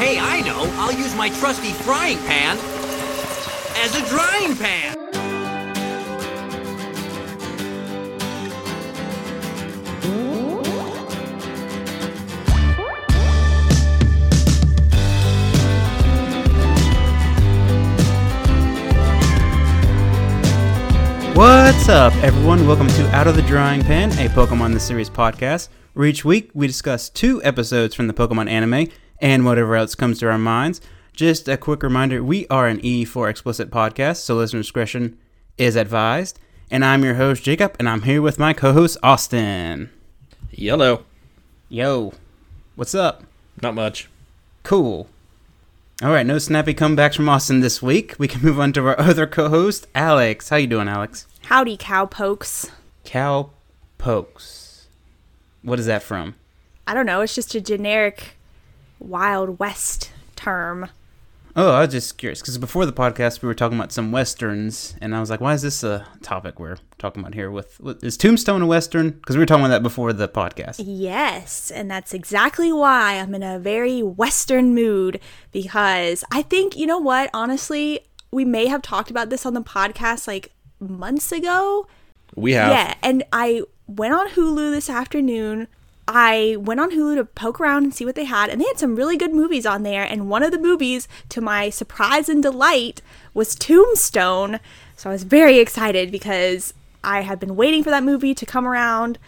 Hey, 0.00 0.18
I 0.18 0.40
know. 0.40 0.62
I'll 0.78 0.94
use 0.94 1.14
my 1.14 1.28
trusty 1.28 1.72
frying 1.72 2.16
pan 2.20 2.56
as 3.76 3.94
a 3.94 4.08
drying 4.08 4.56
pan. 4.56 4.96
What's 21.36 21.90
up, 21.90 22.14
everyone? 22.24 22.66
Welcome 22.66 22.86
to 22.88 23.06
Out 23.14 23.26
of 23.26 23.36
the 23.36 23.42
Drying 23.42 23.82
Pan, 23.82 24.12
a 24.12 24.30
Pokemon 24.30 24.72
the 24.72 24.80
Series 24.80 25.10
podcast, 25.10 25.68
where 25.92 26.06
each 26.06 26.24
week 26.24 26.50
we 26.54 26.66
discuss 26.66 27.10
two 27.10 27.42
episodes 27.44 27.94
from 27.94 28.06
the 28.06 28.14
Pokemon 28.14 28.48
anime 28.48 28.88
and 29.20 29.44
whatever 29.44 29.76
else 29.76 29.94
comes 29.94 30.18
to 30.18 30.30
our 30.30 30.38
minds. 30.38 30.80
Just 31.12 31.48
a 31.48 31.56
quick 31.56 31.82
reminder 31.82 32.22
we 32.22 32.46
are 32.48 32.66
an 32.66 32.80
E4 32.80 33.28
explicit 33.28 33.70
podcast, 33.70 34.18
so 34.18 34.36
listener 34.36 34.60
discretion 34.60 35.18
is 35.58 35.76
advised. 35.76 36.38
And 36.70 36.84
I'm 36.84 37.04
your 37.04 37.14
host, 37.14 37.42
Jacob, 37.42 37.76
and 37.78 37.88
I'm 37.88 38.02
here 38.02 38.22
with 38.22 38.38
my 38.38 38.52
co 38.52 38.72
host, 38.72 38.96
Austin. 39.02 39.90
Yellow. 40.50 41.04
Yo, 41.68 42.12
what's 42.76 42.94
up? 42.94 43.24
Not 43.62 43.74
much. 43.74 44.08
Cool. 44.62 45.08
All 46.02 46.10
right, 46.10 46.24
no 46.24 46.38
snappy 46.38 46.72
comebacks 46.72 47.16
from 47.16 47.28
Austin 47.28 47.60
this 47.60 47.82
week. 47.82 48.14
We 48.18 48.26
can 48.26 48.40
move 48.40 48.58
on 48.58 48.72
to 48.72 48.86
our 48.86 48.98
other 48.98 49.26
co-host, 49.26 49.86
Alex. 49.94 50.48
How 50.48 50.56
you 50.56 50.66
doing, 50.66 50.88
Alex? 50.88 51.26
Howdy, 51.42 51.76
cowpokes. 51.76 52.70
Cow 53.04 53.50
pokes. 53.98 54.88
What 55.62 55.78
is 55.78 55.84
that 55.84 56.02
from? 56.02 56.36
I 56.86 56.94
don't 56.94 57.04
know. 57.04 57.20
It's 57.20 57.34
just 57.34 57.54
a 57.54 57.60
generic 57.60 58.38
Wild 59.00 59.58
West 59.58 60.12
term. 60.36 60.88
Oh, 61.56 61.72
I 61.72 61.80
was 61.80 61.90
just 61.90 62.16
curious 62.16 62.40
because 62.40 62.58
before 62.58 62.86
the 62.86 62.92
podcast 62.92 63.42
we 63.42 63.48
were 63.48 63.54
talking 63.54 63.76
about 63.76 63.90
some 63.90 64.12
westerns, 64.12 64.94
and 65.00 65.16
I 65.16 65.20
was 65.20 65.30
like, 65.30 65.40
"Why 65.40 65.52
is 65.52 65.62
this 65.62 65.82
a 65.82 66.06
topic 66.22 66.60
we're 66.60 66.76
talking 66.98 67.20
about 67.20 67.34
here?" 67.34 67.50
With, 67.50 67.80
with 67.80 68.04
is 68.04 68.16
Tombstone 68.16 68.62
a 68.62 68.66
western? 68.66 69.10
Because 69.10 69.36
we 69.36 69.40
were 69.40 69.46
talking 69.46 69.64
about 69.64 69.74
that 69.74 69.82
before 69.82 70.12
the 70.12 70.28
podcast. 70.28 70.80
Yes, 70.84 71.72
and 71.72 71.90
that's 71.90 72.14
exactly 72.14 72.72
why 72.72 73.14
I'm 73.14 73.34
in 73.34 73.42
a 73.42 73.58
very 73.58 74.00
Western 74.00 74.74
mood 74.74 75.18
because 75.50 76.22
I 76.30 76.42
think, 76.42 76.76
you 76.76 76.86
know 76.86 76.98
what, 76.98 77.30
honestly, 77.34 78.00
we 78.30 78.44
may 78.44 78.66
have 78.66 78.82
talked 78.82 79.10
about 79.10 79.28
this 79.28 79.44
on 79.44 79.54
the 79.54 79.62
podcast 79.62 80.28
like 80.28 80.52
months 80.78 81.32
ago. 81.32 81.88
We 82.36 82.52
have. 82.52 82.70
Yeah, 82.70 82.94
and 83.02 83.24
I 83.32 83.62
went 83.88 84.14
on 84.14 84.28
Hulu 84.28 84.72
this 84.72 84.88
afternoon. 84.88 85.66
I 86.12 86.56
went 86.56 86.80
on 86.80 86.90
Hulu 86.90 87.16
to 87.16 87.24
poke 87.24 87.60
around 87.60 87.84
and 87.84 87.94
see 87.94 88.04
what 88.04 88.14
they 88.14 88.24
had, 88.24 88.50
and 88.50 88.60
they 88.60 88.66
had 88.66 88.78
some 88.78 88.96
really 88.96 89.16
good 89.16 89.32
movies 89.32 89.64
on 89.64 89.82
there. 89.82 90.02
And 90.02 90.28
one 90.28 90.42
of 90.42 90.50
the 90.50 90.58
movies, 90.58 91.06
to 91.28 91.40
my 91.40 91.70
surprise 91.70 92.28
and 92.28 92.42
delight, 92.42 93.00
was 93.32 93.54
Tombstone. 93.54 94.60
So 94.96 95.10
I 95.10 95.12
was 95.12 95.22
very 95.22 95.58
excited 95.58 96.10
because 96.10 96.74
I 97.04 97.20
had 97.20 97.38
been 97.38 97.56
waiting 97.56 97.84
for 97.84 97.90
that 97.90 98.02
movie 98.02 98.34
to 98.34 98.44
come 98.44 98.66
around 98.66 99.18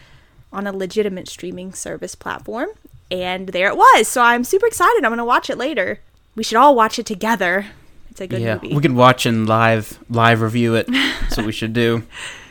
on 0.51 0.67
a 0.67 0.73
legitimate 0.73 1.27
streaming 1.27 1.73
service 1.73 2.15
platform. 2.15 2.69
And 3.09 3.49
there 3.49 3.67
it 3.67 3.77
was. 3.77 4.07
So 4.07 4.21
I'm 4.21 4.43
super 4.43 4.67
excited. 4.67 5.03
I'm 5.03 5.09
going 5.09 5.17
to 5.17 5.25
watch 5.25 5.49
it 5.49 5.57
later. 5.57 5.99
We 6.35 6.43
should 6.43 6.57
all 6.57 6.75
watch 6.75 6.99
it 6.99 7.05
together. 7.05 7.67
It's 8.09 8.21
a 8.21 8.27
good 8.27 8.41
yeah, 8.41 8.55
movie. 8.55 8.75
we 8.75 8.81
could 8.81 8.93
watch 8.93 9.25
and 9.25 9.47
live 9.47 9.97
live 10.09 10.41
review 10.41 10.75
it. 10.75 10.87
That's 10.87 11.37
what 11.37 11.45
we 11.45 11.51
should 11.51 11.73
do. 11.73 12.03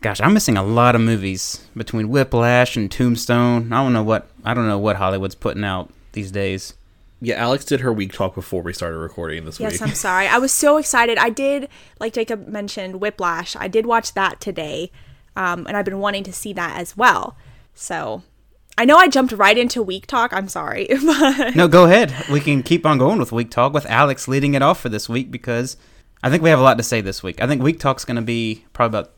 Gosh, 0.00 0.20
I'm 0.20 0.32
missing 0.32 0.56
a 0.56 0.62
lot 0.62 0.94
of 0.94 1.00
movies 1.00 1.66
between 1.76 2.08
Whiplash 2.08 2.76
and 2.76 2.90
Tombstone. 2.90 3.72
I 3.72 3.82
don't 3.82 3.92
know 3.92 4.02
what 4.04 4.28
I 4.44 4.54
don't 4.54 4.68
know 4.68 4.78
what 4.78 4.96
Hollywood's 4.96 5.34
putting 5.34 5.64
out 5.64 5.90
these 6.12 6.30
days. 6.30 6.74
Yeah, 7.20 7.34
Alex 7.34 7.64
did 7.64 7.80
her 7.80 7.92
week 7.92 8.12
talk 8.12 8.36
before 8.36 8.62
we 8.62 8.72
started 8.72 8.96
recording 8.98 9.44
this 9.44 9.58
Yes, 9.58 9.72
week. 9.72 9.80
Yes, 9.80 9.88
I'm 9.90 9.94
sorry. 9.96 10.28
I 10.28 10.38
was 10.38 10.52
so 10.52 10.76
excited. 10.76 11.18
I 11.18 11.30
did, 11.30 11.68
like 11.98 12.12
Jacob 12.12 12.46
mentioned, 12.46 13.00
Whiplash. 13.00 13.56
I 13.56 13.66
did 13.66 13.86
watch 13.86 14.14
that 14.14 14.40
today, 14.40 14.92
um, 15.34 15.66
and 15.66 15.76
I've 15.76 15.84
been 15.84 15.98
wanting 15.98 16.22
to 16.24 16.32
see 16.32 16.52
that 16.52 16.78
as 16.78 16.96
well. 16.96 17.36
So 17.74 18.22
I 18.76 18.84
know 18.84 18.96
I 18.98 19.08
jumped 19.08 19.32
right 19.32 19.58
into 19.58 19.82
week 19.82 20.06
talk. 20.06 20.32
I'm 20.32 20.46
sorry, 20.46 20.86
but 21.04 21.56
No, 21.56 21.66
go 21.66 21.86
ahead. 21.86 22.14
We 22.30 22.38
can 22.38 22.62
keep 22.62 22.86
on 22.86 22.98
going 22.98 23.18
with 23.18 23.32
Week 23.32 23.50
Talk 23.50 23.72
with 23.72 23.86
Alex 23.86 24.28
leading 24.28 24.54
it 24.54 24.62
off 24.62 24.78
for 24.80 24.88
this 24.88 25.08
week 25.08 25.32
because 25.32 25.76
I 26.22 26.30
think 26.30 26.44
we 26.44 26.50
have 26.50 26.60
a 26.60 26.62
lot 26.62 26.76
to 26.78 26.84
say 26.84 27.00
this 27.00 27.20
week. 27.24 27.42
I 27.42 27.48
think 27.48 27.62
Week 27.64 27.80
Talk's 27.80 28.04
going 28.04 28.14
to 28.14 28.22
be 28.22 28.64
probably 28.72 28.96
about 28.96 29.10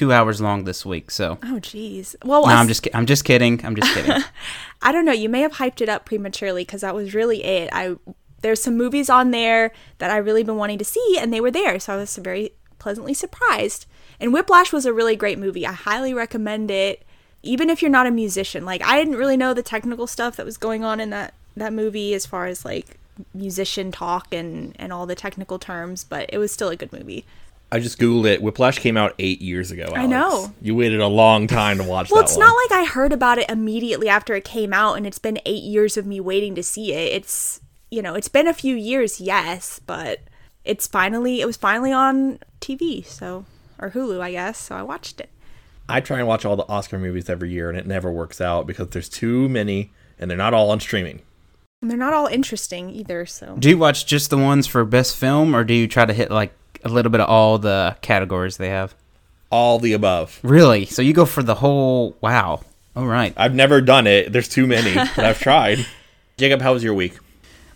two 0.00 0.14
hours 0.14 0.40
long 0.40 0.64
this 0.64 0.86
week. 0.86 1.10
So 1.10 1.36
oh 1.42 1.58
jeez. 1.60 2.16
Well, 2.24 2.46
no, 2.46 2.54
I'm 2.54 2.68
just 2.68 2.88
I'm 2.94 3.04
just 3.04 3.26
kidding. 3.26 3.62
I'm 3.62 3.76
just 3.76 3.92
kidding. 3.92 4.22
I 4.82 4.92
don't 4.92 5.04
know. 5.04 5.12
You 5.12 5.28
may 5.28 5.42
have 5.42 5.52
hyped 5.52 5.82
it 5.82 5.90
up 5.90 6.06
prematurely 6.06 6.62
because 6.62 6.80
that 6.80 6.94
was 6.94 7.12
really 7.12 7.44
it. 7.44 7.68
I 7.70 7.96
there's 8.40 8.62
some 8.62 8.78
movies 8.78 9.10
on 9.10 9.30
there 9.30 9.72
that 9.98 10.10
I 10.10 10.16
really 10.16 10.42
been 10.42 10.56
wanting 10.56 10.78
to 10.78 10.86
see, 10.86 11.18
and 11.20 11.30
they 11.30 11.40
were 11.42 11.50
there, 11.50 11.78
so 11.78 11.92
I 11.92 11.96
was 11.96 12.16
very 12.16 12.52
pleasantly 12.78 13.12
surprised. 13.12 13.84
And 14.18 14.32
Whiplash 14.32 14.72
was 14.72 14.86
a 14.86 14.92
really 14.94 15.16
great 15.16 15.38
movie. 15.38 15.66
I 15.66 15.72
highly 15.72 16.14
recommend 16.14 16.70
it, 16.70 17.04
even 17.42 17.68
if 17.68 17.82
you're 17.82 17.90
not 17.90 18.06
a 18.06 18.10
musician. 18.10 18.64
Like 18.64 18.82
I 18.82 18.96
didn't 18.98 19.16
really 19.16 19.36
know 19.36 19.52
the 19.52 19.62
technical 19.62 20.06
stuff 20.06 20.34
that 20.36 20.46
was 20.46 20.56
going 20.56 20.82
on 20.82 20.98
in 20.98 21.10
that 21.10 21.34
that 21.58 21.74
movie 21.74 22.14
as 22.14 22.24
far 22.24 22.46
as 22.46 22.64
like 22.64 22.96
musician 23.34 23.92
talk 23.92 24.32
and 24.32 24.74
and 24.78 24.94
all 24.94 25.04
the 25.04 25.14
technical 25.14 25.58
terms, 25.58 26.04
but 26.04 26.24
it 26.32 26.38
was 26.38 26.50
still 26.50 26.70
a 26.70 26.76
good 26.76 26.90
movie. 26.90 27.26
I 27.72 27.78
just 27.78 27.98
googled 27.98 28.26
it. 28.26 28.42
Whiplash 28.42 28.78
came 28.78 28.96
out 28.96 29.14
eight 29.18 29.40
years 29.40 29.70
ago. 29.70 29.92
I 29.94 30.06
know. 30.06 30.52
You 30.60 30.74
waited 30.74 31.00
a 31.00 31.06
long 31.06 31.46
time 31.46 31.78
to 31.78 31.84
watch 31.84 32.10
Well, 32.10 32.22
that 32.22 32.28
it's 32.30 32.36
one. 32.36 32.46
not 32.46 32.54
like 32.54 32.80
I 32.80 32.84
heard 32.84 33.12
about 33.12 33.38
it 33.38 33.48
immediately 33.48 34.08
after 34.08 34.34
it 34.34 34.44
came 34.44 34.72
out, 34.72 34.94
and 34.94 35.06
it's 35.06 35.18
been 35.20 35.38
eight 35.46 35.62
years 35.62 35.96
of 35.96 36.04
me 36.06 36.20
waiting 36.20 36.54
to 36.56 36.62
see 36.62 36.92
it. 36.92 37.12
It's 37.12 37.60
you 37.90 38.02
know, 38.02 38.14
it's 38.14 38.28
been 38.28 38.46
a 38.46 38.54
few 38.54 38.76
years, 38.76 39.20
yes, 39.20 39.80
but 39.84 40.20
it's 40.64 40.86
finally 40.86 41.40
it 41.40 41.46
was 41.46 41.56
finally 41.56 41.92
on 41.92 42.38
TV, 42.60 43.04
so 43.04 43.44
or 43.78 43.90
Hulu, 43.90 44.20
I 44.20 44.32
guess. 44.32 44.58
So 44.58 44.74
I 44.76 44.82
watched 44.82 45.20
it. 45.20 45.28
I 45.88 46.00
try 46.00 46.18
and 46.18 46.28
watch 46.28 46.44
all 46.44 46.54
the 46.56 46.68
Oscar 46.68 46.98
movies 46.98 47.28
every 47.28 47.50
year, 47.50 47.68
and 47.68 47.76
it 47.78 47.86
never 47.86 48.10
works 48.12 48.40
out 48.40 48.66
because 48.66 48.88
there's 48.90 49.08
too 49.08 49.48
many, 49.48 49.92
and 50.18 50.30
they're 50.30 50.38
not 50.38 50.54
all 50.54 50.70
on 50.70 50.78
streaming. 50.80 51.22
And 51.82 51.90
they're 51.90 51.98
not 51.98 52.12
all 52.12 52.26
interesting 52.26 52.90
either. 52.90 53.26
So 53.26 53.56
do 53.58 53.68
you 53.70 53.78
watch 53.78 54.06
just 54.06 54.30
the 54.30 54.38
ones 54.38 54.66
for 54.66 54.84
best 54.84 55.16
film, 55.16 55.54
or 55.56 55.64
do 55.64 55.72
you 55.74 55.88
try 55.88 56.04
to 56.04 56.12
hit 56.12 56.30
like 56.30 56.52
a 56.84 56.88
little 56.88 57.10
bit 57.10 57.20
of 57.20 57.28
all 57.28 57.58
the 57.58 57.96
categories 58.02 58.56
they 58.56 58.68
have? 58.68 58.94
All 59.50 59.78
the 59.78 59.92
above. 59.92 60.38
Really? 60.42 60.86
So 60.86 61.02
you 61.02 61.12
go 61.12 61.26
for 61.26 61.42
the 61.42 61.56
whole? 61.56 62.16
Wow. 62.20 62.60
All 62.96 63.06
right. 63.06 63.32
I've 63.36 63.54
never 63.54 63.80
done 63.80 64.06
it. 64.06 64.32
There's 64.32 64.48
too 64.48 64.66
many, 64.66 64.94
but 64.94 65.18
I've 65.24 65.40
tried. 65.40 65.86
Jacob, 66.36 66.60
how 66.60 66.72
was 66.72 66.82
your 66.84 66.94
week? 66.94 67.18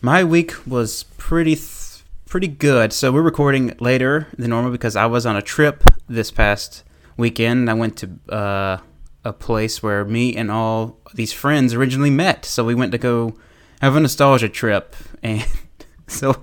My 0.00 0.22
week 0.25 0.55
was 0.66 1.05
pretty 1.19 1.55
th- 1.56 2.03
pretty 2.27 2.49
good. 2.49 2.93
So 2.93 3.12
we're 3.12 3.22
recording 3.22 3.77
later 3.81 4.27
than 4.37 4.50
normal 4.50 4.71
because 4.71 4.97
I 4.97 5.06
was 5.06 5.25
on 5.25 5.37
a 5.37 5.43
trip 5.43 5.84
this 6.09 6.31
past 6.31 6.82
weekend. 7.16 7.71
I 7.71 7.75
went 7.75 7.97
to 7.99 8.11
uh, 8.34 8.78
a 9.25 9.32
place 9.32 9.82
where 9.82 10.05
me 10.05 10.34
and 10.37 10.50
all 10.50 10.99
these 11.15 11.32
friends 11.32 11.75
originally 11.75 12.11
met. 12.11 12.44
So 12.44 12.65
we 12.65 12.75
went 12.75 12.93
to 12.93 12.99
go 12.99 13.34
have 13.81 13.97
a 13.97 14.00
nostalgia 14.00 14.49
trip, 14.49 14.97
and 15.22 15.47
so 16.06 16.41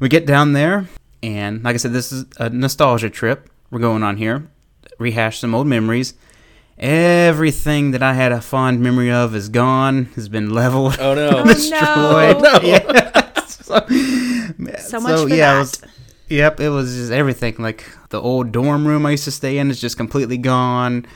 we 0.00 0.08
get 0.08 0.26
down 0.26 0.52
there, 0.52 0.88
and 1.22 1.62
like 1.62 1.74
I 1.74 1.76
said, 1.76 1.92
this 1.92 2.12
is 2.12 2.24
a 2.38 2.50
nostalgia 2.50 3.10
trip 3.10 3.48
we're 3.70 3.78
going 3.78 4.02
on 4.02 4.16
here. 4.16 4.48
Rehash 4.98 5.38
some 5.38 5.54
old 5.54 5.66
memories. 5.66 6.14
Everything 6.78 7.92
that 7.92 8.02
I 8.02 8.14
had 8.14 8.32
a 8.32 8.40
fond 8.40 8.80
memory 8.80 9.10
of 9.10 9.34
is 9.34 9.48
gone, 9.48 10.06
has 10.16 10.28
been 10.28 10.50
leveled 10.50 10.98
Oh 10.98 11.14
no. 11.14 11.28
Oh, 11.38 11.44
destroyed. 11.44 11.78
Oh, 12.36 12.40
no. 12.40 12.60
Yeah. 12.62 13.44
so, 13.46 13.86
So 14.78 15.00
much 15.00 15.20
for 15.20 15.28
yeah, 15.28 15.54
that. 15.54 15.56
It 15.56 15.58
was, 15.58 15.82
yep, 16.28 16.60
it 16.60 16.68
was 16.70 16.94
just 16.94 17.12
everything. 17.12 17.54
Like 17.58 17.86
the 18.08 18.20
old 18.20 18.52
dorm 18.52 18.86
room 18.86 19.06
I 19.06 19.12
used 19.12 19.24
to 19.24 19.30
stay 19.30 19.58
in 19.58 19.70
is 19.70 19.80
just 19.80 19.96
completely 19.96 20.38
gone. 20.38 21.06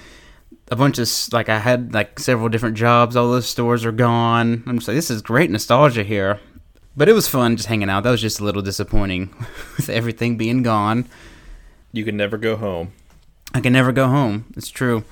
A 0.71 0.77
bunch 0.77 0.99
of 0.99 1.09
like 1.33 1.49
I 1.49 1.59
had 1.59 1.93
like 1.95 2.19
several 2.19 2.49
different 2.49 2.77
jobs. 2.77 3.17
All 3.17 3.31
those 3.31 3.49
stores 3.49 3.85
are 3.85 3.93
gone. 3.93 4.63
I'm 4.67 4.79
just 4.79 4.89
like, 4.89 4.97
this 4.97 5.11
is 5.11 5.23
great 5.23 5.51
nostalgia 5.51 6.03
here. 6.03 6.41
But 6.97 7.09
it 7.09 7.13
was 7.13 7.29
fun 7.29 7.57
just 7.57 7.69
hanging 7.69 7.91
out. 7.91 8.05
That 8.05 8.11
was 8.11 8.23
just 8.23 8.41
a 8.41 8.45
little 8.45 8.63
disappointing 8.63 9.35
with 9.77 9.89
everything 9.89 10.37
being 10.37 10.63
gone. 10.63 11.07
you 11.93 12.05
can 12.05 12.17
never 12.17 12.37
go 12.39 12.57
home. 12.57 12.93
I 13.55 13.61
can 13.61 13.73
never 13.73 13.93
go 13.93 14.09
home. 14.09 14.47
It's 14.57 14.69
true. 14.71 15.05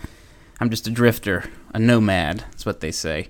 I'm 0.60 0.70
just 0.70 0.86
a 0.86 0.90
drifter, 0.90 1.44
a 1.74 1.78
nomad. 1.78 2.40
That's 2.50 2.64
what 2.66 2.80
they 2.80 2.90
say. 2.90 3.28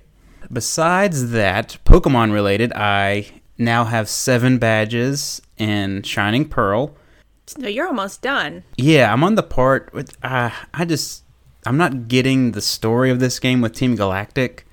Besides 0.51 1.31
that, 1.31 1.77
Pokemon 1.85 2.31
related, 2.33 2.71
I 2.73 3.41
now 3.57 3.85
have 3.85 4.07
seven 4.07 4.57
badges 4.57 5.41
in 5.57 6.03
Shining 6.03 6.47
Pearl. 6.47 6.95
no, 7.57 7.67
you're 7.67 7.87
almost 7.87 8.21
done. 8.21 8.63
Yeah, 8.77 9.11
I'm 9.11 9.23
on 9.23 9.35
the 9.35 9.43
part 9.43 9.93
with. 9.93 10.15
Uh, 10.23 10.51
I 10.73 10.85
just. 10.85 11.23
I'm 11.65 11.77
not 11.77 12.07
getting 12.07 12.51
the 12.51 12.61
story 12.61 13.09
of 13.09 13.19
this 13.19 13.39
game 13.39 13.59
with 13.61 13.73
Team 13.73 13.95
Galactic 13.95 14.64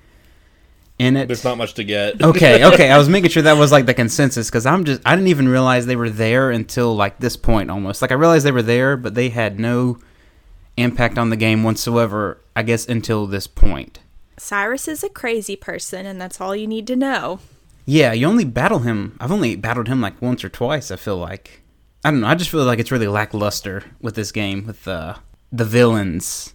in 0.99 1.17
it. 1.17 1.27
There's 1.27 1.43
not 1.43 1.57
much 1.57 1.73
to 1.75 1.83
get. 1.83 2.21
okay, 2.23 2.65
okay. 2.73 2.89
I 2.91 2.97
was 2.97 3.09
making 3.09 3.31
sure 3.31 3.43
that 3.43 3.57
was 3.57 3.71
like 3.71 3.85
the 3.85 3.93
consensus 3.93 4.49
because 4.49 4.65
I'm 4.65 4.83
just. 4.83 5.01
I 5.05 5.15
didn't 5.15 5.29
even 5.29 5.47
realize 5.49 5.85
they 5.85 5.95
were 5.95 6.09
there 6.09 6.51
until 6.51 6.95
like 6.95 7.19
this 7.19 7.37
point 7.37 7.69
almost. 7.69 8.01
Like 8.01 8.11
I 8.11 8.15
realized 8.15 8.45
they 8.45 8.51
were 8.51 8.61
there, 8.61 8.97
but 8.97 9.15
they 9.15 9.29
had 9.29 9.59
no 9.59 9.99
impact 10.77 11.17
on 11.17 11.29
the 11.29 11.37
game 11.37 11.63
whatsoever. 11.63 12.39
I 12.55 12.63
guess 12.63 12.87
until 12.87 13.27
this 13.27 13.47
point. 13.47 13.99
Cyrus 14.37 14.87
is 14.87 15.03
a 15.03 15.09
crazy 15.09 15.55
person, 15.55 16.05
and 16.05 16.19
that's 16.19 16.41
all 16.41 16.55
you 16.55 16.67
need 16.67 16.87
to 16.87 16.95
know. 16.95 17.39
Yeah, 17.85 18.13
you 18.13 18.27
only 18.27 18.45
battle 18.45 18.79
him. 18.79 19.17
I've 19.19 19.31
only 19.31 19.55
battled 19.55 19.87
him 19.87 20.01
like 20.01 20.21
once 20.21 20.43
or 20.43 20.49
twice. 20.49 20.89
I 20.91 20.95
feel 20.95 21.17
like 21.17 21.61
I 22.03 22.11
don't 22.11 22.21
know. 22.21 22.27
I 22.27 22.35
just 22.35 22.49
feel 22.49 22.63
like 22.63 22.79
it's 22.79 22.91
really 22.91 23.07
lackluster 23.07 23.83
with 24.01 24.15
this 24.15 24.31
game 24.31 24.65
with 24.65 24.83
the 24.83 25.17
the 25.51 25.65
villains 25.65 26.52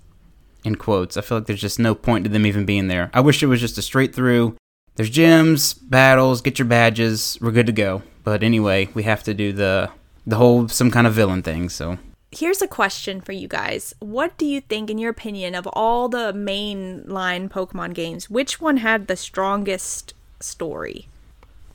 in 0.69 0.77
quotes. 0.77 1.17
I 1.17 1.23
feel 1.23 1.39
like 1.39 1.47
there's 1.49 1.61
just 1.61 1.81
no 1.81 1.95
point 1.95 2.25
to 2.25 2.31
them 2.31 2.47
even 2.47 2.65
being 2.65 2.87
there. 2.87 3.11
I 3.13 3.21
wish 3.21 3.43
it 3.43 3.47
was 3.47 3.61
just 3.61 3.79
a 3.79 3.83
straight 3.83 4.15
through. 4.15 4.57
There's 4.95 5.11
gyms, 5.11 5.77
battles, 5.83 6.41
get 6.41 6.59
your 6.59 6.67
badges, 6.69 7.37
we're 7.41 7.51
good 7.53 7.67
to 7.67 7.73
go. 7.73 8.03
But 8.23 8.43
anyway, 8.43 8.89
we 8.95 9.03
have 9.05 9.23
to 9.25 9.35
do 9.35 9.53
the 9.53 9.91
the 10.27 10.37
whole 10.37 10.69
some 10.69 10.91
kind 10.91 11.07
of 11.07 11.15
villain 11.15 11.43
thing. 11.43 11.69
So 11.69 11.99
Here's 12.31 12.61
a 12.61 12.69
question 12.69 13.23
for 13.23 13.33
you 13.33 13.49
guys. 13.49 13.95
What 14.01 14.37
do 14.37 14.45
you 14.45 14.61
think, 14.61 14.91
in 14.91 14.99
your 14.99 15.11
opinion, 15.11 15.55
of 15.55 15.67
all 15.73 16.11
the 16.11 16.33
mainline 16.35 17.49
Pokemon 17.49 17.95
games, 17.95 18.29
which 18.29 18.61
one 18.61 18.77
had 18.79 19.07
the 19.07 19.17
strongest 19.17 20.13
story? 20.39 21.09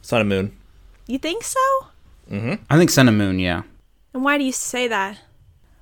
Sun 0.04 0.20
and 0.22 0.30
Moon. 0.30 0.56
You 1.08 1.18
think 1.18 1.44
so? 1.44 1.60
Mhm. 2.32 2.60
I 2.70 2.78
think 2.78 2.92
Sun 2.92 3.08
and 3.08 3.18
Moon. 3.18 3.40
Yeah. 3.40 3.64
And 4.14 4.24
why 4.24 4.38
do 4.38 4.44
you 4.44 4.52
say 4.52 4.88
that? 4.88 5.18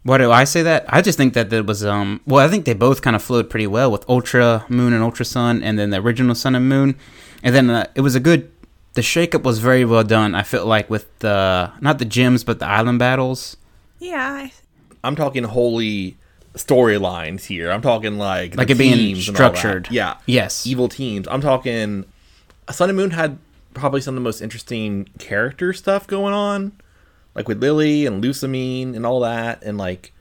Why 0.03 0.17
do 0.17 0.31
I 0.31 0.45
say 0.45 0.63
that? 0.63 0.85
I 0.89 1.01
just 1.01 1.17
think 1.17 1.33
that 1.35 1.51
it 1.53 1.65
was 1.65 1.85
um 1.85 2.21
well 2.25 2.43
I 2.45 2.49
think 2.49 2.65
they 2.65 2.73
both 2.73 3.01
kind 3.01 3.15
of 3.15 3.21
flowed 3.21 3.49
pretty 3.49 3.67
well 3.67 3.91
with 3.91 4.07
Ultra 4.09 4.65
Moon 4.69 4.93
and 4.93 5.03
Ultra 5.03 5.25
Sun 5.25 5.61
and 5.63 5.77
then 5.77 5.89
the 5.91 5.97
original 5.97 6.33
Sun 6.35 6.55
and 6.55 6.67
Moon. 6.67 6.95
And 7.43 7.53
then 7.55 7.69
uh, 7.69 7.85
it 7.95 8.01
was 8.01 8.15
a 8.15 8.19
good 8.19 8.51
the 8.93 9.01
shakeup 9.01 9.43
was 9.43 9.59
very 9.59 9.85
well 9.85 10.03
done. 10.03 10.35
I 10.35 10.43
felt 10.43 10.67
like 10.67 10.89
with 10.89 11.05
the 11.19 11.71
not 11.81 11.99
the 11.99 12.05
gyms 12.05 12.45
but 12.45 12.59
the 12.59 12.65
island 12.67 12.99
battles. 12.99 13.57
Yeah, 13.99 14.27
I- 14.31 14.51
I'm 15.03 15.15
talking 15.15 15.43
holy 15.43 16.17
storylines 16.55 17.45
here. 17.45 17.71
I'm 17.71 17.81
talking 17.81 18.17
like 18.17 18.55
Like 18.55 18.67
the 18.67 18.73
it 18.73 18.77
being 18.77 18.93
teams 18.95 19.27
and 19.29 19.39
all 19.39 19.49
that. 19.51 19.57
structured. 19.57 19.87
Yeah. 19.91 20.17
Yes. 20.25 20.65
Evil 20.67 20.87
teams. 20.89 21.27
I'm 21.29 21.41
talking. 21.41 22.05
Sun 22.69 22.89
and 22.89 22.97
Moon 22.97 23.11
had 23.11 23.37
probably 23.73 24.01
some 24.01 24.13
of 24.15 24.21
the 24.21 24.23
most 24.23 24.41
interesting 24.41 25.07
character 25.19 25.73
stuff 25.73 26.05
going 26.07 26.33
on, 26.33 26.71
like 27.35 27.47
with 27.47 27.61
Lillie 27.61 28.05
and 28.05 28.23
Lusamine 28.23 28.95
and 28.95 29.05
all 29.05 29.19
that, 29.21 29.63
and 29.63 29.77
like 29.77 30.11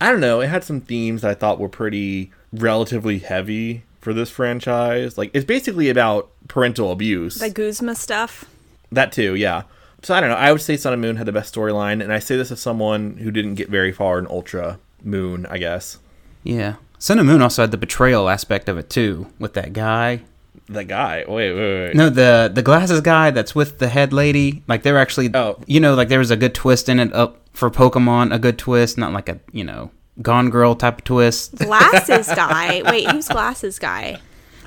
I 0.00 0.10
don't 0.10 0.20
know. 0.20 0.40
It 0.40 0.48
had 0.48 0.64
some 0.64 0.80
themes 0.80 1.22
that 1.22 1.30
I 1.30 1.34
thought 1.34 1.58
were 1.58 1.68
pretty 1.68 2.30
relatively 2.52 3.18
heavy 3.18 3.84
for 4.00 4.12
this 4.12 4.30
franchise. 4.30 5.16
Like 5.16 5.30
it's 5.34 5.44
basically 5.44 5.88
about 5.88 6.30
parental 6.48 6.92
abuse. 6.92 7.36
the 7.36 7.50
Guzma 7.50 7.94
stuff. 7.94 8.44
That 8.92 9.12
too, 9.12 9.34
yeah. 9.34 9.62
So 10.02 10.14
I 10.14 10.20
don't 10.20 10.28
know. 10.28 10.36
I 10.36 10.52
would 10.52 10.60
say 10.60 10.76
Sun 10.76 10.92
and 10.92 11.00
Moon 11.02 11.16
had 11.16 11.26
the 11.26 11.32
best 11.32 11.54
storyline, 11.54 12.02
and 12.02 12.12
I 12.12 12.18
say 12.18 12.36
this 12.36 12.52
as 12.52 12.60
someone 12.60 13.16
who 13.16 13.30
didn't 13.30 13.54
get 13.54 13.70
very 13.70 13.90
far 13.90 14.18
in 14.18 14.26
Ultra 14.26 14.78
Moon, 15.02 15.46
I 15.46 15.58
guess. 15.58 15.98
Yeah. 16.42 16.74
Sun 16.98 17.18
and 17.18 17.26
Moon 17.26 17.40
also 17.42 17.62
had 17.62 17.70
the 17.70 17.78
betrayal 17.78 18.28
aspect 18.28 18.68
of 18.68 18.76
it 18.78 18.90
too 18.90 19.26
with 19.38 19.54
that 19.54 19.72
guy. 19.72 20.22
That 20.68 20.84
guy. 20.88 21.24
Wait, 21.28 21.52
wait, 21.52 21.84
wait. 21.86 21.94
No, 21.94 22.08
the 22.08 22.50
the 22.52 22.62
glasses 22.62 23.00
guy 23.00 23.30
that's 23.30 23.54
with 23.54 23.78
the 23.78 23.88
head 23.88 24.12
lady. 24.12 24.62
Like 24.66 24.82
they're 24.82 24.98
actually 24.98 25.30
Oh. 25.34 25.58
you 25.66 25.78
know 25.80 25.94
like 25.94 26.08
there 26.08 26.18
was 26.18 26.30
a 26.30 26.36
good 26.36 26.54
twist 26.54 26.88
in 26.88 26.98
it 27.00 27.12
up 27.12 27.40
for 27.52 27.70
Pokemon, 27.70 28.34
a 28.34 28.38
good 28.38 28.58
twist, 28.58 28.96
not 28.98 29.12
like 29.12 29.28
a, 29.28 29.38
you 29.52 29.62
know, 29.62 29.90
Gone 30.22 30.50
Girl 30.50 30.74
type 30.74 30.98
of 30.98 31.04
twist. 31.04 31.54
Glasses 31.56 32.26
guy. 32.28 32.82
Wait, 32.90 33.10
who's 33.10 33.28
glasses 33.28 33.78
guy? 33.78 34.18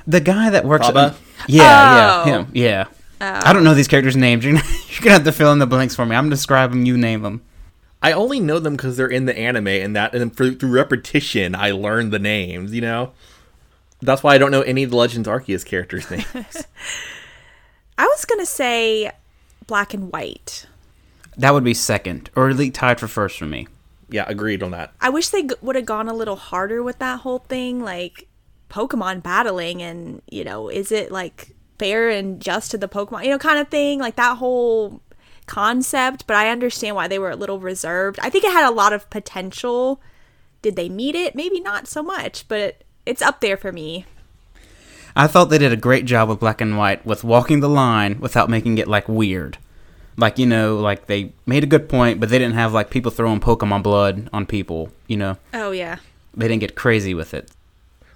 The 0.06 0.20
guy 0.20 0.50
that 0.50 0.64
works. 0.64 0.86
Bubba? 0.86 1.14
Yeah, 1.46 2.22
Oh. 2.24 2.28
yeah, 2.28 2.38
him. 2.38 2.50
Yeah. 2.54 2.84
Oh. 3.20 3.40
I 3.44 3.52
don't 3.52 3.64
know 3.64 3.74
these 3.74 3.88
characters' 3.88 4.16
names. 4.16 4.44
You're 4.46 4.54
gonna, 4.54 4.64
you're 4.90 5.00
gonna 5.00 5.12
have 5.14 5.24
to 5.24 5.32
fill 5.32 5.52
in 5.52 5.58
the 5.58 5.66
blanks 5.66 5.94
for 5.96 6.06
me. 6.06 6.14
I'm 6.16 6.24
gonna 6.26 6.36
describe 6.36 6.70
them. 6.70 6.86
You 6.86 6.96
name 6.96 7.22
them. 7.22 7.42
I 8.00 8.12
only 8.12 8.38
know 8.40 8.58
them 8.60 8.76
because 8.76 8.96
they're 8.96 9.08
in 9.08 9.24
the 9.26 9.36
anime, 9.36 9.66
and 9.66 9.96
that 9.96 10.14
and 10.14 10.34
for, 10.34 10.50
through 10.52 10.70
repetition, 10.70 11.54
I 11.56 11.72
learned 11.72 12.12
the 12.12 12.18
names. 12.20 12.72
You 12.72 12.80
know, 12.82 13.12
that's 14.00 14.22
why 14.22 14.34
I 14.34 14.38
don't 14.38 14.50
know 14.50 14.62
any 14.62 14.82
of 14.82 14.90
the 14.90 14.96
Legends 14.96 15.28
Arceus 15.28 15.64
characters' 15.64 16.10
names. 16.10 16.26
I 17.96 18.04
was 18.06 18.24
gonna 18.24 18.46
say 18.46 19.10
black 19.66 19.94
and 19.94 20.12
white. 20.12 20.66
That 21.36 21.52
would 21.54 21.64
be 21.64 21.74
second, 21.74 22.30
or 22.34 22.48
at 22.48 22.56
least 22.56 22.74
tied 22.74 22.98
for 23.00 23.08
first 23.08 23.38
for 23.38 23.46
me. 23.46 23.68
yeah, 24.10 24.24
agreed 24.26 24.62
on 24.62 24.70
that. 24.72 24.92
I 25.00 25.08
wish 25.10 25.28
they 25.28 25.42
g- 25.42 25.54
would 25.62 25.76
have 25.76 25.86
gone 25.86 26.08
a 26.08 26.14
little 26.14 26.36
harder 26.36 26.82
with 26.82 26.98
that 26.98 27.20
whole 27.20 27.38
thing, 27.40 27.80
like 27.82 28.26
Pokemon 28.70 29.22
battling, 29.22 29.82
and 29.82 30.22
you 30.30 30.44
know, 30.44 30.68
is 30.68 30.90
it 30.92 31.10
like 31.12 31.54
fair 31.78 32.08
and 32.10 32.40
just 32.40 32.70
to 32.72 32.78
the 32.78 32.88
Pokemon, 32.88 33.24
you 33.24 33.30
know, 33.30 33.38
kind 33.38 33.58
of 33.60 33.68
thing, 33.68 34.00
like 34.00 34.16
that 34.16 34.38
whole 34.38 35.00
concept. 35.46 36.26
But 36.26 36.36
I 36.36 36.50
understand 36.50 36.96
why 36.96 37.06
they 37.08 37.18
were 37.20 37.30
a 37.30 37.36
little 37.36 37.60
reserved. 37.60 38.18
I 38.20 38.30
think 38.30 38.44
it 38.44 38.52
had 38.52 38.68
a 38.68 38.74
lot 38.74 38.92
of 38.92 39.08
potential. 39.10 40.00
Did 40.60 40.74
they 40.74 40.88
meet 40.88 41.14
it? 41.14 41.34
Maybe 41.36 41.60
not 41.60 41.86
so 41.86 42.02
much, 42.02 42.48
but 42.48 42.82
it's 43.08 43.22
up 43.22 43.40
there 43.40 43.56
for 43.56 43.72
me. 43.72 44.04
I 45.16 45.26
thought 45.26 45.46
they 45.46 45.58
did 45.58 45.72
a 45.72 45.76
great 45.76 46.04
job 46.04 46.28
with 46.28 46.38
black 46.38 46.60
and 46.60 46.76
white 46.76 47.04
with 47.04 47.24
walking 47.24 47.60
the 47.60 47.68
line 47.68 48.20
without 48.20 48.48
making 48.50 48.78
it 48.78 48.86
like 48.86 49.08
weird. 49.08 49.58
Like 50.16 50.38
you 50.38 50.46
know, 50.46 50.76
like 50.76 51.06
they 51.06 51.32
made 51.46 51.64
a 51.64 51.66
good 51.66 51.88
point, 51.88 52.20
but 52.20 52.28
they 52.28 52.38
didn't 52.38 52.54
have 52.54 52.72
like 52.72 52.90
people 52.90 53.10
throwing 53.10 53.40
Pokemon 53.40 53.82
blood 53.82 54.28
on 54.32 54.46
people. 54.46 54.92
You 55.06 55.16
know, 55.16 55.36
Oh 55.54 55.70
yeah. 55.70 55.96
they 56.36 56.46
didn't 56.48 56.60
get 56.60 56.74
crazy 56.76 57.14
with 57.14 57.34
it. 57.34 57.50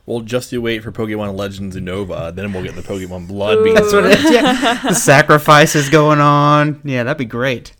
Well, 0.04 0.20
just 0.20 0.50
you 0.52 0.60
wait 0.60 0.82
for 0.82 0.90
Pokemon 0.90 1.36
Legends 1.36 1.76
Unova, 1.76 2.34
then 2.34 2.52
we'll 2.52 2.64
get 2.64 2.74
the 2.74 2.82
Pokemon 2.82 3.28
Blood. 3.28 3.62
being 3.62 3.76
That's 3.76 3.92
what 3.92 4.04
it 4.04 4.18
is. 4.18 4.30
Yeah, 4.32 4.82
the 4.82 4.94
sacrifices 4.94 5.88
going 5.88 6.18
on. 6.20 6.80
Yeah, 6.84 7.04
that'd 7.04 7.18
be 7.18 7.24
great. 7.24 7.72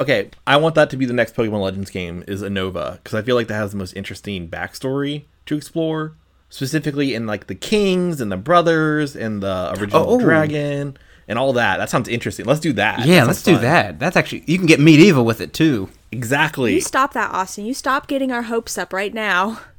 Okay, 0.00 0.30
I 0.46 0.56
want 0.56 0.74
that 0.76 0.88
to 0.90 0.96
be 0.96 1.04
the 1.04 1.12
next 1.12 1.34
Pokemon 1.36 1.60
Legends 1.62 1.90
game 1.90 2.24
is 2.26 2.42
Unova 2.42 2.94
because 2.94 3.12
I 3.12 3.20
feel 3.22 3.36
like 3.36 3.48
that 3.48 3.54
has 3.54 3.72
the 3.72 3.76
most 3.76 3.92
interesting 3.92 4.48
backstory 4.48 5.24
to 5.44 5.54
explore, 5.56 6.14
specifically 6.50 7.14
in 7.14 7.26
like 7.26 7.46
the 7.46 7.54
kings 7.54 8.20
and 8.20 8.30
the 8.30 8.36
brothers 8.36 9.16
and 9.16 9.42
the 9.42 9.70
original 9.78 10.04
Oh. 10.06 10.20
dragon 10.20 10.96
and 11.26 11.38
all 11.38 11.52
that. 11.54 11.78
That 11.78 11.88
sounds 11.88 12.08
interesting. 12.08 12.44
Let's 12.44 12.60
do 12.60 12.72
that. 12.74 13.06
Yeah, 13.06 13.20
That 13.20 13.26
let's 13.28 13.38
sounds 13.40 13.58
do 13.58 13.62
that. 13.62 13.98
That's 13.98 14.16
actually 14.16 14.44
you 14.46 14.58
can 14.58 14.66
get 14.66 14.80
medieval 14.80 15.24
with 15.24 15.40
it 15.40 15.52
too. 15.52 15.88
Exactly. 16.12 16.74
You 16.74 16.80
stop 16.80 17.12
that, 17.14 17.30
Austin. 17.32 17.64
You 17.66 17.72
stop 17.74 18.06
getting 18.08 18.30
our 18.32 18.42
hopes 18.42 18.76
up 18.76 18.92
right 18.92 19.14
now. 19.14 19.60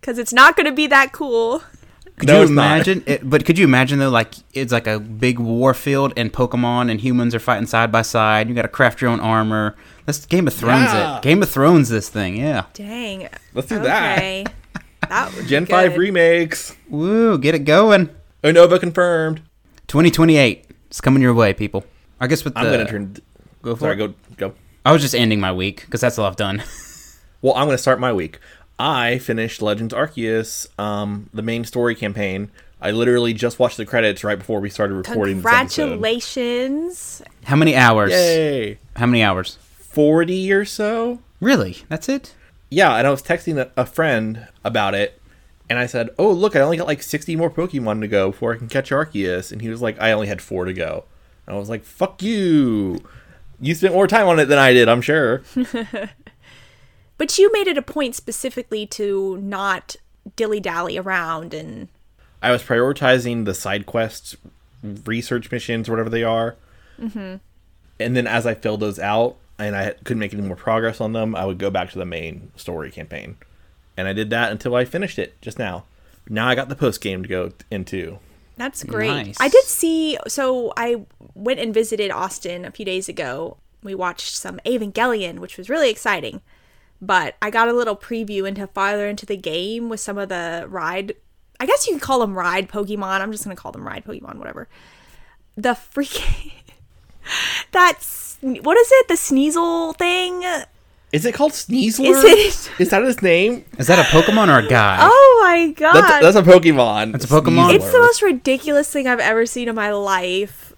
Because 0.00 0.18
it's 0.18 0.32
not 0.32 0.56
going 0.56 0.66
to 0.66 0.72
be 0.72 0.88
that 0.88 1.12
cool. 1.12 1.62
Could 2.16 2.26
No, 2.28 2.42
you 2.42 2.48
imagine 2.48 3.04
it? 3.06 3.20
But 3.30 3.44
could 3.44 3.56
you 3.56 3.64
imagine 3.64 4.00
though, 4.00 4.10
like 4.10 4.34
it's 4.52 4.72
like 4.72 4.88
a 4.88 4.98
big 4.98 5.38
war 5.38 5.74
field 5.74 6.12
and 6.16 6.32
Pokemon 6.32 6.90
and 6.90 7.00
humans 7.00 7.36
are 7.36 7.38
fighting 7.38 7.66
side 7.68 7.92
by 7.92 8.02
side. 8.02 8.48
You 8.48 8.54
got 8.56 8.62
to 8.62 8.68
craft 8.68 9.00
your 9.00 9.10
own 9.12 9.20
armor. 9.20 9.76
Let's 10.04 10.26
Game 10.26 10.48
of 10.48 10.54
Thrones 10.54 10.92
Yeah. 10.92 11.18
it. 11.18 11.22
Game 11.22 11.40
of 11.40 11.48
Thrones 11.50 11.88
this 11.88 12.08
thing. 12.08 12.34
Yeah. 12.36 12.64
Dang. 12.74 13.28
Let's 13.54 13.68
do. 13.68 13.76
Okay. 13.76 14.42
That 14.44 14.52
would 15.34 15.42
be 15.42 15.48
Gen 15.48 15.66
5 15.66 15.96
remakes. 15.96 16.74
Woo, 16.88 17.38
get 17.38 17.54
it 17.54 17.60
going. 17.60 18.08
Unova 18.42 18.80
confirmed. 18.80 19.42
2028. 19.88 20.66
It's 20.88 21.00
coming 21.00 21.22
your 21.22 21.34
way, 21.34 21.52
people. 21.54 21.84
I 22.20 22.26
guess 22.26 22.44
with 22.44 22.54
the 22.54 22.60
I'm 22.60 22.66
going 22.66 22.86
to 22.86 22.90
turn. 22.90 23.16
go 23.62 23.74
for 23.74 23.80
Sorry, 23.80 23.94
it. 23.94 23.98
go. 23.98 24.14
go. 24.48 24.54
I 24.84 24.92
was 24.92 25.02
just 25.02 25.14
ending 25.14 25.40
my 25.40 25.52
week 25.52 25.82
because 25.82 26.00
that's 26.00 26.18
all 26.18 26.26
I've 26.26 26.36
done. 26.36 26.62
Well, 27.42 27.54
I'm 27.56 27.64
going 27.66 27.74
to 27.76 27.82
start 27.82 27.98
my 27.98 28.12
week. 28.12 28.38
I 28.78 29.18
finished 29.18 29.60
Legends 29.62 29.92
Arceus, 29.92 30.68
um, 30.78 31.28
the 31.34 31.42
main 31.42 31.64
story 31.64 31.96
campaign. 31.96 32.52
I 32.80 32.92
literally 32.92 33.32
just 33.34 33.58
watched 33.58 33.78
the 33.78 33.84
credits 33.84 34.22
right 34.22 34.38
before 34.38 34.60
we 34.60 34.70
started 34.70 34.94
recording 34.94 35.42
this. 35.42 35.42
Congratulations. 35.42 37.20
How 37.42 37.56
many 37.56 37.74
hours? 37.74 38.12
Yay! 38.12 38.78
How 38.94 39.06
many 39.06 39.24
hours? 39.24 39.58
40 39.80 40.52
or 40.52 40.64
so? 40.64 41.18
Really? 41.40 41.78
That's 41.88 42.08
it? 42.08 42.32
Yeah, 42.72 42.96
and 42.96 43.06
I 43.06 43.10
was 43.10 43.22
texting 43.22 43.58
a, 43.58 43.70
a 43.76 43.84
friend 43.84 44.48
about 44.64 44.94
it, 44.94 45.20
and 45.68 45.78
I 45.78 45.86
said, 45.86 46.10
"Oh, 46.18 46.32
look, 46.32 46.56
I 46.56 46.60
only 46.60 46.78
got 46.78 46.86
like 46.86 47.02
60 47.02 47.36
more 47.36 47.50
Pokemon 47.50 48.00
to 48.00 48.08
go 48.08 48.30
before 48.30 48.54
I 48.54 48.58
can 48.58 48.68
catch 48.68 48.90
Arceus." 48.90 49.52
And 49.52 49.60
he 49.60 49.68
was 49.68 49.82
like, 49.82 50.00
"I 50.00 50.12
only 50.12 50.26
had 50.26 50.40
four 50.40 50.64
to 50.64 50.72
go." 50.72 51.04
And 51.46 51.54
I 51.54 51.58
was 51.58 51.68
like, 51.68 51.84
"Fuck 51.84 52.22
you! 52.22 52.98
You 53.60 53.74
spent 53.74 53.94
more 53.94 54.06
time 54.06 54.26
on 54.26 54.38
it 54.38 54.46
than 54.46 54.58
I 54.58 54.72
did, 54.72 54.88
I'm 54.88 55.02
sure." 55.02 55.42
But 57.22 57.38
you 57.38 57.52
made 57.52 57.68
it 57.68 57.78
a 57.78 57.82
point 57.82 58.16
specifically 58.16 58.84
to 58.86 59.36
not 59.40 59.94
dilly 60.34 60.58
dally 60.58 60.98
around 60.98 61.54
and 61.54 61.88
I 62.42 62.50
was 62.50 62.64
prioritizing 62.64 63.44
the 63.44 63.54
side 63.54 63.86
quests, 63.86 64.36
research 64.82 65.48
missions, 65.52 65.88
whatever 65.88 66.10
they 66.10 66.24
are. 66.24 66.56
Mm-hmm. 67.00 67.36
And 68.00 68.16
then 68.16 68.26
as 68.26 68.44
I 68.44 68.54
filled 68.54 68.80
those 68.80 68.98
out 68.98 69.36
and 69.64 69.76
I 69.76 69.90
couldn't 70.04 70.18
make 70.18 70.32
any 70.32 70.42
more 70.42 70.56
progress 70.56 71.00
on 71.00 71.12
them, 71.12 71.34
I 71.34 71.44
would 71.44 71.58
go 71.58 71.70
back 71.70 71.90
to 71.92 71.98
the 71.98 72.04
main 72.04 72.50
story 72.56 72.90
campaign. 72.90 73.36
And 73.96 74.08
I 74.08 74.12
did 74.12 74.30
that 74.30 74.52
until 74.52 74.74
I 74.74 74.84
finished 74.84 75.18
it 75.18 75.40
just 75.42 75.58
now. 75.58 75.84
Now 76.28 76.48
I 76.48 76.54
got 76.54 76.68
the 76.68 76.76
post 76.76 77.00
game 77.00 77.22
to 77.22 77.28
go 77.28 77.52
into. 77.70 78.18
that's 78.56 78.84
great. 78.84 79.08
Nice. 79.08 79.36
I 79.40 79.48
did 79.48 79.64
see 79.64 80.18
so 80.28 80.72
I 80.76 81.04
went 81.34 81.60
and 81.60 81.74
visited 81.74 82.10
Austin 82.10 82.64
a 82.64 82.70
few 82.70 82.84
days 82.84 83.08
ago. 83.08 83.56
We 83.82 83.94
watched 83.94 84.34
some 84.36 84.60
Evangelion, 84.64 85.40
which 85.40 85.58
was 85.58 85.68
really 85.68 85.90
exciting. 85.90 86.40
But 87.00 87.34
I 87.42 87.50
got 87.50 87.68
a 87.68 87.72
little 87.72 87.96
preview 87.96 88.46
into 88.46 88.66
farther 88.68 89.08
into 89.08 89.26
the 89.26 89.36
game 89.36 89.88
with 89.88 89.98
some 89.98 90.18
of 90.18 90.28
the 90.28 90.66
ride 90.68 91.14
I 91.62 91.66
guess 91.66 91.86
you 91.86 91.92
can 91.92 92.00
call 92.00 92.18
them 92.18 92.36
ride 92.36 92.68
Pokemon. 92.68 93.20
I'm 93.20 93.30
just 93.30 93.44
gonna 93.44 93.56
call 93.56 93.70
them 93.70 93.86
ride 93.86 94.04
Pokemon, 94.04 94.36
whatever. 94.36 94.68
The 95.56 95.70
freaking 95.70 96.52
that's 97.72 98.31
what 98.42 98.76
is 98.76 98.88
it? 98.92 99.08
The 99.08 99.14
Sneasel 99.14 99.96
thing? 99.96 100.44
Is 101.12 101.26
it 101.26 101.34
called 101.34 101.52
Sneasler? 101.52 102.06
Is 102.06 102.24
it? 102.24 102.80
Is 102.80 102.90
that 102.90 103.02
his 103.02 103.20
name? 103.22 103.64
Is 103.78 103.86
that 103.86 103.98
a 103.98 104.02
Pokemon 104.02 104.48
or 104.48 104.66
a 104.66 104.68
guy? 104.68 104.98
Oh 105.00 105.40
my 105.42 105.72
god! 105.72 105.94
That's, 105.94 106.34
that's 106.34 106.36
a 106.36 106.50
Pokemon. 106.50 107.12
That's 107.12 107.26
a 107.26 107.28
Pokemon? 107.28 107.68
Sneasler. 107.68 107.74
It's 107.74 107.92
the 107.92 107.98
most 107.98 108.22
ridiculous 108.22 108.90
thing 108.90 109.06
I've 109.06 109.20
ever 109.20 109.44
seen 109.46 109.68
in 109.68 109.74
my 109.74 109.90
life. 109.92 110.72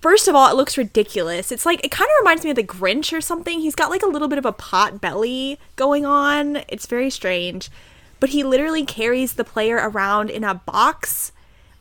First 0.00 0.28
of 0.28 0.34
all, 0.34 0.50
it 0.50 0.56
looks 0.56 0.76
ridiculous. 0.76 1.50
It's 1.50 1.64
like 1.64 1.84
it 1.84 1.90
kind 1.90 2.08
of 2.08 2.14
reminds 2.20 2.44
me 2.44 2.50
of 2.50 2.56
the 2.56 2.64
Grinch 2.64 3.16
or 3.16 3.20
something. 3.20 3.60
He's 3.60 3.74
got 3.74 3.90
like 3.90 4.02
a 4.02 4.08
little 4.08 4.28
bit 4.28 4.38
of 4.38 4.44
a 4.44 4.52
pot 4.52 5.00
belly 5.00 5.58
going 5.76 6.04
on. 6.04 6.62
It's 6.68 6.86
very 6.86 7.10
strange. 7.10 7.70
But 8.18 8.30
he 8.30 8.42
literally 8.42 8.84
carries 8.84 9.34
the 9.34 9.44
player 9.44 9.76
around 9.76 10.30
in 10.30 10.42
a 10.42 10.54
box 10.54 11.32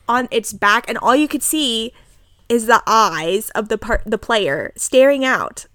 on 0.08 0.28
its 0.32 0.54
back 0.54 0.88
and 0.88 0.98
all 1.00 1.16
you 1.16 1.28
could 1.28 1.42
see 1.44 1.94
is 2.50 2.66
the 2.68 2.82
eyes 2.88 3.50
of 3.52 3.70
the 3.70 3.78
part 3.78 4.02
the 4.06 4.18
player 4.18 4.72
staring 4.76 5.26
out. 5.26 5.66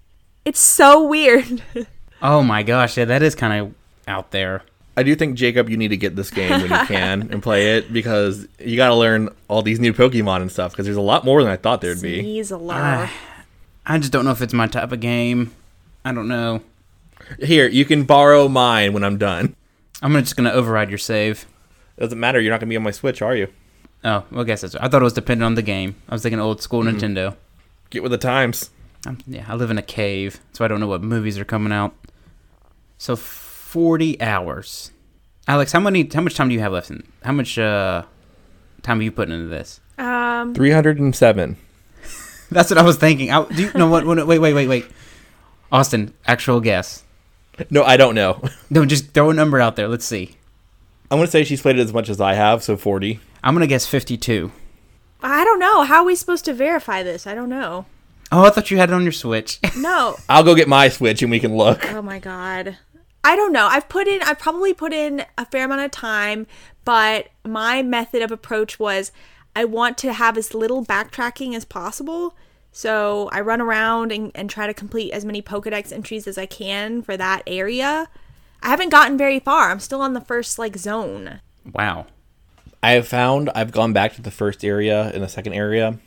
It's 0.45 0.59
so 0.59 1.05
weird. 1.05 1.61
Oh 2.23 2.43
my 2.43 2.61
gosh, 2.61 2.97
yeah, 2.97 3.05
that 3.05 3.23
is 3.23 3.33
kind 3.33 3.61
of 3.65 3.73
out 4.07 4.29
there. 4.29 4.61
I 4.95 5.01
do 5.03 5.15
think 5.15 5.35
Jacob, 5.37 5.69
you 5.69 5.77
need 5.77 5.87
to 5.87 5.97
get 5.97 6.15
this 6.15 6.29
game 6.29 6.51
when 6.51 6.69
you 6.69 6.85
can 6.85 7.21
and 7.31 7.41
play 7.41 7.77
it 7.77 7.91
because 7.91 8.47
you 8.59 8.75
got 8.75 8.89
to 8.89 8.95
learn 8.95 9.29
all 9.47 9.63
these 9.63 9.79
new 9.79 9.91
Pokemon 9.91 10.41
and 10.41 10.51
stuff 10.51 10.71
because 10.71 10.85
there's 10.85 10.97
a 10.97 11.01
lot 11.01 11.25
more 11.25 11.41
than 11.41 11.51
I 11.51 11.55
thought 11.55 11.81
there'd 11.81 11.99
be. 11.99 12.21
Sneasler. 12.21 12.73
Ah, 12.73 13.11
I 13.87 13.97
just 13.97 14.11
don't 14.11 14.23
know 14.23 14.29
if 14.31 14.41
it's 14.43 14.53
my 14.53 14.67
type 14.67 14.91
of 14.91 14.99
game. 14.99 15.51
I 16.05 16.11
don't 16.11 16.27
know. 16.27 16.61
Here, 17.39 17.67
you 17.67 17.85
can 17.85 18.03
borrow 18.03 18.47
mine 18.47 18.93
when 18.93 19.03
I'm 19.03 19.17
done. 19.17 19.55
I'm 20.03 20.13
just 20.13 20.35
gonna 20.35 20.51
override 20.51 20.89
your 20.89 20.99
save. 20.99 21.47
Doesn't 21.97 22.19
matter. 22.19 22.39
You're 22.39 22.51
not 22.51 22.59
gonna 22.59 22.69
be 22.69 22.77
on 22.77 22.83
my 22.83 22.91
Switch, 22.91 23.21
are 23.23 23.35
you? 23.35 23.47
Oh, 24.03 24.23
well, 24.31 24.41
I 24.41 24.43
guess 24.43 24.61
that's. 24.61 24.75
I 24.75 24.87
thought 24.87 25.01
it 25.01 25.03
was 25.03 25.13
dependent 25.13 25.45
on 25.45 25.55
the 25.55 25.61
game. 25.61 25.95
I 26.09 26.15
was 26.15 26.23
thinking 26.23 26.39
old 26.39 26.61
school 26.61 26.81
Mm-hmm. 26.83 26.97
Nintendo. 26.97 27.35
Get 27.89 28.01
with 28.03 28.11
the 28.11 28.17
times. 28.17 28.69
I'm, 29.05 29.17
yeah, 29.27 29.45
I 29.47 29.55
live 29.55 29.71
in 29.71 29.77
a 29.77 29.81
cave, 29.83 30.39
so 30.53 30.63
I 30.63 30.67
don't 30.67 30.79
know 30.79 30.87
what 30.87 31.01
movies 31.01 31.37
are 31.37 31.45
coming 31.45 31.71
out. 31.73 31.93
So 32.97 33.15
forty 33.15 34.19
hours. 34.21 34.91
Alex, 35.47 35.71
how 35.71 35.79
many? 35.79 36.09
How 36.11 36.21
much 36.21 36.35
time 36.35 36.49
do 36.49 36.53
you 36.53 36.61
have 36.61 36.71
left? 36.71 36.89
In, 36.91 37.03
how 37.23 37.31
much 37.31 37.57
uh, 37.57 38.03
time 38.83 38.99
are 38.99 39.03
you 39.03 39.11
putting 39.11 39.33
into 39.33 39.47
this? 39.47 39.79
Um 39.97 40.53
307. 40.55 41.57
That's 42.51 42.69
what 42.69 42.77
I 42.77 42.83
was 42.83 42.97
thinking. 42.97 43.31
I, 43.31 43.43
do 43.45 43.61
you 43.63 43.71
know 43.73 43.87
what? 43.87 44.05
Wait, 44.05 44.39
wait, 44.39 44.53
wait, 44.53 44.67
wait. 44.67 44.85
Austin, 45.71 46.13
actual 46.27 46.59
guess. 46.59 47.03
No, 47.69 47.83
I 47.83 47.97
don't 47.97 48.15
know. 48.15 48.41
No, 48.69 48.85
just 48.85 49.11
throw 49.13 49.29
a 49.29 49.33
number 49.33 49.59
out 49.59 49.75
there. 49.75 49.87
Let's 49.87 50.05
see. 50.05 50.35
I'm 51.09 51.17
gonna 51.17 51.27
say 51.29 51.43
she's 51.43 51.61
played 51.61 51.77
it 51.77 51.81
as 51.81 51.93
much 51.93 52.09
as 52.09 52.19
I 52.21 52.33
have, 52.33 52.63
so 52.63 52.77
40. 52.77 53.19
I'm 53.43 53.53
gonna 53.55 53.67
guess 53.67 53.85
fifty-two. 53.87 54.51
I 55.23 55.43
don't 55.43 55.59
know. 55.59 55.83
How 55.83 55.97
are 55.97 56.05
we 56.05 56.15
supposed 56.15 56.45
to 56.45 56.53
verify 56.53 57.03
this? 57.03 57.27
I 57.27 57.35
don't 57.35 57.49
know. 57.49 57.85
Oh, 58.31 58.45
I 58.45 58.49
thought 58.49 58.71
you 58.71 58.77
had 58.77 58.89
it 58.89 58.93
on 58.93 59.03
your 59.03 59.11
Switch. 59.11 59.59
No. 59.75 60.15
I'll 60.29 60.43
go 60.43 60.55
get 60.55 60.67
my 60.67 60.89
Switch 60.89 61.21
and 61.21 61.29
we 61.31 61.39
can 61.39 61.55
look. 61.57 61.91
Oh 61.91 62.01
my 62.01 62.19
god. 62.19 62.77
I 63.23 63.35
don't 63.35 63.51
know. 63.53 63.67
I've 63.67 63.89
put 63.89 64.07
in 64.07 64.21
I've 64.23 64.39
probably 64.39 64.73
put 64.73 64.93
in 64.93 65.25
a 65.37 65.45
fair 65.45 65.65
amount 65.65 65.81
of 65.81 65.91
time, 65.91 66.47
but 66.85 67.27
my 67.45 67.83
method 67.83 68.21
of 68.21 68.31
approach 68.31 68.79
was 68.79 69.11
I 69.55 69.65
want 69.65 69.97
to 69.99 70.13
have 70.13 70.37
as 70.37 70.53
little 70.53 70.83
backtracking 70.85 71.55
as 71.55 71.65
possible. 71.65 72.35
So 72.71 73.29
I 73.33 73.41
run 73.41 73.59
around 73.59 74.11
and, 74.11 74.31
and 74.33 74.49
try 74.49 74.65
to 74.65 74.73
complete 74.73 75.11
as 75.11 75.25
many 75.25 75.41
Pokedex 75.41 75.91
entries 75.91 76.25
as 76.25 76.37
I 76.37 76.45
can 76.45 77.01
for 77.01 77.17
that 77.17 77.43
area. 77.45 78.07
I 78.63 78.69
haven't 78.69 78.89
gotten 78.89 79.17
very 79.17 79.39
far. 79.39 79.71
I'm 79.71 79.79
still 79.79 80.01
on 80.01 80.13
the 80.13 80.21
first 80.21 80.57
like 80.57 80.77
zone. 80.77 81.41
wow. 81.73 82.05
I 82.83 82.91
have 82.91 83.07
found 83.07 83.49
I've 83.53 83.71
gone 83.71 83.93
back 83.93 84.15
to 84.15 84.21
the 84.21 84.31
first 84.31 84.65
area 84.65 85.11
and 85.13 85.23
the 85.23 85.29
second 85.29 85.53
area. 85.53 85.99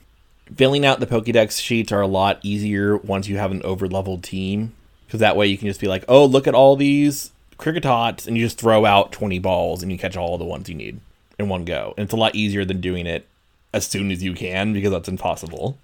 Filling 0.54 0.84
out 0.84 1.00
the 1.00 1.06
Pokédex 1.06 1.60
sheets 1.60 1.92
are 1.92 2.00
a 2.00 2.06
lot 2.06 2.40
easier 2.42 2.96
once 2.96 3.28
you 3.28 3.38
have 3.38 3.50
an 3.50 3.62
over 3.62 3.86
leveled 3.86 4.22
team. 4.22 4.74
Because 5.06 5.20
that 5.20 5.36
way 5.36 5.46
you 5.46 5.56
can 5.56 5.68
just 5.68 5.80
be 5.80 5.86
like, 5.86 6.04
oh, 6.08 6.24
look 6.24 6.46
at 6.46 6.54
all 6.54 6.76
these 6.76 7.30
Kricketots, 7.58 8.26
and 8.26 8.36
you 8.36 8.44
just 8.44 8.58
throw 8.58 8.84
out 8.84 9.12
20 9.12 9.38
balls 9.38 9.82
and 9.82 9.92
you 9.92 9.98
catch 9.98 10.16
all 10.16 10.36
the 10.36 10.44
ones 10.44 10.68
you 10.68 10.74
need 10.74 11.00
in 11.38 11.48
one 11.48 11.64
go. 11.64 11.94
And 11.96 12.04
it's 12.04 12.12
a 12.12 12.16
lot 12.16 12.34
easier 12.34 12.64
than 12.64 12.80
doing 12.80 13.06
it 13.06 13.26
as 13.72 13.86
soon 13.86 14.10
as 14.10 14.22
you 14.22 14.34
can 14.34 14.72
because 14.72 14.90
that's 14.90 15.08
impossible. 15.08 15.78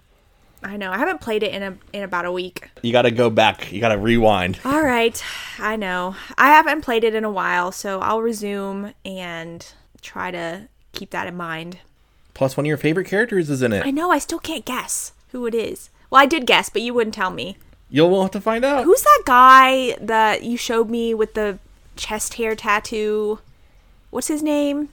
I 0.63 0.77
know. 0.77 0.91
I 0.91 0.99
haven't 0.99 1.21
played 1.21 1.43
it 1.43 1.55
in 1.55 1.63
a 1.63 1.79
in 1.93 2.03
about 2.03 2.27
a 2.27 2.33
week. 2.33 2.69
You 2.83 2.93
got 2.93 3.03
to 3.03 3.11
go 3.11 3.31
back, 3.31 3.73
you 3.73 3.81
got 3.81 3.91
to 3.91 3.99
rewind. 3.99 4.59
All 4.65 4.83
right. 4.83 5.23
I 5.59 5.77
know. 5.77 6.17
I 6.37 6.49
haven't 6.49 6.83
played 6.83 7.03
it 7.03 7.15
in 7.15 7.25
a 7.25 7.31
while, 7.31 7.73
so 7.73 8.01
I'll 8.01 8.21
resume 8.21 8.93
and 9.05 9.67
try 10.03 10.31
to 10.31 10.69
keep 10.93 11.11
that 11.11 11.27
in 11.27 11.37
mind. 11.37 11.79
Plus, 12.35 12.57
one 12.57 12.65
of 12.67 12.69
your 12.69 12.77
favorite 12.77 13.07
characters 13.07 13.51
is 13.51 13.63
in 13.63 13.73
it. 13.73 13.85
I 13.87 13.91
know 13.91 14.11
I 14.11 14.19
still 14.19 14.39
can't 14.39 14.65
guess 14.65 15.13
who 15.33 15.47
it 15.47 15.55
is. 15.55 15.91
Well, 16.11 16.23
I 16.23 16.27
did 16.27 16.47
guess, 16.47 16.69
but 16.71 16.83
you 16.83 16.95
wouldn't 16.95 17.15
tell 17.15 17.31
me. 17.31 17.57
You'll 17.91 18.23
have 18.23 18.31
to 18.33 18.41
find 18.41 18.65
out. 18.65 18.85
Who's 18.85 19.03
that 19.03 19.23
guy 19.27 19.97
that 20.01 20.43
you 20.45 20.57
showed 20.57 20.89
me 20.89 21.13
with 21.13 21.35
the 21.35 21.59
chest 21.97 22.35
hair 22.35 22.55
tattoo? 22.55 23.41
What's 24.11 24.29
his 24.29 24.43
name? 24.43 24.89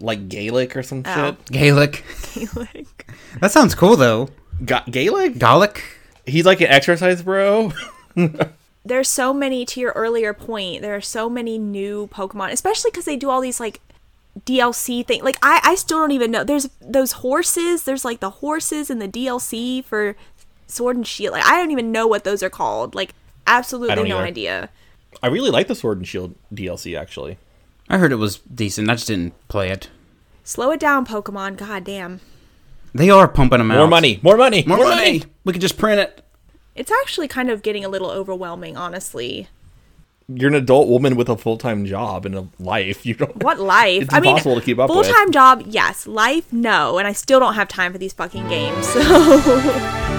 Like 0.00 0.28
Gaelic 0.28 0.76
or 0.76 0.82
some 0.82 1.02
Oh. 1.06 1.14
shit? 1.14 1.44
Gaelic. 1.46 2.04
Gaelic. 2.34 2.86
That 3.40 3.50
sounds 3.50 3.74
cool 3.74 3.96
though. 3.96 4.28
Ga- 4.64 4.84
Gaelic? 4.90 5.38
Gaelic. 5.38 5.82
He's 6.26 6.44
like 6.44 6.60
an 6.60 6.66
exercise 6.68 7.22
bro. 7.22 7.72
There's 8.84 9.08
so 9.08 9.32
many 9.32 9.64
to 9.66 9.80
your 9.80 9.92
earlier 9.92 10.34
point. 10.34 10.82
There 10.82 10.94
are 10.96 11.00
so 11.00 11.30
many 11.30 11.56
new 11.56 12.08
Pokemon, 12.08 12.50
especially 12.50 12.90
because 12.90 13.04
they 13.04 13.16
do 13.16 13.30
all 13.30 13.40
these 13.40 13.60
like 13.60 13.80
DLC 14.40 15.06
thing. 15.06 15.22
Like 15.22 15.38
I, 15.42 15.60
I 15.62 15.74
still 15.74 15.98
don't 15.98 16.12
even 16.12 16.30
know. 16.30 16.44
There's 16.44 16.68
those 16.80 17.12
horses. 17.12 17.84
There's 17.84 18.04
like 18.04 18.20
the 18.20 18.30
horses 18.30 18.90
in 18.90 18.98
the 18.98 19.08
DLC 19.08 19.84
for 19.84 20.16
Sword 20.66 20.96
and 20.96 21.06
Shield. 21.06 21.32
Like 21.32 21.44
I 21.44 21.56
don't 21.56 21.70
even 21.70 21.92
know 21.92 22.06
what 22.06 22.24
those 22.24 22.42
are 22.42 22.50
called. 22.50 22.94
Like 22.94 23.14
absolutely 23.46 24.08
no 24.08 24.16
either. 24.16 24.26
idea. 24.26 24.70
I 25.22 25.26
really 25.28 25.50
like 25.50 25.68
the 25.68 25.74
Sword 25.74 25.98
and 25.98 26.08
Shield 26.08 26.34
DLC 26.52 26.98
actually. 26.98 27.38
I 27.88 27.98
heard 27.98 28.12
it 28.12 28.16
was 28.16 28.38
decent. 28.38 28.88
I 28.90 28.94
just 28.94 29.08
didn't 29.08 29.34
play 29.48 29.70
it. 29.70 29.90
Slow 30.44 30.70
it 30.70 30.80
down, 30.80 31.06
Pokemon. 31.06 31.56
God 31.56 31.84
damn. 31.84 32.20
They 32.94 33.10
are 33.10 33.28
pumping 33.28 33.58
them 33.58 33.70
out. 33.70 33.78
More 33.78 33.86
money, 33.88 34.18
more 34.22 34.36
money, 34.36 34.64
More, 34.66 34.78
money. 34.78 35.22
We 35.44 35.52
could 35.52 35.62
just 35.62 35.78
print 35.78 36.00
it. 36.00 36.24
It's 36.74 36.90
actually 36.90 37.28
kind 37.28 37.50
of 37.50 37.62
getting 37.62 37.84
a 37.84 37.88
little 37.88 38.10
overwhelming, 38.10 38.76
honestly. 38.76 39.48
You're 40.28 40.48
an 40.48 40.54
adult 40.54 40.88
woman 40.88 41.16
with 41.16 41.28
a 41.28 41.36
full 41.36 41.56
time 41.58 41.84
job 41.84 42.24
and 42.26 42.34
a 42.34 42.48
life. 42.58 43.04
You 43.04 43.14
don't. 43.14 43.42
What 43.42 43.58
life? 43.58 44.02
It's 44.02 44.14
impossible 44.14 44.54
to 44.56 44.60
keep 44.60 44.78
up. 44.78 44.88
Full 44.88 45.02
time 45.04 45.32
job, 45.32 45.64
yes. 45.66 46.06
Life, 46.06 46.52
no. 46.52 46.98
And 46.98 47.06
I 47.06 47.12
still 47.12 47.40
don't 47.40 47.54
have 47.54 47.68
time 47.68 47.92
for 47.92 47.98
these 47.98 48.12
fucking 48.12 48.48
games. 48.48 48.86
So 48.88 49.00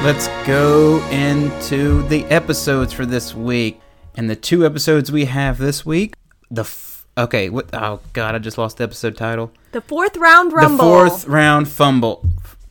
Let's 0.00 0.28
go 0.46 1.04
into 1.10 2.06
the 2.08 2.24
episodes 2.26 2.92
for 2.92 3.04
this 3.04 3.34
week. 3.34 3.80
And 4.14 4.30
the 4.30 4.36
two 4.36 4.64
episodes 4.64 5.10
we 5.10 5.24
have 5.26 5.58
this 5.58 5.84
week, 5.84 6.14
the 6.50 6.62
f- 6.62 6.87
okay, 7.18 7.50
what? 7.50 7.68
Oh 7.72 8.00
God, 8.12 8.34
I 8.34 8.38
just 8.38 8.56
lost 8.58 8.78
the 8.78 8.84
episode 8.84 9.16
title. 9.16 9.52
the 9.72 9.80
fourth 9.80 10.16
round 10.16 10.52
rumble. 10.52 10.76
The 10.78 10.82
fourth 10.82 11.26
round 11.26 11.68
fumble, 11.68 12.24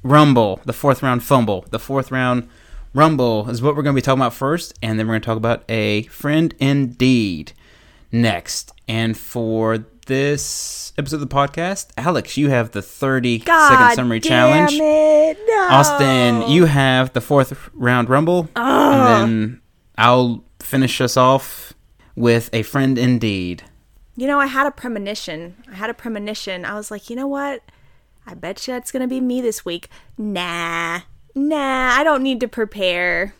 rumble. 0.03 0.61
The 0.65 0.73
fourth 0.73 1.03
round 1.03 1.23
fumble. 1.23 1.65
The 1.69 1.79
fourth 1.79 2.11
round 2.11 2.47
rumble 2.93 3.49
is 3.49 3.61
what 3.61 3.75
we're 3.75 3.83
going 3.83 3.95
to 3.95 4.01
be 4.01 4.03
talking 4.03 4.21
about 4.21 4.33
first, 4.33 4.73
and 4.81 4.97
then 4.97 5.07
we're 5.07 5.13
going 5.13 5.21
to 5.21 5.25
talk 5.25 5.37
about 5.37 5.63
a 5.69 6.03
friend 6.03 6.55
indeed 6.59 7.51
next. 8.11 8.71
And 8.87 9.17
for 9.17 9.85
this 10.07 10.93
episode 10.97 11.21
of 11.21 11.29
the 11.29 11.35
podcast, 11.35 11.89
Alex, 11.97 12.37
you 12.37 12.49
have 12.49 12.71
the 12.71 12.81
thirty 12.81 13.39
second 13.39 13.47
God 13.77 13.95
summary 13.95 14.19
damn 14.19 14.29
challenge. 14.29 14.79
It. 14.81 15.37
No. 15.47 15.67
Austin, 15.69 16.49
you 16.49 16.65
have 16.65 17.13
the 17.13 17.21
fourth 17.21 17.69
round 17.73 18.09
rumble, 18.09 18.47
and 18.55 19.05
then 19.05 19.61
I'll 19.97 20.43
finish 20.61 21.01
us 21.01 21.17
off 21.17 21.73
with 22.15 22.49
a 22.53 22.63
friend 22.63 22.97
indeed. 22.97 23.63
You 24.17 24.25
know, 24.25 24.39
I 24.39 24.47
had 24.47 24.65
a 24.65 24.71
premonition. 24.71 25.55
I 25.71 25.75
had 25.75 25.91
a 25.91 25.93
premonition. 25.93 26.65
I 26.65 26.73
was 26.73 26.89
like, 26.89 27.07
you 27.07 27.15
know 27.15 27.27
what? 27.27 27.61
I 28.25 28.33
bet 28.33 28.67
you 28.67 28.73
it's 28.73 28.91
gonna 28.91 29.07
be 29.07 29.21
me 29.21 29.41
this 29.41 29.63
week. 29.63 29.89
Nah, 30.17 31.01
nah. 31.35 31.91
I 31.91 32.03
don't 32.03 32.23
need 32.23 32.39
to 32.41 32.47
prepare. 32.47 33.35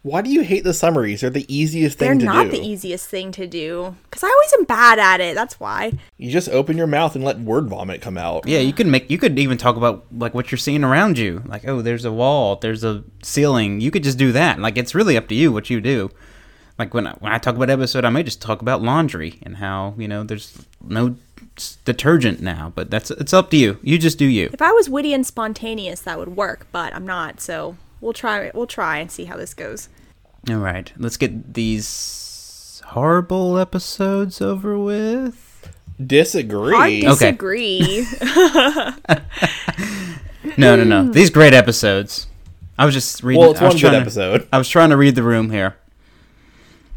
Why 0.00 0.20
do 0.22 0.30
you 0.30 0.40
hate 0.40 0.64
the 0.64 0.74
summaries? 0.74 1.20
They're 1.20 1.30
the 1.30 1.54
easiest 1.54 1.98
thing 1.98 2.18
to 2.18 2.18
do. 2.18 2.24
They're 2.24 2.34
not 2.34 2.50
the 2.50 2.58
easiest 2.58 3.08
thing 3.08 3.30
to 3.32 3.46
do 3.46 3.94
because 4.04 4.24
I 4.24 4.28
always 4.28 4.52
am 4.54 4.64
bad 4.64 4.98
at 4.98 5.20
it. 5.20 5.36
That's 5.36 5.60
why. 5.60 5.92
You 6.16 6.30
just 6.30 6.48
open 6.48 6.76
your 6.78 6.88
mouth 6.88 7.14
and 7.14 7.22
let 7.22 7.38
word 7.38 7.68
vomit 7.68 8.00
come 8.00 8.16
out. 8.18 8.48
Yeah, 8.48 8.58
you 8.58 8.72
could 8.72 8.88
make 8.88 9.10
you 9.10 9.18
could 9.18 9.38
even 9.38 9.58
talk 9.58 9.76
about 9.76 10.06
like 10.10 10.34
what 10.34 10.50
you're 10.50 10.58
seeing 10.58 10.82
around 10.82 11.18
you. 11.18 11.42
Like, 11.46 11.68
oh, 11.68 11.82
there's 11.82 12.06
a 12.06 12.10
wall, 12.10 12.56
there's 12.56 12.82
a 12.82 13.04
ceiling. 13.22 13.80
You 13.80 13.90
could 13.90 14.02
just 14.02 14.18
do 14.18 14.32
that. 14.32 14.58
Like 14.58 14.78
it's 14.78 14.94
really 14.94 15.16
up 15.16 15.28
to 15.28 15.34
you 15.34 15.52
what 15.52 15.68
you 15.68 15.80
do. 15.80 16.10
Like 16.78 16.94
when 16.94 17.06
I, 17.06 17.12
when 17.20 17.32
I 17.32 17.38
talk 17.38 17.54
about 17.56 17.70
episode, 17.70 18.04
I 18.04 18.10
may 18.10 18.22
just 18.22 18.40
talk 18.42 18.62
about 18.62 18.82
laundry 18.82 19.38
and 19.42 19.56
how, 19.56 19.94
you 19.98 20.08
know, 20.08 20.24
there's 20.24 20.64
no 20.82 21.16
detergent 21.84 22.40
now, 22.40 22.72
but 22.74 22.90
that's 22.90 23.10
it's 23.10 23.32
up 23.32 23.50
to 23.50 23.56
you. 23.56 23.78
You 23.82 23.98
just 23.98 24.18
do 24.18 24.24
you. 24.24 24.48
If 24.52 24.62
I 24.62 24.72
was 24.72 24.88
witty 24.88 25.12
and 25.12 25.26
spontaneous, 25.26 26.00
that 26.00 26.18
would 26.18 26.34
work, 26.36 26.66
but 26.72 26.94
I'm 26.94 27.06
not. 27.06 27.40
So 27.40 27.76
we'll 28.00 28.14
try. 28.14 28.50
We'll 28.54 28.66
try 28.66 28.98
and 28.98 29.10
see 29.10 29.24
how 29.26 29.36
this 29.36 29.52
goes. 29.54 29.88
All 30.48 30.56
right. 30.56 30.90
Let's 30.96 31.16
get 31.16 31.54
these 31.54 32.82
horrible 32.86 33.58
episodes 33.58 34.40
over 34.40 34.78
with. 34.78 35.48
Hard 35.96 36.08
Disagree. 36.08 36.74
Okay. 36.74 37.00
disagree. 37.32 38.06
No, 40.58 40.76
no, 40.76 40.84
no. 40.84 41.10
These 41.10 41.30
great 41.30 41.54
episodes. 41.54 42.26
I 42.78 42.84
was 42.84 42.94
just 42.94 43.22
reading 43.22 43.40
Well, 43.40 43.52
it's 43.52 43.60
one 43.60 43.70
good 43.72 43.78
trying 43.80 43.92
to- 43.92 43.98
episode. 44.00 44.48
I 44.52 44.58
was 44.58 44.68
trying 44.68 44.90
to 44.90 44.96
read 44.96 45.14
the 45.14 45.22
room 45.22 45.50
here. 45.50 45.76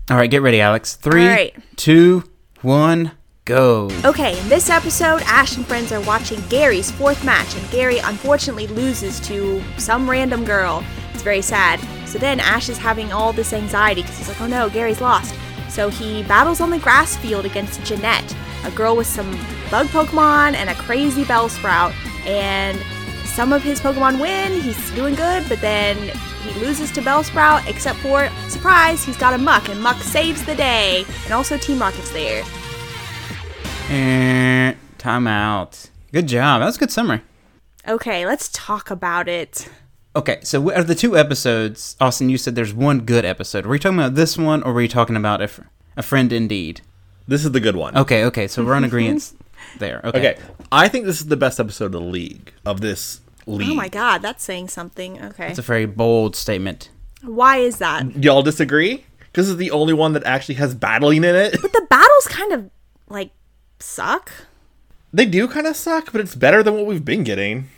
All 0.07 0.17
right, 0.17 0.29
get 0.29 0.43
ready, 0.43 0.61
Alex. 0.61 0.95
Three, 0.95 1.27
right. 1.27 1.55
two, 1.77 2.23
one, 2.61 3.11
go. 3.45 3.89
Okay, 4.03 4.39
in 4.39 4.49
this 4.49 4.69
episode, 4.69 5.23
Ash 5.23 5.57
and 5.57 5.65
friends 5.65 5.91
are 5.91 6.01
watching 6.01 6.39
Gary's 6.47 6.91
fourth 6.91 7.25
match, 7.25 7.55
and 7.55 7.71
Gary 7.71 7.97
unfortunately 7.97 8.67
loses 8.67 9.19
to 9.21 9.63
some 9.77 10.07
random 10.07 10.45
girl. 10.45 10.83
It's 11.13 11.23
very 11.23 11.41
sad. 11.41 11.79
So 12.07 12.19
then 12.19 12.39
Ash 12.39 12.69
is 12.69 12.77
having 12.77 13.11
all 13.11 13.33
this 13.33 13.51
anxiety 13.51 14.03
because 14.03 14.19
he's 14.19 14.27
like, 14.27 14.41
oh 14.41 14.47
no, 14.47 14.69
Gary's 14.69 15.01
lost. 15.01 15.33
So 15.69 15.89
he 15.89 16.21
battles 16.23 16.61
on 16.61 16.69
the 16.69 16.77
grass 16.77 17.17
field 17.17 17.45
against 17.45 17.83
Jeanette, 17.83 18.35
a 18.63 18.69
girl 18.69 18.95
with 18.95 19.07
some 19.07 19.31
bug 19.71 19.87
Pokemon 19.87 20.53
and 20.53 20.69
a 20.69 20.75
crazy 20.75 21.23
Bellsprout. 21.23 21.95
And 22.27 22.79
some 23.25 23.51
of 23.51 23.63
his 23.63 23.79
Pokemon 23.79 24.19
win, 24.21 24.61
he's 24.61 24.91
doing 24.91 25.15
good, 25.15 25.47
but 25.49 25.59
then 25.61 25.97
he 26.43 26.59
loses 26.59 26.91
to 26.91 27.01
Bellsprout, 27.01 27.67
except 27.67 27.99
for, 27.99 28.29
surprise, 28.47 29.03
he's 29.03 29.17
got 29.17 29.33
a 29.33 29.37
Muk, 29.37 29.67
and 29.69 29.81
Muk 29.81 29.97
saves 29.97 30.45
the 30.45 30.55
day. 30.55 31.05
And 31.25 31.33
also 31.33 31.57
Team 31.57 31.79
Rocket's 31.79 32.11
there. 32.11 32.43
And 33.89 34.77
time 34.97 35.27
out. 35.27 35.89
Good 36.11 36.27
job. 36.27 36.61
That 36.61 36.65
was 36.65 36.77
a 36.77 36.79
good 36.79 36.91
summary. 36.91 37.21
Okay, 37.87 38.25
let's 38.25 38.49
talk 38.51 38.89
about 38.89 39.27
it. 39.27 39.69
Okay, 40.15 40.39
so 40.43 40.71
out 40.71 40.79
of 40.79 40.87
the 40.87 40.95
two 40.95 41.17
episodes, 41.17 41.95
Austin, 41.99 42.29
you 42.29 42.37
said 42.37 42.55
there's 42.55 42.73
one 42.73 43.01
good 43.01 43.25
episode. 43.25 43.65
Were 43.65 43.75
you 43.75 43.79
talking 43.79 43.99
about 43.99 44.15
this 44.15 44.37
one, 44.37 44.63
or 44.63 44.73
were 44.73 44.81
you 44.81 44.87
talking 44.87 45.15
about 45.15 45.41
a, 45.41 45.47
fr- 45.47 45.63
a 45.97 46.01
friend 46.01 46.31
indeed? 46.31 46.81
This 47.27 47.43
is 47.43 47.51
the 47.51 47.59
good 47.59 47.75
one. 47.75 47.97
Okay, 47.97 48.23
okay, 48.25 48.47
so 48.47 48.63
we're 48.63 48.75
on 48.75 48.83
agreement 48.85 49.33
there. 49.77 50.01
Okay. 50.03 50.17
Okay, 50.17 50.41
I 50.71 50.87
think 50.87 51.05
this 51.05 51.19
is 51.19 51.27
the 51.27 51.37
best 51.37 51.59
episode 51.59 51.87
of 51.87 51.91
the 51.93 52.01
league 52.01 52.53
of 52.65 52.81
this 52.81 53.21
league. 53.45 53.69
Oh 53.71 53.75
my 53.75 53.87
god, 53.87 54.21
that's 54.21 54.43
saying 54.43 54.69
something. 54.69 55.21
Okay. 55.21 55.49
It's 55.49 55.59
a 55.59 55.63
very 55.63 55.85
bold 55.85 56.35
statement. 56.35 56.89
Why 57.21 57.57
is 57.57 57.77
that? 57.77 58.23
Y'all 58.23 58.41
disagree? 58.41 59.05
Because 59.19 59.49
it's 59.49 59.57
the 59.57 59.71
only 59.71 59.93
one 59.93 60.13
that 60.13 60.23
actually 60.23 60.55
has 60.55 60.73
battling 60.75 61.23
in 61.23 61.35
it. 61.35 61.57
But 61.61 61.73
the 61.73 61.85
battles 61.89 62.27
kind 62.27 62.53
of 62.53 62.69
like 63.09 63.31
suck. 63.79 64.31
They 65.11 65.25
do 65.25 65.47
kind 65.47 65.67
of 65.67 65.75
suck, 65.75 66.11
but 66.11 66.21
it's 66.21 66.35
better 66.35 66.61
than 66.61 66.75
what 66.75 66.85
we've 66.85 67.05
been 67.05 67.23
getting. 67.23 67.69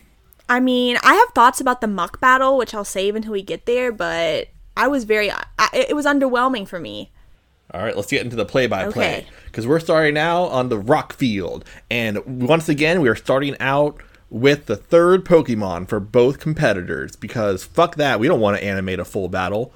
I 0.50 0.60
mean, 0.60 0.98
I 1.04 1.16
have 1.16 1.30
thoughts 1.36 1.60
about 1.60 1.82
the 1.82 1.88
Muk 1.88 2.20
battle, 2.20 2.58
which 2.58 2.74
I'll 2.74 2.86
save 2.86 3.16
until 3.16 3.34
we 3.34 3.42
get 3.42 3.66
there, 3.66 3.92
but 3.92 4.48
I 4.76 4.88
was 4.88 5.04
very 5.04 5.32
I, 5.32 5.44
it 5.74 5.96
was 5.96 6.06
underwhelming 6.06 6.68
for 6.68 6.80
me. 6.80 7.12
All 7.74 7.82
right, 7.84 7.96
let's 7.96 8.10
get 8.10 8.24
into 8.24 8.36
the 8.38 8.46
play-by-play 8.46 9.18
Okay. 9.18 9.28
because 9.46 9.68
we're 9.68 9.80
starting 9.82 10.14
now 10.14 10.44
on 10.44 10.70
the 10.70 10.78
rock 10.78 11.14
field, 11.14 11.66
and 11.92 12.48
once 12.48 12.70
again 12.70 13.02
we 13.02 13.10
are 13.10 13.16
starting 13.16 13.56
out 13.60 14.02
with 14.30 14.66
the 14.68 14.76
third 14.78 15.26
Pokemon 15.26 15.88
for 15.90 16.00
both 16.00 16.40
competitors 16.40 17.16
because 17.18 17.64
fuck 17.66 17.96
that, 17.96 18.20
we 18.20 18.28
don't 18.28 18.40
want 18.40 18.58
to 18.58 18.64
animate 18.64 19.00
a 19.00 19.06
full 19.06 19.28
battle. 19.28 19.74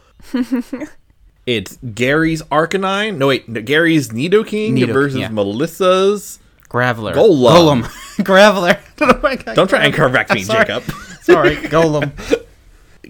it's 1.45 1.77
Gary's 1.93 2.41
Arcanine. 2.43 3.17
No 3.17 3.27
wait, 3.27 3.47
no, 3.49 3.61
Gary's 3.61 4.09
Nidoking 4.09 4.73
Nidoking, 4.73 4.93
versus 4.93 5.19
yeah. 5.19 5.29
Melissa's. 5.29 6.39
Graveler. 6.69 7.13
Golem. 7.13 7.83
Golem. 7.83 7.83
Graveler. 8.23 8.79
Oh 9.03 9.35
God, 9.35 9.55
Don't 9.55 9.67
try 9.67 9.83
and 9.85 9.93
correct 9.95 10.31
me, 10.31 10.43
Sorry. 10.43 10.63
Jacob. 10.63 10.83
Sorry, 11.23 11.55
Golem. 11.55 12.11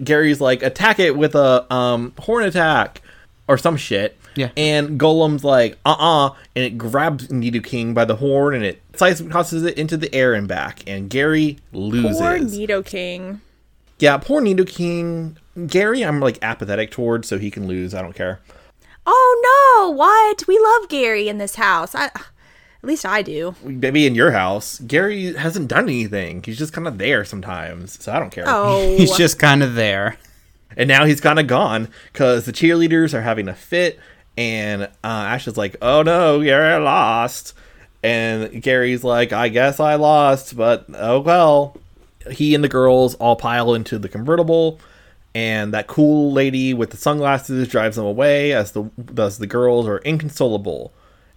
Gary's 0.02 0.40
like 0.40 0.64
attack 0.64 1.00
it 1.00 1.18
with 1.18 1.36
a 1.36 1.72
um 1.74 2.14
horn 2.18 2.46
attack 2.46 3.02
or 3.50 3.58
some 3.58 3.76
shit. 3.76 4.18
Yeah. 4.36 4.52
And 4.56 5.00
Golem's 5.00 5.44
like 5.44 5.78
uh 5.86 5.96
uh 6.00 6.30
and 6.56 6.64
it 6.66 6.78
grabs 6.78 7.28
Nidoking 7.28 7.94
by 7.94 8.06
the 8.06 8.16
horn 8.16 8.56
and 8.56 8.64
it 8.64 8.82
slices 8.96 9.30
tosses 9.32 9.64
it 9.64 9.78
into 9.78 9.98
the 9.98 10.14
air 10.14 10.34
and 10.34 10.48
back 10.48 10.84
and 10.88 11.10
Gary 11.10 11.60
loses. 11.74 12.18
Poor 12.20 12.40
Nidoking. 12.40 13.40
yeah, 14.00 14.18
poor 14.18 14.42
Nidoking. 14.42 15.36
Gary, 15.68 16.04
I'm 16.04 16.20
like 16.22 16.40
apathetic 16.42 16.92
towards, 16.92 17.28
so 17.28 17.38
he 17.38 17.52
can 17.52 17.68
lose. 17.68 17.94
I 17.94 18.02
don't 18.02 18.16
care. 18.16 18.40
Oh 19.06 19.82
no! 19.84 19.92
What? 19.92 20.48
We 20.48 20.58
love 20.60 20.88
Gary 20.90 21.28
in 21.28 21.38
this 21.40 21.56
house. 21.56 21.94
I, 21.94 22.06
at 22.06 22.22
least 22.84 23.06
I 23.06 23.22
do. 23.22 23.56
Maybe 23.64 24.08
in 24.08 24.16
your 24.16 24.32
house, 24.32 24.80
Gary 24.80 25.34
hasn't 25.34 25.68
done 25.68 25.84
anything. 25.84 26.42
He's 26.44 26.58
just 26.58 26.72
kind 26.74 26.88
of 26.88 26.98
there 26.98 27.26
sometimes, 27.26 28.02
so 28.02 28.12
I 28.14 28.20
don't 28.20 28.30
care. 28.32 28.46
Oh, 28.48 28.96
He's 28.98 29.16
just 29.18 29.40
kind 29.40 29.62
of 29.62 29.76
there. 29.76 30.18
And 30.78 30.88
now 30.88 31.04
he's 31.04 31.20
kind 31.20 31.38
of 31.38 31.48
gone 31.48 31.90
because 32.14 32.46
the 32.46 32.54
cheerleaders 32.54 33.14
are 33.14 33.22
having 33.24 33.50
a 33.50 33.54
fit, 33.54 34.00
and 34.42 34.84
uh, 34.84 34.88
Ash 35.04 35.48
is 35.48 35.56
like, 35.56 35.76
"Oh 35.84 36.02
no, 36.02 36.40
you're 36.40 36.80
lost," 36.80 37.54
and 38.02 38.62
Gary's 38.62 39.04
like, 39.04 39.32
"I 39.32 39.50
guess 39.50 39.80
I 39.80 39.96
lost, 39.96 40.58
but 40.58 40.86
oh 40.96 41.20
well." 41.20 41.78
He 42.30 42.54
and 42.54 42.64
the 42.64 42.70
girls 42.70 43.16
all 43.16 43.36
pile 43.36 43.74
into 43.74 43.98
the 43.98 44.10
convertible, 44.10 44.80
and 45.34 45.74
that 45.74 45.88
cool 45.88 46.32
lady 46.32 46.72
with 46.72 46.92
the 46.92 46.98
sunglasses 46.98 47.68
drives 47.68 47.96
them 47.96 48.06
away 48.06 48.52
as 48.54 48.72
the 48.72 48.90
as 49.18 49.38
the 49.38 49.48
girls 49.48 49.88
are 49.88 50.00
inconsolable, 50.00 50.92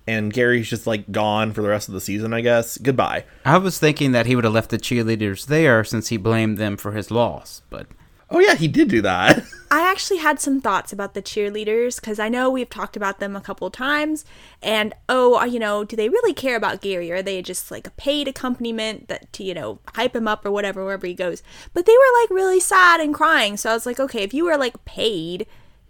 and 0.07 0.33
Gary's 0.33 0.69
just 0.69 0.87
like 0.87 1.11
gone 1.13 1.53
for 1.53 1.61
the 1.61 1.69
rest 1.69 1.89
of 1.89 1.95
the 1.95 2.01
season. 2.01 2.33
I 2.33 2.41
guess 2.41 2.79
goodbye. 2.79 3.25
I 3.45 3.59
was 3.59 3.79
thinking 3.79 4.13
that 4.13 4.27
he 4.27 4.35
would 4.35 4.45
have 4.45 4.53
left 4.55 4.71
the 4.71 4.79
cheerleaders 4.79 5.47
there 5.47 5.85
since 5.85 6.09
he 6.09 6.17
blamed 6.17 6.57
them 6.59 6.77
for 6.79 6.93
his 6.93 7.11
loss, 7.11 7.63
but 7.71 7.87
Oh 8.31 8.41
yeah, 8.41 8.55
he 8.55 8.69
did 8.69 8.89
do 8.89 9.03
that. 9.03 9.45
I 9.71 9.91
actually 9.91 10.19
had 10.19 10.39
some 10.39 10.61
thoughts 10.61 10.93
about 10.93 11.15
the 11.15 11.23
cheerleaders 11.23 11.97
because 11.97 12.21
I 12.21 12.29
know 12.29 12.49
we've 12.49 12.71
talked 12.71 12.97
about 12.97 13.19
them 13.19 13.35
a 13.35 13.41
couple 13.41 13.69
times. 13.71 14.25
And 14.63 14.95
oh, 15.09 15.41
uh, 15.41 15.45
you 15.47 15.59
know, 15.59 15.83
do 15.83 15.97
they 15.97 16.09
really 16.09 16.33
care 16.33 16.57
about 16.57 16.81
Gary? 16.81 17.11
Or 17.11 17.17
are 17.17 17.23
they 17.23 17.43
just 17.43 17.71
like 17.71 17.87
a 17.87 17.93
paid 17.93 18.29
accompaniment 18.29 19.09
that 19.09 19.33
to, 19.33 19.43
you 19.43 19.53
know, 19.53 19.81
hype 19.95 20.15
him 20.15 20.29
up 20.29 20.47
or 20.47 20.53
whatever, 20.53 20.85
wherever 20.85 21.07
he 21.07 21.15
goes? 21.15 21.43
But 21.73 21.87
they 21.87 21.93
were 21.93 22.21
like 22.23 22.31
really 22.31 22.61
sad 22.61 23.01
and 23.01 23.13
crying. 23.13 23.57
So 23.57 23.71
I 23.71 23.75
was 23.75 23.85
like, 23.85 23.99
okay, 23.99 24.23
if 24.23 24.33
you 24.33 24.45
were 24.45 24.57
like 24.57 24.85
paid 24.85 25.47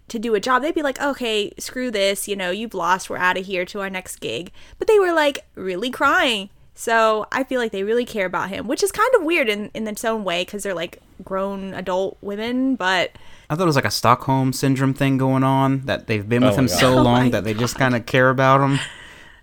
to 0.07 0.17
do 0.17 0.33
a 0.33 0.39
job, 0.39 0.61
they'd 0.61 0.73
be 0.73 0.81
like, 0.81 0.99
okay, 0.99 1.51
screw 1.59 1.91
this, 1.91 2.27
you 2.27 2.35
know, 2.35 2.49
you've 2.49 2.73
lost, 2.73 3.09
we're 3.09 3.17
out 3.17 3.37
of 3.37 3.45
here 3.45 3.65
to 3.65 3.81
our 3.81 3.89
next 3.89 4.15
gig. 4.17 4.51
But 4.79 4.87
they 4.87 4.99
were 4.99 5.13
like 5.13 5.45
really 5.55 5.91
crying. 5.91 6.49
So 6.77 7.25
I 7.31 7.43
feel 7.45 7.61
like 7.61 7.71
they 7.71 7.83
really 7.83 8.03
care 8.05 8.25
about 8.25 8.49
him, 8.49 8.67
which 8.67 8.83
is 8.83 8.91
kind 8.91 9.09
of 9.17 9.23
weird 9.23 9.47
in, 9.47 9.71
in 9.73 9.87
its 9.87 10.03
own 10.03 10.25
way 10.25 10.43
because 10.43 10.63
they're 10.63 10.73
like 10.73 11.01
grown 11.23 11.73
adult 11.73 12.17
women, 12.21 12.75
but. 12.75 13.11
I 13.49 13.55
thought 13.55 13.63
it 13.63 13.67
was 13.67 13.77
like 13.77 13.85
a 13.85 13.91
Stockholm 13.91 14.51
syndrome 14.51 14.93
thing 14.93 15.17
going 15.17 15.43
on 15.43 15.81
that 15.85 16.07
they've 16.07 16.27
been 16.27 16.43
oh 16.43 16.47
with 16.47 16.55
Oh 16.55 16.57
my 16.57 16.61
him 16.63 16.67
God. 16.67 16.79
so 16.79 16.89
Oh 16.99 17.01
long 17.01 17.23
my 17.25 17.29
that 17.29 17.43
they 17.45 17.53
just 17.53 17.75
kind 17.75 17.95
of 17.95 18.05
care 18.05 18.29
about 18.29 18.59
him. 18.61 18.79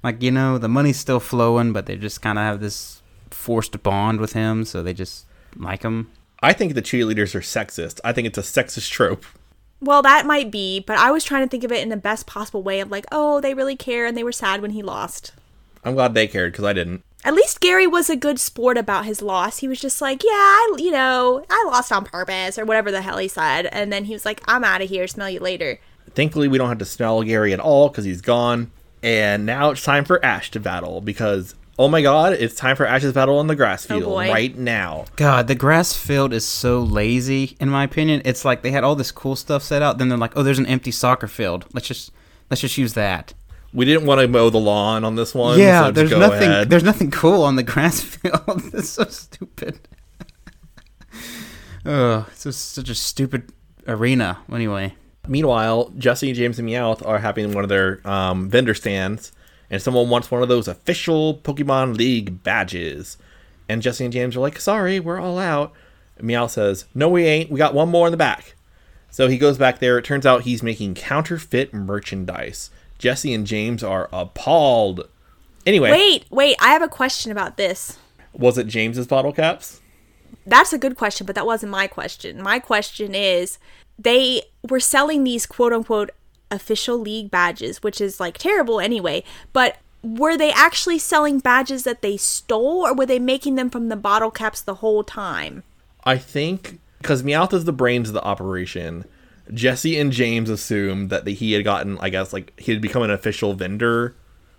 Like 0.03 0.23
you 0.23 0.31
know, 0.31 0.59
the 0.59 0.69
money's 0.69 0.99
still 0.99 1.21
flowing, 1.21 1.73
but 1.73 1.87
they 1.87 1.97
just 1.97 2.21
kind 2.21 2.39
of 2.39 2.45
have 2.45 2.61
this 2.61 3.01
forced 3.31 3.83
bond 3.83 4.21
with 4.21 4.35
him, 4.35 4.65
so 4.65 4.83
they 4.83 4.93
just 4.93 5.25
like 5.57 5.83
him. 5.83 6.11
I 6.43 6.53
think 6.53 6.75
the 6.75 6.83
cheerleaders 6.83 7.35
are 7.35 7.41
sexist. 7.41 8.01
I 8.05 8.13
think 8.13 8.27
it's 8.27 8.37
a 8.39 8.43
sexist 8.43 8.91
trope. 8.91 9.25
Well, 9.81 10.03
that 10.03 10.27
might 10.27 10.51
be, 10.51 10.81
but 10.81 10.99
I 10.99 11.11
was 11.13 11.25
trying 11.25 11.45
to 11.45 11.49
think 11.49 11.65
of 11.65 11.73
it 11.73 11.83
in 11.83 11.89
the 11.89 11.97
best 11.97 12.27
possible 12.27 12.63
way 12.63 12.81
of 12.81 12.91
like, 12.91 13.05
oh, 13.11 13.41
they 13.41 13.55
really 13.55 13.77
care 13.77 14.07
and 14.07 14.17
they 14.17 14.25
were 14.25 14.33
sad 14.33 14.61
when 14.61 14.73
he 14.73 14.83
lost. 14.83 15.33
I'm 15.85 15.95
glad 15.95 16.15
they 16.15 16.27
cared 16.29 16.53
because 16.53 16.65
I 16.65 16.73
didn't. 16.73 17.03
At 17.25 17.35
least 17.35 17.61
Gary 17.61 17.87
was 17.87 18.11
a 18.11 18.17
good 18.17 18.41
sport 18.41 18.77
about 18.77 19.05
his 19.05 19.23
loss. 19.23 19.59
He 19.59 19.69
was 19.69 19.81
just 19.81 20.01
like, 20.01 20.25
yeah, 20.25 20.31
I, 20.31 20.75
you 20.79 20.91
know, 20.91 21.45
I 21.49 21.65
lost 21.69 21.93
on 21.93 22.05
purpose 22.05 22.59
or 22.59 22.65
whatever 22.65 22.91
the 22.91 23.01
hell 23.03 23.19
he 23.19 23.29
said. 23.29 23.67
And 23.67 23.93
then 23.93 24.05
he 24.07 24.13
was 24.13 24.25
like, 24.25 24.43
I'm 24.49 24.65
out 24.65 24.83
of 24.83 24.89
here. 24.89 25.07
Smell 25.07 25.31
you 25.31 25.39
later. 25.41 25.79
Thankfully, 26.15 26.49
we 26.49 26.59
don't 26.59 26.69
have 26.69 26.79
to 26.79 26.85
smell 26.85 27.23
Gary 27.23 27.53
at 27.53 27.61
all 27.61 27.89
because 27.89 28.05
he's 28.05 28.21
gone. 28.21 28.73
And 29.05 29.47
now 29.47 29.71
it's 29.71 29.85
time 29.85 30.05
for 30.05 30.25
Ash 30.25 30.51
to 30.51 30.61
battle 30.61 31.01
because, 31.01 31.55
oh 31.79 31.89
my 31.89 32.03
god, 32.03 32.33
it's 32.35 32.55
time 32.57 32.75
for 32.77 32.87
Ash's 32.87 33.13
battle 33.13 33.39
on 33.39 33.47
the 33.47 33.57
grass 33.57 33.85
Oh 33.87 33.99
field 33.99 34.05
boy. 34.13 34.29
right 34.31 34.57
now. 34.57 35.05
God, 35.17 35.47
the 35.47 35.55
grass 35.55 35.97
field 35.97 36.33
is 36.33 36.45
so 36.45 36.81
lazy, 36.81 37.57
in 37.61 37.69
my 37.69 37.85
opinion. 37.85 38.23
It's 38.25 38.45
like 38.45 38.63
they 38.63 38.73
had 38.73 38.85
all 38.85 38.95
this 38.97 39.13
cool 39.13 39.37
stuff 39.37 39.63
set 39.63 39.81
out, 39.83 39.99
then 39.99 40.09
they're 40.09 40.19
like, 40.19 40.37
"Oh, 40.37 40.43
there's 40.43 40.59
an 40.59 40.67
empty 40.67 40.91
soccer 40.91 41.27
field. 41.29 41.67
Let's 41.73 41.87
just 41.89 42.13
let's 42.51 42.61
just 42.61 42.79
use 42.79 42.95
that." 42.95 43.33
We 43.73 43.85
didn't 43.85 44.07
want 44.07 44.21
to 44.21 44.29
mow 44.29 44.51
the 44.51 44.59
lawn 44.61 45.05
on 45.05 45.15
this 45.15 45.35
one. 45.35 45.59
yeah, 45.59 45.87
so 45.87 45.91
there's 45.93 46.11
go 46.11 46.19
nothing. 46.19 46.51
ahead. 46.51 46.71
There's 46.71 46.85
nothing 46.85 47.11
cool 47.11 47.43
on 47.43 47.57
the 47.57 47.63
grass 47.63 48.01
field. 48.03 48.71
it's 48.75 48.91
so 48.91 49.05
stupid. 49.05 49.81
oh, 51.87 52.27
it's 52.31 52.45
just 52.45 52.73
such 52.73 52.89
a 52.89 52.95
stupid 52.95 53.53
arena. 53.87 54.39
Anyway, 54.53 54.95
Meanwhile, 55.29 55.93
Jesse, 55.99 56.29
and 56.29 56.37
James, 56.37 56.59
and 56.59 56.69
Meowth 56.69 57.07
are 57.07 57.19
having 57.21 57.53
one 57.53 57.63
of 57.63 57.69
their 57.69 58.01
um, 58.07 58.49
vendor 58.51 58.75
stands, 58.75 59.31
and 59.71 59.81
someone 59.81 60.09
wants 60.11 60.31
one 60.31 60.43
of 60.43 60.49
those 60.49 60.67
official 60.67 61.37
Pokemon 61.39 61.97
League 61.97 62.43
badges. 62.43 63.17
And 63.69 63.81
Jesse 63.83 64.05
and 64.05 64.13
James 64.13 64.37
are 64.37 64.41
like, 64.41 64.61
"Sorry, 64.61 64.99
we're 64.99 65.21
all 65.21 65.39
out." 65.39 65.73
And 66.19 66.29
Meowth 66.29 66.51
says, 66.51 66.87
"No, 66.95 67.09
we 67.09 67.25
ain't. 67.25 67.51
We 67.51 67.59
got 67.59 67.73
one 67.73 67.89
more 67.89 68.09
in 68.09 68.11
the 68.11 68.17
back." 68.17 68.55
So 69.11 69.29
he 69.29 69.39
goes 69.39 69.59
back 69.59 69.79
there. 69.79 69.97
It 69.97 70.05
turns 70.05 70.27
out 70.27 70.43
he's 70.43 70.63
making 70.63 70.95
counterfeit 70.95 71.73
merchandise. 71.73 72.71
Jesse 73.03 73.35
and 73.35 73.45
James 73.49 73.83
are 73.83 74.09
appalled. 74.13 75.09
Anyway, 75.67 75.91
Wait, 75.91 76.25
wait, 76.31 76.57
I 76.61 76.69
have 76.69 76.83
a 76.83 76.89
question 76.89 77.33
about 77.33 77.57
this. 77.57 77.99
was 78.33 78.57
it 78.57 78.69
James's 78.69 79.09
bottle 79.09 79.33
caps? 79.33 79.81
That's 80.47 80.73
a 80.73 80.79
good 80.79 80.97
question, 80.97 81.27
but 81.27 81.35
that 81.35 81.45
wasn't 81.45 81.73
my 81.73 81.89
question. 81.89 82.41
My 82.41 82.61
question 82.61 83.13
is 83.17 83.59
they 83.99 84.43
were 84.69 84.79
selling 84.79 85.25
these 85.25 85.47
quote 85.47 85.73
unquote 85.73 86.11
official 86.53 86.97
league 86.97 87.29
badges, 87.29 87.83
which 87.83 88.01
is 88.01 88.21
like 88.21 88.39
terrible 88.39 88.79
anyway, 88.79 89.25
but 89.53 89.79
were 90.05 90.37
they 90.37 90.53
actually 90.53 90.99
selling 91.01 91.41
badges 91.41 91.83
that 91.83 92.03
they 92.03 92.17
stole 92.17 92.87
or 92.87 92.95
were 92.95 93.07
they 93.07 93.19
making 93.19 93.57
them 93.57 93.69
from 93.69 93.89
the 93.89 93.97
bottle 93.97 94.31
caps 94.31 94.61
the 94.61 94.77
whole 94.77 95.03
time? 95.03 95.65
I 96.05 96.19
think 96.19 96.79
because 96.99 97.25
Meowth 97.25 97.53
is 97.53 97.65
the 97.65 97.73
brains 97.73 98.09
of 98.11 98.15
the 98.15 98.23
operation, 98.23 99.07
Jesse 99.53 99.99
and 99.99 100.13
James 100.13 100.51
assumed 100.51 101.11
that 101.11 101.25
the, 101.25 101.35
he 101.35 101.53
had 101.53 101.65
gotten, 101.65 101.99
I 102.01 102.11
guess, 102.11 102.33
like 102.33 102.59
he 102.61 102.73
had 102.73 102.81
become 102.81 103.03
an 103.03 103.11
official 103.11 103.55
vendor 103.55 104.15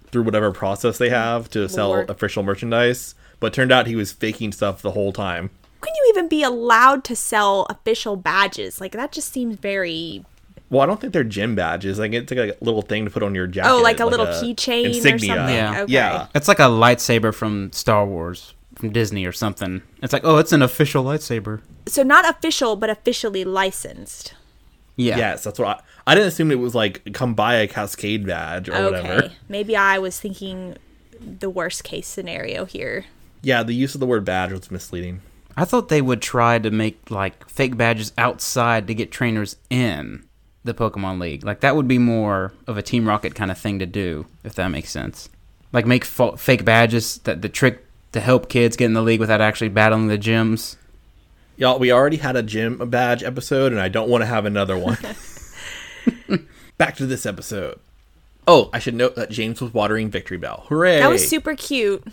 through 0.07 0.23
whatever 0.23 0.51
process 0.51 0.97
they 0.97 1.09
have 1.09 1.49
to 1.51 1.67
sell 1.69 1.89
Lord. 1.89 2.09
official 2.09 2.43
merchandise. 2.43 3.15
But 3.39 3.53
turned 3.53 3.71
out 3.71 3.87
he 3.87 3.95
was 3.95 4.11
faking 4.13 4.51
stuff 4.53 4.81
the 4.81 4.91
whole 4.91 5.11
time. 5.11 5.49
Can 5.81 5.93
you 5.95 6.13
even 6.15 6.29
be 6.29 6.43
allowed 6.43 7.03
to 7.05 7.15
sell 7.15 7.65
official 7.69 8.15
badges? 8.15 8.79
Like 8.79 8.93
that 8.93 9.11
just 9.11 9.33
seems 9.33 9.57
very 9.57 10.23
Well, 10.69 10.81
I 10.81 10.85
don't 10.85 11.01
think 11.01 11.11
they're 11.11 11.25
gym 11.25 11.55
badges. 11.55 11.99
Like 11.99 12.13
it's 12.13 12.31
like 12.31 12.57
a 12.59 12.63
little 12.63 12.81
thing 12.81 13.03
to 13.05 13.11
put 13.11 13.21
on 13.21 13.35
your 13.35 13.47
jacket. 13.47 13.69
Oh, 13.69 13.81
like 13.81 13.99
a 13.99 14.05
little 14.05 14.27
keychain 14.27 14.85
or 14.85 14.87
insignia. 14.87 15.35
something? 15.35 15.55
Yeah. 15.55 15.81
Okay. 15.81 15.91
Yeah. 15.91 16.27
It's 16.33 16.47
like 16.47 16.59
a 16.59 16.63
lightsaber 16.63 17.33
from 17.33 17.71
Star 17.73 18.05
Wars, 18.05 18.53
from 18.75 18.91
Disney 18.91 19.25
or 19.25 19.33
something. 19.33 19.81
It's 20.01 20.13
like, 20.13 20.23
oh, 20.23 20.37
it's 20.37 20.53
an 20.53 20.61
official 20.61 21.03
lightsaber. 21.03 21.61
So 21.85 22.01
not 22.01 22.29
official, 22.29 22.75
but 22.77 22.89
officially 22.89 23.43
licensed. 23.43 24.35
Yeah. 24.95 25.17
Yes, 25.17 25.43
that's 25.43 25.57
what 25.59 25.67
I, 25.67 25.81
I 26.11 26.15
didn't 26.15 26.27
assume 26.27 26.51
it 26.51 26.59
was 26.59 26.75
like 26.75 27.13
come 27.13 27.33
buy 27.33 27.55
a 27.55 27.67
Cascade 27.67 28.27
badge 28.27 28.69
or 28.69 28.73
whatever. 28.73 29.13
Okay. 29.25 29.35
Maybe 29.49 29.75
I 29.75 29.97
was 29.99 30.19
thinking 30.19 30.77
the 31.19 31.49
worst 31.49 31.83
case 31.83 32.07
scenario 32.07 32.65
here. 32.65 33.05
Yeah, 33.41 33.63
the 33.63 33.73
use 33.73 33.93
of 33.93 33.99
the 33.99 34.05
word 34.05 34.23
badge 34.25 34.51
was 34.51 34.69
misleading. 34.71 35.21
I 35.55 35.65
thought 35.65 35.89
they 35.89 36.01
would 36.01 36.21
try 36.21 36.59
to 36.59 36.71
make 36.71 37.11
like 37.11 37.47
fake 37.49 37.77
badges 37.77 38.11
outside 38.17 38.87
to 38.87 38.93
get 38.93 39.11
trainers 39.11 39.55
in 39.69 40.25
the 40.63 40.73
Pokemon 40.73 41.19
League. 41.19 41.43
Like 41.43 41.59
that 41.59 41.75
would 41.75 41.87
be 41.87 41.97
more 41.99 42.53
of 42.67 42.77
a 42.77 42.81
Team 42.81 43.07
Rocket 43.07 43.35
kind 43.35 43.51
of 43.51 43.57
thing 43.57 43.79
to 43.79 43.85
do, 43.85 44.25
if 44.43 44.55
that 44.55 44.69
makes 44.69 44.89
sense. 44.89 45.29
Like 45.71 45.85
make 45.85 46.05
fa- 46.05 46.37
fake 46.37 46.65
badges 46.65 47.17
that 47.19 47.41
the 47.41 47.49
trick 47.49 47.85
to 48.13 48.19
help 48.19 48.47
kids 48.49 48.75
get 48.77 48.85
in 48.85 48.93
the 48.93 49.01
league 49.01 49.19
without 49.19 49.41
actually 49.41 49.69
battling 49.69 50.07
the 50.07 50.17
gyms. 50.17 50.77
Y'all, 51.57 51.77
we 51.79 51.91
already 51.91 52.17
had 52.17 52.35
a 52.35 52.43
gym 52.43 52.77
badge 52.89 53.23
episode, 53.23 53.71
and 53.71 53.79
I 53.81 53.87
don't 53.89 54.09
want 54.09 54.21
to 54.21 54.25
have 54.25 54.45
another 54.45 54.77
one. 54.77 54.97
Back 56.77 56.95
to 56.97 57.05
this 57.05 57.25
episode. 57.25 57.79
Oh, 58.47 58.69
I 58.73 58.79
should 58.79 58.95
note 58.95 59.15
that 59.15 59.29
James 59.29 59.61
was 59.61 59.73
watering 59.73 60.11
Victreebel. 60.11 60.65
Hooray! 60.67 60.99
That 60.99 61.09
was 61.09 61.27
super 61.27 61.55
cute. 61.55 62.03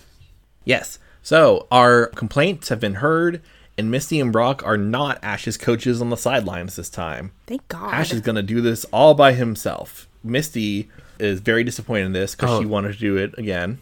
Yes. 0.65 0.99
So 1.23 1.67
our 1.71 2.07
complaints 2.09 2.69
have 2.69 2.79
been 2.81 2.95
heard, 2.97 3.41
and 3.77 3.91
Misty 3.91 4.21
and 4.21 4.33
Brock 4.33 4.63
are 4.65 4.77
not 4.77 5.19
Ash's 5.23 5.57
coaches 5.57 6.01
on 6.01 6.11
the 6.11 6.17
sidelines 6.17 6.77
this 6.77 6.89
time. 6.91 7.33
Thank 7.47 7.67
God. 7.69 7.93
Ash 7.93 8.13
is 8.13 8.21
going 8.21 8.37
to 8.37 8.43
do 8.43 8.61
this 8.61 8.85
all 8.87 9.15
by 9.15 9.33
himself. 9.33 10.07
Misty 10.23 10.89
is 11.19 11.41
very 11.41 11.65
disappointed 11.65 12.07
in 12.07 12.13
this 12.13 12.35
because 12.35 12.51
Oh. 12.51 12.61
she 12.61 12.67
wanted 12.67 12.93
to 12.93 12.99
do 12.99 13.17
it 13.17 13.37
again. 13.39 13.79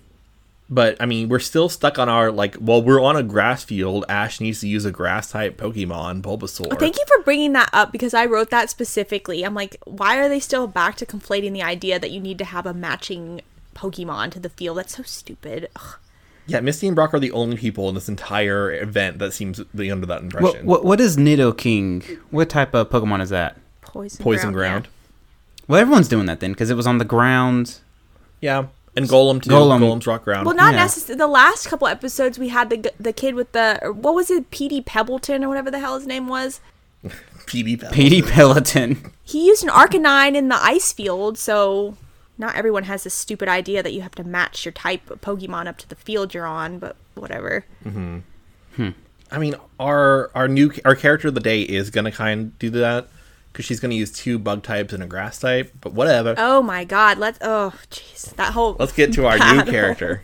But 0.71 0.97
I 1.01 1.07
mean, 1.07 1.29
we're 1.29 1.39
still 1.39 1.69
stuck 1.69 1.99
on 1.99 2.09
our 2.09 2.31
like. 2.31 2.57
Well, 2.61 2.83
we're 2.83 3.01
on 3.01 3.17
a 3.17 3.23
grass 3.23 3.65
field. 3.65 4.05
Ash 4.09 4.39
needs 4.39 4.61
to 4.61 4.69
use 4.69 4.85
a 4.85 4.91
grass 4.91 5.31
type 5.31 5.57
Pokemon, 5.57 6.21
Bulbasaur. 6.21 6.79
Thank 6.79 6.97
you 6.97 7.05
for 7.07 7.23
bringing 7.23 7.55
that 7.55 7.71
up 7.73 7.91
because 7.91 8.13
I 8.13 8.27
wrote 8.27 8.51
that 8.51 8.69
specifically. 8.69 9.45
I'm 9.45 9.55
like, 9.55 9.77
why 9.87 10.19
are 10.19 10.29
they 10.29 10.41
still 10.41 10.67
back 10.67 10.97
to 10.97 11.07
conflating 11.07 11.53
the 11.53 11.63
idea 11.63 11.99
that 11.99 12.11
you 12.11 12.21
need 12.21 12.37
to 12.39 12.45
have 12.45 12.67
a 12.67 12.75
matching 12.75 13.41
Pokemon 13.75 14.31
to 14.33 14.41
the 14.41 14.51
field? 14.51 14.77
That's 14.77 14.97
so 14.97 15.03
stupid. 15.05 15.71
Ugh. 15.75 15.97
Yeah, 16.47 16.61
Misty 16.61 16.87
and 16.87 16.97
Brock 16.97 17.13
are 17.13 17.21
the 17.21 17.33
only 17.33 17.59
people 17.59 17.89
in 17.91 17.95
this 17.95 18.09
entire 18.09 18.73
event 18.73 19.19
that 19.19 19.33
seems 19.33 19.59
to 19.59 19.65
be 19.75 19.91
under 19.91 20.07
that 20.07 20.23
impression. 20.23 20.67
what 20.67 20.85
what 20.85 21.01
is 21.01 21.17
Nidoking? 21.17 22.19
What 22.31 22.51
type 22.51 22.75
of 22.75 22.91
Pokemon 22.91 23.21
is 23.23 23.31
that? 23.31 23.57
Poison, 23.83 24.23
Poison 24.23 24.53
ground. 24.53 24.85
ground. 24.85 24.89
Well, 25.67 25.81
everyone's 25.81 26.09
doing 26.09 26.27
that 26.27 26.41
then 26.41 26.53
because 26.53 26.71
it 26.71 26.75
was 26.75 26.87
on 26.87 26.99
the 26.99 27.05
ground. 27.05 27.81
Yeah, 28.41 28.67
and 28.99 29.09
Golem 29.09 29.43
too. 29.43 29.51
Golem. 29.51 29.81
Golem's 29.81 30.07
rock 30.07 30.25
ground. 30.25 30.45
Well, 30.47 30.55
not 30.55 30.75
Yeah. 30.75 30.81
necessarily. 30.83 31.19
The 31.19 31.27
last 31.27 31.67
couple 31.67 31.87
episodes, 31.89 32.39
we 32.39 32.49
had 32.49 32.69
the 32.71 32.93
the 33.01 33.13
kid 33.13 33.35
with 33.35 33.53
the 33.53 33.79
what 33.95 34.15
was 34.15 34.31
it, 34.31 34.51
Petey 34.51 34.81
Pebbleton 34.83 35.43
or 35.45 35.49
whatever 35.49 35.71
the 35.71 35.79
hell 35.79 35.97
his 35.99 36.07
name 36.07 36.29
was. 36.29 36.61
PD 37.47 37.81
Pebble. 37.81 37.95
Petey 37.95 38.21
Peloton. 38.23 39.13
He 39.25 39.47
used 39.47 39.63
an 39.63 39.71
Arcanine 39.71 40.35
in 40.35 40.49
the 40.49 40.63
ice 40.63 40.93
field, 40.93 41.39
so 41.39 41.97
not 42.37 42.55
everyone 42.57 42.85
has 42.85 43.05
this 43.05 43.15
stupid 43.15 43.49
idea 43.49 43.83
that 43.83 43.93
you 43.93 44.03
have 44.03 44.15
to 44.17 44.25
match 44.25 44.65
your 44.65 44.73
type 44.73 45.09
of 45.11 45.21
Pokemon 45.21 45.67
up 45.67 45.79
to 45.79 45.89
the 45.89 45.95
field 45.97 46.35
you're 46.35 46.47
on. 46.47 46.79
But 46.79 46.97
whatever. 47.15 47.65
Hmm. 47.85 48.19
I 49.31 49.39
mean, 49.39 49.55
our 49.79 50.31
our 50.35 50.49
new 50.49 50.73
our 50.85 50.95
character 50.95 51.29
of 51.29 51.35
the 51.35 51.41
day 51.41 51.63
is 51.63 51.91
gonna 51.91 52.13
kind 52.13 52.41
of 52.41 52.59
do 52.59 52.71
that 52.71 53.09
because 53.53 53.65
she's 53.65 53.81
gonna 53.81 53.95
use 53.95 54.13
two 54.13 54.39
bug 54.39 54.63
types 54.63 54.93
and 54.93 55.03
a 55.03 55.07
grass 55.07 55.39
type. 55.39 55.73
But 55.81 55.93
whatever. 55.93 56.35
Oh 56.39 56.63
my 56.63 56.85
God! 56.85 57.19
Let's. 57.19 57.39
Oh, 57.41 57.73
jeez, 57.91 58.35
that 58.37 58.53
whole. 58.53 58.77
Let's 58.79 58.93
get 58.93 59.13
to 59.15 59.27
our 59.27 59.39
new 59.55 59.65
character, 59.65 60.23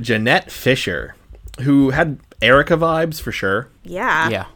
Jeanette 0.00 0.50
Fisher, 0.50 1.14
who 1.60 1.90
had 1.90 2.18
Erika 2.42 2.76
vibes 2.76 3.20
for 3.20 3.32
sure. 3.32 3.68
Yeah. 3.82 4.28
yeah. 4.28 4.46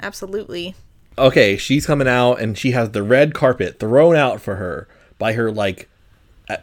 Absolutely. 0.00 0.74
Okay, 1.16 1.56
she's 1.56 1.86
coming 1.86 2.08
out 2.08 2.34
and 2.40 2.56
she 2.56 2.70
has 2.72 2.90
the 2.90 3.02
red 3.02 3.34
carpet 3.34 3.80
thrown 3.80 4.14
out 4.14 4.40
for 4.40 4.56
her 4.56 4.88
by 5.18 5.32
her 5.32 5.50
like 5.50 5.88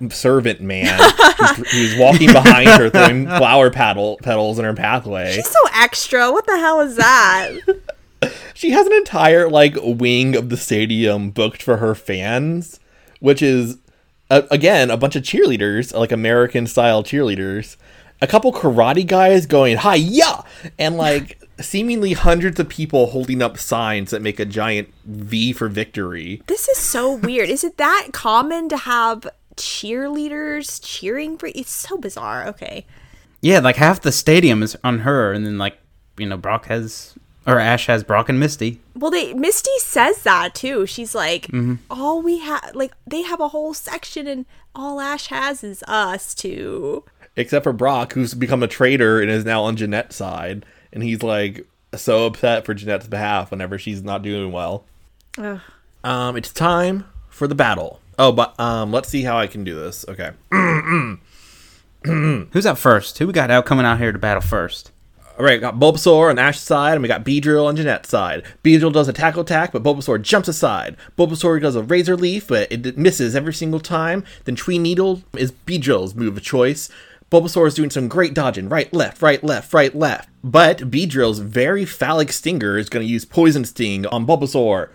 servant 0.09 0.61
man 0.61 0.99
who's, 1.37 1.71
who's 1.71 1.95
walking 1.97 2.31
behind 2.31 2.69
her 2.69 2.89
throwing 2.89 3.27
flower 3.27 3.69
petal 3.69 4.17
petals 4.23 4.57
in 4.57 4.65
her 4.65 4.73
pathway. 4.73 5.33
She's 5.33 5.49
so 5.49 5.59
extra. 5.75 6.31
What 6.31 6.45
the 6.47 6.57
hell 6.57 6.81
is 6.81 6.95
that? 6.95 7.57
she 8.53 8.71
has 8.71 8.85
an 8.87 8.93
entire 8.93 9.49
like 9.49 9.75
wing 9.81 10.35
of 10.35 10.49
the 10.49 10.57
stadium 10.57 11.31
booked 11.31 11.61
for 11.61 11.77
her 11.77 11.95
fans, 11.95 12.79
which 13.19 13.41
is 13.41 13.77
uh, 14.29 14.43
again 14.51 14.89
a 14.89 14.97
bunch 14.97 15.15
of 15.15 15.23
cheerleaders, 15.23 15.93
like 15.97 16.11
American 16.11 16.67
style 16.67 17.03
cheerleaders, 17.03 17.77
a 18.21 18.27
couple 18.27 18.51
karate 18.51 19.05
guys 19.05 19.45
going 19.45 19.77
hi 19.77 19.95
ya, 19.95 20.41
and 20.77 20.97
like 20.97 21.39
seemingly 21.59 22.13
hundreds 22.13 22.59
of 22.59 22.67
people 22.67 23.07
holding 23.07 23.41
up 23.41 23.57
signs 23.57 24.11
that 24.11 24.21
make 24.21 24.39
a 24.39 24.45
giant 24.45 24.93
V 25.05 25.53
for 25.53 25.69
victory. 25.69 26.41
this 26.47 26.67
is 26.67 26.77
so 26.77 27.13
weird. 27.13 27.49
Is 27.49 27.63
it 27.63 27.77
that 27.77 28.09
common 28.11 28.67
to 28.69 28.77
have 28.77 29.27
cheerleaders 29.55 30.79
cheering 30.83 31.37
for? 31.37 31.47
It's 31.47 31.71
so 31.71 31.97
bizarre. 31.97 32.45
Okay. 32.47 32.85
Yeah, 33.41 33.59
like 33.59 33.75
half 33.75 34.01
the 34.01 34.11
stadium 34.11 34.63
is 34.63 34.75
on 34.83 34.99
her, 34.99 35.31
and 35.31 35.45
then 35.45 35.57
like 35.57 35.77
you 36.17 36.25
know 36.25 36.37
Brock 36.37 36.65
has 36.65 37.15
or 37.47 37.59
Ash 37.59 37.87
has 37.87 38.03
Brock 38.03 38.29
and 38.29 38.39
Misty. 38.39 38.79
Well, 38.95 39.11
they 39.11 39.33
Misty 39.33 39.77
says 39.79 40.23
that 40.23 40.55
too. 40.55 40.85
She's 40.85 41.13
like, 41.15 41.47
Mm-hmm. 41.47 41.75
all 41.89 42.21
we 42.21 42.39
have, 42.39 42.71
like, 42.75 42.93
they 43.07 43.21
have 43.23 43.39
a 43.39 43.49
whole 43.49 43.73
section, 43.73 44.27
and 44.27 44.45
all 44.73 44.99
Ash 44.99 45.27
has 45.27 45.63
is 45.63 45.83
us 45.87 46.33
too. 46.33 47.03
Except 47.35 47.63
for 47.63 47.73
Brock, 47.73 48.13
who's 48.13 48.33
become 48.33 48.63
a 48.63 48.67
traitor 48.67 49.19
and 49.21 49.29
is 49.29 49.43
now 49.45 49.63
on 49.63 49.75
Jeanette's 49.75 50.15
side, 50.15 50.65
and 50.93 51.03
he's 51.03 51.21
like 51.21 51.67
so 51.95 52.25
upset 52.25 52.65
for 52.65 52.73
Jeanette's 52.73 53.07
behalf 53.07 53.51
whenever 53.51 53.77
she's 53.77 54.01
not 54.03 54.21
doing 54.21 54.51
well. 54.51 54.85
Ugh. 55.37 55.59
Um, 56.03 56.37
it's 56.37 56.51
time 56.51 57.05
for 57.29 57.47
the 57.47 57.55
battle. 57.55 57.99
Oh, 58.17 58.31
but 58.31 58.57
um, 58.59 58.91
let's 58.93 59.09
see 59.09 59.23
how 59.23 59.37
I 59.37 59.47
can 59.47 59.63
do 59.65 59.75
this. 59.75 60.05
Okay. 60.07 60.31
Who's 62.03 62.65
out 62.65 62.77
first? 62.77 63.17
Who 63.17 63.27
we 63.27 63.33
got 63.33 63.49
out 63.51 63.65
coming 63.65 63.85
out 63.85 63.97
here 63.97 64.11
to 64.11 64.19
battle 64.19 64.41
first? 64.41 64.91
All 65.37 65.43
right, 65.43 65.57
we 65.57 65.59
got 65.59 65.79
Bulbasaur 65.79 66.29
on 66.29 66.39
Ash's 66.39 66.61
side, 66.61 66.93
and 66.93 67.01
we 67.01 67.09
got 67.09 67.25
Beedrill 67.25 67.65
on 67.65 67.75
Jeanette's 67.75 68.07
side. 68.07 68.43
Beedrill 68.63 68.93
does 68.93 69.09
a 69.09 69.13
tackle 69.13 69.41
attack, 69.41 69.73
but 69.73 69.83
Bulbasaur 69.83 70.21
jumps 70.21 70.47
aside. 70.47 70.95
Bulbasaur 71.17 71.61
does 71.61 71.75
a 71.75 71.83
Razor 71.83 72.15
Leaf, 72.15 72.47
but 72.47 72.71
it 72.71 72.97
misses 72.97 73.35
every 73.35 73.53
single 73.53 73.81
time. 73.81 74.23
Then 74.45 74.55
Twineedle 74.55 75.23
is 75.37 75.51
Beedrill's 75.51 76.15
move 76.15 76.37
of 76.37 76.43
choice. 76.43 76.89
Bulbasaur 77.29 77.67
is 77.67 77.73
doing 77.73 77.89
some 77.89 78.07
great 78.07 78.33
dodging, 78.33 78.69
right, 78.69 78.93
left, 78.93 79.21
right, 79.21 79.43
left, 79.43 79.73
right, 79.73 79.93
left. 79.93 80.29
But 80.41 80.89
Beedrill's 80.89 81.39
very 81.39 81.83
phallic 81.83 82.31
stinger 82.31 82.77
is 82.77 82.87
going 82.87 83.05
to 83.05 83.11
use 83.11 83.25
Poison 83.25 83.65
Sting 83.65 84.05
on 84.05 84.25
Bulbasaur. 84.25 84.87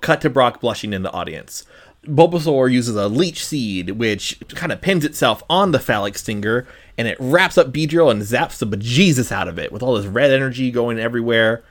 Cut 0.00 0.20
to 0.22 0.30
Brock 0.30 0.60
blushing 0.60 0.94
in 0.94 1.02
the 1.02 1.12
audience. 1.12 1.64
Bulbasaur 2.04 2.72
uses 2.72 2.96
a 2.96 3.08
Leech 3.08 3.44
Seed, 3.44 3.90
which 3.90 4.40
kind 4.48 4.72
of 4.72 4.80
pins 4.80 5.04
itself 5.04 5.42
on 5.50 5.72
the 5.72 5.78
phallic 5.78 6.16
stinger, 6.16 6.66
and 6.98 7.08
it 7.08 7.16
wraps 7.20 7.58
up 7.58 7.72
Beedrill 7.72 8.10
and 8.10 8.22
zaps 8.22 8.58
the 8.58 8.66
bejesus 8.66 9.30
out 9.30 9.48
of 9.48 9.58
it 9.58 9.72
with 9.72 9.82
all 9.82 9.94
this 9.94 10.06
red 10.06 10.30
energy 10.30 10.70
going 10.70 10.98
everywhere. 10.98 11.62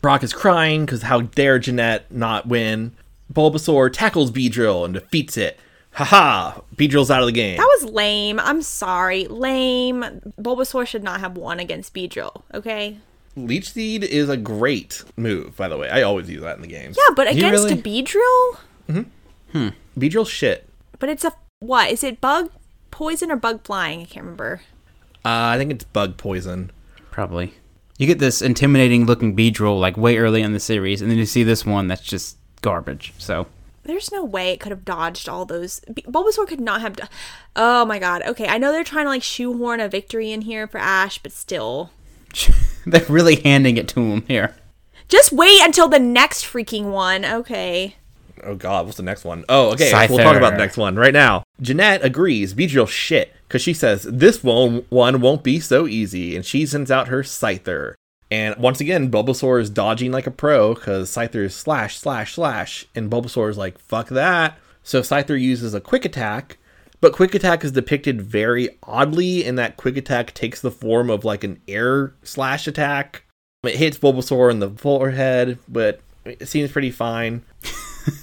Brock 0.00 0.22
is 0.22 0.32
crying 0.32 0.86
because 0.86 1.02
how 1.02 1.22
dare 1.22 1.58
Jeanette 1.58 2.10
not 2.12 2.46
win. 2.46 2.92
Bulbasaur 3.32 3.92
tackles 3.92 4.30
Beedrill 4.30 4.84
and 4.84 4.94
defeats 4.94 5.36
it. 5.36 5.58
Haha! 5.92 6.60
Beedrill's 6.76 7.10
out 7.10 7.22
of 7.22 7.26
the 7.26 7.32
game. 7.32 7.56
That 7.56 7.78
was 7.80 7.90
lame. 7.90 8.38
I'm 8.38 8.60
sorry. 8.60 9.26
Lame. 9.28 10.04
Bulbasaur 10.38 10.86
should 10.86 11.02
not 11.02 11.20
have 11.20 11.36
won 11.36 11.58
against 11.58 11.94
Beedrill, 11.94 12.42
okay? 12.52 12.98
Leech 13.34 13.72
Seed 13.72 14.04
is 14.04 14.28
a 14.28 14.36
great 14.36 15.02
move, 15.16 15.56
by 15.56 15.68
the 15.68 15.76
way. 15.76 15.88
I 15.88 16.02
always 16.02 16.28
use 16.28 16.42
that 16.42 16.56
in 16.56 16.62
the 16.62 16.68
games. 16.68 16.96
Yeah, 16.98 17.14
but 17.14 17.28
against 17.28 17.64
really? 17.64 17.78
a 17.78 17.82
Beedrill? 17.82 18.58
Mm-hmm. 18.88 19.02
Hmm. 19.52 19.68
Beedrill's 19.98 20.28
shit. 20.28 20.68
But 20.98 21.08
it's 21.08 21.24
a. 21.24 21.32
What? 21.60 21.90
Is 21.90 22.04
it 22.04 22.20
bug 22.20 22.50
poison 22.96 23.30
or 23.30 23.36
bug 23.36 23.62
flying? 23.62 24.00
I 24.00 24.04
can't 24.06 24.24
remember. 24.24 24.62
Uh, 25.22 25.52
I 25.52 25.58
think 25.58 25.70
it's 25.70 25.84
bug 25.84 26.16
poison. 26.16 26.70
Probably. 27.10 27.52
You 27.98 28.06
get 28.06 28.18
this 28.18 28.40
intimidating 28.40 29.04
looking 29.04 29.36
Beedrill 29.36 29.78
like 29.78 29.98
way 29.98 30.16
early 30.16 30.40
in 30.40 30.54
the 30.54 30.60
series, 30.60 31.02
and 31.02 31.10
then 31.10 31.18
you 31.18 31.26
see 31.26 31.42
this 31.42 31.66
one 31.66 31.88
that's 31.88 32.00
just 32.00 32.38
garbage. 32.62 33.12
So 33.18 33.46
There's 33.82 34.10
no 34.10 34.24
way 34.24 34.50
it 34.50 34.60
could 34.60 34.72
have 34.72 34.86
dodged 34.86 35.28
all 35.28 35.44
those. 35.44 35.80
B- 35.92 36.04
Bulbasaur 36.08 36.46
could 36.48 36.60
not 36.60 36.80
have. 36.80 36.96
Do- 36.96 37.04
oh 37.54 37.84
my 37.84 37.98
god. 37.98 38.22
Okay, 38.22 38.46
I 38.48 38.56
know 38.56 38.72
they're 38.72 38.82
trying 38.82 39.04
to 39.04 39.10
like 39.10 39.22
shoehorn 39.22 39.80
a 39.80 39.88
victory 39.88 40.32
in 40.32 40.40
here 40.42 40.66
for 40.66 40.78
Ash, 40.78 41.18
but 41.18 41.32
still. 41.32 41.90
they're 42.86 43.04
really 43.10 43.36
handing 43.36 43.76
it 43.76 43.88
to 43.88 44.00
him 44.00 44.22
here. 44.26 44.54
Just 45.08 45.32
wait 45.32 45.60
until 45.62 45.88
the 45.88 45.98
next 45.98 46.44
freaking 46.44 46.90
one. 46.92 47.26
Okay. 47.26 47.96
Oh 48.44 48.54
God, 48.54 48.86
what's 48.86 48.96
the 48.96 49.02
next 49.02 49.24
one? 49.24 49.44
Oh, 49.48 49.70
okay. 49.72 49.90
Scyther. 49.90 50.10
We'll 50.10 50.18
talk 50.24 50.36
about 50.36 50.52
the 50.52 50.58
next 50.58 50.76
one 50.76 50.96
right 50.96 51.12
now. 51.12 51.42
Jeanette 51.60 52.04
agrees. 52.04 52.54
Beedrill 52.54 52.88
shit 52.88 53.34
because 53.48 53.62
she 53.62 53.72
says 53.74 54.02
this 54.04 54.42
one 54.42 54.84
one 54.88 55.20
won't 55.20 55.42
be 55.42 55.60
so 55.60 55.86
easy, 55.86 56.36
and 56.36 56.44
she 56.44 56.66
sends 56.66 56.90
out 56.90 57.08
her 57.08 57.22
Scyther. 57.22 57.94
And 58.30 58.56
once 58.56 58.80
again, 58.80 59.10
Bulbasaur 59.10 59.60
is 59.60 59.70
dodging 59.70 60.10
like 60.10 60.26
a 60.26 60.32
pro 60.32 60.74
because 60.74 61.10
Scyther 61.10 61.44
is 61.44 61.54
slash 61.54 61.96
slash 61.96 62.34
slash, 62.34 62.86
and 62.94 63.10
Bulbasaur 63.10 63.50
is 63.50 63.58
like 63.58 63.78
fuck 63.78 64.08
that. 64.08 64.58
So 64.82 65.00
Scyther 65.00 65.40
uses 65.40 65.74
a 65.74 65.80
quick 65.80 66.04
attack, 66.04 66.58
but 67.00 67.12
quick 67.12 67.34
attack 67.34 67.64
is 67.64 67.72
depicted 67.72 68.22
very 68.22 68.70
oddly 68.82 69.44
in 69.44 69.56
that 69.56 69.76
quick 69.76 69.96
attack 69.96 70.34
takes 70.34 70.60
the 70.60 70.70
form 70.70 71.10
of 71.10 71.24
like 71.24 71.44
an 71.44 71.60
air 71.68 72.14
slash 72.22 72.66
attack. 72.66 73.24
It 73.62 73.76
hits 73.76 73.98
Bulbasaur 73.98 74.50
in 74.50 74.60
the 74.60 74.70
forehead, 74.70 75.58
but 75.68 76.00
it 76.24 76.48
seems 76.48 76.72
pretty 76.72 76.90
fine. 76.90 77.42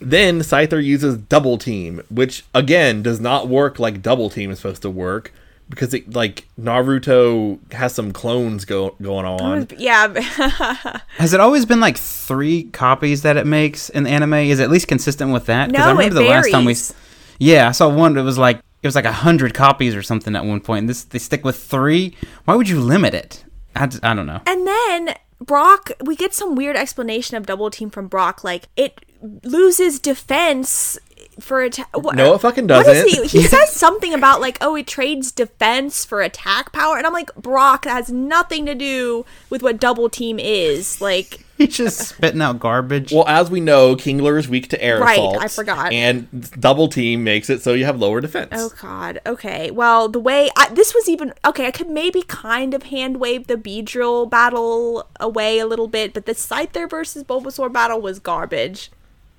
then 0.00 0.40
Scyther 0.40 0.82
uses 0.82 1.16
double 1.16 1.58
team, 1.58 2.02
which 2.10 2.44
again 2.54 3.02
does 3.02 3.20
not 3.20 3.48
work 3.48 3.78
like 3.78 4.02
double 4.02 4.30
team 4.30 4.50
is 4.50 4.58
supposed 4.58 4.82
to 4.82 4.90
work 4.90 5.32
because 5.68 5.94
it 5.94 6.14
like 6.14 6.46
Naruto 6.60 7.58
has 7.72 7.94
some 7.94 8.12
clones 8.12 8.64
go 8.64 8.94
going 9.00 9.24
on. 9.26 9.68
Yeah. 9.78 10.08
Has 11.16 11.32
it 11.32 11.40
always 11.40 11.64
been 11.64 11.80
like 11.80 11.96
three 11.96 12.64
copies 12.64 13.22
that 13.22 13.36
it 13.36 13.46
makes 13.46 13.88
in 13.88 14.04
the 14.04 14.10
anime? 14.10 14.34
Is 14.34 14.60
it 14.60 14.64
at 14.64 14.70
least 14.70 14.88
consistent 14.88 15.32
with 15.32 15.46
that? 15.46 15.70
No, 15.70 15.98
it 15.98 16.12
varies. 16.12 16.94
Yeah, 17.38 17.68
I 17.68 17.72
saw 17.72 17.88
one. 17.88 18.16
It 18.16 18.22
was 18.22 18.38
like 18.38 18.58
it 18.82 18.86
was 18.86 18.94
like 18.94 19.06
a 19.06 19.12
hundred 19.12 19.54
copies 19.54 19.94
or 19.94 20.02
something 20.02 20.36
at 20.36 20.44
one 20.44 20.60
point. 20.60 20.80
And 20.80 20.88
this 20.88 21.04
they 21.04 21.18
stick 21.18 21.44
with 21.44 21.56
three. 21.56 22.14
Why 22.44 22.54
would 22.54 22.68
you 22.68 22.80
limit 22.80 23.14
it? 23.14 23.44
I 23.74 23.84
I 24.02 24.14
don't 24.14 24.26
know. 24.26 24.40
and 24.46 24.66
then 24.66 25.14
Brock, 25.44 25.90
we 26.02 26.16
get 26.16 26.34
some 26.34 26.54
weird 26.54 26.76
explanation 26.76 27.36
of 27.36 27.46
double 27.46 27.70
team 27.70 27.90
from 27.90 28.08
Brock. 28.08 28.44
Like 28.44 28.68
it 28.76 29.04
loses 29.42 29.98
defense 29.98 30.98
for 31.40 31.62
attack. 31.62 31.88
No, 32.14 32.34
it 32.34 32.40
fucking 32.40 32.66
doesn't. 32.66 33.08
he? 33.08 33.24
He 33.26 33.42
says 33.46 33.70
something 33.70 34.14
about 34.14 34.40
like, 34.40 34.58
oh, 34.60 34.76
it 34.76 34.86
trades 34.86 35.32
defense 35.32 36.04
for 36.04 36.20
attack 36.20 36.72
power, 36.72 36.96
and 36.96 37.06
I'm 37.06 37.12
like, 37.12 37.34
Brock, 37.34 37.84
that 37.84 37.92
has 37.92 38.10
nothing 38.10 38.66
to 38.66 38.74
do 38.74 39.24
with 39.50 39.62
what 39.62 39.80
double 39.80 40.08
team 40.08 40.38
is. 40.38 41.00
Like, 41.00 41.43
He's 41.58 41.76
just 41.76 41.98
spitting 42.08 42.42
out 42.42 42.58
garbage. 42.58 43.12
Well, 43.12 43.26
as 43.28 43.50
we 43.50 43.60
know, 43.60 43.94
Kingler 43.94 44.38
is 44.38 44.48
weak 44.48 44.68
to 44.70 44.82
air 44.82 44.98
Right, 45.00 45.12
assaults. 45.18 45.44
I 45.44 45.48
forgot. 45.48 45.92
And 45.92 46.50
double 46.60 46.88
team 46.88 47.22
makes 47.22 47.48
it 47.48 47.62
so 47.62 47.74
you 47.74 47.84
have 47.84 47.98
lower 47.98 48.20
defense. 48.20 48.50
oh 48.54 48.70
god, 48.80 49.20
okay. 49.24 49.70
Well, 49.70 50.08
the 50.08 50.18
way 50.18 50.50
I, 50.56 50.68
this 50.70 50.92
was 50.94 51.08
even 51.08 51.32
okay, 51.44 51.66
I 51.66 51.70
could 51.70 51.88
maybe 51.88 52.22
kind 52.22 52.74
of 52.74 52.84
hand 52.84 53.18
wave 53.18 53.46
the 53.46 53.56
Beedrill 53.56 54.28
battle 54.28 55.08
away 55.20 55.58
a 55.60 55.66
little 55.66 55.86
bit, 55.88 56.12
but 56.12 56.26
the 56.26 56.32
Scyther 56.34 56.90
versus 56.90 57.22
Bulbasaur 57.22 57.72
battle 57.72 58.00
was 58.00 58.18
garbage. 58.18 58.90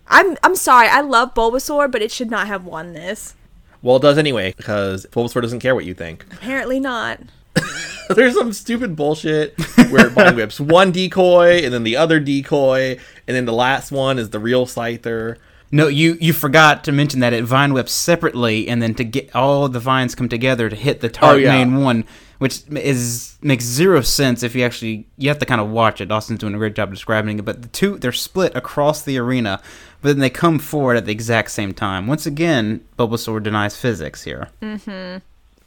I'm 0.07 0.37
I'm 0.43 0.55
sorry, 0.55 0.87
I 0.87 1.01
love 1.01 1.33
Bulbasaur, 1.33 1.91
but 1.91 2.01
it 2.01 2.11
should 2.11 2.29
not 2.31 2.47
have 2.47 2.63
won 2.65 2.93
this. 2.93 3.35
Well, 3.81 3.97
it 3.97 4.01
does 4.01 4.17
anyway 4.17 4.53
because 4.55 5.05
Bulbasaur 5.07 5.41
doesn't 5.41 5.59
care 5.59 5.75
what 5.75 5.85
you 5.85 5.93
think. 5.93 6.25
Apparently 6.31 6.79
not. 6.79 7.19
There's 8.15 8.35
some 8.35 8.53
stupid 8.53 8.95
bullshit 8.95 9.57
where 9.89 10.07
it 10.07 10.11
vine 10.11 10.35
whips 10.37 10.59
one 10.59 10.91
decoy 10.91 11.63
and 11.63 11.73
then 11.73 11.83
the 11.83 11.97
other 11.97 12.19
decoy, 12.19 12.97
and 13.27 13.35
then 13.35 13.45
the 13.45 13.53
last 13.53 13.91
one 13.91 14.19
is 14.19 14.29
the 14.29 14.39
real 14.39 14.65
Scyther. 14.65 15.37
No, 15.71 15.87
you 15.87 16.17
you 16.21 16.31
forgot 16.31 16.83
to 16.85 16.91
mention 16.91 17.19
that 17.21 17.33
it 17.33 17.43
vine 17.43 17.73
whips 17.73 17.91
separately, 17.91 18.67
and 18.67 18.81
then 18.81 18.93
to 18.95 19.03
get 19.03 19.35
all 19.35 19.67
the 19.67 19.79
vines 19.79 20.15
come 20.15 20.29
together 20.29 20.69
to 20.69 20.75
hit 20.75 21.01
the 21.01 21.07
oh, 21.07 21.11
target 21.11 21.47
Oh, 21.47 21.51
yeah. 21.51 21.65
main 21.65 21.81
one, 21.81 22.05
which 22.37 22.61
is 22.69 23.37
makes 23.41 23.65
zero 23.65 24.01
sense 24.01 24.43
if 24.43 24.55
you 24.55 24.63
actually 24.63 25.07
you 25.17 25.27
have 25.29 25.39
to 25.39 25.45
kind 25.45 25.59
of 25.59 25.69
watch 25.69 25.99
it. 26.01 26.11
Austin's 26.11 26.39
doing 26.39 26.53
a 26.53 26.57
great 26.57 26.75
job 26.75 26.91
describing 26.91 27.39
it, 27.39 27.45
but 27.45 27.61
the 27.63 27.67
two 27.69 27.97
they're 27.97 28.11
split 28.11 28.55
across 28.55 29.01
the 29.01 29.17
arena, 29.17 29.59
but 30.01 30.09
then 30.09 30.19
they 30.19 30.29
come 30.29 30.59
forward 30.59 30.97
at 30.97 31.05
the 31.05 31.11
exact 31.11 31.49
same 31.51 31.73
time. 31.73 32.05
Once 32.07 32.25
again, 32.27 32.85
Bulbasaur 32.97 33.41
denies 33.41 33.75
physics 33.75 34.23
here. 34.23 34.49
Mm-hmm. 34.61 35.17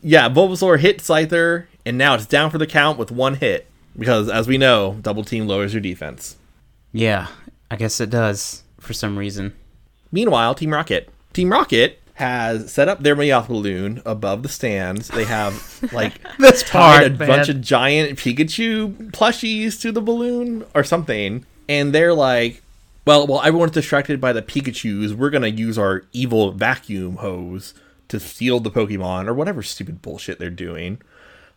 Yeah, 0.00 0.28
Bulbasaur 0.28 0.78
hit 0.78 0.98
Scyther, 0.98 1.66
and 1.88 1.96
now 1.96 2.14
it's 2.14 2.26
down 2.26 2.50
for 2.50 2.58
the 2.58 2.66
count 2.66 2.98
with 2.98 3.10
one 3.10 3.34
hit 3.36 3.66
because, 3.98 4.28
as 4.28 4.46
we 4.46 4.58
know, 4.58 4.98
double 5.00 5.24
team 5.24 5.46
lowers 5.46 5.72
your 5.72 5.80
defense. 5.80 6.36
Yeah, 6.92 7.28
I 7.70 7.76
guess 7.76 8.00
it 8.00 8.10
does 8.10 8.62
for 8.78 8.92
some 8.92 9.18
reason. 9.18 9.54
Meanwhile, 10.12 10.54
Team 10.54 10.72
Rocket. 10.72 11.08
Team 11.32 11.50
Rocket 11.50 12.00
has 12.14 12.72
set 12.72 12.88
up 12.88 13.00
their 13.02 13.14
Meowth 13.16 13.46
balloon 13.48 14.02
above 14.04 14.42
the 14.42 14.48
stands. 14.48 15.08
They 15.08 15.24
have 15.24 15.80
like 15.92 16.14
This 16.38 16.62
part 16.62 17.04
a 17.04 17.10
man. 17.10 17.28
bunch 17.28 17.48
of 17.48 17.60
giant 17.60 18.18
Pikachu 18.18 19.10
plushies 19.12 19.80
to 19.82 19.92
the 19.92 20.00
balloon 20.02 20.64
or 20.74 20.84
something, 20.84 21.44
and 21.68 21.94
they're 21.94 22.14
like, 22.14 22.62
"Well, 23.04 23.26
while 23.26 23.42
everyone's 23.42 23.72
distracted 23.72 24.20
by 24.20 24.32
the 24.32 24.42
Pikachu's, 24.42 25.14
we're 25.14 25.30
gonna 25.30 25.48
use 25.48 25.78
our 25.78 26.04
evil 26.12 26.52
vacuum 26.52 27.16
hose 27.16 27.74
to 28.08 28.18
steal 28.18 28.58
the 28.60 28.70
Pokemon 28.70 29.28
or 29.28 29.34
whatever 29.34 29.62
stupid 29.62 30.02
bullshit 30.02 30.38
they're 30.38 30.50
doing." 30.50 31.00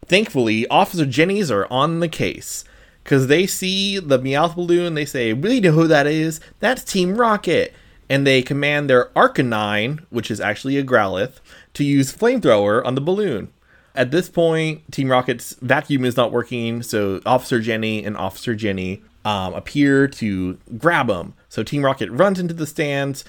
Thankfully, 0.05 0.67
Officer 0.67 1.05
Jenny's 1.05 1.51
are 1.51 1.67
on 1.71 1.99
the 1.99 2.07
case 2.07 2.63
because 3.03 3.27
they 3.27 3.47
see 3.47 3.99
the 3.99 4.19
Meowth 4.19 4.55
balloon. 4.55 4.93
They 4.93 5.05
say, 5.05 5.33
"We 5.33 5.59
know 5.59 5.71
who 5.71 5.87
that 5.87 6.07
is. 6.07 6.39
That's 6.59 6.83
Team 6.83 7.15
Rocket." 7.15 7.73
And 8.09 8.27
they 8.27 8.41
command 8.41 8.89
their 8.89 9.05
Arcanine, 9.15 10.01
which 10.09 10.29
is 10.29 10.41
actually 10.41 10.77
a 10.77 10.83
Growlithe, 10.83 11.35
to 11.75 11.83
use 11.83 12.11
flamethrower 12.13 12.85
on 12.85 12.95
the 12.95 13.01
balloon. 13.01 13.49
At 13.95 14.11
this 14.11 14.29
point, 14.29 14.89
Team 14.91 15.09
Rocket's 15.09 15.55
vacuum 15.61 16.03
is 16.05 16.17
not 16.17 16.31
working, 16.31 16.83
so 16.83 17.21
Officer 17.25 17.59
Jenny 17.59 18.03
and 18.03 18.17
Officer 18.17 18.53
Jenny 18.55 19.01
um, 19.23 19.53
appear 19.53 20.07
to 20.07 20.57
grab 20.77 21.07
them. 21.07 21.33
So 21.49 21.63
Team 21.63 21.85
Rocket 21.85 22.09
runs 22.09 22.39
into 22.39 22.53
the 22.53 22.67
stands, 22.67 23.23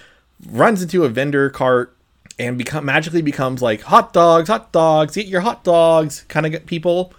runs 0.49 0.83
into 0.83 1.05
a 1.05 1.09
vendor 1.09 1.51
cart, 1.51 1.97
and 2.39 2.59
become 2.59 2.85
magically 2.85 3.23
becomes 3.23 3.63
like 3.63 3.83
hot 3.83 4.13
dogs, 4.13 4.49
hot 4.49 4.73
dogs, 4.73 5.17
eat 5.17 5.27
your 5.27 5.41
hot 5.43 5.65
dogs 5.65 6.25
kind 6.29 6.47
of 6.47 6.67
people, 6.67 7.13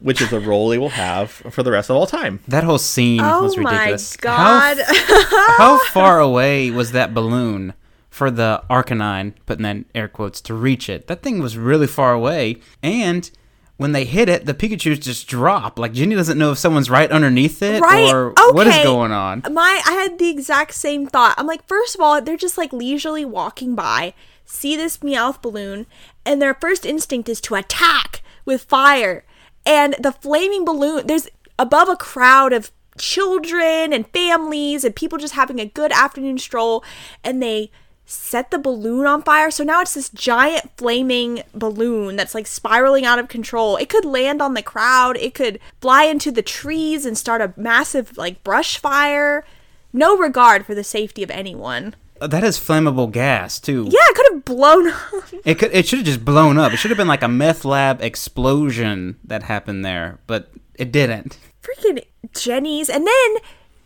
which 0.00 0.20
is 0.20 0.32
a 0.32 0.40
role 0.40 0.68
they 0.68 0.78
will 0.78 0.90
have 0.90 1.30
for 1.30 1.62
the 1.62 1.70
rest 1.70 1.90
of 1.90 1.96
all 1.96 2.06
time. 2.06 2.40
That 2.48 2.64
whole 2.64 2.78
scene 2.78 3.20
Oh 3.22 3.42
was 3.42 3.56
my 3.56 3.72
ridiculous. 3.72 4.16
god. 4.16 4.78
How, 4.86 5.56
how 5.56 5.84
far 5.86 6.20
away 6.20 6.70
was 6.70 6.92
that 6.92 7.14
balloon 7.14 7.74
for 8.10 8.30
the 8.30 8.62
Arcanine, 8.70 9.34
putting 9.46 9.64
that 9.64 9.76
in 9.76 9.84
air 9.94 10.08
quotes, 10.08 10.40
to 10.42 10.54
reach 10.54 10.88
it? 10.88 11.06
That 11.06 11.22
thing 11.22 11.40
was 11.40 11.56
really 11.56 11.86
far 11.86 12.12
away. 12.12 12.56
And 12.82 13.30
when 13.76 13.92
they 13.92 14.04
hit 14.04 14.28
it, 14.28 14.46
the 14.46 14.54
Pikachu's 14.54 15.00
just 15.00 15.26
drop. 15.26 15.78
Like 15.78 15.92
Jenny 15.92 16.14
doesn't 16.14 16.38
know 16.38 16.52
if 16.52 16.58
someone's 16.58 16.88
right 16.88 17.10
underneath 17.10 17.60
it 17.62 17.80
right? 17.80 18.12
or 18.12 18.30
okay. 18.30 18.52
what 18.52 18.66
is 18.66 18.76
going 18.84 19.10
on. 19.10 19.42
My 19.50 19.82
I 19.86 19.92
had 19.92 20.18
the 20.18 20.28
exact 20.28 20.74
same 20.74 21.06
thought. 21.06 21.34
I'm 21.38 21.46
like, 21.46 21.66
first 21.66 21.94
of 21.94 22.00
all, 22.00 22.20
they're 22.22 22.36
just 22.36 22.56
like 22.56 22.72
leisurely 22.72 23.24
walking 23.24 23.74
by, 23.74 24.14
see 24.44 24.76
this 24.76 24.98
Meowth 24.98 25.42
balloon, 25.42 25.86
and 26.24 26.40
their 26.40 26.54
first 26.54 26.84
instinct 26.84 27.28
is 27.28 27.40
to 27.42 27.54
attack 27.54 28.22
with 28.44 28.64
fire. 28.64 29.24
And 29.66 29.94
the 29.98 30.12
flaming 30.12 30.64
balloon, 30.64 31.06
there's 31.06 31.28
above 31.58 31.88
a 31.88 31.96
crowd 31.96 32.52
of 32.52 32.70
children 32.98 33.92
and 33.92 34.06
families 34.08 34.84
and 34.84 34.94
people 34.94 35.18
just 35.18 35.34
having 35.34 35.58
a 35.58 35.66
good 35.66 35.92
afternoon 35.92 36.38
stroll, 36.38 36.84
and 37.22 37.42
they 37.42 37.70
set 38.06 38.50
the 38.50 38.58
balloon 38.58 39.06
on 39.06 39.22
fire. 39.22 39.50
So 39.50 39.64
now 39.64 39.80
it's 39.80 39.94
this 39.94 40.10
giant 40.10 40.70
flaming 40.76 41.42
balloon 41.54 42.16
that's 42.16 42.34
like 42.34 42.46
spiraling 42.46 43.06
out 43.06 43.18
of 43.18 43.28
control. 43.28 43.76
It 43.76 43.88
could 43.88 44.04
land 44.04 44.42
on 44.42 44.54
the 44.54 44.62
crowd, 44.62 45.16
it 45.16 45.34
could 45.34 45.58
fly 45.80 46.04
into 46.04 46.30
the 46.30 46.42
trees 46.42 47.06
and 47.06 47.16
start 47.16 47.40
a 47.40 47.54
massive 47.56 48.16
like 48.18 48.44
brush 48.44 48.78
fire. 48.78 49.44
No 49.92 50.16
regard 50.16 50.66
for 50.66 50.74
the 50.74 50.84
safety 50.84 51.22
of 51.22 51.30
anyone. 51.30 51.94
Uh, 52.20 52.26
that 52.28 52.44
is 52.44 52.58
flammable 52.58 53.10
gas 53.10 53.58
too. 53.60 53.84
Yeah, 53.90 53.98
it 54.02 54.14
could 54.14 54.26
have 54.34 54.44
blown 54.44 54.88
up. 54.88 54.96
It 55.44 55.58
could. 55.58 55.74
It 55.74 55.86
should 55.86 55.98
have 55.98 56.06
just 56.06 56.24
blown 56.24 56.58
up. 56.58 56.72
It 56.72 56.76
should 56.78 56.90
have 56.90 56.96
been 56.98 57.08
like 57.08 57.22
a 57.22 57.28
meth 57.28 57.64
lab 57.64 58.00
explosion 58.00 59.16
that 59.24 59.42
happened 59.42 59.84
there, 59.84 60.18
but 60.26 60.50
it 60.74 60.90
didn't. 60.92 61.38
Freaking 61.62 62.02
Jenny's. 62.34 62.88
And 62.88 63.06
then 63.06 63.36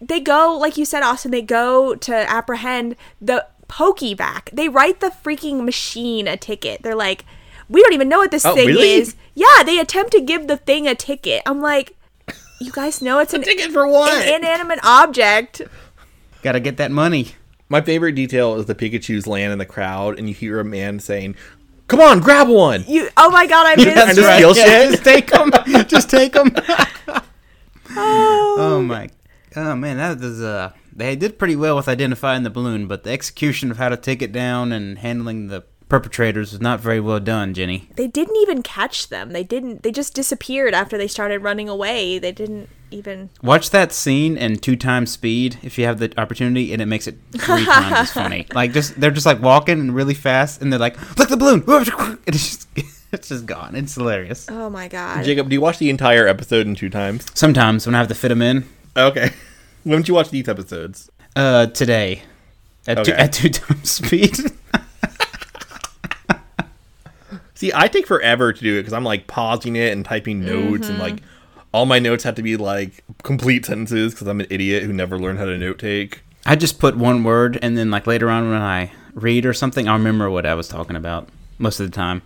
they 0.00 0.20
go, 0.20 0.56
like 0.60 0.76
you 0.76 0.84
said, 0.84 1.02
Austin, 1.02 1.30
they 1.32 1.42
go 1.42 1.94
to 1.96 2.14
apprehend 2.30 2.94
the 3.20 3.46
Pokeback. 3.68 4.50
They 4.52 4.68
write 4.68 5.00
the 5.00 5.08
freaking 5.10 5.64
machine 5.64 6.28
a 6.28 6.36
ticket. 6.36 6.82
They're 6.82 6.94
like, 6.94 7.24
we 7.68 7.82
don't 7.82 7.92
even 7.92 8.08
know 8.08 8.18
what 8.18 8.30
this 8.30 8.46
Oh, 8.46 8.54
thing 8.54 8.68
really? 8.68 8.92
is. 8.92 9.16
Yeah, 9.34 9.62
they 9.64 9.78
attempt 9.78 10.12
to 10.12 10.20
give 10.20 10.46
the 10.46 10.56
thing 10.56 10.86
a 10.86 10.94
ticket. 10.94 11.42
I'm 11.44 11.60
like, 11.60 11.96
you 12.60 12.70
guys 12.72 13.02
know 13.02 13.18
it's 13.18 13.34
an, 13.34 13.42
Ticket 13.42 13.72
for 13.72 13.86
what? 13.88 14.12
an 14.12 14.34
inanimate 14.42 14.80
object. 14.84 15.62
Got 16.42 16.52
to 16.52 16.60
get 16.60 16.76
that 16.78 16.90
money. 16.90 17.34
My 17.68 17.80
favorite 17.80 18.12
detail 18.12 18.54
is 18.56 18.66
the 18.66 18.74
Pikachu's 18.74 19.26
land 19.26 19.52
in 19.52 19.58
the 19.58 19.66
crowd, 19.66 20.18
and 20.18 20.28
you 20.28 20.34
hear 20.34 20.58
a 20.60 20.64
man 20.64 21.00
saying, 21.00 21.36
"Come 21.86 22.00
on, 22.00 22.20
grab 22.20 22.48
one." 22.48 22.84
You, 22.88 23.08
oh 23.16 23.30
my 23.30 23.46
god, 23.46 23.66
I 23.66 23.76
missed 23.76 23.88
And 23.88 24.16
just 24.16 24.18
it. 24.18 24.34
steal 24.36 24.54
shit. 24.54 24.90
Just 24.90 25.04
take 25.04 25.30
them. 25.30 25.50
just 25.86 26.10
take 26.10 26.32
them. 26.32 26.50
oh 27.90 28.82
my. 28.86 29.08
Oh 29.56 29.74
man, 29.76 29.96
that 29.98 30.18
was 30.20 30.42
uh. 30.42 30.72
They 30.94 31.14
did 31.14 31.38
pretty 31.38 31.54
well 31.54 31.76
with 31.76 31.86
identifying 31.88 32.42
the 32.42 32.50
balloon, 32.50 32.88
but 32.88 33.04
the 33.04 33.10
execution 33.10 33.70
of 33.70 33.76
how 33.76 33.88
to 33.88 33.96
take 33.96 34.20
it 34.20 34.32
down 34.32 34.72
and 34.72 34.98
handling 34.98 35.46
the 35.46 35.62
perpetrators 35.88 36.52
was 36.52 36.60
not 36.60 36.80
very 36.80 37.00
well 37.00 37.20
done, 37.20 37.54
Jenny. 37.54 37.88
They 37.96 38.06
didn't 38.06 38.36
even 38.36 38.62
catch 38.62 39.08
them. 39.08 39.30
They 39.32 39.44
didn't. 39.44 39.82
They 39.82 39.90
just 39.92 40.14
disappeared 40.14 40.74
after 40.74 40.96
they 40.98 41.08
started 41.08 41.42
running 41.42 41.68
away. 41.68 42.18
They 42.18 42.32
didn't. 42.32 42.68
even. 42.90 43.28
Watch 43.42 43.70
that 43.70 43.92
scene 43.92 44.36
in 44.38 44.56
two 44.56 44.74
times 44.76 45.10
speed 45.12 45.58
if 45.62 45.76
you 45.78 45.84
have 45.84 45.98
the 45.98 46.12
opportunity, 46.18 46.72
and 46.72 46.80
it 46.80 46.86
makes 46.86 47.06
it 47.06 47.16
three 47.32 47.64
times 47.64 47.96
as 47.96 48.12
funny. 48.12 48.46
Like 48.54 48.72
just 48.72 48.98
they're 49.00 49.10
just 49.10 49.26
like 49.26 49.42
walking 49.42 49.90
really 49.92 50.14
fast, 50.14 50.62
and 50.62 50.72
they're 50.72 50.80
like, 50.80 50.96
"Look 51.18 51.28
the 51.28 51.36
balloon!" 51.36 51.64
And 51.68 52.34
it's 52.34 52.46
just 52.56 52.68
it's 53.12 53.28
just 53.28 53.46
gone. 53.46 53.74
It's 53.74 53.94
hilarious. 53.94 54.46
Oh 54.50 54.70
my 54.70 54.88
god. 54.88 55.24
Jacob, 55.24 55.48
do 55.48 55.54
you 55.54 55.60
watch 55.60 55.78
the 55.78 55.90
entire 55.90 56.26
episode 56.28 56.66
in 56.66 56.74
two 56.74 56.90
times? 56.90 57.26
Sometimes 57.34 57.86
when 57.86 57.94
I 57.94 57.98
have 57.98 58.08
to 58.08 58.14
fit 58.14 58.28
them 58.28 58.42
in, 58.42 58.64
Okay. 58.96 59.32
when 59.84 59.98
did 60.00 60.08
you 60.08 60.14
watch 60.14 60.30
these 60.30 60.48
episodes? 60.48 61.10
uh, 61.36 61.66
today 61.66 62.22
at 62.86 63.04
two, 63.04 63.12
at 63.12 63.32
two 63.32 63.48
times 63.50 63.90
speed. 63.90 64.34
See, 67.58 67.72
I 67.74 67.88
take 67.88 68.06
forever 68.06 68.52
to 68.52 68.60
do 68.60 68.74
it 68.76 68.82
because 68.82 68.92
I'm 68.92 69.02
like 69.02 69.26
pausing 69.26 69.74
it 69.74 69.92
and 69.92 70.04
typing 70.04 70.44
notes, 70.44 70.86
and 70.86 70.96
mm-hmm. 70.96 71.00
like 71.00 71.22
all 71.72 71.86
my 71.86 71.98
notes 71.98 72.22
have 72.22 72.36
to 72.36 72.42
be 72.42 72.56
like 72.56 73.02
complete 73.24 73.66
sentences 73.66 74.14
because 74.14 74.28
I'm 74.28 74.38
an 74.38 74.46
idiot 74.48 74.84
who 74.84 74.92
never 74.92 75.18
learned 75.18 75.40
how 75.40 75.46
to 75.46 75.58
note 75.58 75.80
take. 75.80 76.20
I 76.46 76.54
just 76.54 76.78
put 76.78 76.96
one 76.96 77.24
word, 77.24 77.58
and 77.60 77.76
then 77.76 77.90
like 77.90 78.06
later 78.06 78.30
on 78.30 78.48
when 78.48 78.62
I 78.62 78.92
read 79.12 79.44
or 79.44 79.52
something, 79.52 79.88
I'll 79.88 79.98
remember 79.98 80.30
what 80.30 80.46
I 80.46 80.54
was 80.54 80.68
talking 80.68 80.94
about 80.94 81.30
most 81.58 81.80
of 81.80 81.90
the 81.90 81.96
time. 81.96 82.22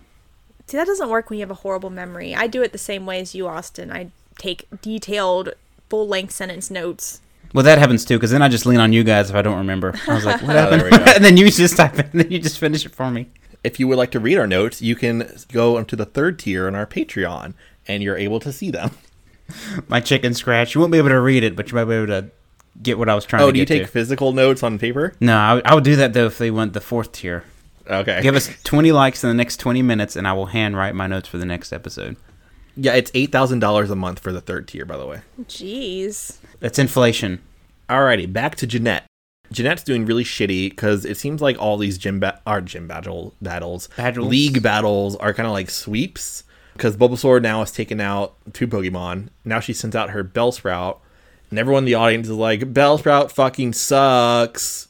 See, 0.67 0.77
that 0.77 0.85
doesn't 0.85 1.09
work 1.09 1.31
when 1.31 1.39
you 1.39 1.43
have 1.43 1.49
a 1.49 1.55
horrible 1.55 1.89
memory. 1.89 2.35
I 2.35 2.45
do 2.45 2.61
it 2.61 2.71
the 2.71 2.77
same 2.77 3.07
way 3.07 3.19
as 3.19 3.33
you, 3.33 3.47
Austin. 3.47 3.91
I 3.91 4.11
take 4.37 4.67
detailed, 4.83 5.49
full 5.89 6.07
length 6.07 6.33
sentence 6.33 6.69
notes. 6.69 7.21
Well, 7.55 7.63
that 7.63 7.79
happens 7.79 8.05
too, 8.05 8.17
because 8.17 8.29
then 8.29 8.43
I 8.43 8.49
just 8.49 8.67
lean 8.67 8.79
on 8.79 8.93
you 8.93 9.03
guys 9.03 9.31
if 9.31 9.35
I 9.35 9.41
don't 9.41 9.57
remember. 9.57 9.95
I 10.07 10.13
was 10.13 10.25
like, 10.25 10.41
"What 10.43 10.55
Oh, 10.55 10.59
happened?" 10.59 10.83
we 10.83 10.91
go. 10.91 10.97
and 11.15 11.25
then 11.25 11.37
you 11.37 11.49
just 11.49 11.75
type 11.75 11.97
it, 11.97 12.11
and 12.11 12.21
then 12.21 12.31
you 12.31 12.37
just 12.37 12.59
finish 12.59 12.85
it 12.85 12.93
for 12.93 13.09
me. 13.09 13.29
If 13.63 13.79
you 13.79 13.87
would 13.87 13.97
like 13.97 14.11
to 14.11 14.19
read 14.19 14.37
our 14.37 14.47
notes, 14.47 14.81
you 14.81 14.95
can 14.95 15.29
go 15.51 15.77
into 15.77 15.95
the 15.95 16.05
third 16.05 16.37
tier 16.39 16.67
on 16.67 16.75
our 16.75 16.85
Patreon, 16.85 17.53
and 17.87 18.03
you're 18.03 18.17
able 18.17 18.39
to 18.41 18.51
see 18.51 18.71
them. 18.71 18.91
My 19.87 19.99
chicken 19.99 20.33
scratch. 20.33 20.73
You 20.75 20.81
won't 20.81 20.91
be 20.91 20.97
able 20.97 21.09
to 21.09 21.19
read 21.21 21.43
it, 21.43 21.55
but 21.55 21.69
you 21.71 21.75
might 21.75 21.85
be 21.85 21.93
able 21.95 22.07
to 22.07 22.29
get 22.81 22.97
what 22.97 23.07
I 23.09 23.15
was 23.15 23.25
trying 23.25 23.43
Oh, 23.43 23.47
to 23.47 23.53
do 23.53 23.59
you 23.59 23.65
get 23.65 23.73
take 23.79 23.85
to. 23.85 23.91
physical 23.91 24.31
notes 24.33 24.63
on 24.63 24.79
paper? 24.79 25.13
No, 25.19 25.37
I, 25.37 25.53
would- 25.55 25.65
I 25.67 25.75
would 25.75 25.83
do 25.83 25.95
that 25.97 26.13
though 26.13 26.25
if 26.25 26.37
they 26.37 26.51
went 26.51 26.73
the 26.73 26.81
fourth 26.81 27.11
tier. 27.11 27.43
Okay. 27.89 28.21
Give 28.21 28.35
us 28.35 28.49
20 28.63 28.91
likes 28.93 29.23
in 29.23 29.29
the 29.29 29.33
next 29.33 29.57
20 29.57 29.81
minutes, 29.81 30.15
and 30.15 30.25
I 30.27 30.31
will 30.33 30.47
handwrite 30.47 30.95
my 30.95 31.05
notes 31.07 31.27
for 31.27 31.37
the 31.37 31.45
next 31.45 31.73
episode. 31.73 32.15
yeah, 32.77 32.93
it's 32.93 33.11
eight 33.13 33.31
thousand 33.31 33.59
dollars 33.59 33.91
a 33.91 33.95
month 33.95 34.19
for 34.19 34.31
the 34.31 34.39
third 34.41 34.67
tier, 34.69 34.85
by 34.85 34.95
the 34.97 35.05
way. 35.05 35.21
Jeez. 35.43 36.37
That's 36.61 36.79
inflation. 36.79 37.41
Alrighty, 37.89 38.31
back 38.31 38.55
to 38.55 38.65
Jeanette. 38.67 39.05
Jeanette's 39.53 39.83
doing 39.83 40.05
really 40.05 40.23
shitty 40.23 40.69
because 40.71 41.05
it 41.05 41.15
seems 41.17 41.41
like 41.41 41.57
all 41.59 41.77
these 41.77 41.97
gym 41.97 42.19
ba- 42.19 42.41
are 42.45 42.59
gym 42.61 42.87
battle 42.87 43.35
battles, 43.41 43.87
Battles. 43.95 44.27
league 44.29 44.61
battles 44.63 45.15
are 45.17 45.33
kind 45.33 45.47
of 45.47 45.53
like 45.53 45.69
sweeps. 45.69 46.43
Because 46.73 46.97
Bulbasaur 46.97 47.39
now 47.39 47.59
has 47.59 47.71
taken 47.71 48.01
out 48.01 48.33
two 48.51 48.67
Pokemon. 48.67 49.29
Now 49.45 49.59
she 49.59 49.73
sends 49.73 49.95
out 49.95 50.09
her 50.09 50.23
Bellsprout, 50.23 50.97
and 51.51 51.59
everyone 51.59 51.83
in 51.83 51.85
the 51.85 51.93
audience 51.93 52.27
is 52.27 52.33
like, 52.35 52.73
"Bellsprout 52.73 53.29
fucking 53.31 53.73
sucks," 53.73 54.87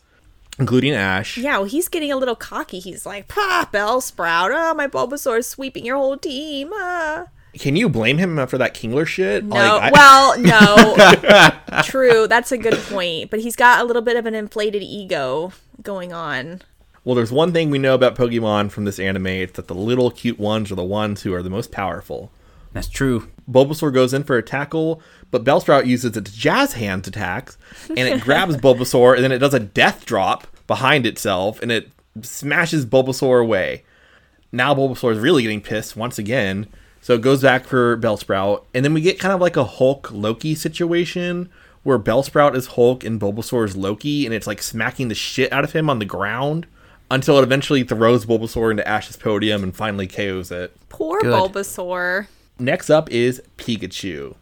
including 0.58 0.94
Ash. 0.94 1.38
Yeah, 1.38 1.58
well, 1.58 1.66
he's 1.66 1.90
getting 1.90 2.10
a 2.10 2.16
little 2.16 2.38
cocky. 2.38 2.80
He's 2.80 3.06
like, 3.06 3.28
"Pah, 3.28 3.68
Bellsprout! 3.74 4.52
Oh, 4.54 4.74
my 4.74 4.88
Bulbasaur 4.88 5.40
is 5.40 5.48
sweeping 5.48 5.86
your 5.86 5.98
whole 5.98 6.16
team." 6.16 6.70
Ah. 6.74 7.26
Can 7.60 7.76
you 7.76 7.88
blame 7.88 8.18
him 8.18 8.46
for 8.48 8.58
that 8.58 8.74
Kingler 8.74 9.06
shit? 9.06 9.44
No, 9.46 9.56
Like, 9.56 9.82
I- 9.84 9.92
well, 9.92 10.40
no. 11.72 11.82
True, 11.84 12.28
that's 12.28 12.52
a 12.52 12.58
good 12.58 12.74
point. 12.90 13.30
But 13.30 13.42
he's 13.42 13.56
got 13.56 13.80
a 13.80 13.84
little 13.84 14.02
bit 14.02 14.18
of 14.18 14.26
an 14.26 14.34
inflated 14.36 14.82
ego 14.82 15.52
going 15.82 16.14
on. 16.14 16.62
Well, 17.06 17.16
there's 17.16 17.32
one 17.32 17.52
thing 17.52 17.70
we 17.70 17.80
know 17.80 17.96
about 17.96 18.16
Pokemon 18.16 18.72
from 18.72 18.86
this 18.86 18.98
anime. 19.00 19.28
It's 19.28 19.54
that 19.54 19.68
the 19.68 19.76
little 19.76 20.10
cute 20.10 20.40
ones 20.40 20.72
are 20.72 20.76
the 20.76 20.84
ones 20.84 21.22
who 21.24 21.34
are 21.34 21.44
the 21.44 21.50
most 21.50 21.72
powerful. 21.72 22.32
That's 22.72 22.88
true. 22.88 23.30
Bulbasaur 23.52 23.94
goes 23.94 24.14
in 24.14 24.24
for 24.24 24.38
a 24.38 24.42
tackle, 24.42 25.02
but 25.30 25.44
Bellsprout 25.44 25.86
uses 25.86 26.18
its 26.18 26.32
Jazz 26.32 26.74
Hands 26.74 27.08
attacks, 27.08 27.58
and 27.90 28.00
it 28.00 28.22
grabs 28.22 28.56
Bulbasaur, 28.58 29.14
and 29.16 29.24
then 29.24 29.32
it 29.32 29.40
does 29.40 29.54
a 29.54 29.60
death 29.60 30.06
drop 30.06 30.48
behind 30.66 31.06
itself, 31.06 31.62
and 31.62 31.72
it 31.72 31.92
smashes 32.24 32.86
Bulbasaur 32.86 33.42
away. 33.42 33.84
Now 34.52 34.74
Bulbasaur 34.74 35.12
is 35.12 35.20
really 35.20 35.44
getting 35.44 35.62
pissed 35.62 35.96
once 35.96 36.18
again, 36.18 36.68
so 37.04 37.16
it 37.16 37.22
goes 37.22 37.42
back 37.42 37.66
for 37.66 37.98
Bellsprout, 37.98 38.64
and 38.74 38.86
then 38.86 38.94
we 38.94 39.02
get 39.02 39.20
kind 39.20 39.34
of 39.34 39.42
like 39.42 39.58
a 39.58 39.66
Hulk 39.66 40.10
Loki 40.10 40.56
situation 40.56 41.50
where 41.84 42.00
Bellsprout 42.00 42.56
is 42.56 42.68
Hulk 42.68 43.04
and 43.04 43.20
Bulbasaur 43.20 43.66
is 43.66 43.76
Loki, 43.76 44.26
and 44.26 44.34
it's 44.34 44.48
like 44.48 44.62
smacking 44.62 45.10
the 45.10 45.16
shit 45.16 45.52
out 45.52 45.66
of 45.66 45.74
him 45.74 45.90
on 45.90 46.00
the 46.00 46.06
ground 46.06 46.66
until 47.12 47.38
it 47.38 47.44
eventually 47.44 47.84
throws 47.84 48.26
Bulbasaur 48.26 48.72
into 48.72 48.88
Ash's 48.88 49.18
podium 49.18 49.64
and 49.64 49.76
finally 49.76 50.08
KOs 50.08 50.50
it. 50.50 50.74
Poor 50.88 51.20
Good. 51.20 51.34
Bulbasaur. 51.34 52.28
Next 52.58 52.90
up 52.90 53.12
is 53.12 53.42
Pikachu. 53.58 54.36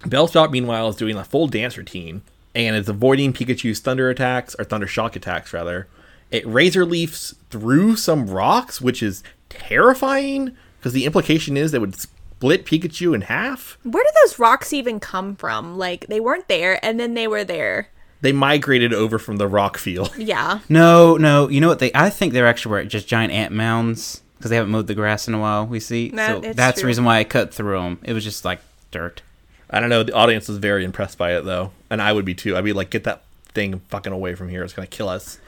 Bellsprout, 0.00 0.50
meanwhile, 0.50 0.88
is 0.88 0.96
doing 0.96 1.18
a 1.18 1.24
full 1.24 1.48
dance 1.48 1.76
routine 1.76 2.22
and 2.54 2.74
is 2.74 2.88
avoiding 2.88 3.34
Pikachu's 3.34 3.80
thunder 3.80 4.08
attacks, 4.08 4.56
or 4.58 4.64
thunder 4.64 4.86
shock 4.86 5.16
attacks, 5.16 5.52
rather. 5.52 5.86
It 6.30 6.46
razor 6.46 6.86
leafs 6.86 7.34
through 7.50 7.96
some 7.96 8.26
rocks, 8.30 8.80
which 8.80 9.02
is 9.02 9.22
terrifying 9.50 10.56
because 10.86 10.94
the 10.94 11.04
implication 11.04 11.56
is 11.56 11.72
they 11.72 11.80
would 11.80 11.96
split 11.96 12.64
Pikachu 12.64 13.12
in 13.12 13.22
half. 13.22 13.76
Where 13.82 14.04
did 14.04 14.12
those 14.22 14.38
rocks 14.38 14.72
even 14.72 15.00
come 15.00 15.34
from? 15.34 15.76
Like, 15.76 16.06
they 16.06 16.20
weren't 16.20 16.46
there, 16.46 16.78
and 16.80 17.00
then 17.00 17.14
they 17.14 17.26
were 17.26 17.42
there. 17.42 17.88
They 18.20 18.30
migrated 18.30 18.94
over 18.94 19.18
from 19.18 19.38
the 19.38 19.48
rock 19.48 19.78
field. 19.78 20.14
Yeah. 20.16 20.60
No, 20.68 21.16
no. 21.16 21.48
You 21.48 21.60
know 21.60 21.66
what? 21.66 21.80
They 21.80 21.90
I 21.92 22.08
think 22.08 22.32
they're 22.32 22.46
actually 22.46 22.70
were 22.70 22.84
just 22.84 23.08
giant 23.08 23.32
ant 23.32 23.52
mounds 23.52 24.22
because 24.38 24.50
they 24.50 24.54
haven't 24.54 24.70
mowed 24.70 24.86
the 24.86 24.94
grass 24.94 25.26
in 25.26 25.34
a 25.34 25.40
while. 25.40 25.66
We 25.66 25.80
see. 25.80 26.10
That- 26.10 26.28
so 26.44 26.48
it's 26.50 26.56
that's 26.56 26.80
the 26.80 26.86
reason 26.86 27.02
why 27.04 27.18
I 27.18 27.24
cut 27.24 27.52
through 27.52 27.80
them. 27.82 27.98
It 28.04 28.12
was 28.12 28.22
just 28.22 28.44
like 28.44 28.60
dirt. 28.92 29.22
I 29.68 29.80
don't 29.80 29.88
know. 29.88 30.04
The 30.04 30.12
audience 30.14 30.46
was 30.46 30.58
very 30.58 30.84
impressed 30.84 31.18
by 31.18 31.36
it, 31.36 31.44
though. 31.44 31.72
And 31.90 32.00
I 32.00 32.12
would 32.12 32.24
be 32.24 32.34
too. 32.36 32.56
I'd 32.56 32.62
be 32.62 32.72
like, 32.72 32.90
get 32.90 33.02
that 33.04 33.22
thing 33.54 33.80
fucking 33.88 34.12
away 34.12 34.36
from 34.36 34.50
here. 34.50 34.62
It's 34.62 34.72
going 34.72 34.86
to 34.86 34.96
kill 34.96 35.08
us. 35.08 35.40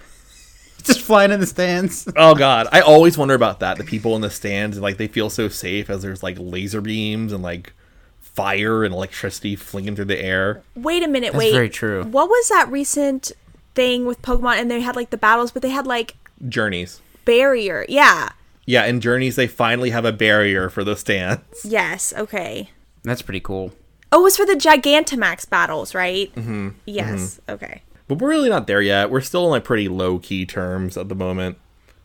Just 0.85 1.01
flying 1.03 1.31
in 1.33 1.41
the 1.41 1.47
stands. 1.47 2.09
Oh 2.17 2.35
god, 2.35 2.69
I 2.73 2.81
always 2.81 3.17
wonder 3.19 3.35
about 3.35 3.61
that. 3.61 3.77
The 3.79 3.85
people 3.85 4.15
in 4.17 4.23
the 4.23 4.31
stands, 4.31 4.79
like 4.79 4.97
they 4.97 5.09
feel 5.09 5.31
so 5.31 5.49
safe 5.49 5.91
as 5.91 6.03
there's 6.03 6.23
like 6.23 6.37
laser 6.39 6.81
beams 6.81 7.33
and 7.33 7.43
like 7.43 7.73
fire 8.21 8.85
and 8.85 8.95
electricity 8.95 9.57
flinging 9.57 9.97
through 9.97 10.05
the 10.07 10.23
air. 10.23 10.63
Wait 10.75 11.03
a 11.03 11.09
minute, 11.09 11.33
That's 11.33 11.39
wait. 11.45 11.53
very 11.53 11.69
true. 11.69 12.05
What 12.05 12.29
was 12.29 12.49
that 12.49 12.71
recent 12.71 13.33
thing 13.75 14.07
with 14.07 14.23
Pokemon? 14.23 14.59
And 14.61 14.71
they 14.71 14.81
had 14.81 14.97
like 14.97 15.11
the 15.11 15.17
battles, 15.17 15.51
but 15.51 15.63
they 15.63 15.71
had 15.71 15.87
like 15.87 16.17
Journeys, 16.49 17.01
barrier. 17.25 17.85
Yeah. 17.89 18.31
yeah, 18.65 18.85
in 18.87 19.01
Journeys 19.01 19.37
they 19.37 19.47
finally 19.49 19.91
have 19.91 20.05
a 20.05 20.13
barrier 20.13 20.69
for 20.71 20.85
the 20.85 20.97
stands. 20.97 21.65
Yes. 21.65 22.15
Okay. 22.17 22.71
That's 23.03 23.23
pretty 23.23 23.41
cool. 23.41 23.73
Oh, 24.13 24.21
it 24.21 24.23
was 24.23 24.37
for 24.37 24.47
the 24.47 24.55
Gigantamax 24.55 25.49
battles, 25.51 25.95
right? 25.95 26.33
Mm-hmm. 26.35 26.71
Yes. 26.87 27.41
Okay. 27.49 27.83
But 28.09 28.19
we're 28.19 28.31
really 28.31 28.49
not 28.49 28.67
there 28.67 28.81
yet. 28.81 29.11
We're 29.11 29.21
still 29.21 29.45
on 29.45 29.51
like 29.51 29.65
pretty 29.65 29.89
low 29.89 30.19
key 30.19 30.47
terms 30.47 30.97
at 30.97 31.09
the 31.09 31.15
moment. 31.15 31.59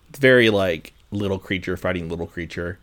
It's 0.10 0.20
very 0.20 0.50
like 0.50 0.94
little 1.12 1.40
creature 1.40 1.78
fighting 1.78 2.10
little 2.10 2.28
creature. 2.28 2.78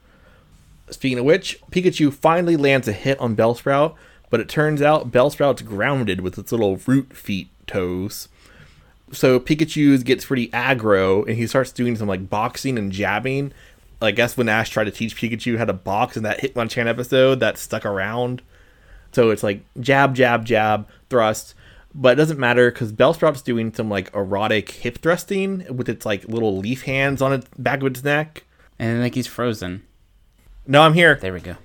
Speaking 0.90 1.18
of 1.18 1.24
which, 1.24 1.61
Pikachu 1.70 2.12
finally 2.12 2.56
lands 2.56 2.88
a 2.88 2.92
hit 2.92 3.20
on 3.20 3.37
Bellsprout, 3.37 3.94
but 4.30 4.40
it 4.40 4.48
turns 4.48 4.83
out 4.83 5.12
Bellsprout's 5.12 5.62
grounded 5.62 6.20
with 6.20 6.38
its 6.38 6.50
little 6.50 6.78
root 6.87 7.16
feet 7.16 7.48
toes. 7.66 8.28
So 9.12 9.38
Pikachu 9.38 10.02
gets 10.04 10.24
pretty 10.24 10.48
aggro 10.48 11.26
and 11.26 11.37
he 11.37 11.46
starts 11.46 11.72
doing 11.72 11.96
some 11.96 12.09
like 12.09 12.30
boxing 12.30 12.78
and 12.78 12.90
jabbing. 12.90 13.52
I 14.02 14.12
guess 14.12 14.37
when 14.37 14.48
Ash 14.48 14.70
tried 14.70 14.85
to 14.85 14.90
teach 14.90 15.14
Pikachu 15.14 15.59
how 15.59 15.66
to 15.66 15.72
box 15.72 16.16
in 16.16 16.22
that 16.22 16.40
Hitmonchan 16.40 16.87
episode 16.87 17.40
that 17.40 17.59
stuck 17.59 17.85
around. 17.85 18.40
So 19.12 19.30
it's 19.30 19.42
like 19.42 19.62
jab, 19.78 20.14
jab, 20.14 20.44
jab, 20.46 20.88
thrust. 21.11 21.54
But 21.94 22.12
it 22.12 22.16
doesn't 22.16 22.38
matter 22.38 22.70
because 22.70 22.92
Bellsprout's 22.92 23.42
doing 23.42 23.72
some 23.74 23.88
like 23.88 24.14
erotic 24.14 24.70
hip 24.70 24.98
thrusting 24.98 25.64
with 25.74 25.88
its 25.88 26.07
like 26.07 26.24
little 26.29 26.57
leaf 26.57 26.83
hands 26.83 27.20
on 27.20 27.33
its 27.33 27.46
back 27.59 27.81
of 27.81 27.87
its 27.87 28.05
neck. 28.05 28.44
And 28.79 28.98
I 28.98 29.03
think 29.03 29.14
he's 29.14 29.26
frozen. 29.26 29.83
No, 30.66 30.83
I'm 30.83 30.94
here. 30.94 31.16
There 31.16 31.33
we 31.33 31.40
go. 31.40 31.57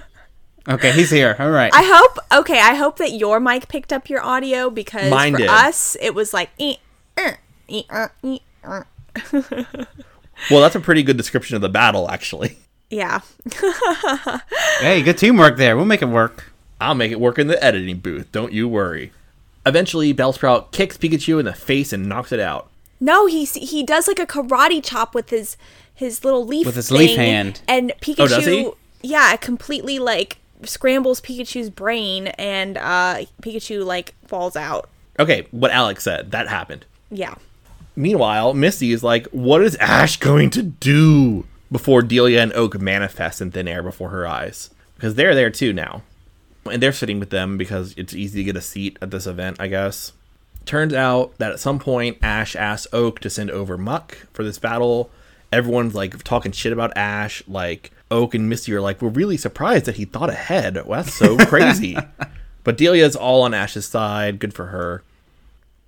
okay, 0.68 0.92
he's 0.92 1.10
here. 1.10 1.36
All 1.38 1.50
right. 1.50 1.72
I 1.74 1.82
hope. 1.82 2.18
Okay, 2.40 2.60
I 2.60 2.74
hope 2.74 2.98
that 2.98 3.12
your 3.12 3.40
mic 3.40 3.68
picked 3.68 3.92
up 3.92 4.10
your 4.10 4.22
audio 4.22 4.68
because 4.68 5.10
Mine 5.10 5.32
for 5.32 5.38
did. 5.38 5.48
us 5.48 5.96
it 6.00 6.14
was 6.14 6.34
like. 6.34 6.50
"Eh, 6.60 6.74
eh, 7.16 7.36
eh, 7.68 8.38
er." 8.64 8.86
Well, 10.50 10.60
that's 10.60 10.74
a 10.74 10.80
pretty 10.80 11.02
good 11.02 11.16
description 11.16 11.56
of 11.56 11.62
the 11.62 11.68
battle, 11.68 12.10
actually. 12.10 12.58
Yeah. 12.90 13.20
hey, 14.80 15.02
good 15.02 15.18
teamwork 15.18 15.56
there. 15.56 15.76
We'll 15.76 15.86
make 15.86 16.02
it 16.02 16.08
work. 16.08 16.52
I'll 16.80 16.94
make 16.94 17.12
it 17.12 17.20
work 17.20 17.38
in 17.38 17.46
the 17.46 17.62
editing 17.62 17.98
booth. 17.98 18.30
Don't 18.32 18.52
you 18.52 18.68
worry. 18.68 19.12
Eventually, 19.64 20.12
Bellsprout 20.12 20.72
kicks 20.72 20.96
Pikachu 20.96 21.38
in 21.38 21.44
the 21.44 21.52
face 21.52 21.92
and 21.92 22.08
knocks 22.08 22.32
it 22.32 22.40
out. 22.40 22.68
No, 23.00 23.26
he 23.26 23.44
he 23.44 23.82
does 23.82 24.06
like 24.08 24.18
a 24.18 24.26
karate 24.26 24.82
chop 24.82 25.14
with 25.14 25.30
his 25.30 25.56
his 25.94 26.24
little 26.24 26.44
leaf 26.46 26.66
With 26.66 26.76
his 26.76 26.90
leaf 26.90 27.16
hand. 27.16 27.60
and 27.68 27.92
Pikachu. 28.00 28.20
Oh, 28.20 28.28
does 28.28 28.46
he? 28.46 28.70
Yeah, 29.02 29.36
completely 29.36 29.98
like 29.98 30.38
scrambles 30.64 31.20
Pikachu's 31.20 31.70
brain, 31.70 32.28
and 32.28 32.76
uh 32.78 33.24
Pikachu 33.42 33.84
like 33.84 34.14
falls 34.26 34.56
out. 34.56 34.88
Okay, 35.18 35.46
what 35.50 35.70
Alex 35.70 36.04
said, 36.04 36.30
that 36.30 36.48
happened. 36.48 36.86
Yeah. 37.10 37.34
Meanwhile, 37.94 38.54
Misty 38.54 38.92
is 38.92 39.02
like, 39.04 39.26
what 39.28 39.62
is 39.62 39.76
Ash 39.76 40.16
going 40.16 40.48
to 40.50 40.62
do? 40.62 41.44
Before 41.70 42.02
Delia 42.02 42.40
and 42.42 42.52
Oak 42.54 42.78
manifest 42.80 43.40
in 43.40 43.50
thin 43.50 43.66
air 43.68 43.82
before 43.82 44.10
her 44.10 44.26
eyes. 44.26 44.70
Because 44.94 45.14
they're 45.14 45.34
there 45.34 45.50
too 45.50 45.72
now. 45.72 46.02
And 46.70 46.82
they're 46.82 46.92
sitting 46.92 47.18
with 47.18 47.30
them 47.30 47.58
because 47.58 47.94
it's 47.96 48.14
easy 48.14 48.40
to 48.40 48.44
get 48.44 48.56
a 48.56 48.60
seat 48.60 48.98
at 49.02 49.10
this 49.10 49.26
event, 49.26 49.56
I 49.58 49.66
guess. 49.66 50.12
Turns 50.64 50.94
out 50.94 51.36
that 51.38 51.52
at 51.52 51.60
some 51.60 51.78
point, 51.78 52.18
Ash 52.22 52.54
asks 52.54 52.86
Oak 52.92 53.18
to 53.20 53.30
send 53.30 53.50
over 53.50 53.76
Muk 53.76 54.16
for 54.32 54.44
this 54.44 54.58
battle. 54.58 55.10
Everyone's 55.50 55.94
like 55.94 56.22
talking 56.22 56.52
shit 56.52 56.72
about 56.72 56.96
Ash. 56.96 57.42
Like 57.48 57.90
Oak 58.10 58.34
and 58.34 58.48
Misty 58.48 58.72
are 58.72 58.80
like, 58.80 59.02
"We're 59.02 59.08
really 59.08 59.36
surprised 59.36 59.86
that 59.86 59.96
he 59.96 60.04
thought 60.04 60.30
ahead. 60.30 60.74
Well, 60.86 61.02
that's 61.02 61.14
so 61.14 61.36
crazy." 61.46 61.96
but 62.64 62.78
Delia's 62.78 63.16
all 63.16 63.42
on 63.42 63.54
Ash's 63.54 63.86
side. 63.86 64.38
Good 64.38 64.54
for 64.54 64.66
her. 64.66 65.02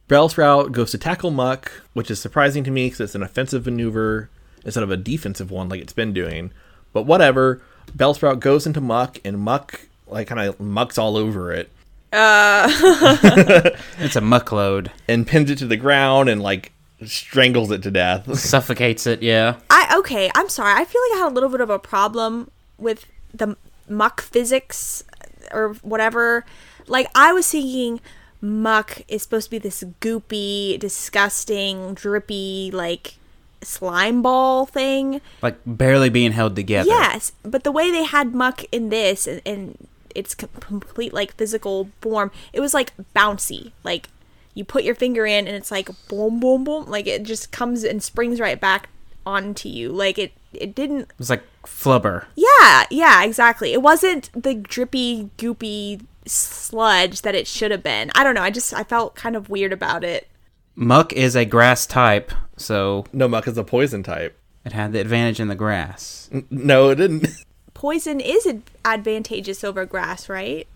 Bellsprout 0.09 0.72
goes 0.72 0.91
to 0.91 0.99
tackle 0.99 1.31
Muk, 1.31 1.70
which 1.95 2.11
is 2.11 2.20
surprising 2.20 2.64
to 2.64 2.70
me 2.70 2.87
because 2.87 3.01
it's 3.01 3.14
an 3.14 3.22
offensive 3.22 3.64
maneuver 3.64 4.29
instead 4.64 4.83
of 4.83 4.91
a 4.91 4.97
defensive 4.97 5.51
one 5.51 5.68
like 5.68 5.81
it's 5.81 5.93
been 5.93 6.12
doing. 6.12 6.51
But 6.93 7.07
whatever. 7.07 7.62
Bellsprout 7.97 8.41
goes 8.41 8.66
into 8.66 8.81
Muk, 8.81 9.18
and 9.25 9.39
Muk 9.39 9.89
like 10.07 10.28
kind 10.28 10.40
of 10.40 10.59
mucks 10.61 10.98
all 10.98 11.16
over 11.16 11.52
it 11.52 11.70
uh. 12.14 13.70
It's 13.98 14.16
a 14.16 14.20
muck 14.20 14.52
load. 14.52 14.90
and 15.09 15.26
pins 15.26 15.50
it 15.50 15.59
to 15.59 15.66
the 15.66 15.76
ground 15.76 16.28
and 16.28 16.40
like 16.40 16.72
strangles 17.05 17.70
it 17.70 17.82
to 17.82 17.90
death. 17.90 18.38
Suffocates 18.38 19.07
it, 19.07 19.22
yeah. 19.22 19.57
I 19.68 19.96
okay, 19.98 20.30
I'm 20.34 20.48
sorry. 20.48 20.80
I 20.80 20.84
feel 20.84 21.00
like 21.11 21.18
I 21.18 21.24
had 21.24 21.32
a 21.32 21.34
little 21.34 21.48
bit 21.48 21.61
of 21.61 21.70
a 21.70 21.78
problem 21.78 22.50
with 22.78 23.07
the 23.32 23.57
muck 23.88 24.20
physics 24.22 25.02
uh, 25.20 25.57
or 25.57 25.74
whatever. 25.82 26.44
Like 26.86 27.09
I 27.14 27.32
was 27.32 27.50
thinking 27.50 28.00
muck 28.40 29.02
is 29.09 29.22
supposed 29.22 29.46
to 29.46 29.50
be 29.50 29.59
this 29.59 29.82
goopy, 30.00 30.78
disgusting, 30.78 31.94
drippy 31.94 32.70
like 32.72 33.14
slime 33.62 34.22
ball 34.22 34.66
thing. 34.66 35.20
Like 35.42 35.57
barely 35.66 36.11
being 36.11 36.30
held 36.32 36.55
together. 36.55 36.88
Yes, 36.88 37.32
but 37.42 37.64
the 37.64 37.72
way 37.72 37.90
they 37.90 38.05
had 38.05 38.34
muck 38.34 38.62
in 38.70 38.90
this 38.90 39.26
and, 39.26 39.42
and 39.44 39.88
its 40.14 40.34
com- 40.34 40.48
complete 40.60 41.12
like 41.12 41.34
physical 41.36 41.90
form, 42.00 42.30
it 42.52 42.60
was 42.60 42.74
like 42.74 42.92
bouncy. 43.14 43.72
Like 43.82 44.08
you 44.54 44.64
put 44.64 44.84
your 44.84 44.94
finger 44.94 45.26
in 45.26 45.46
and 45.46 45.56
it's 45.56 45.70
like 45.70 45.88
boom, 46.08 46.40
boom, 46.40 46.64
boom. 46.64 46.86
Like 46.86 47.06
it 47.06 47.22
just 47.24 47.50
comes 47.52 47.84
and 47.84 48.02
springs 48.02 48.40
right 48.40 48.60
back 48.60 48.88
onto 49.26 49.68
you. 49.68 49.90
Like 49.90 50.18
it, 50.18 50.32
it 50.52 50.74
didn't. 50.74 51.00
It 51.02 51.18
was 51.18 51.30
like 51.30 51.42
flubber. 51.64 52.26
Yeah, 52.36 52.84
yeah, 52.90 53.24
exactly. 53.24 53.72
It 53.72 53.82
wasn't 53.82 54.30
the 54.40 54.54
drippy, 54.54 55.30
goopy 55.38 56.04
sludge 56.26 57.22
that 57.22 57.34
it 57.34 57.46
should 57.46 57.70
have 57.70 57.82
been. 57.82 58.10
I 58.14 58.22
don't 58.24 58.34
know. 58.34 58.42
I 58.42 58.50
just 58.50 58.72
I 58.74 58.84
felt 58.84 59.14
kind 59.14 59.36
of 59.36 59.48
weird 59.48 59.72
about 59.72 60.04
it. 60.04 60.28
Muk 60.76 61.12
is 61.12 61.36
a 61.36 61.44
grass 61.44 61.86
type, 61.86 62.32
so 62.56 63.04
no, 63.12 63.28
Muk 63.28 63.46
is 63.46 63.56
a 63.58 63.64
poison 63.64 64.02
type. 64.02 64.36
it 64.64 64.72
had 64.72 64.92
the 64.92 65.00
advantage 65.00 65.38
in 65.40 65.48
the 65.48 65.54
grass. 65.54 66.28
N- 66.32 66.46
No, 66.50 66.90
it 66.90 66.96
didn't. 66.96 67.28
Poison 67.75 68.20
is 68.20 68.47
ad- 68.47 68.62
advantageous 68.85 69.62
over 69.64 69.85
grass, 69.85 70.29
right? 70.29 70.66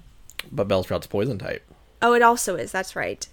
but 0.53 0.69
Bellsprout's 0.69 1.07
poison 1.07 1.39
type. 1.39 1.63
Oh, 2.01 2.15
it 2.15 2.23
also 2.23 2.55
is. 2.55 2.71
That's 2.73 2.95
right. 2.97 3.27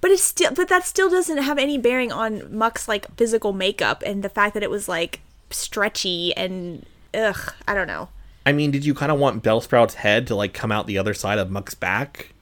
But 0.00 0.12
it's 0.12 0.22
still, 0.22 0.52
but 0.54 0.68
that 0.68 0.86
still 0.86 1.10
doesn't 1.10 1.38
have 1.38 1.58
any 1.58 1.76
bearing 1.76 2.12
on 2.12 2.56
Muk's 2.56 2.86
like 2.86 3.14
physical 3.16 3.52
makeup 3.52 4.02
and 4.06 4.22
the 4.22 4.28
fact 4.28 4.54
that 4.54 4.62
it 4.62 4.70
was 4.70 4.88
like 4.88 5.20
stretchy 5.50 6.34
and 6.36 6.86
ugh. 7.12 7.52
I 7.66 7.74
don't 7.74 7.88
know. 7.88 8.08
I 8.46 8.52
mean, 8.52 8.70
did 8.70 8.84
you 8.84 8.94
kind 8.94 9.10
of 9.12 9.18
want 9.18 9.42
Bellsprout's 9.42 9.94
head 9.94 10.26
to 10.28 10.34
like 10.36 10.54
come 10.54 10.70
out 10.72 10.86
the 10.86 10.96
other 10.98 11.12
side 11.12 11.38
of 11.38 11.50
Muk's 11.50 11.74
back? 11.74 12.32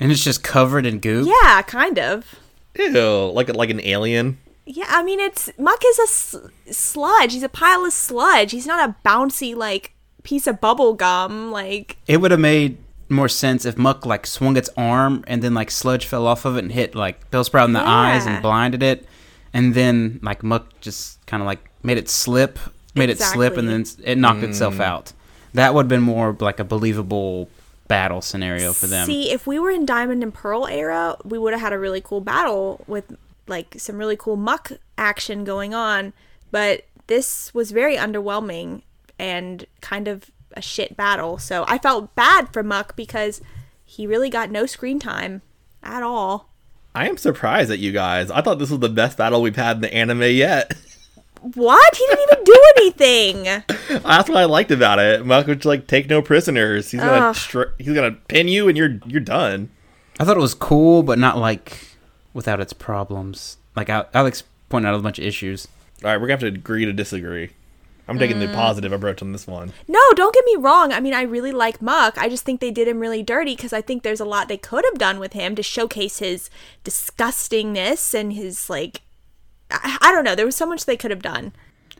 And 0.00 0.12
it's 0.12 0.22
just 0.22 0.44
covered 0.44 0.86
in 0.86 1.00
goop. 1.00 1.26
Yeah, 1.28 1.60
kind 1.62 1.98
of. 1.98 2.36
Ew, 2.78 3.30
like 3.32 3.52
like 3.54 3.70
an 3.70 3.80
alien. 3.80 4.38
Yeah, 4.70 4.84
I 4.88 5.02
mean, 5.02 5.18
it's 5.18 5.50
Muk 5.58 5.82
is 5.84 5.98
a 5.98 6.06
sl- 6.06 6.46
sludge. 6.70 7.32
He's 7.32 7.42
a 7.42 7.48
pile 7.48 7.86
of 7.86 7.92
sludge. 7.92 8.50
He's 8.50 8.66
not 8.66 8.86
a 8.86 8.94
bouncy 9.02 9.56
like 9.56 9.94
piece 10.24 10.46
of 10.46 10.60
bubble 10.60 10.92
gum. 10.92 11.50
Like 11.50 11.96
It 12.06 12.18
would 12.18 12.32
have 12.32 12.40
made 12.40 12.76
more 13.08 13.30
sense 13.30 13.64
if 13.64 13.78
Muk 13.78 14.04
like 14.04 14.26
swung 14.26 14.58
its 14.58 14.68
arm 14.76 15.24
and 15.26 15.42
then 15.42 15.54
like 15.54 15.70
sludge 15.70 16.04
fell 16.04 16.26
off 16.26 16.44
of 16.44 16.56
it 16.56 16.64
and 16.64 16.72
hit 16.72 16.94
like 16.94 17.30
Bellsprout 17.30 17.64
in 17.64 17.72
the 17.72 17.80
eyes 17.80 18.26
and 18.26 18.42
blinded 18.42 18.82
it, 18.82 19.06
and 19.54 19.74
then 19.74 20.20
like 20.22 20.42
Muk 20.42 20.80
just 20.80 21.24
kind 21.24 21.42
of 21.42 21.46
like 21.46 21.60
made 21.82 21.96
it 21.96 22.10
slip, 22.10 22.58
made 22.94 23.08
it 23.08 23.18
slip, 23.18 23.56
and 23.56 23.66
then 23.66 23.86
it 24.04 24.18
knocked 24.18 24.42
itself 24.42 24.74
mm. 24.74 24.84
out. 24.84 25.14
That 25.54 25.72
would 25.72 25.84
have 25.84 25.88
been 25.88 26.02
more 26.02 26.36
like 26.38 26.60
a 26.60 26.64
believable 26.64 27.48
battle 27.88 28.20
scenario 28.20 28.74
for 28.74 28.86
them. 28.86 29.06
See, 29.06 29.32
if 29.32 29.46
we 29.46 29.58
were 29.58 29.70
in 29.70 29.86
Diamond 29.86 30.22
and 30.22 30.34
Pearl 30.34 30.66
era, 30.66 31.16
we 31.24 31.38
would 31.38 31.54
have 31.54 31.62
had 31.62 31.72
a 31.72 31.78
really 31.78 32.02
cool 32.02 32.20
battle 32.20 32.84
with 32.86 33.16
like 33.48 33.76
some 33.78 33.96
really 33.96 34.16
cool 34.16 34.36
muck 34.36 34.72
action 34.96 35.44
going 35.44 35.74
on. 35.74 36.12
But 36.50 36.84
this 37.06 37.52
was 37.54 37.70
very 37.70 37.96
underwhelming 37.96 38.82
and 39.18 39.66
kind 39.80 40.08
of 40.08 40.30
a 40.54 40.62
shit 40.62 40.96
battle. 40.96 41.38
So 41.38 41.64
I 41.68 41.78
felt 41.78 42.14
bad 42.14 42.52
for 42.52 42.62
Muk 42.62 42.96
because 42.96 43.40
he 43.84 44.06
really 44.06 44.30
got 44.30 44.50
no 44.50 44.66
screen 44.66 44.98
time 44.98 45.42
at 45.82 46.02
all. 46.02 46.50
I 46.94 47.08
am 47.08 47.16
surprised 47.16 47.70
at 47.70 47.78
you 47.78 47.92
guys. 47.92 48.30
I 48.30 48.40
thought 48.40 48.58
this 48.58 48.70
was 48.70 48.80
the 48.80 48.88
best 48.88 49.18
battle 49.18 49.42
we've 49.42 49.56
had 49.56 49.76
in 49.76 49.82
the 49.82 49.94
anime 49.94 50.22
yet. 50.22 50.74
What? 51.54 51.96
He 51.96 52.04
didn't 52.06 52.26
even 52.32 52.44
do 52.44 52.64
anything. 52.76 53.42
That's 54.02 54.28
what 54.28 54.36
I 54.38 54.44
liked 54.44 54.70
about 54.70 54.98
it. 54.98 55.24
Muk 55.24 55.46
would 55.46 55.64
like 55.64 55.86
take 55.86 56.08
no 56.08 56.20
prisoners. 56.20 56.90
He's 56.90 57.00
gonna 57.00 57.28
Ugh. 57.54 57.68
he's 57.78 57.94
gonna 57.94 58.12
pin 58.12 58.48
you, 58.48 58.68
and 58.68 58.76
you're 58.76 58.98
you're 59.06 59.20
done. 59.20 59.70
I 60.18 60.24
thought 60.24 60.36
it 60.36 60.40
was 60.40 60.54
cool, 60.54 61.04
but 61.04 61.18
not 61.18 61.38
like 61.38 61.80
without 62.32 62.60
its 62.60 62.72
problems. 62.72 63.56
Like 63.76 63.88
Alex 63.88 64.44
pointed 64.68 64.88
out 64.88 64.94
a 64.94 64.98
bunch 64.98 65.18
of 65.18 65.24
issues. 65.24 65.68
All 66.02 66.10
right, 66.10 66.16
we're 66.16 66.26
gonna 66.28 66.40
have 66.40 66.52
to 66.52 66.58
agree 66.58 66.84
to 66.84 66.92
disagree. 66.92 67.50
I'm 68.08 68.18
taking 68.18 68.38
the 68.38 68.46
mm. 68.46 68.54
positive 68.54 68.90
approach 68.90 69.20
on 69.20 69.32
this 69.32 69.46
one. 69.46 69.74
No, 69.86 70.00
don't 70.14 70.34
get 70.34 70.44
me 70.46 70.56
wrong. 70.56 70.92
I 70.92 71.00
mean, 71.00 71.12
I 71.12 71.22
really 71.22 71.52
like 71.52 71.82
Muk. 71.82 72.16
I 72.16 72.30
just 72.30 72.42
think 72.42 72.60
they 72.60 72.70
did 72.70 72.88
him 72.88 73.00
really 73.00 73.22
dirty 73.22 73.54
because 73.54 73.74
I 73.74 73.82
think 73.82 74.02
there's 74.02 74.20
a 74.20 74.24
lot 74.24 74.48
they 74.48 74.56
could 74.56 74.84
have 74.86 74.98
done 74.98 75.18
with 75.20 75.34
him 75.34 75.54
to 75.56 75.62
showcase 75.62 76.18
his 76.18 76.48
disgustingness 76.84 78.18
and 78.18 78.32
his, 78.32 78.70
like, 78.70 79.02
I, 79.70 79.98
I 80.00 80.12
don't 80.12 80.24
know. 80.24 80.34
There 80.34 80.46
was 80.46 80.56
so 80.56 80.64
much 80.64 80.86
they 80.86 80.96
could 80.96 81.10
have 81.10 81.20
done. 81.20 81.52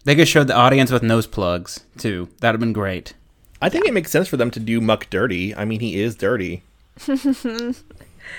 They 0.04 0.16
could 0.16 0.28
show 0.28 0.44
the 0.44 0.54
audience 0.54 0.90
with 0.90 1.02
nose 1.02 1.26
plugs 1.26 1.84
too. 1.98 2.30
That'd 2.40 2.54
have 2.54 2.60
been 2.60 2.72
great. 2.72 3.12
I 3.60 3.68
think 3.68 3.86
it 3.86 3.92
makes 3.92 4.10
sense 4.10 4.28
for 4.28 4.38
them 4.38 4.50
to 4.52 4.60
do 4.60 4.80
Muk 4.80 5.10
dirty. 5.10 5.54
I 5.54 5.66
mean, 5.66 5.80
he 5.80 6.00
is 6.00 6.16
dirty. 6.16 6.62
Ooh, 7.08 7.74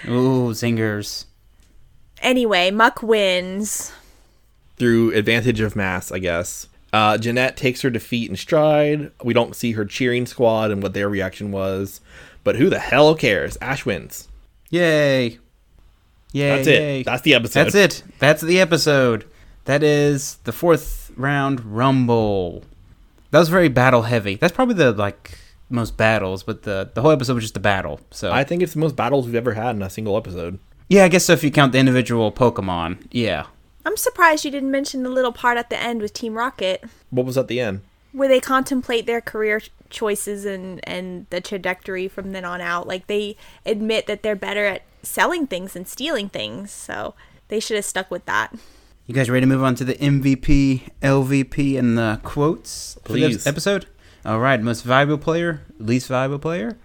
zingers. 0.08 1.26
Anyway, 2.22 2.72
Muk 2.72 3.01
wins. 3.03 3.91
through 4.78 5.13
advantage 5.13 5.59
of 5.59 5.76
mass, 5.76 6.11
I 6.11 6.20
guess. 6.20 6.67
Uh, 6.91 7.17
Jeanette 7.17 7.57
takes 7.57 7.82
her 7.82 7.89
defeat 7.89 8.30
in 8.30 8.36
stride. 8.36 9.11
We 9.24 9.34
don't 9.34 9.55
see 9.55 9.74
her 9.74 9.86
cheering 9.86 10.26
squad 10.26 10.72
and 10.72 10.82
what 10.82 10.93
their 10.93 11.09
reaction 11.09 11.51
was, 11.51 12.01
but 12.43 12.55
who 12.55 12.70
the 12.70 12.80
hell 12.80 13.13
cares? 13.15 13.57
Ash 13.61 13.86
wins. 13.86 14.28
Yay. 14.70 15.38
Yay. 16.32 16.49
That's 16.55 16.67
yay. 16.67 16.99
it. 17.01 17.05
That's 17.05 17.22
the 17.22 17.34
episode. 17.36 17.63
That's 17.65 17.76
it. 17.76 18.03
That's 18.20 18.41
the 18.41 18.59
episode. 18.59 19.26
That 19.65 19.84
is 19.84 20.38
the 20.45 20.51
fourth 20.51 21.11
round 21.15 21.59
rumble. 21.76 22.63
That 23.32 23.39
was 23.39 23.49
very 23.49 23.67
battle 23.67 24.03
heavy. 24.03 24.36
That's 24.36 24.53
probably 24.53 24.76
the 24.76 24.91
like 24.91 25.38
most 25.70 25.97
battles, 25.97 26.41
but 26.41 26.63
the 26.63 26.89
the 26.93 27.01
whole 27.01 27.11
episode 27.11 27.36
was 27.36 27.43
just 27.43 27.57
a 27.57 27.59
battle. 27.59 27.99
So 28.09 28.32
I 28.32 28.43
think 28.43 28.63
it's 28.63 28.74
the 28.74 28.80
most 28.80 28.95
battles 28.95 29.26
we've 29.28 29.36
ever 29.36 29.53
had 29.53 29.76
in 29.76 29.82
a 29.84 29.89
single 29.89 30.17
episode. 30.17 30.57
Yeah, 30.90 31.06
I 31.06 31.08
guess 31.08 31.26
so 31.26 31.34
if 31.34 31.44
you 31.44 31.52
count 31.52 31.72
the 31.72 31.78
individual 31.80 32.32
Pokemon. 32.32 33.08
Yeah. 33.12 33.46
I'm 33.86 33.96
surprised 33.96 34.44
you 34.44 34.52
didn't 34.52 34.72
mention 34.72 35.04
the 35.04 35.10
little 35.10 35.32
part 35.32 35.58
at 35.58 35.70
the 35.70 35.80
end 35.80 36.02
with 36.02 36.14
Team 36.14 36.34
Rocket 36.36 36.84
What 37.10 37.26
was 37.26 37.38
at 37.38 37.48
the 37.48 37.60
end? 37.62 37.82
where 38.12 38.28
they 38.28 38.40
contemplate 38.40 39.06
their 39.06 39.22
career 39.22 39.62
choices 39.92 40.44
and, 40.44 40.80
and 40.84 41.28
the 41.30 41.40
trajectory 41.40 42.08
from 42.08 42.32
then 42.32 42.44
on 42.44 42.60
out. 42.60 42.88
Like, 42.88 43.06
they 43.06 43.38
admit 43.68 44.08
that 44.08 44.24
they're 44.24 44.36
better 44.36 44.66
at 44.66 44.82
selling 45.04 45.46
things 45.46 45.74
than 45.74 45.86
stealing 45.86 46.28
things. 46.28 46.72
So 46.72 47.14
they 47.50 47.60
should 47.60 47.76
have 47.76 47.86
stuck 47.86 48.10
with 48.10 48.26
that. 48.26 48.54
You 49.06 49.14
guys 49.14 49.30
ready 49.30 49.42
to 49.42 49.48
move 49.48 49.64
on 49.64 49.76
to 49.76 49.84
the 49.84 49.94
MVP, 49.94 50.90
LVP, 51.04 51.78
and 51.78 51.98
the 51.98 52.20
quotes 52.24 52.96
for 53.04 53.14
Please. 53.14 53.36
this 53.38 53.48
episode? 53.48 53.86
All 54.26 54.40
right, 54.40 54.60
most 54.62 54.82
valuable 54.82 55.18
player, 55.18 55.62
least 55.80 56.08
valuable 56.08 56.40
player, 56.40 56.78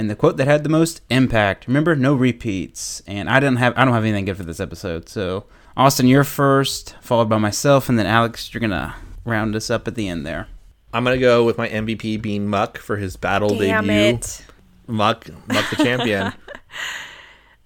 and 0.00 0.08
the 0.08 0.16
quote 0.16 0.38
that 0.38 0.46
had 0.46 0.62
the 0.62 0.70
most 0.70 1.02
impact. 1.10 1.66
Remember, 1.66 1.94
no 1.94 2.14
repeats. 2.14 3.02
And 3.06 3.28
I 3.28 3.38
didn't 3.38 3.58
have, 3.58 3.74
I 3.76 3.84
don't 3.84 3.92
have 3.92 4.02
anything 4.02 4.24
good 4.24 4.38
for 4.38 4.44
this 4.44 4.58
episode. 4.58 5.10
So, 5.10 5.44
Austin, 5.76 6.06
you're 6.06 6.24
first, 6.24 6.96
followed 7.02 7.28
by 7.28 7.36
myself, 7.36 7.90
and 7.90 7.98
then 7.98 8.06
Alex, 8.06 8.54
you're 8.54 8.62
gonna 8.62 8.94
round 9.26 9.54
us 9.54 9.68
up 9.68 9.86
at 9.86 9.96
the 9.96 10.08
end 10.08 10.24
there. 10.26 10.48
I'm 10.94 11.04
gonna 11.04 11.18
go 11.18 11.44
with 11.44 11.58
my 11.58 11.68
MVP 11.68 12.16
being 12.22 12.48
Muk 12.48 12.78
for 12.78 12.96
his 12.96 13.16
battle 13.16 13.50
Damn 13.58 13.86
debut. 13.86 14.16
it. 14.16 14.44
Muk, 14.86 15.26
Muk 15.46 15.68
the 15.70 15.76
champion. 15.76 16.32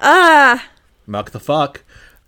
Ah, 0.01 0.69
Muk 1.07 1.31
the 1.31 1.41
fuck. 1.41 1.83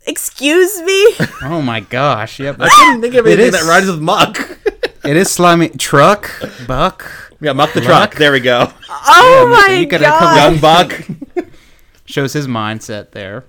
excuse 0.07 0.80
me? 0.82 1.14
Oh 1.42 1.61
my 1.62 1.80
gosh! 1.80 2.38
Yep, 2.40 2.57
I 2.61 2.68
couldn't 2.68 3.02
think 3.02 3.14
of 3.14 3.26
anything 3.26 3.46
is- 3.46 3.52
that 3.52 3.64
rhymes 3.68 3.88
with 3.90 4.00
Muk. 4.00 4.38
it 5.04 5.16
is 5.16 5.30
slimy. 5.30 5.68
Truck, 5.70 6.30
buck, 6.66 7.26
yeah, 7.41 7.53
Muck 7.53 7.72
the 7.72 7.80
Muck. 7.80 7.89
truck. 7.89 8.14
There 8.16 8.32
we 8.32 8.41
go. 8.41 8.72
Oh 9.09 9.49
my 9.68 9.74
you 9.76 9.87
gotta 9.87 10.05
come 10.05 10.20
god. 10.20 10.53
Young 10.53 10.61
Buck. 10.61 11.47
shows 12.07 12.32
his 12.32 12.47
mindset 12.47 13.12
there. 13.12 13.45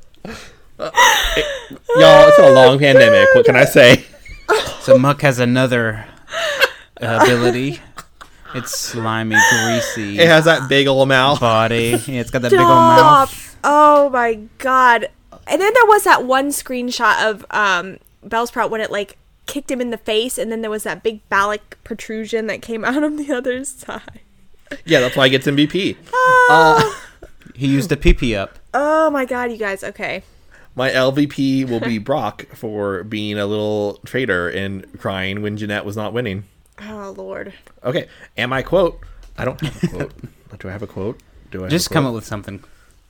Y'all, 0.79 0.91
it's 2.27 2.38
been 2.38 2.45
a 2.45 2.53
long 2.53 2.79
pandemic. 2.79 3.27
What 3.33 3.45
can 3.45 3.55
I 3.55 3.65
say? 3.65 4.05
So 4.81 4.97
Muk 4.97 5.21
has 5.23 5.39
another 5.39 6.05
uh, 7.01 7.19
ability. 7.21 7.81
It's 8.55 8.71
slimy, 8.79 9.35
greasy 9.51 10.17
It 10.17 10.27
has 10.29 10.45
that 10.45 10.69
big 10.69 10.88
old 10.88 11.09
mouth. 11.09 11.41
body. 11.41 12.01
Yeah, 12.07 12.21
it's 12.21 12.31
got 12.31 12.41
that 12.43 12.51
big 12.51 12.59
old 12.61 12.67
Stop. 12.69 13.27
mouth. 13.29 13.57
Oh 13.65 14.09
my 14.11 14.35
god. 14.59 15.09
And 15.45 15.61
then 15.61 15.73
there 15.73 15.85
was 15.88 16.05
that 16.05 16.23
one 16.23 16.49
screenshot 16.51 17.29
of 17.29 17.45
um 17.51 17.97
Bellsprout 18.25 18.69
when 18.69 18.79
it 18.79 18.89
like 18.91 19.17
kicked 19.47 19.71
him 19.71 19.81
in 19.81 19.89
the 19.89 19.97
face 19.97 20.37
and 20.37 20.51
then 20.51 20.61
there 20.61 20.69
was 20.69 20.83
that 20.83 21.01
big 21.03 21.21
phallic 21.29 21.77
protrusion 21.83 22.47
that 22.47 22.61
came 22.61 22.85
out 22.85 23.03
of 23.03 23.17
the 23.17 23.31
other 23.33 23.63
side. 23.63 24.19
Yeah, 24.85 24.99
that's 24.99 25.15
why 25.15 25.25
he 25.27 25.31
gets 25.31 25.47
MVP. 25.47 25.95
Ah. 26.13 26.93
Uh, 26.93 27.29
he 27.55 27.67
used 27.67 27.91
a 27.91 27.97
pee 27.97 28.13
pee 28.13 28.35
up. 28.35 28.59
Oh 28.73 29.09
my 29.09 29.25
god, 29.25 29.51
you 29.51 29.57
guys. 29.57 29.83
Okay. 29.83 30.23
My 30.75 30.91
LVP 30.91 31.67
will 31.67 31.79
be 31.79 31.97
Brock 32.09 32.45
for 32.53 33.03
being 33.03 33.39
a 33.39 33.47
little 33.47 33.99
traitor 34.05 34.47
and 34.49 34.85
crying 34.99 35.41
when 35.41 35.57
Jeanette 35.57 35.85
was 35.85 35.97
not 35.97 36.13
winning. 36.13 36.43
Oh 36.81 37.15
lord. 37.17 37.53
Okay, 37.83 38.07
and 38.35 38.53
I 38.53 38.61
quote. 38.61 38.99
I 39.37 39.45
don't 39.45 39.59
have 39.61 39.83
a 39.83 39.87
quote. 39.87 40.11
Do 40.59 40.69
I 40.69 40.71
have 40.71 40.83
a 40.83 40.87
quote? 40.87 41.19
Do 41.51 41.59
I 41.59 41.63
have 41.63 41.71
Just 41.71 41.87
a 41.87 41.93
come 41.93 42.05
up 42.05 42.13
with 42.13 42.25
something. 42.25 42.63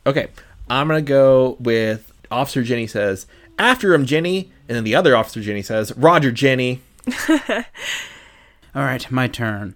Okay, 0.05 0.27
I'm 0.69 0.87
gonna 0.87 1.01
go 1.01 1.57
with 1.59 2.11
Officer 2.31 2.63
Jenny 2.63 2.87
says, 2.87 3.27
"After 3.57 3.93
him, 3.93 4.05
Jenny," 4.05 4.51
and 4.67 4.75
then 4.75 4.83
the 4.83 4.95
other 4.95 5.15
Officer 5.15 5.41
Jenny 5.41 5.61
says, 5.61 5.91
"Roger, 5.97 6.31
Jenny." 6.31 6.81
All 7.29 8.83
right, 8.83 9.09
my 9.11 9.27
turn. 9.27 9.75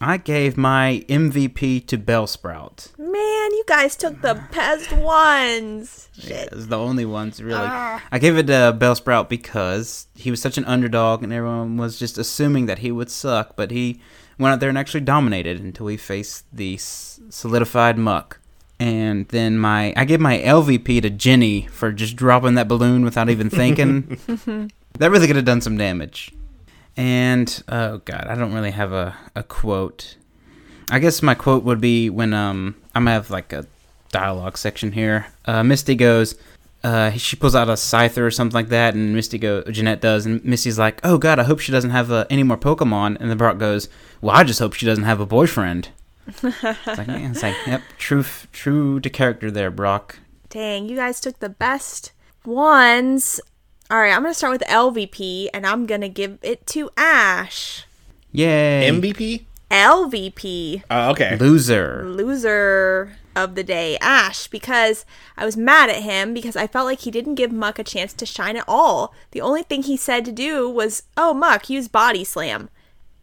I 0.00 0.16
gave 0.16 0.56
my 0.56 1.04
MVP 1.08 1.86
to 1.86 1.96
Bellsprout. 1.96 2.98
Man, 2.98 3.12
you 3.52 3.64
guys 3.66 3.96
took 3.96 4.20
the 4.20 4.42
best 4.52 4.92
ones. 4.92 6.08
Yeah, 6.14 6.46
it's 6.52 6.66
the 6.66 6.78
only 6.78 7.04
ones 7.04 7.42
really. 7.42 7.60
Ah. 7.62 8.02
I 8.10 8.18
gave 8.18 8.36
it 8.36 8.46
to 8.48 8.76
Bellsprout 8.78 9.28
because 9.28 10.06
he 10.14 10.30
was 10.30 10.42
such 10.42 10.58
an 10.58 10.64
underdog, 10.64 11.22
and 11.22 11.32
everyone 11.32 11.76
was 11.76 11.98
just 11.98 12.18
assuming 12.18 12.66
that 12.66 12.80
he 12.80 12.90
would 12.90 13.10
suck. 13.10 13.56
But 13.56 13.70
he 13.70 14.00
went 14.38 14.52
out 14.52 14.60
there 14.60 14.68
and 14.68 14.76
actually 14.76 15.00
dominated 15.00 15.60
until 15.60 15.86
he 15.86 15.96
faced 15.96 16.44
the 16.52 16.76
solidified 16.78 17.96
Muk. 17.96 18.40
And 18.80 19.28
then 19.28 19.58
my 19.58 19.92
I 19.96 20.04
gave 20.04 20.20
my 20.20 20.38
LVP 20.38 21.02
to 21.02 21.10
Jenny 21.10 21.66
for 21.68 21.92
just 21.92 22.16
dropping 22.16 22.54
that 22.54 22.68
balloon 22.68 23.04
without 23.04 23.30
even 23.30 23.48
thinking. 23.50 24.18
that 24.98 25.10
really 25.10 25.26
could 25.26 25.36
have 25.36 25.44
done 25.44 25.60
some 25.60 25.76
damage. 25.76 26.32
And 26.96 27.62
oh 27.68 27.98
god, 27.98 28.26
I 28.28 28.34
don't 28.34 28.52
really 28.52 28.72
have 28.72 28.92
a, 28.92 29.16
a 29.34 29.42
quote. 29.42 30.16
I 30.90 30.98
guess 30.98 31.22
my 31.22 31.34
quote 31.34 31.64
would 31.64 31.80
be 31.80 32.10
when 32.10 32.34
um 32.34 32.76
I'm 32.94 33.04
gonna 33.04 33.12
have 33.12 33.30
like 33.30 33.52
a 33.52 33.66
dialogue 34.10 34.58
section 34.58 34.92
here. 34.92 35.26
Uh, 35.44 35.62
Misty 35.62 35.94
goes, 35.94 36.36
uh, 36.84 37.10
she 37.12 37.34
pulls 37.34 37.54
out 37.54 37.68
a 37.68 37.72
scyther 37.72 38.26
or 38.26 38.30
something 38.30 38.54
like 38.54 38.68
that, 38.68 38.94
and 38.94 39.14
Misty 39.14 39.38
go, 39.38 39.62
Jeanette 39.62 40.02
does, 40.02 40.26
and 40.26 40.44
Misty's 40.44 40.78
like, 40.78 41.00
"Oh 41.02 41.16
God, 41.16 41.38
I 41.38 41.44
hope 41.44 41.58
she 41.60 41.72
doesn't 41.72 41.90
have 41.90 42.12
uh, 42.12 42.26
any 42.28 42.42
more 42.42 42.58
Pokemon." 42.58 43.16
And 43.18 43.30
then 43.30 43.38
Brock 43.38 43.58
goes, 43.58 43.88
"Well, 44.20 44.36
I 44.36 44.44
just 44.44 44.60
hope 44.60 44.74
she 44.74 44.84
doesn't 44.84 45.04
have 45.04 45.18
a 45.18 45.26
boyfriend." 45.26 45.88
It's 46.26 46.42
like, 46.42 47.08
it's 47.08 47.42
like, 47.42 47.56
yep, 47.66 47.82
true, 47.98 48.24
true 48.52 49.00
to 49.00 49.10
character 49.10 49.50
there, 49.50 49.70
Brock. 49.70 50.18
Dang, 50.48 50.88
you 50.88 50.96
guys 50.96 51.20
took 51.20 51.38
the 51.40 51.48
best 51.48 52.12
ones. 52.44 53.40
All 53.90 53.98
right, 53.98 54.12
I'm 54.12 54.22
going 54.22 54.32
to 54.32 54.38
start 54.38 54.52
with 54.52 54.68
LVP 54.68 55.48
and 55.52 55.66
I'm 55.66 55.86
going 55.86 56.00
to 56.00 56.08
give 56.08 56.38
it 56.42 56.66
to 56.68 56.90
Ash. 56.96 57.84
Yay, 58.32 58.88
MVP. 58.90 59.44
LVP, 59.70 60.82
Uh, 60.90 61.10
okay. 61.12 61.36
loser. 61.36 62.04
loser 62.06 63.16
of 63.36 63.54
the 63.56 63.64
day, 63.64 63.98
Ash, 64.00 64.46
because 64.46 65.04
I 65.36 65.44
was 65.44 65.56
mad 65.56 65.90
at 65.90 66.02
him 66.02 66.32
because 66.32 66.54
I 66.56 66.66
felt 66.68 66.86
like 66.86 67.00
he 67.00 67.10
didn't 67.10 67.34
give 67.34 67.50
Muk 67.52 67.78
a 67.78 67.84
chance 67.84 68.12
to 68.14 68.26
shine 68.26 68.56
at 68.56 68.64
all. 68.68 69.12
The 69.32 69.40
only 69.40 69.62
thing 69.64 69.82
he 69.82 69.96
said 69.96 70.24
to 70.26 70.32
do 70.32 70.70
was, 70.70 71.02
"Oh, 71.16 71.34
Muk, 71.34 71.68
use 71.68 71.88
Body 71.88 72.22
Slam." 72.24 72.70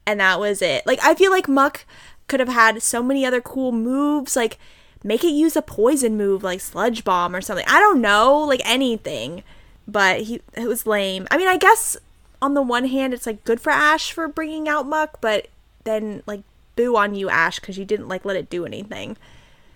And 0.05 0.19
that 0.19 0.39
was 0.39 0.61
it. 0.61 0.85
Like 0.85 0.99
I 1.03 1.15
feel 1.15 1.31
like 1.31 1.47
Muk 1.47 1.85
could 2.31 2.39
have 2.39 2.49
had 2.49 2.81
so 2.81 3.03
many 3.03 3.25
other 3.25 3.41
cool 3.41 3.73
moves, 3.73 4.35
like 4.37 4.57
make 5.03 5.23
it 5.23 5.33
use 5.33 5.55
a 5.57 5.61
poison 5.61 6.15
move 6.15 6.43
like 6.43 6.61
Sludge 6.61 7.03
Bomb 7.03 7.35
or 7.35 7.41
something. 7.41 7.65
I 7.67 7.79
don't 7.81 7.99
know, 8.01 8.39
like 8.39 8.61
anything. 8.63 9.43
But 9.85 10.21
he 10.21 10.41
it 10.53 10.67
was 10.67 10.87
lame. 10.87 11.27
I 11.29 11.37
mean, 11.37 11.49
I 11.49 11.57
guess 11.57 11.97
on 12.41 12.53
the 12.53 12.61
one 12.61 12.85
hand 12.85 13.13
it's 13.13 13.25
like 13.25 13.43
good 13.43 13.59
for 13.59 13.69
Ash 13.71 14.13
for 14.13 14.27
bringing 14.29 14.69
out 14.69 14.87
Muk, 14.87 15.19
but 15.19 15.49
then 15.83 16.23
like 16.25 16.41
boo 16.77 16.95
on 16.95 17.13
you 17.15 17.29
Ash 17.29 17.59
cuz 17.59 17.77
you 17.77 17.83
didn't 17.83 18.07
like 18.07 18.23
let 18.23 18.37
it 18.37 18.49
do 18.49 18.65
anything. 18.65 19.17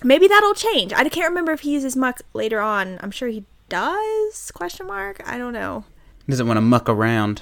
Maybe 0.01 0.27
that'll 0.27 0.53
change. 0.53 0.93
I 0.93 1.07
can't 1.09 1.27
remember 1.27 1.51
if 1.51 1.61
he 1.61 1.71
uses 1.73 1.95
Muk 1.97 2.21
later 2.33 2.61
on. 2.61 2.99
I'm 3.01 3.11
sure 3.11 3.27
he 3.27 3.43
does? 3.67 4.51
Question 4.51 4.87
mark. 4.87 5.21
I 5.25 5.37
don't 5.37 5.53
know. 5.53 5.83
He 6.25 6.31
Doesn't 6.31 6.47
want 6.47 6.57
to 6.57 6.61
muck 6.61 6.87
around. 6.87 7.41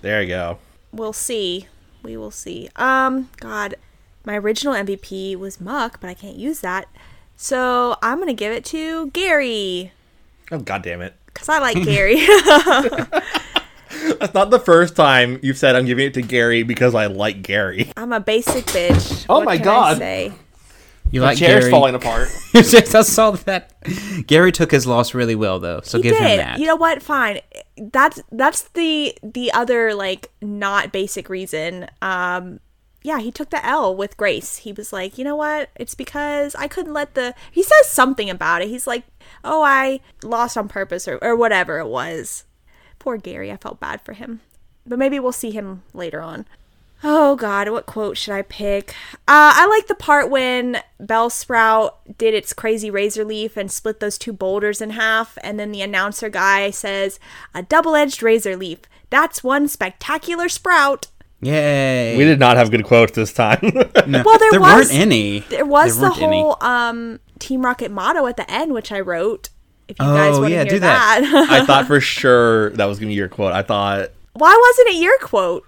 There 0.00 0.22
you 0.22 0.28
go. 0.28 0.58
we'll 0.92 1.12
see. 1.12 1.66
We 2.02 2.16
will 2.16 2.30
see. 2.30 2.68
Um, 2.76 3.30
God, 3.40 3.74
my 4.24 4.36
original 4.36 4.74
MVP 4.74 5.36
was 5.36 5.60
Muk, 5.60 6.00
but 6.00 6.08
I 6.08 6.14
can't 6.14 6.36
use 6.36 6.60
that. 6.60 6.88
So 7.36 7.96
I'm 8.02 8.18
gonna 8.18 8.32
give 8.34 8.52
it 8.52 8.64
to 8.66 9.08
Gary 9.10 9.92
Oh 10.52 10.58
God 10.58 10.82
damn 10.82 11.00
it! 11.02 11.14
because 11.26 11.48
I 11.48 11.58
like 11.58 11.82
Gary. 11.84 12.16
That's 14.18 14.34
not 14.34 14.50
the 14.50 14.58
first 14.58 14.96
time 14.96 15.38
you've 15.42 15.56
said 15.58 15.76
I'm 15.76 15.86
giving 15.86 16.06
it 16.06 16.14
to 16.14 16.22
Gary 16.22 16.62
because 16.62 16.94
I 16.94 17.06
like 17.06 17.42
Gary. 17.42 17.90
I'm 17.96 18.12
a 18.12 18.20
basic 18.20 18.64
bitch. 18.66 19.24
Oh 19.28 19.36
What 19.36 19.44
my 19.46 19.56
can 19.58 19.62
I 19.68 19.70
God. 19.70 19.98
say? 19.98 20.32
You 21.10 21.20
My 21.20 21.28
like 21.28 21.38
chair's 21.38 21.60
Gary? 21.64 21.70
falling 21.70 21.94
apart. 21.94 22.28
Yes, 22.54 22.94
I 22.94 23.02
saw 23.02 23.32
that. 23.32 23.72
Gary 24.26 24.50
took 24.52 24.70
his 24.70 24.86
loss 24.86 25.14
really 25.14 25.34
well, 25.36 25.60
though, 25.60 25.80
so 25.82 25.98
He 25.98 26.02
give 26.04 26.16
him 26.16 26.38
that. 26.38 26.58
You 26.58 26.66
know 26.66 26.76
what? 26.76 27.02
Fine. 27.02 27.40
That's 27.76 28.20
that's 28.32 28.62
the 28.70 29.16
the 29.22 29.52
other 29.52 29.94
like 29.94 30.30
not 30.42 30.92
basic 30.92 31.28
reason. 31.28 31.88
Um, 32.02 32.58
yeah, 33.04 33.20
he 33.20 33.30
took 33.30 33.50
the 33.50 33.64
L 33.64 33.94
with 33.94 34.16
grace. 34.16 34.56
He 34.56 34.72
was 34.72 34.90
like, 34.90 35.18
you 35.18 35.24
know 35.24 35.36
what? 35.36 35.68
It's 35.76 35.94
because 35.94 36.54
I 36.54 36.66
couldn't 36.66 36.94
let 36.94 37.14
the. 37.14 37.34
He 37.52 37.62
says 37.62 37.86
something 37.86 38.30
about 38.30 38.62
it. 38.62 38.68
He's 38.68 38.86
like, 38.86 39.04
oh, 39.44 39.62
I 39.62 40.00
lost 40.22 40.56
on 40.56 40.68
purpose 40.68 41.06
or 41.06 41.18
or 41.18 41.36
whatever 41.36 41.78
it 41.78 41.86
was. 41.86 42.44
Poor 42.98 43.18
Gary. 43.18 43.52
I 43.52 43.58
felt 43.58 43.78
bad 43.78 44.00
for 44.00 44.14
him. 44.14 44.40
But 44.86 44.98
maybe 44.98 45.20
we'll 45.20 45.32
see 45.32 45.50
him 45.50 45.82
later 45.92 46.22
on. 46.22 46.46
Oh 47.02 47.36
God, 47.36 47.68
what 47.68 47.84
quote 47.84 48.16
should 48.16 48.32
I 48.32 48.40
pick? 48.40 48.94
Uh, 49.28 49.52
I 49.52 49.66
like 49.66 49.86
the 49.86 49.94
part 49.94 50.30
when 50.30 50.78
Bellsprout 50.98 51.96
did 52.16 52.32
its 52.32 52.54
crazy 52.54 52.90
razor 52.90 53.26
leaf 53.26 53.58
and 53.58 53.70
split 53.70 54.00
those 54.00 54.16
two 54.16 54.32
boulders 54.32 54.80
in 54.80 54.90
half, 54.90 55.36
and 55.42 55.60
then 55.60 55.70
the 55.70 55.82
announcer 55.82 56.30
guy 56.30 56.70
says, 56.70 57.20
"A 57.54 57.62
double-edged 57.62 58.22
razor 58.22 58.56
leaf. 58.56 58.78
That's 59.10 59.44
one 59.44 59.68
spectacular 59.68 60.48
sprout." 60.48 61.08
Yay! 61.44 62.16
we 62.16 62.24
did 62.24 62.38
not 62.38 62.56
have 62.56 62.70
good 62.70 62.84
quotes 62.84 63.12
this 63.12 63.32
time. 63.32 63.58
No, 64.06 64.22
Well, 64.24 64.38
there 64.38 64.60
was- 64.60 64.88
weren't 64.90 64.92
any. 64.92 65.40
There 65.40 65.64
was 65.64 65.98
the 65.98 66.10
whole 66.10 66.56
um, 66.62 67.20
Team 67.38 67.64
Rocket 67.64 67.90
motto 67.90 68.26
at 68.26 68.36
the 68.36 68.50
end, 68.50 68.72
which 68.74 68.92
I 68.92 69.00
wrote. 69.00 69.48
If 69.88 69.96
you 69.98 70.04
guys 70.06 70.36
Oh, 70.36 70.40
want 70.40 70.50
to 70.50 70.54
yeah, 70.56 70.62
hear 70.64 70.70
do 70.72 70.78
that. 70.80 71.20
that, 71.22 71.50
I 71.50 71.64
thought 71.66 71.86
for 71.88 72.00
sure 72.00 72.70
that 72.70 72.86
was 72.86 72.98
gonna 72.98 73.08
be 73.08 73.14
your 73.14 73.28
quote. 73.28 73.52
I 73.52 73.62
thought 73.62 74.10
why 74.32 74.54
wasn't 74.70 74.96
it 74.96 75.02
your 75.02 75.18
quote? 75.18 75.64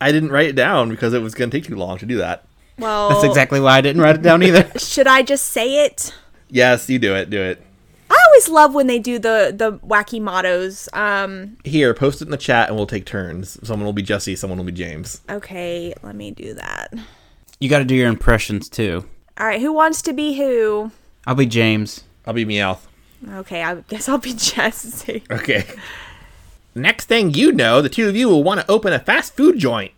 I 0.00 0.10
didn't 0.12 0.30
write 0.30 0.48
it 0.48 0.56
down 0.56 0.88
because 0.90 1.12
it 1.14 1.20
was 1.22 1.34
gonna 1.34 1.50
take 1.50 1.64
too 1.64 1.76
long 1.76 1.98
to 1.98 2.06
do 2.06 2.16
that. 2.18 2.44
Well, 2.78 3.10
That's 3.10 3.24
exactly 3.24 3.60
why 3.60 3.76
I 3.76 3.80
didn't 3.80 4.00
write 4.02 4.14
it 4.16 4.22
down 4.22 4.42
either. 4.42 4.70
Should 4.78 5.06
I 5.06 5.22
just 5.22 5.44
say 5.46 5.84
it? 5.84 6.14
Yes, 6.48 6.88
you 6.88 6.98
do 6.98 7.14
it. 7.14 7.28
Do 7.30 7.40
it. 7.42 7.62
I 8.38 8.40
always 8.40 8.48
love 8.50 8.72
when 8.72 8.86
they 8.86 9.00
do 9.00 9.18
the 9.18 9.52
the 9.56 9.78
wacky 9.80 10.20
mottos. 10.22 10.88
Um, 10.92 11.56
Here, 11.64 11.92
post 11.92 12.22
it 12.22 12.26
in 12.26 12.30
the 12.30 12.36
chat, 12.36 12.68
and 12.68 12.76
we'll 12.76 12.86
take 12.86 13.04
turns. 13.04 13.58
Someone 13.66 13.84
will 13.84 13.92
be 13.92 14.02
Jessie. 14.02 14.36
Someone 14.36 14.58
will 14.58 14.64
be 14.64 14.70
James. 14.70 15.22
okay, 15.28 15.92
let 16.04 16.14
me 16.14 16.30
do 16.30 16.54
that. 16.54 16.94
You 17.58 17.68
got 17.68 17.80
to 17.80 17.84
do 17.84 17.96
your 17.96 18.08
impressions 18.08 18.68
too. 18.68 19.04
All 19.38 19.46
right, 19.46 19.60
who 19.60 19.72
wants 19.72 20.02
to 20.02 20.12
be 20.12 20.36
who? 20.36 20.92
I'll 21.26 21.34
be 21.34 21.46
James. 21.46 22.04
I'll 22.26 22.32
be 22.34 22.44
Meowth. 22.46 22.86
Okay, 23.28 23.64
I 23.64 23.74
guess 23.88 24.08
I'll 24.08 24.18
be 24.18 24.32
Jessie. 24.36 25.24
Okay. 25.32 25.64
Next 26.76 27.06
thing 27.06 27.34
you 27.34 27.50
know, 27.50 27.82
the 27.82 27.88
two 27.88 28.08
of 28.08 28.14
you 28.14 28.28
will 28.28 28.44
want 28.44 28.60
to 28.60 28.70
open 28.70 28.92
a 28.92 29.00
fast 29.00 29.36
food 29.36 29.58
joint. 29.58 29.90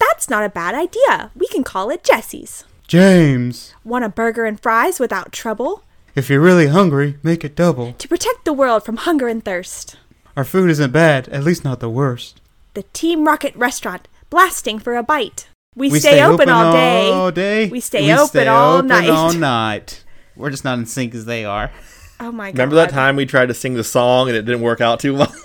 That's 0.00 0.28
not 0.28 0.42
a 0.42 0.48
bad 0.48 0.74
idea. 0.74 1.30
We 1.36 1.46
can 1.46 1.62
call 1.62 1.90
it 1.90 2.02
Jessie's. 2.02 2.64
James, 2.88 3.74
Want 3.84 4.04
a 4.04 4.08
burger 4.08 4.44
and 4.44 4.58
fries 4.58 4.98
without 4.98 5.30
trouble? 5.30 5.84
If 6.14 6.28
you're 6.28 6.40
really 6.40 6.68
hungry, 6.68 7.16
make 7.22 7.44
it 7.44 7.54
double. 7.56 7.92
To 7.94 8.08
protect 8.08 8.44
the 8.44 8.52
world 8.52 8.84
from 8.84 8.96
hunger 8.98 9.28
and 9.28 9.44
thirst. 9.44 9.96
Our 10.36 10.44
food 10.44 10.70
isn't 10.70 10.92
bad, 10.92 11.28
at 11.28 11.44
least 11.44 11.64
not 11.64 11.80
the 11.80 11.90
worst. 11.90 12.40
The 12.74 12.84
Team 12.92 13.26
Rocket 13.26 13.54
restaurant, 13.56 14.08
blasting 14.30 14.78
for 14.78 14.96
a 14.96 15.02
bite. 15.02 15.48
We, 15.74 15.90
stay, 15.98 16.22
open, 16.22 16.48
all 16.48 16.72
day. 16.72 17.10
all 17.10 17.30
day. 17.30 17.68
We 17.68 17.80
stay 17.80 18.12
open 18.12 18.48
all 18.48 18.82
night. 18.82 19.00
We 19.00 19.06
stay 19.06 19.10
open 19.10 19.16
all 19.16 19.32
night. 19.34 20.04
We're 20.36 20.50
just 20.50 20.64
not 20.64 20.78
in 20.78 20.86
sync 20.86 21.14
as 21.14 21.24
they 21.24 21.44
are. 21.44 21.70
Oh 22.18 22.32
my 22.32 22.50
god. 22.50 22.58
Remember 22.58 22.76
that 22.76 22.90
time 22.90 23.16
we 23.16 23.24
tried 23.24 23.46
to 23.46 23.54
sing 23.54 23.74
the 23.74 23.84
song 23.84 24.28
and 24.28 24.36
it 24.36 24.44
didn't 24.44 24.60
work 24.62 24.80
out 24.80 25.00
too 25.00 25.14
well? 25.14 25.34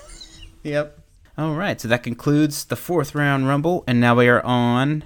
Yep. 0.62 0.98
All 1.38 1.54
right, 1.54 1.80
so 1.80 1.86
that 1.86 2.02
concludes 2.02 2.64
the 2.64 2.74
fourth 2.74 3.14
round 3.14 3.46
rumble, 3.46 3.84
and 3.86 4.00
now 4.00 4.16
we 4.16 4.26
are 4.26 4.44
on 4.44 5.04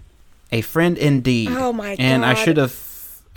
a 0.50 0.62
friend 0.62 0.96
indeed. 0.96 1.50
Oh 1.50 1.70
my 1.72 1.96
god! 1.96 2.02
And 2.02 2.24
I 2.24 2.32
should 2.32 2.56
have 2.56 2.72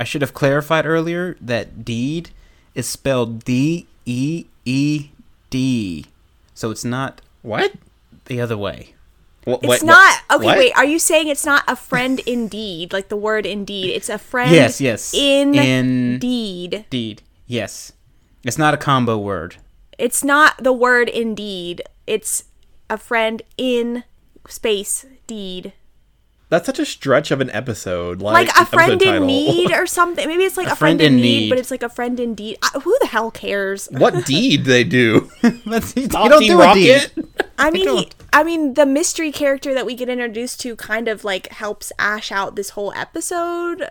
I 0.04 0.06
should 0.06 0.22
have 0.22 0.34
clarified 0.34 0.86
earlier 0.86 1.38
that 1.40 1.86
deed 1.86 2.32
is 2.76 2.86
spelled 2.86 3.46
D 3.46 3.88
E 4.06 4.48
E 4.66 5.12
D, 5.50 6.08
so 6.54 6.72
it's 6.72 6.84
not 6.84 7.22
what? 7.42 7.72
the 8.26 8.42
other 8.42 8.58
way. 8.58 8.96
Wha- 9.48 9.60
It's 9.62 9.66
what- 9.66 9.84
not 9.84 10.20
okay. 10.30 10.44
what? 10.46 10.58
Wait, 10.58 10.74
are 10.76 10.84
you 10.84 11.00
saying 11.00 11.30
it's 11.30 11.46
not 11.46 11.64
a 11.70 11.78
friend 11.78 12.20
indeed, 12.26 12.92
like 12.92 13.08
the 13.08 13.16
word 13.16 13.46
indeed? 13.46 13.92
It's 13.96 14.10
a 14.10 14.18
friend. 14.18 14.52
Yes, 14.52 14.82
yes. 14.82 15.14
In 15.14 15.56
In- 15.56 16.14
indeed. 16.16 16.74
Indeed. 16.92 17.22
Yes. 17.48 17.94
It's 18.44 18.58
not 18.58 18.74
a 18.74 18.78
combo 18.78 19.18
word. 19.18 19.56
It's 19.98 20.22
not 20.22 20.62
the 20.62 20.74
word 20.74 21.08
indeed. 21.08 21.82
It's 22.06 22.44
a 22.90 22.98
friend 22.98 23.42
in 23.58 24.04
space 24.50 25.06
deed. 25.28 25.72
That's 26.54 26.68
such 26.68 26.78
a 26.78 26.86
stretch 26.86 27.32
of 27.32 27.42
an 27.42 27.50
episode. 27.50 28.22
Like, 28.22 28.48
Like 28.48 28.62
a 28.62 28.66
friend 28.68 29.02
in 29.02 29.26
need 29.26 29.72
or 29.72 29.88
something. 29.88 30.28
Maybe 30.28 30.44
it's 30.44 30.56
like 30.56 30.68
a, 30.68 30.76
friend, 30.76 31.02
in 31.02 31.16
need, 31.16 31.50
but 31.50 31.58
it's 31.58 31.72
like 31.72 31.82
a 31.82 31.90
friend 31.90 32.20
indeed. 32.20 32.60
I, 32.62 32.78
who 32.78 32.96
the 33.02 33.08
hell 33.08 33.32
cares? 33.32 33.88
what 33.88 34.24
deed 34.28 34.66
they 34.66 34.84
do? 34.84 35.32
That's, 35.66 35.96
you 35.98 36.08
don't 36.08 36.40
Team 36.40 36.52
do 36.52 36.62
a 36.62 36.74
deed. 36.76 37.12
I 37.58 37.72
mean, 37.72 37.88
he. 37.88 38.10
I 38.34 38.44
mean, 38.44 38.76
the 38.76 38.86
mystery 38.86 39.32
character 39.32 39.74
that 39.74 39.88
we 39.88 39.96
get 39.96 40.10
introduced 40.10 40.60
to 40.60 40.76
kind 40.76 41.08
of 41.08 41.24
like 41.24 41.48
helps 41.48 41.92
Ash 41.98 42.32
out 42.32 42.56
this 42.56 42.70
whole 42.70 42.94
episode. 42.94 43.90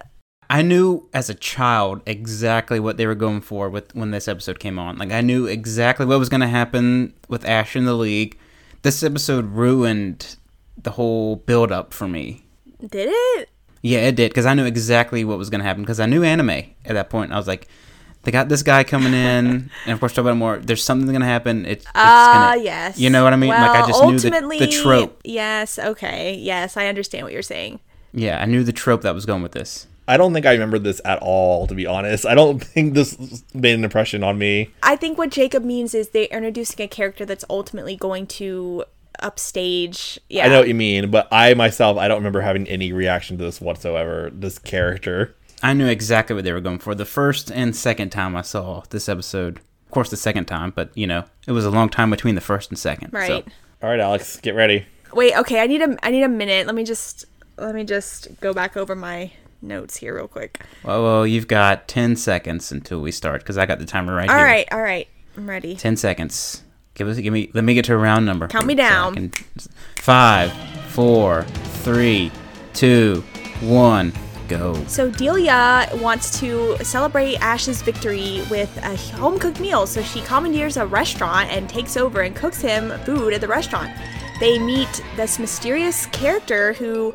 I 0.48 0.62
knew 0.62 1.08
as 1.12 1.28
a 1.28 1.34
child 1.34 2.00
exactly 2.06 2.78
what 2.78 2.96
they 2.96 3.08
were 3.08 3.16
going 3.16 3.40
for 3.40 3.68
with 3.70 3.92
when 3.96 4.12
this 4.12 4.28
episode 4.28 4.60
came 4.60 4.78
on. 4.78 4.98
Like 4.98 5.10
I 5.10 5.20
knew 5.20 5.46
exactly 5.46 6.06
what 6.06 6.20
was 6.20 6.28
going 6.28 6.42
to 6.42 6.46
happen 6.46 7.14
with 7.28 7.44
Ash 7.44 7.74
in 7.74 7.86
the 7.86 7.94
league. 7.94 8.38
This 8.82 9.02
episode 9.02 9.46
ruined 9.46 10.36
the 10.80 10.92
whole 10.92 11.34
build 11.34 11.72
up 11.72 11.92
for 11.92 12.06
me. 12.06 12.41
Did 12.86 13.08
it? 13.12 13.48
Yeah, 13.82 14.00
it 14.00 14.14
did 14.16 14.30
because 14.30 14.46
I 14.46 14.54
knew 14.54 14.64
exactly 14.64 15.24
what 15.24 15.38
was 15.38 15.50
going 15.50 15.60
to 15.60 15.64
happen 15.66 15.82
because 15.82 16.00
I 16.00 16.06
knew 16.06 16.22
anime 16.22 16.50
at 16.50 16.66
that 16.94 17.10
point. 17.10 17.32
I 17.32 17.36
was 17.36 17.48
like, 17.48 17.66
they 18.22 18.30
got 18.30 18.48
this 18.48 18.62
guy 18.62 18.84
coming 18.84 19.12
in, 19.14 19.70
and 19.84 19.92
of 19.92 19.98
course, 19.98 20.12
talk 20.12 20.22
about 20.22 20.36
more. 20.36 20.58
There's 20.58 20.82
something 20.84 21.08
going 21.08 21.20
to 21.20 21.26
happen. 21.26 21.66
It's, 21.66 21.82
it's 21.84 21.92
Ah, 21.94 22.52
gonna, 22.52 22.62
yes. 22.64 22.98
You 22.98 23.10
know 23.10 23.24
what 23.24 23.32
I 23.32 23.36
mean? 23.36 23.50
like 23.50 23.70
I 23.82 23.86
just 23.86 24.02
knew 24.04 24.18
the, 24.18 24.56
the 24.58 24.68
trope. 24.68 25.20
Yes. 25.24 25.78
Okay. 25.78 26.34
Yes, 26.36 26.76
I 26.76 26.86
understand 26.86 27.24
what 27.24 27.32
you're 27.32 27.42
saying. 27.42 27.80
Yeah, 28.12 28.40
I 28.40 28.44
knew 28.44 28.62
the 28.62 28.72
trope 28.72 29.02
that 29.02 29.14
was 29.14 29.26
going 29.26 29.42
with 29.42 29.52
this. 29.52 29.86
I 30.06 30.16
don't 30.16 30.32
think 30.34 30.46
I 30.46 30.52
remember 30.52 30.78
this 30.78 31.00
at 31.04 31.18
all, 31.22 31.66
to 31.68 31.74
be 31.74 31.86
honest. 31.86 32.26
I 32.26 32.34
don't 32.34 32.58
think 32.62 32.94
this 32.94 33.42
made 33.54 33.74
an 33.74 33.82
impression 33.84 34.22
on 34.22 34.38
me. 34.38 34.70
I 34.82 34.94
think 34.96 35.18
what 35.18 35.30
Jacob 35.30 35.64
means 35.64 35.94
is 35.94 36.10
they're 36.10 36.24
introducing 36.26 36.84
a 36.84 36.88
character 36.88 37.24
that's 37.24 37.44
ultimately 37.50 37.96
going 37.96 38.26
to 38.28 38.84
upstage. 39.20 40.18
Yeah. 40.28 40.46
I 40.46 40.48
know 40.48 40.58
what 40.60 40.68
you 40.68 40.74
mean, 40.74 41.10
but 41.10 41.28
I 41.32 41.54
myself, 41.54 41.98
I 41.98 42.08
don't 42.08 42.18
remember 42.18 42.40
having 42.40 42.66
any 42.68 42.92
reaction 42.92 43.38
to 43.38 43.44
this 43.44 43.60
whatsoever. 43.60 44.30
This 44.32 44.58
character. 44.58 45.34
I 45.62 45.74
knew 45.74 45.86
exactly 45.86 46.34
what 46.34 46.44
they 46.44 46.52
were 46.52 46.60
going 46.60 46.78
for. 46.80 46.94
The 46.94 47.04
first 47.04 47.50
and 47.50 47.74
second 47.76 48.10
time 48.10 48.34
I 48.36 48.42
saw 48.42 48.82
this 48.90 49.08
episode, 49.08 49.58
of 49.58 49.90
course, 49.92 50.10
the 50.10 50.16
second 50.16 50.46
time, 50.46 50.72
but 50.74 50.90
you 50.96 51.06
know, 51.06 51.24
it 51.46 51.52
was 51.52 51.64
a 51.64 51.70
long 51.70 51.88
time 51.88 52.10
between 52.10 52.34
the 52.34 52.40
first 52.40 52.70
and 52.70 52.78
second. 52.78 53.10
so- 53.12 53.18
Right. 53.18 53.46
All 53.82 53.90
right, 53.90 54.00
Alex, 54.00 54.38
get 54.40 54.54
ready. 54.54 54.86
Wait. 55.12 55.36
Okay. 55.36 55.60
I 55.60 55.66
need 55.66 55.82
a. 55.82 55.96
I 56.04 56.10
need 56.10 56.22
a 56.22 56.28
minute. 56.28 56.66
Let 56.66 56.74
me 56.76 56.84
just. 56.84 57.24
Let 57.58 57.74
me 57.74 57.84
just 57.84 58.28
go 58.40 58.52
back 58.54 58.76
over 58.76 58.94
my 58.94 59.30
notes 59.60 59.96
here 59.98 60.14
real 60.16 60.26
quick. 60.26 60.64
Well, 60.84 61.02
well, 61.02 61.26
you've 61.26 61.46
got 61.48 61.86
10 61.86 62.16
seconds 62.16 62.72
until 62.72 63.00
we 63.00 63.12
start 63.12 63.42
because 63.42 63.58
I 63.58 63.66
got 63.66 63.78
the 63.78 63.84
timer 63.84 64.14
right 64.14 64.28
All 64.30 64.36
here. 64.36 64.44
right. 64.46 64.68
All 64.72 64.80
right. 64.80 65.06
I'm 65.36 65.48
ready. 65.48 65.76
10 65.76 65.96
seconds. 65.96 66.62
Give 66.94 67.08
us, 67.08 67.18
give 67.18 67.32
me, 67.32 67.50
let 67.54 67.64
me 67.64 67.74
get 67.74 67.84
to 67.86 67.94
a 67.94 67.96
round 67.96 68.26
number. 68.26 68.48
Count 68.48 68.66
me 68.66 68.74
So 68.74 68.78
down. 68.78 69.14
can- 69.14 69.32
Five, 69.96 70.52
four, 70.88 71.44
three, 71.82 72.30
two, 72.74 73.24
one, 73.60 74.12
go. 74.48 74.74
So 74.88 75.10
Delia 75.10 75.88
wants 75.94 76.38
to 76.40 76.76
celebrate 76.82 77.36
Ash's 77.36 77.80
victory 77.82 78.42
with 78.50 78.76
a 78.78 78.96
home 79.16 79.38
cooked 79.38 79.60
meal. 79.60 79.86
So 79.86 80.02
she 80.02 80.20
commandeers 80.22 80.76
a 80.76 80.84
restaurant 80.86 81.50
and 81.50 81.68
takes 81.68 81.96
over 81.96 82.20
and 82.20 82.34
cooks 82.36 82.60
him 82.60 82.90
food 83.04 83.32
at 83.32 83.40
the 83.40 83.48
restaurant. 83.48 83.90
They 84.40 84.58
meet 84.58 85.02
this 85.16 85.38
mysterious 85.38 86.06
character 86.06 86.72
who 86.74 87.14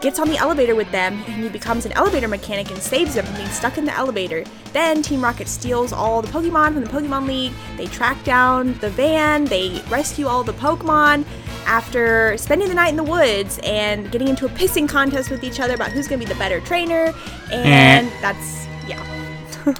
gets 0.00 0.18
on 0.18 0.28
the 0.28 0.36
elevator 0.36 0.74
with 0.74 0.90
them 0.90 1.22
and 1.26 1.42
he 1.42 1.48
becomes 1.48 1.86
an 1.86 1.92
elevator 1.92 2.28
mechanic 2.28 2.70
and 2.70 2.78
saves 2.80 3.14
them 3.14 3.24
from 3.26 3.36
being 3.36 3.48
stuck 3.48 3.78
in 3.78 3.84
the 3.84 3.94
elevator. 3.94 4.44
Then 4.72 5.02
Team 5.02 5.22
Rocket 5.22 5.48
steals 5.48 5.92
all 5.92 6.22
the 6.22 6.28
Pokemon 6.28 6.74
from 6.74 6.84
the 6.84 6.90
Pokemon 6.90 7.26
League. 7.26 7.52
They 7.76 7.86
track 7.86 8.22
down 8.24 8.78
the 8.78 8.90
van, 8.90 9.44
they 9.44 9.82
rescue 9.88 10.26
all 10.26 10.42
the 10.42 10.54
Pokemon 10.54 11.24
after 11.66 12.36
spending 12.38 12.68
the 12.68 12.74
night 12.74 12.88
in 12.88 12.96
the 12.96 13.04
woods 13.04 13.60
and 13.62 14.10
getting 14.10 14.28
into 14.28 14.46
a 14.46 14.48
pissing 14.48 14.88
contest 14.88 15.30
with 15.30 15.44
each 15.44 15.60
other 15.60 15.74
about 15.74 15.92
who's 15.92 16.08
going 16.08 16.20
to 16.20 16.26
be 16.26 16.32
the 16.32 16.38
better 16.38 16.60
trainer. 16.60 17.12
And 17.50 18.08
eh. 18.08 18.10
that's, 18.20 18.66
yeah, 18.88 19.02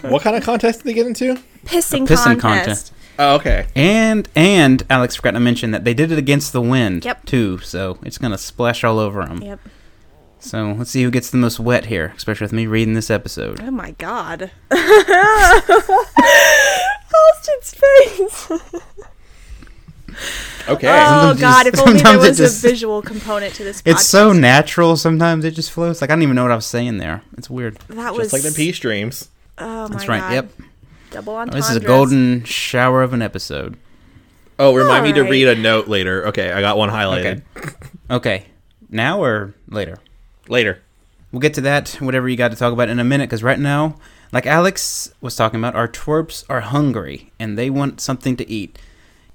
what 0.09 0.23
kind 0.23 0.37
of 0.37 0.45
contest 0.45 0.81
did 0.81 0.85
they 0.89 0.95
get 0.95 1.07
into? 1.07 1.37
pissing, 1.65 2.07
pissing 2.07 2.39
contest. 2.39 2.41
contest. 2.41 2.93
Oh, 3.19 3.35
okay. 3.37 3.67
And, 3.77 4.29
and 4.35 4.83
Alex 4.89 5.17
forgot 5.17 5.33
to 5.33 5.41
mention 5.41 5.71
that 5.73 5.85
they 5.85 5.95
did 5.95 6.11
it 6.11 6.19
against 6.19 6.53
the 6.53 6.61
wind 6.61 7.05
Yep. 7.05 7.27
too, 7.27 7.59
so 7.59 7.99
it's 8.03 8.19
going 8.19 8.33
to 8.33 8.39
splash 8.39 8.85
all 8.85 8.99
over 8.99 9.25
them. 9.25 9.43
Yep. 9.43 9.61
So 10.45 10.75
let's 10.77 10.91
see 10.91 11.05
who 11.05 11.11
gets 11.13 11.31
the 11.31 11.37
most 11.37 11.61
wet 11.61 11.87
here, 11.87 12.13
especially 12.17 12.47
with 12.47 12.53
me 12.53 12.67
reading 12.67 12.95
this 12.95 13.11
episode. 13.11 13.61
Oh 13.63 13.71
my 13.71 13.93
god. 13.93 14.51
Austin's 17.15 17.75
face. 17.75 18.51
Okay. 20.69 20.89
Oh 20.89 21.35
Sometimes 21.35 21.41
god, 21.41 21.67
it 21.67 21.75
if 21.75 21.81
only 21.81 22.03
there 22.03 22.19
was 22.19 22.37
just- 22.39 22.65
a 22.65 22.69
visual 22.69 23.03
component 23.03 23.55
to 23.55 23.65
this 23.65 23.83
podcast. 23.83 23.91
It's 23.93 24.07
so 24.07 24.33
natural 24.33 24.97
sometimes 24.97 25.45
it 25.45 25.53
just 25.53 25.71
flows. 25.71 26.01
Like 26.01 26.11
I 26.11 26.15
don't 26.15 26.23
even 26.23 26.35
know 26.37 26.43
what 26.43 26.53
I 26.53 26.57
was 26.57 26.67
saying 26.67 26.99
there. 26.99 27.23
It's 27.39 27.49
weird. 27.49 27.77
that 27.89 28.13
was 28.15 28.31
Just 28.31 28.45
like 28.45 28.53
the 28.53 28.57
pea 28.57 28.73
streams. 28.73 29.29
Oh 29.59 29.83
my 29.85 29.89
That's 29.89 30.09
right. 30.09 30.21
god. 30.21 30.33
Yep. 30.33 30.51
Double 31.13 31.37
entendres. 31.37 31.69
This 31.69 31.71
is 31.71 31.77
a 31.83 31.87
golden 31.87 32.43
shower 32.45 33.03
of 33.03 33.13
an 33.13 33.23
episode. 33.23 33.77
Oh, 34.59 34.75
remind 34.75 35.05
me 35.05 35.13
to 35.15 35.23
read 35.23 35.47
a 35.49 35.55
note 35.55 35.89
later. 35.89 36.27
Okay, 36.29 36.51
I 36.53 36.61
got 36.61 36.77
one 36.77 36.91
highlighted. 36.91 37.43
Okay. 37.57 37.71
Okay. 38.11 38.47
Now 38.91 39.23
or 39.23 39.55
later? 39.69 39.99
Later. 40.53 40.83
We'll 41.33 41.41
get 41.41 41.55
to 41.55 41.63
that, 41.63 41.97
whatever 41.99 42.29
you 42.29 42.37
got 42.37 42.51
to 42.51 42.59
talk 42.59 42.75
about 42.75 42.91
in 42.91 42.99
a 42.99 43.05
minute, 43.05 43.31
because 43.31 43.43
right 43.43 43.59
now, 43.59 43.97
like 44.33 44.45
Alex 44.45 45.11
was 45.23 45.35
talking 45.35 45.59
about, 45.59 45.75
our 45.75 45.89
twerps 45.89 46.45
are 46.51 46.61
hungry 46.61 47.33
and 47.39 47.57
they 47.57 47.71
want 47.71 48.03
something 48.03 48.37
to 48.37 48.51
eat. 48.51 48.79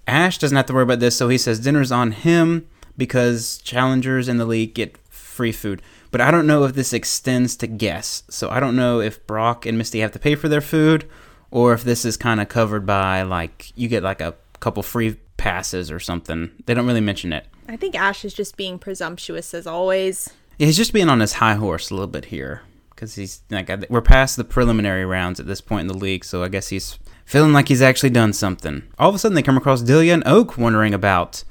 Ash 0.06 0.38
doesn't 0.38 0.56
have 0.56 0.68
to 0.68 0.74
worry 0.74 0.84
about 0.84 1.00
this, 1.00 1.18
so 1.18 1.28
he 1.28 1.40
says 1.40 1.60
dinner's 1.60 1.92
on 1.92 2.12
him 2.12 2.68
because 2.96 3.58
challengers 3.64 4.28
in 4.30 4.38
the 4.38 4.46
league 4.46 4.76
get 4.76 4.96
free 5.10 5.52
food. 5.52 5.82
But 6.12 6.22
I 6.22 6.30
don't 6.30 6.46
know 6.46 6.66
if 6.66 6.76
this 6.76 6.94
extends 6.94 7.56
to 7.58 7.68
guests, 7.68 8.36
so 8.36 8.52
I 8.52 8.60
don't 8.60 8.76
know 8.76 9.02
if 9.02 9.26
Brock 9.26 9.66
and 9.66 9.76
Misty 9.76 10.02
have 10.02 10.12
to 10.12 10.20
pay 10.20 10.36
for 10.36 10.48
their 10.48 10.62
food 10.62 11.10
or 11.50 11.74
if 11.74 11.84
this 11.84 12.06
is 12.06 12.16
kind 12.16 12.40
of 12.40 12.48
covered 12.48 12.86
by, 12.86 13.24
like, 13.24 13.72
you 13.76 13.88
get 13.88 14.04
like 14.04 14.22
a 14.22 14.36
couple 14.60 14.84
free 14.84 15.18
passes 15.38 15.90
or 15.90 16.00
something. 16.00 16.52
They 16.68 16.76
don't 16.76 16.86
really 16.86 17.02
mention 17.02 17.34
it. 17.34 17.48
I 17.68 17.76
think 17.76 17.96
Ash 17.96 18.24
is 18.24 18.36
just 18.36 18.56
being 18.56 18.78
presumptuous 18.78 19.56
as 19.56 19.66
always. 19.66 20.30
Yeah, 20.58 20.66
he's 20.66 20.78
just 20.78 20.94
being 20.94 21.10
on 21.10 21.20
his 21.20 21.34
high 21.34 21.56
horse 21.56 21.90
a 21.90 21.94
little 21.94 22.08
bit 22.08 22.26
here 22.26 22.62
because 22.90 23.14
he's 23.14 23.42
like 23.52 23.70
we're 23.90 24.02
past 24.02 24.38
the 24.38 24.44
preliminary 24.44 25.06
rounds 25.06 25.40
at 25.40 25.46
this 25.46 25.62
point 25.62 25.82
in 25.82 25.88
the 25.88 25.98
league, 25.98 26.26
so 26.26 26.44
I 26.44 26.48
guess 26.48 26.70
he's 26.70 26.98
feeling 27.26 27.54
like 27.54 27.68
he's 27.68 27.82
actually 27.82 28.10
done 28.10 28.34
something. 28.34 28.84
All 28.98 29.10
of 29.10 29.16
a 29.16 29.20
sudden, 29.20 29.36
they 29.36 29.44
come 29.44 29.58
across 29.58 29.82
Delia 29.82 30.16
and 30.16 30.24
Oak 30.26 30.58
wondering 30.58 30.96
about, 30.96 31.44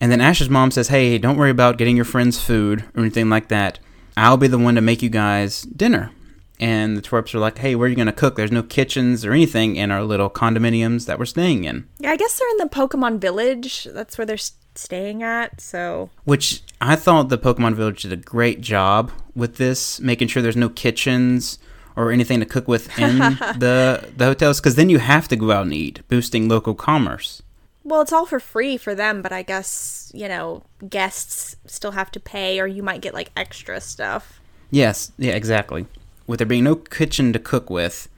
and 0.00 0.10
then 0.10 0.22
Ash's 0.22 0.48
mom 0.48 0.70
says, 0.70 0.88
"Hey, 0.88 1.18
don't 1.18 1.36
worry 1.36 1.50
about 1.50 1.76
getting 1.76 1.96
your 1.96 2.06
friends 2.06 2.40
food 2.40 2.84
or 2.94 3.00
anything 3.00 3.28
like 3.28 3.48
that. 3.48 3.78
I'll 4.16 4.38
be 4.38 4.48
the 4.48 4.58
one 4.58 4.76
to 4.76 4.80
make 4.80 5.02
you 5.02 5.10
guys 5.10 5.62
dinner." 5.62 6.10
And 6.58 6.96
the 6.96 7.02
twerps 7.02 7.34
are 7.34 7.40
like, 7.40 7.58
"Hey, 7.58 7.74
where 7.74 7.86
are 7.86 7.90
you 7.90 7.96
gonna 7.96 8.12
cook? 8.12 8.36
There's 8.36 8.52
no 8.52 8.62
kitchens 8.62 9.26
or 9.26 9.32
anything 9.32 9.76
in 9.76 9.90
our 9.90 10.04
little 10.04 10.30
condominiums 10.30 11.04
that 11.04 11.18
we're 11.18 11.26
staying 11.26 11.64
in." 11.64 11.84
Yeah, 11.98 12.12
I 12.12 12.16
guess 12.16 12.38
they're 12.38 12.50
in 12.50 12.58
the 12.58 12.74
Pokemon 12.74 13.20
Village. 13.20 13.88
That's 13.92 14.16
where 14.16 14.24
they're 14.24 14.38
staying 14.78 15.22
at. 15.22 15.60
So 15.60 16.10
Which 16.24 16.62
I 16.80 16.96
thought 16.96 17.28
the 17.28 17.38
Pokemon 17.38 17.74
Village 17.74 18.02
did 18.02 18.12
a 18.12 18.16
great 18.16 18.60
job 18.60 19.10
with 19.34 19.56
this, 19.56 20.00
making 20.00 20.28
sure 20.28 20.42
there's 20.42 20.56
no 20.56 20.68
kitchens 20.68 21.58
or 21.96 22.10
anything 22.10 22.40
to 22.40 22.46
cook 22.46 22.66
with 22.66 22.98
in 22.98 23.18
the 23.58 24.10
the 24.16 24.24
hotels, 24.24 24.60
because 24.60 24.74
then 24.74 24.90
you 24.90 24.98
have 24.98 25.28
to 25.28 25.36
go 25.36 25.50
out 25.50 25.62
and 25.62 25.74
eat, 25.74 26.06
boosting 26.08 26.48
local 26.48 26.74
commerce. 26.74 27.42
Well, 27.84 28.00
it's 28.00 28.12
all 28.12 28.24
for 28.24 28.40
free 28.40 28.78
for 28.78 28.94
them, 28.94 29.20
but 29.20 29.30
I 29.30 29.42
guess, 29.42 30.10
you 30.14 30.26
know, 30.26 30.64
guests 30.88 31.56
still 31.66 31.92
have 31.92 32.10
to 32.12 32.20
pay 32.20 32.58
or 32.58 32.66
you 32.66 32.82
might 32.82 33.02
get 33.02 33.12
like 33.12 33.30
extra 33.36 33.78
stuff. 33.80 34.40
Yes, 34.70 35.12
yeah, 35.18 35.34
exactly. 35.34 35.86
With 36.26 36.38
there 36.38 36.46
being 36.46 36.64
no 36.64 36.76
kitchen 36.76 37.34
to 37.34 37.38
cook 37.38 37.68
with, 37.68 38.08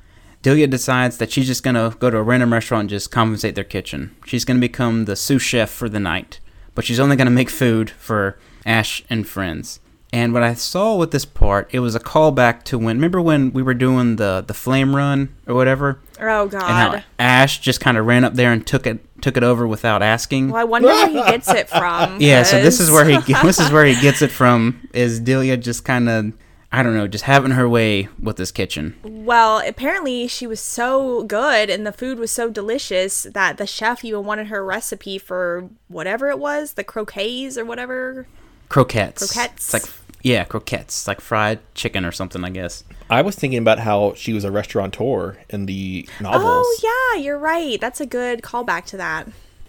Delia 0.43 0.69
decides 0.69 1.19
that 1.19 1.33
she's 1.33 1.49
just 1.49 1.65
gonna 1.65 1.97
go 1.99 2.11
to 2.11 2.17
a 2.17 2.23
random 2.23 2.53
restaurant 2.53 2.83
and 2.83 2.91
just 2.91 3.11
compensate 3.11 3.57
their 3.57 3.65
kitchen. 3.65 4.15
She's 4.25 4.45
gonna 4.45 4.61
become 4.61 5.07
the 5.07 5.17
sous 5.17 5.43
chef 5.43 5.69
for 5.69 5.89
the 5.89 5.99
night, 5.99 6.39
but 6.77 6.85
she's 6.85 7.01
only 7.01 7.17
gonna 7.17 7.31
make 7.33 7.51
food 7.51 7.91
for 7.91 8.39
Ash 8.65 9.03
and 9.11 9.27
friends. 9.27 9.81
And 10.13 10.33
what 10.33 10.45
I 10.45 10.55
saw 10.55 10.95
with 10.97 11.11
this 11.11 11.25
part, 11.25 11.69
it 11.73 11.81
was 11.81 11.95
a 11.97 12.01
callback 12.01 12.63
to 12.65 12.79
when 12.79 12.97
remember 12.97 13.21
when 13.21 13.53
we 13.53 13.61
were 13.63 13.75
doing 13.75 14.17
the 14.17 14.45
the 14.47 14.55
flame 14.55 14.95
run 14.95 15.35
or 15.49 15.55
whatever, 15.57 15.99
Oh 16.21 16.43
and 16.43 16.51
god. 16.53 16.63
how 16.63 17.03
Ash 17.19 17.59
just 17.59 17.81
kind 17.81 17.99
of 17.99 18.07
ran 18.07 18.23
up 18.25 18.35
there 18.35 18.53
and 18.53 18.65
took 18.65 18.87
it 18.87 19.01
took 19.21 19.37
it 19.37 19.43
over 19.43 19.67
without 19.67 20.03
asking. 20.03 20.51
Well, 20.51 20.61
I 20.61 20.65
wonder 20.65 20.89
where 20.89 21.09
he 21.09 21.15
gets 21.15 21.49
it 21.49 21.69
from. 21.81 22.21
Yeah, 22.21 22.45
so 22.45 22.63
this 22.63 22.79
is 22.81 22.91
where 22.91 23.05
he 23.05 23.19
this 23.43 23.59
is 23.59 23.71
where 23.73 23.85
he 23.85 24.01
gets 24.01 24.23
it 24.23 24.31
from. 24.31 24.89
Is 24.95 25.19
Delia 25.21 25.57
just 25.57 25.85
kind 25.85 26.09
of 26.09 26.33
I 26.77 26.83
don't 26.83 26.93
know, 26.93 27.09
just 27.09 27.25
having 27.25 27.53
her 27.53 27.67
way 27.67 28.11
with 28.21 28.37
this 28.37 28.53
kitchen. 28.53 28.97
Well, 29.03 29.67
apparently 29.67 30.29
she 30.29 30.47
was 30.47 30.61
so 30.61 31.23
good 31.23 31.71
and 31.71 31.87
the 31.87 31.91
food 31.93 32.19
was 32.19 32.31
so 32.31 32.51
delicious 32.51 33.23
that 33.23 33.57
the 33.57 33.67
chef 33.67 34.05
even 34.05 34.27
wanted 34.27 34.49
her 34.49 34.63
recipe 34.63 35.17
for 35.17 35.71
whatever 35.89 36.29
it 36.29 36.39
was, 36.39 36.75
the 36.75 36.85
croquets 36.85 37.57
or 37.57 37.65
whatever. 37.65 38.27
croquettes. 38.69 39.33
Croquettes. 39.33 39.55
It's 39.55 39.73
like 39.73 39.95
yeah, 40.21 40.45
croquettes, 40.45 41.09
like 41.09 41.23
fried 41.23 41.61
chicken 41.75 42.05
or 42.05 42.13
something, 42.13 42.45
I 42.45 42.51
guess. 42.51 42.85
I 43.09 43.23
was 43.23 43.37
thinking 43.37 43.61
about 43.61 43.79
how 43.79 44.13
she 44.13 44.35
was 44.35 44.45
a 44.45 44.51
restaurateur 44.51 45.39
in 45.49 45.65
the 45.65 46.07
novels. 46.21 46.45
Oh 46.69 47.13
yeah, 47.15 47.23
you're 47.23 47.39
right. 47.39 47.81
That's 47.81 48.03
a 48.03 48.07
good 48.07 48.43
callback 48.43 48.85
to 48.87 48.99
that. 48.99 49.29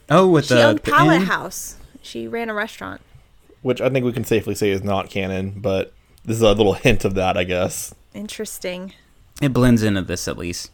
Oh, 0.10 0.28
with 0.28 0.48
She 0.48 0.56
the 0.56 0.64
owned 0.64 0.80
the 0.80 0.92
Pallet 0.92 1.22
inn? 1.22 1.28
House. 1.28 1.78
She 2.02 2.28
ran 2.28 2.50
a 2.50 2.54
restaurant. 2.54 3.00
Which 3.62 3.80
I 3.80 3.90
think 3.90 4.04
we 4.06 4.12
can 4.12 4.26
safely 4.26 4.56
say 4.56 4.72
is 4.72 4.84
not 4.84 5.10
canon, 5.10 5.52
but 5.62 5.94
this 6.28 6.36
is 6.36 6.44
a 6.44 6.54
little 6.54 6.74
hint 6.74 7.04
of 7.04 7.16
that, 7.16 7.36
I 7.36 7.44
guess. 7.44 7.96
Interesting. 8.14 8.94
It 9.42 9.54
blends 9.54 9.82
into 9.82 10.04
this 10.04 10.28
at 10.28 10.38
least. 10.38 10.70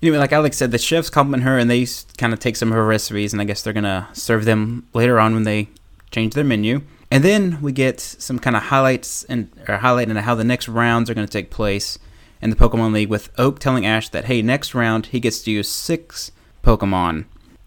Anyway, 0.00 0.18
like 0.18 0.32
Alex 0.32 0.56
said, 0.56 0.70
the 0.70 0.78
chefs 0.78 1.10
compliment 1.10 1.42
her, 1.42 1.58
and 1.58 1.68
they 1.68 1.86
kind 2.16 2.32
of 2.32 2.38
take 2.38 2.54
some 2.54 2.68
of 2.68 2.74
her 2.74 2.86
recipes, 2.86 3.32
and 3.32 3.42
I 3.42 3.44
guess 3.44 3.62
they're 3.62 3.72
gonna 3.72 4.08
serve 4.12 4.44
them 4.44 4.86
later 4.94 5.18
on 5.18 5.34
when 5.34 5.42
they 5.42 5.68
change 6.12 6.34
their 6.34 6.44
menu. 6.44 6.82
And 7.10 7.24
then 7.24 7.60
we 7.60 7.72
get 7.72 7.98
some 7.98 8.38
kind 8.38 8.54
of 8.54 8.64
highlights 8.64 9.24
and 9.24 9.50
or 9.68 9.78
highlight 9.78 10.08
into 10.08 10.22
how 10.22 10.36
the 10.36 10.44
next 10.44 10.68
rounds 10.68 11.10
are 11.10 11.14
going 11.14 11.26
to 11.26 11.32
take 11.32 11.50
place 11.50 11.98
in 12.40 12.50
the 12.50 12.56
Pokemon 12.56 12.92
League, 12.92 13.10
with 13.10 13.30
Oak 13.36 13.58
telling 13.58 13.84
Ash 13.84 14.08
that 14.10 14.26
hey, 14.26 14.42
next 14.42 14.74
round 14.74 15.06
he 15.06 15.20
gets 15.20 15.42
to 15.42 15.50
use 15.50 15.68
six 15.68 16.30
Pokemon, 16.62 17.24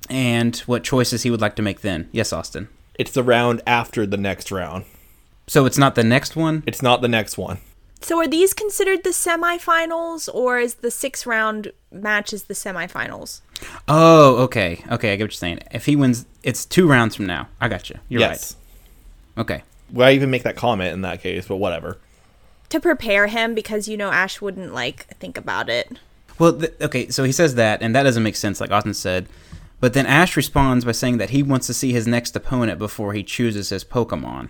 and 0.10 0.58
what 0.60 0.84
choices 0.84 1.24
he 1.24 1.30
would 1.30 1.42
like 1.42 1.56
to 1.58 1.62
make 1.62 1.82
then. 1.82 2.10
Yes, 2.12 2.32
Austin. 2.32 2.70
It's 2.98 3.12
the 3.12 3.24
round 3.24 3.62
after 3.68 4.06
the 4.06 4.18
next 4.18 4.52
round. 4.52 4.86
So 5.48 5.66
it's 5.66 5.78
not 5.78 5.96
the 5.96 6.04
next 6.04 6.36
one. 6.36 6.64
It's 6.66 6.82
not 6.82 7.02
the 7.02 7.08
next 7.08 7.38
one. 7.38 7.60
So 8.04 8.20
are 8.20 8.28
these 8.28 8.54
considered 8.54 9.04
the 9.04 9.12
semifinals, 9.12 10.28
or 10.34 10.60
is 10.60 10.76
the 10.76 10.92
six 10.92 11.26
round 11.26 11.72
matches 11.90 12.44
the 12.44 12.54
semifinals? 12.54 13.40
Oh, 13.88 14.38
okay, 14.44 14.84
okay, 14.92 15.14
I 15.14 15.16
get 15.16 15.24
what 15.24 15.32
you're 15.32 15.32
saying. 15.32 15.60
If 15.72 15.86
he 15.86 15.96
wins, 15.96 16.26
it's 16.44 16.66
two 16.66 16.86
rounds 16.88 17.16
from 17.16 17.28
now. 17.28 17.48
I 17.62 17.70
got 17.70 17.90
you. 17.90 17.98
You're 18.10 18.20
yes. 18.20 18.58
right. 19.38 19.42
Okay. 19.42 19.64
Why 19.90 20.12
even 20.12 20.32
make 20.32 20.44
that 20.44 20.58
comment 20.58 20.94
in 20.94 21.02
that 21.02 21.22
case? 21.22 21.48
But 21.48 21.58
whatever. 21.58 21.98
To 22.70 22.80
prepare 22.82 23.28
him 23.28 23.56
because 23.56 23.88
you 23.88 23.96
know 23.96 24.12
Ash 24.12 24.42
wouldn't 24.42 24.74
like 24.74 25.06
think 25.20 25.38
about 25.38 25.70
it. 25.70 25.98
Well, 26.40 26.60
th- 26.60 26.74
okay, 26.82 27.10
so 27.10 27.24
he 27.24 27.32
says 27.32 27.56
that, 27.56 27.82
and 27.82 27.96
that 27.96 28.04
doesn't 28.04 28.24
make 28.24 28.36
sense, 28.36 28.60
like 28.60 28.72
Austin 28.72 28.94
said. 28.94 29.28
But 29.80 29.94
then 29.94 30.06
Ash 30.06 30.36
responds 30.36 30.84
by 30.84 30.92
saying 30.92 31.20
that 31.20 31.30
he 31.30 31.44
wants 31.44 31.68
to 31.68 31.74
see 31.74 31.94
his 31.94 32.08
next 32.08 32.36
opponent 32.36 32.80
before 32.80 33.14
he 33.14 33.24
chooses 33.24 33.70
his 33.70 33.84
Pokemon. 33.84 34.50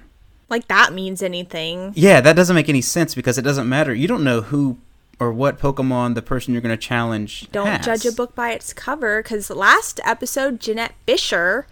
Like 0.50 0.68
that 0.68 0.94
means 0.94 1.24
anything. 1.24 1.94
Yeah, 1.96 2.22
that 2.22 2.36
doesn't 2.36 2.56
make 2.56 2.70
any 2.70 2.82
sense 2.82 3.16
because 3.16 3.38
it 3.38 3.42
doesn't 3.44 3.68
matter. 3.68 3.94
You 3.94 4.08
don't 4.08 4.24
know 4.24 4.42
who 4.42 4.78
or 5.20 5.32
what 5.32 5.60
Pokemon 5.60 6.16
the 6.16 6.22
person 6.22 6.54
you're 6.54 6.62
going 6.62 6.76
to 6.76 6.82
challenge. 6.82 7.48
Don't 7.52 7.68
has. 7.68 7.86
judge 7.86 8.06
a 8.06 8.12
book 8.12 8.36
by 8.36 8.52
its 8.52 8.74
cover 8.74 9.22
because 9.22 9.50
last 9.50 10.00
episode, 10.04 10.60
Jeanette 10.60 10.94
Fisher, 11.06 11.66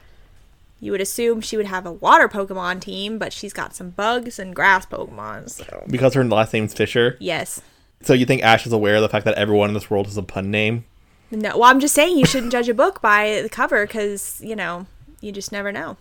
you 0.79 0.91
would 0.91 1.01
assume 1.01 1.41
she 1.41 1.57
would 1.57 1.65
have 1.67 1.85
a 1.85 1.91
water 1.91 2.27
Pokemon 2.29 2.81
team, 2.81 3.17
but 3.17 3.33
she's 3.33 3.53
got 3.53 3.75
some 3.75 3.89
bugs 3.91 4.39
and 4.39 4.55
grass 4.55 4.85
Pokemon. 4.85 5.49
So 5.49 5.83
Because 5.87 6.13
her 6.13 6.23
last 6.23 6.53
name's 6.53 6.73
Fisher. 6.73 7.17
yes. 7.19 7.61
So 8.03 8.13
you 8.13 8.25
think 8.25 8.41
Ash 8.41 8.65
is 8.65 8.73
aware 8.73 8.95
of 8.95 9.03
the 9.03 9.09
fact 9.09 9.25
that 9.25 9.35
everyone 9.35 9.69
in 9.69 9.75
this 9.75 9.91
world 9.91 10.07
has 10.07 10.17
a 10.17 10.23
pun 10.23 10.49
name? 10.49 10.85
No, 11.29 11.55
well, 11.59 11.69
I'm 11.69 11.79
just 11.79 11.93
saying 11.93 12.17
you 12.17 12.25
shouldn't 12.25 12.51
judge 12.51 12.67
a 12.67 12.73
book 12.73 12.99
by 12.99 13.41
the 13.43 13.49
cover 13.49 13.85
because 13.85 14.41
you 14.43 14.55
know 14.55 14.87
you 15.21 15.31
just 15.31 15.51
never 15.51 15.71
know. 15.71 15.97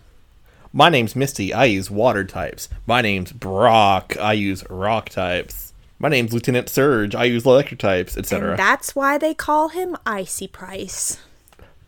My 0.72 0.88
name's 0.88 1.16
Misty. 1.16 1.52
I 1.52 1.64
use 1.64 1.90
water 1.90 2.24
types. 2.24 2.68
My 2.86 3.02
name's 3.02 3.32
Brock. 3.32 4.16
I 4.20 4.34
use 4.34 4.64
rock 4.70 5.08
types. 5.08 5.72
My 5.98 6.08
name's 6.08 6.32
Lieutenant 6.32 6.68
Surge. 6.68 7.14
I 7.14 7.24
use 7.24 7.44
electric 7.44 7.80
types, 7.80 8.16
etc. 8.16 8.50
And 8.50 8.58
that's 8.58 8.94
why 8.94 9.18
they 9.18 9.34
call 9.34 9.70
him 9.70 9.96
Icy 10.06 10.46
Pryce. 10.46 11.18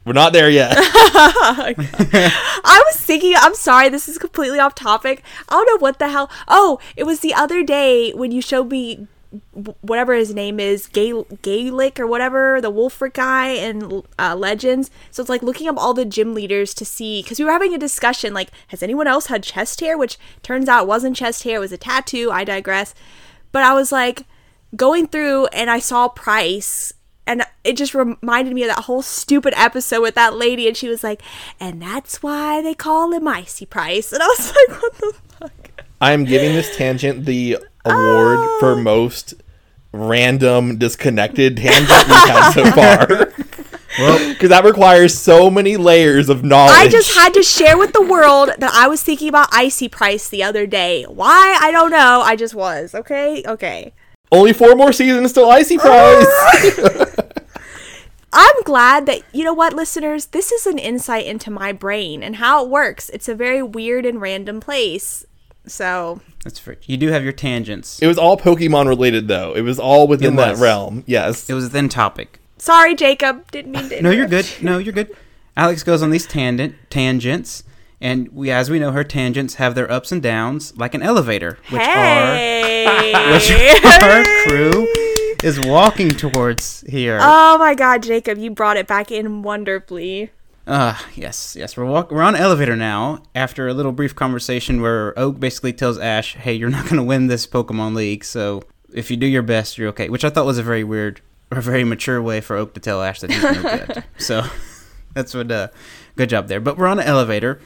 We're 0.04 0.14
not 0.14 0.32
there 0.32 0.50
yet. 0.50 0.72
I 0.76 2.82
was 2.88 3.00
thinking, 3.00 3.34
I'm 3.36 3.54
sorry, 3.54 3.88
this 3.88 4.08
is 4.08 4.18
completely 4.18 4.58
off 4.58 4.74
topic. 4.74 5.22
I 5.48 5.54
don't 5.54 5.66
know 5.66 5.78
what 5.78 6.00
the 6.00 6.08
hell. 6.08 6.28
Oh, 6.48 6.80
it 6.96 7.04
was 7.04 7.20
the 7.20 7.34
other 7.34 7.62
day 7.62 8.10
when 8.10 8.32
you 8.32 8.42
showed 8.42 8.68
me 8.68 9.06
whatever 9.80 10.14
his 10.14 10.34
name 10.34 10.60
is, 10.60 10.88
Gal- 10.88 11.26
Gaelic 11.42 11.98
or 11.98 12.06
whatever, 12.06 12.60
the 12.60 12.72
Wulfric 12.72 13.14
guy 13.14 13.48
in 13.48 14.02
uh, 14.18 14.36
Legends. 14.36 14.90
So 15.10 15.22
it's 15.22 15.30
like 15.30 15.42
looking 15.42 15.68
up 15.68 15.76
all 15.76 15.94
the 15.94 16.04
gym 16.04 16.34
leaders 16.34 16.74
to 16.74 16.84
see, 16.84 17.22
because 17.22 17.38
we 17.38 17.44
were 17.44 17.52
having 17.52 17.74
a 17.74 17.78
discussion 17.78 18.34
like, 18.34 18.50
has 18.68 18.82
anyone 18.82 19.06
else 19.06 19.26
had 19.26 19.42
chest 19.42 19.80
hair? 19.80 19.96
Which 19.96 20.18
turns 20.42 20.68
out 20.68 20.86
wasn't 20.86 21.16
chest 21.16 21.44
hair, 21.44 21.56
it 21.56 21.60
was 21.60 21.72
a 21.72 21.78
tattoo. 21.78 22.30
I 22.30 22.44
digress. 22.44 22.94
But 23.52 23.62
I 23.62 23.74
was 23.74 23.92
like 23.92 24.24
going 24.76 25.06
through 25.06 25.46
and 25.46 25.70
I 25.70 25.78
saw 25.78 26.08
Pryce 26.08 26.92
and 27.26 27.42
it 27.62 27.76
just 27.76 27.94
reminded 27.94 28.54
me 28.54 28.64
of 28.64 28.68
that 28.68 28.84
whole 28.84 29.02
stupid 29.02 29.54
episode 29.56 30.00
with 30.00 30.14
that 30.14 30.34
lady 30.34 30.66
and 30.66 30.76
she 30.76 30.88
was 30.88 31.04
like 31.04 31.22
and 31.60 31.80
that's 31.80 32.22
why 32.22 32.60
they 32.62 32.74
call 32.74 33.12
him 33.12 33.28
icy 33.28 33.64
Pryce 33.64 34.12
and 34.12 34.20
i 34.20 34.26
was 34.26 34.52
like 34.68 34.82
what 34.82 34.94
the 34.94 35.14
fuck 35.28 35.52
I 36.02 36.10
am 36.10 36.24
giving 36.24 36.52
this 36.52 36.76
tangent 36.76 37.26
the 37.26 37.58
award 37.84 38.38
Oh. 38.40 38.56
for 38.60 38.76
most 38.76 39.34
random 39.92 40.78
disconnected 40.78 41.56
tangent 41.58 41.88
we've 42.08 42.28
had 42.28 42.50
so 42.52 42.64
far. 42.72 43.32
Well, 43.98 44.28
Because 44.32 44.48
that 44.48 44.64
requires 44.64 45.16
so 45.18 45.50
many 45.50 45.76
layers 45.76 46.28
of 46.30 46.42
knowledge. 46.42 46.74
i 46.76 46.88
just 46.88 47.14
had 47.14 47.34
to 47.34 47.42
share 47.42 47.76
with 47.76 47.92
the 47.92 48.00
world 48.00 48.48
that 48.58 48.72
i 48.74 48.86
was 48.88 49.02
thinking 49.02 49.28
about 49.28 49.48
icy 49.52 49.88
Pryce 49.88 50.28
the 50.30 50.42
other 50.42 50.66
day. 50.66 51.04
Why? 51.04 51.58
I 51.60 51.70
don't 51.70 51.90
know. 51.90 52.22
I 52.24 52.34
just 52.36 52.54
was. 52.54 52.94
Okay? 52.94 53.42
Okay. 53.46 53.92
Only 54.30 54.54
four 54.54 54.74
more 54.74 54.92
seasons 54.94 55.34
till 55.34 55.50
Icy 55.50 55.76
Pryce. 55.84 56.26
i'm 58.32 58.62
glad 58.64 59.04
that 59.04 59.20
you 59.34 59.44
know 59.44 59.52
what 59.52 59.74
listeners? 59.74 60.26
This 60.26 60.50
is 60.52 60.66
an 60.66 60.78
insight 60.78 61.26
into 61.26 61.50
my 61.50 61.72
brain 61.72 62.22
and 62.22 62.36
how 62.36 62.64
it 62.64 62.70
works. 62.70 63.10
It's 63.10 63.28
a 63.28 63.34
very 63.34 63.62
weird 63.62 64.06
and 64.06 64.20
random 64.22 64.58
place 64.60 65.26
so 65.66 66.20
that's 66.44 66.58
fair. 66.58 66.76
You 66.86 66.96
do 66.96 67.08
have 67.08 67.22
your 67.22 67.32
tangents. 67.32 68.00
it 68.02 68.06
was 68.06 68.18
all 68.18 68.36
Pokemon 68.36 68.88
related, 68.88 69.28
though. 69.28 69.52
It 69.54 69.62
was 69.62 69.78
all 69.78 70.08
within 70.08 70.34
It 70.34 70.36
that 70.38 70.56
realm. 70.56 71.04
Yes. 71.06 71.48
It 71.48 71.54
was 71.54 71.64
within 71.64 71.88
topic. 71.88 72.40
sorry 72.58 72.94
jacob 72.94 73.50
didn't 73.50 73.72
mean 73.72 73.88
to 73.88 74.02
No, 74.02 74.10
you're 74.10 74.24
interrupt. 74.24 74.56
good. 74.58 74.64
No, 74.64 74.78
you're 74.78 74.92
good. 74.92 75.14
Alex 75.56 75.82
goes 75.82 76.02
on 76.02 76.10
these 76.10 76.26
tangent 76.26 76.74
tangents, 76.90 77.62
and 78.00 78.28
we, 78.32 78.50
as 78.50 78.70
we 78.70 78.78
know, 78.78 78.90
her 78.92 79.04
tangents 79.04 79.56
have 79.56 79.74
their 79.74 79.90
ups 79.90 80.10
and 80.10 80.22
downs, 80.22 80.72
like 80.78 80.94
an 80.94 81.02
elevator, 81.02 81.58
which 81.70 81.82
are 81.82 82.34
hey. 82.34 83.12
which 83.32 83.50
our 84.02 84.24
crew 84.46 84.88
is 85.44 85.60
walking 85.60 86.08
towards 86.08 86.82
here. 86.88 87.18
Oh 87.20 87.58
my 87.58 87.74
god, 87.74 88.02
Jacob, 88.02 88.38
you 88.38 88.50
brought 88.50 88.76
it 88.78 88.86
back 88.86 89.10
in 89.12 89.42
wonderfully. 89.42 90.30
Uh, 90.66 90.96
yes, 91.14 91.56
yes. 91.58 91.76
We're 91.76 91.84
walk- 91.84 92.10
we're 92.12 92.22
on 92.22 92.34
an 92.36 92.40
elevator 92.40 92.76
now 92.76 93.22
after 93.34 93.66
a 93.68 93.74
little 93.74 93.92
brief 93.92 94.14
conversation 94.14 94.80
where 94.80 95.18
Oak 95.18 95.40
basically 95.40 95.72
tells 95.72 95.98
Ash, 95.98 96.34
"Hey, 96.36 96.52
you're 96.54 96.70
not 96.70 96.84
going 96.88 96.96
to 96.96 97.02
win 97.02 97.26
this 97.26 97.46
Pokemon 97.46 97.94
League, 97.96 98.24
so 98.24 98.62
if 98.94 99.10
you 99.10 99.16
do 99.16 99.26
your 99.26 99.42
best, 99.42 99.76
you're 99.76 99.88
okay." 99.88 100.08
Which 100.08 100.24
I 100.24 100.30
thought 100.30 100.46
was 100.46 100.58
a 100.58 100.62
very 100.62 100.84
weird 100.84 101.20
or 101.50 101.60
very 101.60 101.82
mature 101.84 102.22
way 102.22 102.40
for 102.40 102.56
Oak 102.56 102.74
to 102.74 102.80
tell 102.80 103.02
Ash 103.02 103.20
that 103.20 103.30
he's 103.32 103.42
no 103.42 103.62
good. 103.62 104.04
So 104.18 104.44
that's 105.14 105.34
what 105.34 105.50
uh 105.50 105.68
good 106.16 106.28
job 106.28 106.46
there. 106.48 106.60
But 106.60 106.78
we're 106.78 106.86
on 106.86 107.00
an 107.00 107.06
elevator 107.06 107.60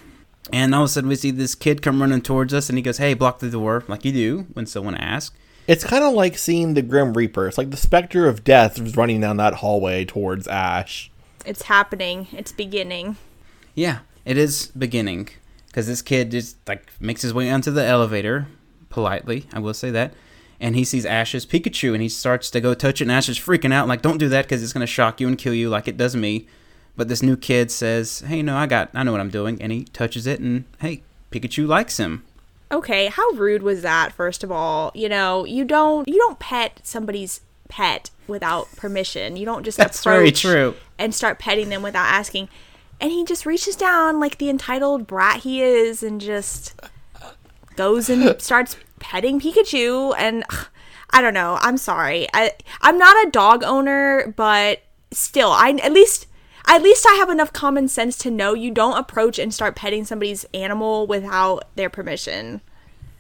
and 0.53 0.75
all 0.75 0.83
of 0.85 0.87
a 0.87 0.89
sudden 0.89 1.09
we 1.11 1.17
see 1.17 1.31
this 1.33 1.55
kid 1.55 1.83
come 1.83 2.01
running 2.01 2.23
towards 2.23 2.55
us 2.55 2.69
and 2.71 2.79
he 2.79 2.83
goes, 2.83 2.97
"Hey, 2.99 3.13
block 3.13 3.41
the 3.41 3.51
door," 3.51 3.85
like 3.89 4.07
you 4.07 4.13
do 4.13 4.47
when 4.55 4.65
someone 4.65 4.95
asks. 4.95 5.37
It's 5.67 5.85
kind 5.85 6.05
of 6.05 6.15
like 6.15 6.39
seeing 6.39 6.75
the 6.75 6.83
Grim 6.83 7.13
Reaper. 7.13 7.47
It's 7.49 7.59
like 7.59 7.71
the 7.73 7.77
specter 7.77 8.27
of 8.29 8.43
death 8.45 8.81
is 8.81 8.97
running 8.97 9.21
down 9.21 9.37
that 9.39 9.55
hallway 9.55 10.05
towards 10.05 10.47
Ash. 10.49 11.11
It's 11.47 11.63
happening. 11.63 12.27
It's 12.33 12.53
beginning. 12.53 13.17
Yeah, 13.75 14.01
it 14.25 14.37
is 14.37 14.67
beginning 14.77 15.29
because 15.69 15.87
this 15.87 16.03
kid 16.03 16.33
just 16.33 16.57
like 16.67 16.93
makes 17.01 17.23
his 17.23 17.33
way 17.33 17.51
onto 17.51 17.71
the 17.71 17.85
elevator 17.85 18.49
politely. 18.89 19.47
I 19.53 19.61
will 19.61 19.75
say 19.75 19.91
that, 19.91 20.15
and 20.59 20.75
he 20.75 20.85
sees 20.85 21.07
Ash's 21.07 21.47
Pikachu 21.47 21.93
and 21.93 22.03
he 22.03 22.09
starts 22.09 22.51
to 22.51 22.61
go 22.61 22.75
touch 22.75 23.01
it, 23.01 23.05
and 23.05 23.13
Ash 23.13 23.29
is 23.29 23.39
freaking 23.39 23.73
out 23.73 23.87
like, 23.87 24.03
"Don't 24.03 24.19
do 24.19 24.29
that 24.31 24.47
because 24.47 24.63
it's 24.63 24.73
gonna 24.73 24.87
shock 24.87 25.21
you 25.21 25.29
and 25.29 25.39
kill 25.39 25.55
you 25.55 25.69
like 25.69 25.87
it 25.87 25.97
does 25.97 26.17
me." 26.17 26.47
But 26.97 27.09
this 27.09 27.23
new 27.23 27.37
kid 27.37 27.71
says, 27.71 28.21
"Hey, 28.21 28.43
no, 28.43 28.57
I 28.57 28.67
got, 28.67 28.91
I 28.95 29.03
know 29.03 29.13
what 29.13 29.21
I'm 29.21 29.31
doing," 29.31 29.61
and 29.61 29.71
he 29.71 29.85
touches 29.85 30.27
it, 30.27 30.41
and 30.41 30.65
hey, 30.81 31.03
Pikachu 31.31 31.67
likes 31.67 31.99
him. 31.99 32.25
Okay, 32.73 33.07
how 33.07 33.31
rude 33.33 33.63
was 33.63 33.83
that? 33.83 34.13
First 34.13 34.43
of 34.43 34.51
all, 34.51 34.91
you 34.95 35.09
know, 35.09 35.45
you 35.45 35.65
don't 35.65 36.09
you 36.09 36.17
don't 36.17 36.39
pet 36.39 36.81
somebody's 36.83 37.41
pet 37.69 38.11
without 38.27 38.69
permission. 38.77 39.37
You 39.37 39.45
don't 39.45 39.65
just 39.65 39.79
That's 39.79 40.03
very 40.03 40.29
approach 40.29 40.41
true. 40.41 40.75
and 40.99 41.15
start 41.15 41.39
petting 41.39 41.69
them 41.69 41.83
without 41.83 42.07
asking. 42.07 42.49
And 43.01 43.11
he 43.11 43.25
just 43.25 43.45
reaches 43.47 43.77
down 43.77 44.21
like 44.21 44.39
the 44.39 44.49
entitled 44.49 45.07
brat 45.07 45.41
he 45.43 45.63
is 45.63 46.03
and 46.03 46.21
just 46.21 46.81
goes 47.77 48.09
and 48.09 48.41
starts 48.41 48.77
petting 48.99 49.41
Pikachu 49.41 50.15
and 50.19 50.45
ugh, 50.51 50.69
I 51.11 51.21
don't 51.23 51.35
know. 51.35 51.59
I'm 51.61 51.77
sorry. 51.77 52.27
I 52.35 52.53
I'm 52.81 52.99
not 52.99 53.27
a 53.27 53.31
dog 53.31 53.63
owner, 53.63 54.33
but 54.37 54.83
still, 55.13 55.51
I 55.51 55.71
at 55.83 55.93
least 55.93 56.27
at 56.67 56.83
least 56.83 57.07
I 57.09 57.15
have 57.15 57.31
enough 57.31 57.53
common 57.53 57.87
sense 57.89 58.17
to 58.19 58.31
know 58.31 58.55
you 58.55 58.71
don't 58.71 58.99
approach 58.99 59.39
and 59.39 59.55
start 59.55 59.77
petting 59.77 60.05
somebody's 60.05 60.45
animal 60.53 61.07
without 61.07 61.69
their 61.77 61.89
permission. 61.91 62.61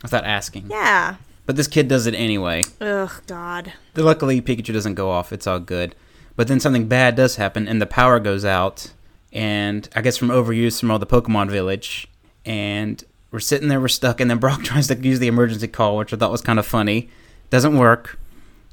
Without 0.03 0.24
asking. 0.24 0.66
Yeah. 0.68 1.16
But 1.47 1.57
this 1.57 1.68
kid 1.68 1.88
does 1.88 2.07
it 2.07 2.14
anyway. 2.14 2.64
Ugh, 2.80 3.22
God. 3.26 3.72
Luckily, 3.94 4.42
Pikachu 4.42 4.72
doesn't 4.72 4.94
go 4.94 5.11
off. 5.11 5.32
It's 5.32 5.47
all 5.47 5.61
good. 5.61 5.94
But 6.34 6.49
then 6.49 6.61
something 6.61 6.88
bad 6.88 7.14
does 7.14 7.36
happen, 7.36 7.66
and 7.66 7.80
the 7.80 7.86
power 7.86 8.20
goes 8.20 8.44
out. 8.44 8.92
And 9.32 9.88
I 9.94 10.03
guess 10.03 10.16
from 10.16 10.28
overuse 10.28 10.80
from 10.80 10.90
all 10.90 10.99
the 10.99 11.07
Pokemon 11.07 11.51
Village. 11.51 12.09
And 12.44 13.03
we're 13.30 13.40
sitting 13.40 13.68
there, 13.68 13.80
we're 13.80 13.88
stuck, 13.88 14.20
and 14.20 14.30
then 14.30 14.38
Brock 14.38 14.62
tries 14.64 14.88
to 14.88 14.97
use 14.97 15.18
the 15.18 15.28
emergency 15.28 15.68
call, 15.68 15.97
which 15.97 16.12
I 16.12 16.16
thought 16.16 16.32
was 16.32 16.42
kind 16.42 16.59
of 16.59 16.66
funny. 16.66 17.09
Doesn't 17.51 17.76
work. 17.76 18.18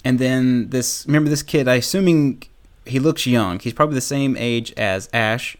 And 0.03 0.19
then 0.19 0.69
this, 0.69 1.05
remember 1.05 1.30
this 1.30 1.43
kid? 1.43 1.67
I 1.67 1.76
assuming 1.76 2.43
he 2.86 2.99
looks 2.99 3.26
young. 3.26 3.59
He's 3.59 3.74
probably 3.74 3.95
the 3.95 4.01
same 4.01 4.36
age 4.38 4.74
as 4.76 5.09
Ash. 5.13 5.57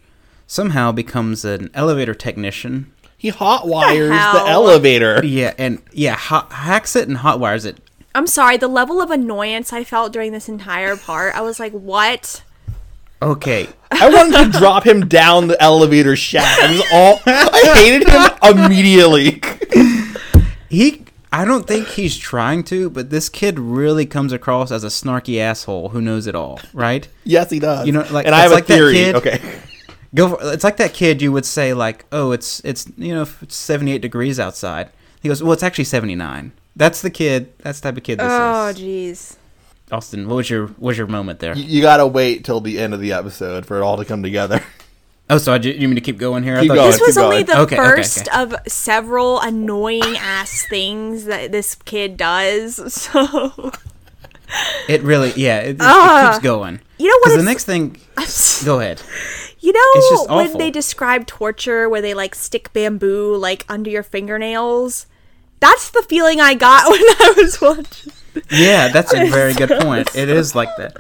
Somehow 0.48 0.92
becomes 0.92 1.46
an 1.46 1.70
elevator 1.74 2.14
technician. 2.14 2.93
He 3.24 3.30
hot 3.30 3.66
wires 3.66 4.10
the, 4.10 4.18
hell? 4.18 4.48
elevator. 4.50 5.26
Yeah, 5.26 5.54
and 5.58 5.82
yeah, 5.94 6.16
ha- 6.16 6.46
hacks 6.52 6.94
it 6.98 7.08
and 7.08 7.16
hot 7.16 7.40
wires 7.40 7.64
it. 7.64 7.78
I'm 8.14 8.28
sorry, 8.28 8.58
the 8.58 8.68
level 8.68 9.02
of 9.02 9.12
annoyance 9.12 9.72
I 9.72 9.86
felt 9.86 10.12
during 10.12 10.34
this 10.34 10.50
entire 10.50 10.98
part, 10.98 11.34
I 11.34 11.40
was 11.40 11.58
like, 11.58 11.72
what? 11.72 12.44
Okay, 13.22 13.70
I 13.92 14.10
wanted 14.10 14.52
to 14.52 14.60
drop 14.60 14.86
him 14.86 15.08
down 15.08 15.48
the 15.48 15.60
elevator 15.64 16.18
shaft. 16.18 16.64
It 16.64 16.72
was 16.72 16.84
all 16.92 17.20
I 17.26 17.74
hated 17.78 18.10
him 18.10 18.66
immediately. 18.66 19.42
he. 20.70 21.06
I 21.32 21.46
don't 21.46 21.66
think 21.66 21.88
he's 21.88 22.18
trying 22.18 22.64
to, 22.66 22.90
but 22.90 23.10
this 23.10 23.30
kid 23.30 23.58
really 23.58 24.06
comes 24.06 24.34
across 24.34 24.70
as 24.70 24.84
a 24.84 24.88
snarky 24.88 25.40
asshole 25.40 25.90
who 25.90 26.00
knows 26.02 26.28
it 26.28 26.36
all, 26.36 26.60
right? 26.74 27.08
yes, 27.24 27.50
he 27.50 27.58
does. 27.60 27.88
You 27.88 27.94
know, 27.94 28.06
like, 28.12 28.26
and 28.28 28.36
I 28.36 28.42
have 28.42 28.52
it's 28.52 28.52
a 28.52 28.56
like 28.56 28.68
that 28.68 28.74
theory. 28.76 28.94
kid- 28.96 29.16
Okay. 29.16 29.42
Go. 30.16 30.30
For, 30.30 30.38
it's 30.54 30.64
like 30.64 30.78
that 30.78 30.94
kid 30.94 31.22
you 31.22 31.32
would 31.32 31.46
say 31.46 31.74
like, 31.74 32.06
"Oh, 32.12 32.32
it's 32.32 32.60
it's 32.66 32.86
you 32.98 33.14
know 33.14 33.28
it's 33.42 33.56
78 33.56 34.02
degrees 34.02 34.40
outside." 34.40 34.90
He 35.22 35.28
goes, 35.30 35.42
"Well, 35.42 35.54
it's 35.54 35.64
actually 35.64 35.86
79." 35.86 36.52
That's 36.76 37.02
the 37.02 37.10
kid. 37.10 37.54
That's 37.60 37.80
the 37.80 37.90
type 37.90 37.98
of 37.98 38.04
kid 38.04 38.20
this 38.20 38.28
Oh, 38.30 38.68
is. 38.68 38.78
Oh, 38.78 38.80
jeez. 38.82 39.36
Austin, 39.92 40.28
what 40.28 40.36
was 40.38 40.50
your 40.50 40.68
what 40.68 40.80
was 40.80 40.98
your 40.98 41.08
moment 41.08 41.40
there? 41.40 41.56
You, 41.56 41.64
you 41.64 41.82
gotta 41.82 42.06
wait 42.08 42.44
till 42.46 42.62
the 42.62 42.80
end 42.80 42.94
of 42.94 43.00
the 43.00 43.14
episode 43.14 43.66
for 43.66 43.78
it 43.78 43.82
all 43.84 43.98
to 43.98 44.06
come 44.06 44.24
together. 44.24 44.62
Oh, 45.30 45.38
so 45.38 45.54
I, 45.54 45.56
you 45.56 45.88
mean 45.88 45.96
to 45.96 46.02
keep 46.02 46.18
going 46.18 46.44
here? 46.44 46.60
Keep 46.60 46.72
I 46.72 46.76
going. 46.76 46.92
This 46.92 47.00
was 47.00 47.16
keep 47.16 47.24
only 47.24 47.44
going. 47.44 47.46
the 47.46 47.62
Okay, 47.64 47.76
okay, 47.80 47.90
first 47.96 48.28
okay. 48.28 48.42
of 48.44 48.56
several 48.68 49.40
annoying 49.40 50.18
ass 50.18 50.66
things 50.70 51.24
that 51.26 51.50
this 51.54 51.76
kid 51.76 52.18
does. 52.18 52.76
So, 52.94 53.72
It 54.90 55.02
really, 55.02 55.32
yeah, 55.38 55.60
it, 55.60 55.70
it 55.76 55.78
Ah. 55.80 56.32
keeps 56.34 56.44
going. 56.44 56.82
you 57.00 57.08
know 57.08 57.18
what? 57.24 57.38
The 57.38 57.44
next 57.44 57.64
thing, 57.64 57.96
go 58.66 58.82
ahead. 58.82 59.02
You 59.64 59.72
know 59.72 60.26
when 60.36 60.58
they 60.58 60.70
describe 60.70 61.26
torture 61.26 61.88
where 61.88 62.02
they 62.02 62.14
like 62.14 62.36
stick 62.36 62.74
bamboo 62.74 63.38
like 63.38 63.66
under 63.70 63.90
your 63.90 64.04
fingernails? 64.04 65.06
That's 65.62 65.90
the 65.90 66.02
feeling 66.02 66.42
I 66.42 66.54
got 66.54 66.90
when 66.92 67.00
I 67.02 67.34
was 67.38 67.62
watching. 67.62 68.12
Yeah, 68.52 68.90
that's 68.90 69.14
a 69.14 69.26
very 69.30 69.54
good 69.54 69.70
point. 69.80 70.14
It 70.18 70.28
is 70.28 70.54
like 70.54 70.68
that. 70.76 70.98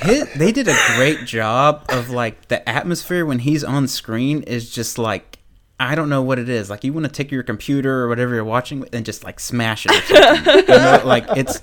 His, 0.00 0.32
they 0.32 0.52
did 0.52 0.68
a 0.68 0.76
great 0.96 1.26
job 1.26 1.84
of 1.90 2.08
like 2.08 2.48
the 2.48 2.66
atmosphere 2.66 3.26
when 3.26 3.40
he's 3.40 3.62
on 3.62 3.88
screen 3.88 4.42
is 4.44 4.70
just 4.70 4.96
like 4.96 5.38
I 5.78 5.94
don't 5.94 6.08
know 6.08 6.22
what 6.22 6.38
it 6.38 6.48
is. 6.48 6.70
Like 6.70 6.82
you 6.82 6.94
want 6.94 7.04
to 7.04 7.12
take 7.12 7.30
your 7.30 7.42
computer 7.42 8.04
or 8.04 8.08
whatever 8.08 8.34
you're 8.34 8.44
watching 8.44 8.88
and 8.94 9.04
just 9.04 9.22
like 9.22 9.38
smash 9.38 9.84
it. 9.84 9.92
Or 9.92 10.00
something. 10.00 10.54
You 10.60 10.66
know, 10.66 11.02
like 11.04 11.26
it's 11.36 11.60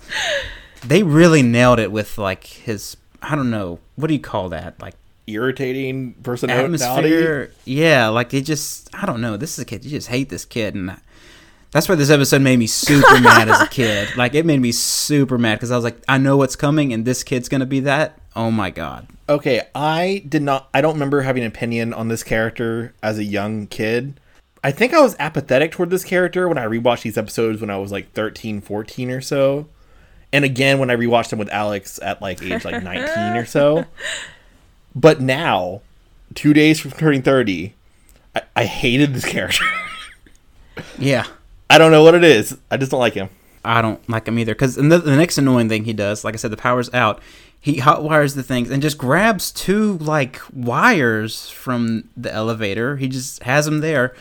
they 0.86 1.02
really 1.02 1.42
nailed 1.42 1.80
it 1.80 1.92
with 1.92 2.20
like 2.20 2.46
his 2.46 2.98
I 3.20 3.36
don't 3.36 3.50
know 3.50 3.80
what 3.96 4.10
do 4.10 4.14
you 4.14 4.20
call 4.20 4.50
that 4.50 4.80
like 4.80 4.94
Irritating 5.28 6.14
personality. 6.24 6.66
atmosphere. 6.66 7.52
Yeah, 7.66 8.10
like 8.10 8.30
they 8.30 8.42
just 8.42 8.94
I 8.94 9.06
don't 9.06 9.22
know. 9.22 9.38
This 9.38 9.54
is 9.54 9.60
a 9.60 9.66
kid. 9.66 9.86
You 9.86 9.92
just 9.92 10.08
hate 10.10 10.30
this 10.30 10.46
kid, 10.46 10.76
and 10.76 10.96
that's 11.72 11.88
why 11.88 11.96
this 11.96 12.10
episode 12.10 12.42
made 12.42 12.60
me 12.60 12.68
super 12.68 13.20
mad 13.22 13.50
as 13.50 13.62
a 13.62 13.68
kid. 13.68 14.16
Like 14.18 14.36
it 14.36 14.46
made 14.46 14.60
me 14.60 14.72
super 14.72 15.38
mad 15.38 15.56
because 15.56 15.72
I 15.72 15.76
was 15.76 15.84
like, 15.84 15.98
I 16.08 16.18
know 16.18 16.38
what's 16.38 16.56
coming, 16.56 16.94
and 16.94 17.06
this 17.06 17.24
kid's 17.24 17.48
gonna 17.50 17.66
be 17.66 17.80
that. 17.82 18.20
Oh 18.36 18.52
my 18.52 18.70
god. 18.70 19.08
Okay, 19.30 19.62
I 19.74 20.24
did 20.28 20.42
not. 20.42 20.70
I 20.74 20.82
don't 20.82 20.94
remember 20.94 21.22
having 21.22 21.44
an 21.44 21.48
opinion 21.48 21.94
on 21.94 22.10
this 22.10 22.24
character 22.24 22.94
as 23.02 23.18
a 23.18 23.24
young 23.24 23.68
kid. 23.68 24.20
I 24.64 24.72
think 24.72 24.94
I 24.94 25.02
was 25.02 25.16
apathetic 25.20 25.72
toward 25.72 25.90
this 25.90 26.04
character 26.04 26.48
when 26.48 26.58
I 26.58 26.66
rewatched 26.66 27.02
these 27.02 27.18
episodes 27.18 27.60
when 27.60 27.70
I 27.70 27.78
was 27.78 27.92
like 27.92 28.14
13, 28.14 28.62
14 28.62 29.12
or 29.12 29.20
so. 29.22 29.68
And 30.32 30.46
again 30.46 30.80
when 30.80 30.90
I 30.90 30.96
rewatched 30.96 31.30
them 31.30 31.40
with 31.40 31.50
Alex 31.50 32.00
at 32.02 32.22
like 32.22 32.42
age 32.42 32.64
like 32.66 32.82
19 32.84 33.36
or 33.36 33.46
so. 33.46 33.86
But 34.96 35.22
now, 35.22 35.82
two 36.36 36.54
days 36.54 36.80
from 36.80 36.92
turning 36.92 37.22
30, 37.22 37.74
I, 38.36 38.42
I 38.56 38.66
hated 38.66 39.14
this 39.14 39.26
character. 39.26 39.66
Yeah. 40.98 41.26
I 41.70 41.78
don't 41.78 41.92
know 41.92 42.04
what 42.04 42.16
it 42.16 42.24
is. 42.24 42.58
I 42.72 42.78
just 42.78 42.92
don't 42.92 43.00
like 43.00 43.14
him. 43.14 43.30
I 43.66 43.82
don't 43.82 44.08
like 44.10 44.28
him 44.28 44.38
either. 44.40 44.54
Because 44.54 44.76
the, 44.76 44.82
the 44.82 45.16
next 45.16 45.38
annoying 45.38 45.70
thing 45.70 45.86
he 45.86 45.94
does, 45.94 46.24
like 46.24 46.34
I 46.34 46.38
said, 46.38 46.52
the 46.52 46.58
power's 46.58 46.94
out. 46.94 47.22
He 47.60 47.78
hot 47.78 48.04
wires 48.04 48.36
the 48.36 48.44
things 48.44 48.70
and 48.70 48.82
just 48.82 48.98
grabs 48.98 49.52
two 49.52 49.98
like 50.00 50.42
wires 50.54 51.50
from 51.50 52.10
the 52.18 52.32
elevator. 52.32 52.98
He 52.98 53.08
just 53.08 53.42
has 53.44 53.66
them 53.66 53.80
there, 53.80 54.14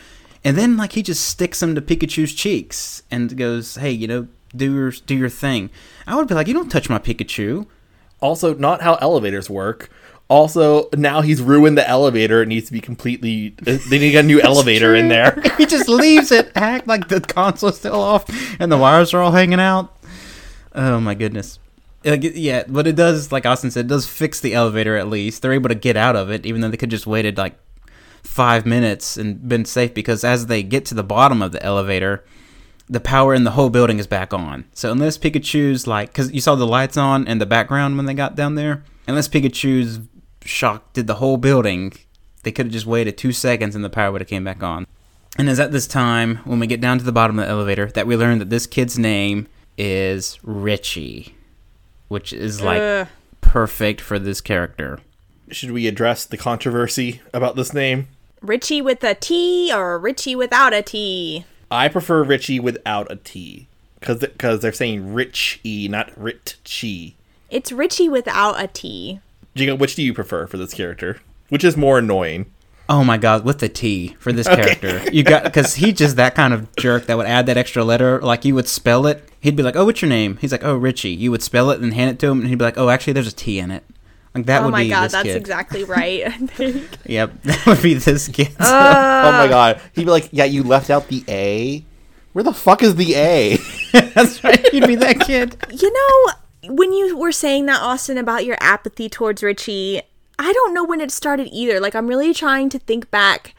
and 0.45 0.57
then 0.57 0.77
like 0.77 0.93
he 0.93 1.03
just 1.03 1.25
sticks 1.27 1.59
them 1.59 1.75
to 1.75 1.83
Pikachu's 1.83 2.33
cheeks 2.35 3.03
and 3.11 3.37
goes, 3.37 3.75
"Hey, 3.75 3.91
you 3.91 4.07
know, 4.07 4.29
do 4.55 4.73
your 4.73 4.91
do 4.93 5.16
your 5.16 5.29
thing." 5.29 5.70
I 6.07 6.14
would 6.14 6.29
be 6.29 6.35
like, 6.35 6.47
"You 6.47 6.55
don't 6.55 6.70
touch 6.70 6.89
my 6.89 7.01
Pikachu." 7.01 7.66
Also, 8.20 8.55
not 8.55 8.83
how 8.83 8.95
elevators 9.01 9.51
work. 9.51 9.91
Also, 10.33 10.89
now 10.97 11.20
he's 11.20 11.43
ruined 11.43 11.76
the 11.76 11.87
elevator. 11.87 12.41
It 12.41 12.49
needs 12.49 12.66
to 12.68 12.72
be 12.72 12.80
completely. 12.80 13.55
Uh, 13.66 13.76
they 13.91 13.99
need 13.99 14.14
a 14.14 14.22
new 14.22 14.41
elevator 14.51 14.95
in 14.95 15.09
there. 15.09 15.39
he 15.59 15.66
just 15.66 15.91
leaves 15.91 16.33
it 16.33 16.51
act 16.55 16.87
like 16.87 17.09
the 17.09 17.20
console's 17.20 17.76
still 17.76 18.01
off 18.01 18.24
and 18.59 18.72
the 18.72 18.78
wires 18.78 19.12
are 19.12 19.20
all 19.20 19.33
hanging 19.33 19.61
out. 19.61 19.95
Oh 20.74 21.01
my 21.01 21.12
goodness. 21.12 21.59
Like, 22.03 22.22
yeah, 22.22 22.64
but 22.66 22.87
it 22.87 22.97
does, 22.97 23.30
like 23.30 23.45
Austin 23.45 23.70
said, 23.70 23.85
it 23.85 23.89
does 23.89 24.07
fix 24.07 24.41
the 24.41 24.55
elevator 24.55 24.97
at 24.97 25.07
least. 25.07 25.43
They're 25.43 25.53
able 25.53 25.68
to 25.68 25.74
get 25.74 25.99
out 25.99 26.16
of 26.16 26.30
it, 26.30 26.47
even 26.47 26.62
though 26.62 26.70
they 26.70 26.78
could 26.78 26.89
just 26.89 27.07
waited 27.07 27.37
like 27.37 27.59
five 28.22 28.64
minutes 28.64 29.18
and 29.18 29.47
been 29.47 29.66
safe. 29.66 29.93
Because 29.93 30.24
as 30.24 30.47
they 30.47 30.62
get 30.62 30.87
to 30.87 30.95
the 30.95 31.05
bottom 31.05 31.43
of 31.43 31.53
the 31.53 31.62
elevator, 31.62 32.24
the 32.89 33.01
power 33.01 33.35
in 33.35 33.45
the 33.45 33.51
whole 33.51 33.68
building 33.68 33.99
is 33.99 34.07
back 34.07 34.33
on. 34.33 34.64
So 34.72 34.91
unless 34.93 35.18
Pikachu's 35.18 35.87
like, 35.87 36.09
because 36.09 36.33
you 36.33 36.41
saw 36.41 36.55
the 36.55 36.66
lights 36.66 36.97
on 36.97 37.28
in 37.28 37.37
the 37.37 37.45
background 37.45 37.99
when 37.99 38.07
they 38.07 38.14
got 38.14 38.35
down 38.35 38.55
there, 38.55 38.83
unless 39.07 39.28
Pikachu's 39.28 40.01
shock 40.45 40.93
did 40.93 41.07
the 41.07 41.14
whole 41.14 41.36
building, 41.36 41.93
they 42.43 42.53
could 42.53 42.66
have 42.66 42.72
just 42.72 42.86
waited 42.86 43.16
two 43.16 43.32
seconds 43.32 43.74
and 43.74 43.84
the 43.84 43.90
power 43.90 44.12
would 44.12 44.20
have 44.20 44.28
came 44.28 44.45
back 44.45 44.62
on. 44.62 44.86
And 45.38 45.49
it's 45.49 45.61
at 45.61 45.72
this 45.72 45.86
time 45.86 46.36
when 46.45 46.61
we 46.61 46.66
get 46.66 46.80
down 46.80 46.99
to 46.99 47.05
the 47.05 47.12
bottom 47.12 47.38
of 47.38 47.47
the 47.47 47.51
elevator 47.51 47.86
that 47.93 48.07
we 48.07 48.16
learn 48.16 48.38
that 48.38 48.51
this 48.51 48.66
kid's 48.66 48.99
name 48.99 49.49
is 49.78 50.38
Richie, 50.43 51.34
which 52.09 52.32
is 52.32 52.61
like 52.61 52.80
Ugh. 52.80 53.09
perfect 53.40 54.01
for 54.01 54.18
this 54.18 54.40
character. 54.40 55.01
Should 55.51 55.70
we 55.70 55.86
address 55.86 56.24
the 56.24 56.36
controversy 56.36 57.20
about 57.32 57.57
this 57.57 57.72
name? 57.72 58.09
Richie 58.43 58.82
with 58.82 59.03
a 59.05 59.14
T 59.14 59.72
or 59.72 59.99
Richie 59.99 60.36
without 60.36 60.74
a 60.74 60.82
T? 60.82 61.45
I 61.70 61.88
prefer 61.88 62.22
Richie 62.22 62.61
without 62.61 63.11
a 63.11 63.16
T 63.16 63.68
because 63.99 64.18
because 64.18 64.61
they're 64.61 64.72
saying 64.72 65.14
rich 65.14 65.61
e, 65.64 65.88
not 65.88 66.11
rit-chi. 66.20 67.14
It's 67.51 67.72
Richie 67.72 68.09
without 68.09 68.61
a 68.62 68.66
T. 68.66 69.20
Jigo, 69.57 69.79
which 69.79 69.95
do 69.95 70.03
you 70.03 70.15
prefer 70.15 70.47
for 70.47 70.57
this 70.57 70.75
character? 70.75 71.21
Which 71.49 71.65
is 71.65 71.77
more 71.77 71.99
annoying? 71.99 72.47
Oh 72.89 73.05
my 73.05 73.17
god, 73.17 73.45
with 73.45 73.59
the 73.61 73.69
T 73.69 74.17
for 74.19 74.33
this 74.33 74.47
character. 74.47 75.03
You 75.13 75.23
got 75.23 75.45
because 75.45 75.77
he's 75.77 75.95
just 75.95 76.17
that 76.17 76.35
kind 76.35 76.53
of 76.53 76.75
jerk 76.77 77.07
that 77.07 77.17
would 77.17 77.27
add 77.27 77.47
that 77.47 77.57
extra 77.57 77.85
letter. 77.85 78.21
Like 78.21 78.45
you 78.45 78.55
would 78.55 78.69
spell 78.69 79.07
it, 79.07 79.29
he'd 79.41 79.57
be 79.57 79.63
like, 79.63 79.77
"Oh, 79.77 79.85
what's 79.85 80.03
your 80.03 80.09
name?" 80.09 80.37
He's 80.41 80.53
like, 80.53 80.65
"Oh, 80.65 80.75
Richie." 80.77 81.11
You 81.11 81.31
would 81.31 81.43
spell 81.43 81.71
it 81.71 81.81
and 81.81 81.95
hand 81.95 82.11
it 82.11 82.19
to 82.21 82.29
him, 82.29 82.41
and 82.41 82.49
he'd 82.49 82.59
be 82.59 82.65
like, 82.65 82.77
"Oh, 82.79 82.89
actually, 82.91 83.13
there's 83.13 83.29
a 83.29 83.33
T 83.35 83.59
in 83.59 83.71
it." 83.71 83.85
Like 84.35 84.47
that 84.47 84.63
oh 84.63 84.65
would 84.67 84.73
my 84.73 84.83
be 84.85 84.89
god, 84.91 85.05
this 85.05 85.13
that's 85.13 85.25
kid. 85.25 85.37
exactly 85.37 85.85
right. 85.85 86.27
I 86.27 86.31
think. 86.31 86.89
Yep, 87.07 87.33
that 87.45 87.67
would 87.67 87.83
be 87.83 87.95
this 87.95 88.29
kid. 88.29 88.55
Uh. 88.59 89.23
oh 89.27 89.33
my 89.33 89.49
god, 89.49 89.81
he'd 89.95 90.05
be 90.05 90.11
like, 90.11 90.29
"Yeah, 90.33 90.45
you 90.45 90.63
left 90.63 90.91
out 90.91 91.09
the 91.09 91.25
A. 91.29 91.85
Where 92.33 92.43
the 92.43 92.55
fuck 92.55 92.83
is 92.83 92.97
the 92.97 93.15
A?" 93.15 93.59
that's 93.93 94.43
right. 94.43 94.67
He'd 94.71 94.87
be 94.87 94.97
that 94.97 95.21
kid. 95.21 95.57
You 95.71 95.93
know, 95.93 96.33
when 96.69 96.93
you 96.93 97.17
were 97.17 97.33
saying 97.33 97.67
that, 97.67 97.81
Austin, 97.81 98.19
about 98.19 98.45
your 98.45 98.57
apathy 98.61 99.09
towards 99.09 99.43
Richie, 99.43 100.01
I 100.39 100.53
don't 100.53 100.75
know 100.75 100.85
when 100.85 101.01
it 101.01 101.11
started 101.11 101.49
either. 101.53 101.81
Like, 101.81 101.95
I'm 101.95 102.07
really 102.07 102.33
trying 102.33 102.69
to 102.71 102.79
think 102.79 103.11
back. 103.11 103.55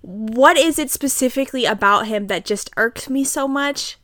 What 0.00 0.56
is 0.56 0.78
it 0.78 0.90
specifically 0.90 1.64
about 1.64 2.06
him 2.06 2.28
that 2.28 2.44
just 2.44 2.70
irks 2.76 3.10
me 3.10 3.24
so 3.24 3.48
much? 3.48 3.98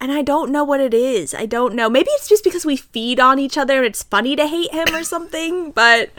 And 0.00 0.10
I 0.10 0.22
don't 0.22 0.50
know 0.50 0.64
what 0.64 0.80
it 0.80 0.94
is. 0.94 1.34
I 1.34 1.46
don't 1.46 1.74
know. 1.74 1.88
Maybe 1.88 2.10
it's 2.12 2.28
just 2.28 2.42
because 2.42 2.66
we 2.66 2.76
feed 2.76 3.20
on 3.20 3.38
each 3.38 3.56
other 3.56 3.78
and 3.78 3.86
it's 3.86 4.02
funny 4.02 4.34
to 4.34 4.46
hate 4.46 4.72
him 4.72 4.94
or 4.94 5.04
something, 5.04 5.70
but 5.70 6.10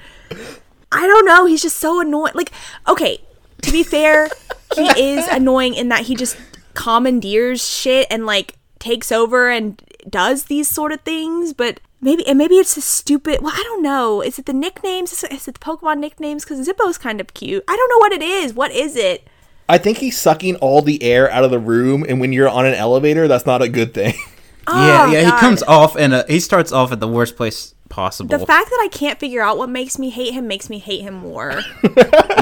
I 0.92 1.06
don't 1.06 1.26
know. 1.26 1.46
He's 1.46 1.62
just 1.62 1.78
so 1.78 2.00
annoying. 2.00 2.34
Like, 2.34 2.52
okay, 2.88 3.20
to 3.62 3.72
be 3.72 3.84
fair, 3.84 4.30
he 4.76 4.88
is 4.98 5.28
annoying 5.32 5.74
in 5.74 5.90
that 5.90 6.04
he 6.04 6.16
just 6.16 6.38
commandeers 6.74 7.68
shit 7.68 8.08
and 8.10 8.26
like 8.26 8.56
takes 8.80 9.12
over 9.12 9.50
and 9.50 9.82
does 10.10 10.46
these 10.46 10.70
sort 10.70 10.92
of 10.92 11.02
things. 11.02 11.54
But 11.54 11.80
maybe 12.02 12.26
and 12.28 12.38
maybe 12.38 12.56
it's 12.56 12.78
a 12.78 12.82
stupid. 12.82 13.42
Well, 13.42 13.54
I 13.56 13.64
don't 13.64 13.82
know. 13.82 14.22
Is 14.22 14.40
it 14.40 14.46
the 14.46 14.54
nicknames? 14.54 15.12
Is 15.14 15.24
it, 15.24 15.32
is 15.32 15.48
it 15.48 15.54
the 15.56 15.60
Pokemon 15.60 16.00
nicknames? 16.00 16.44
Because 16.44 16.68
Zippo's 16.68 16.98
kind 16.98 17.20
of 17.22 17.34
cute. 17.34 17.64
I 17.68 17.76
don't 17.76 17.90
know 17.90 18.00
what 18.00 18.12
it 18.14 18.22
is. 18.22 18.54
What 18.54 18.72
is 18.72 18.96
it? 18.96 19.28
I 19.70 19.78
think 19.78 20.00
he's 20.00 20.18
sucking 20.18 20.58
all 20.58 20.82
the 20.82 21.02
air 21.02 21.32
out 21.32 21.44
of 21.46 21.52
the 21.52 21.60
room, 21.60 22.06
and 22.08 22.20
when 22.20 22.34
you're 22.34 22.50
on 22.50 22.66
an 22.66 22.74
elevator, 22.74 23.28
that's 23.30 23.46
not 23.46 23.62
a 23.62 23.70
good 23.70 23.94
thing. 23.94 24.14
yeah, 24.14 24.24
Oh, 24.68 25.12
yeah. 25.12 25.24
God. 25.24 25.34
He 25.34 25.40
comes 25.40 25.64
off 25.64 25.96
and 25.96 26.14
uh, 26.14 26.24
he 26.28 26.40
starts 26.42 26.72
off 26.72 26.92
at 26.92 27.00
the 27.00 27.08
worst 27.08 27.38
place 27.38 27.74
possible. 27.90 28.38
The 28.38 28.46
fact 28.46 28.70
that 28.70 28.80
I 28.84 28.90
can't 28.90 29.20
figure 29.20 29.42
out 29.42 29.58
what 29.58 29.70
makes 29.70 29.98
me 29.98 30.10
hate 30.10 30.34
him 30.34 30.48
makes 30.48 30.70
me 30.70 30.80
hate 30.80 31.02
him 31.02 31.14
more. 31.14 31.62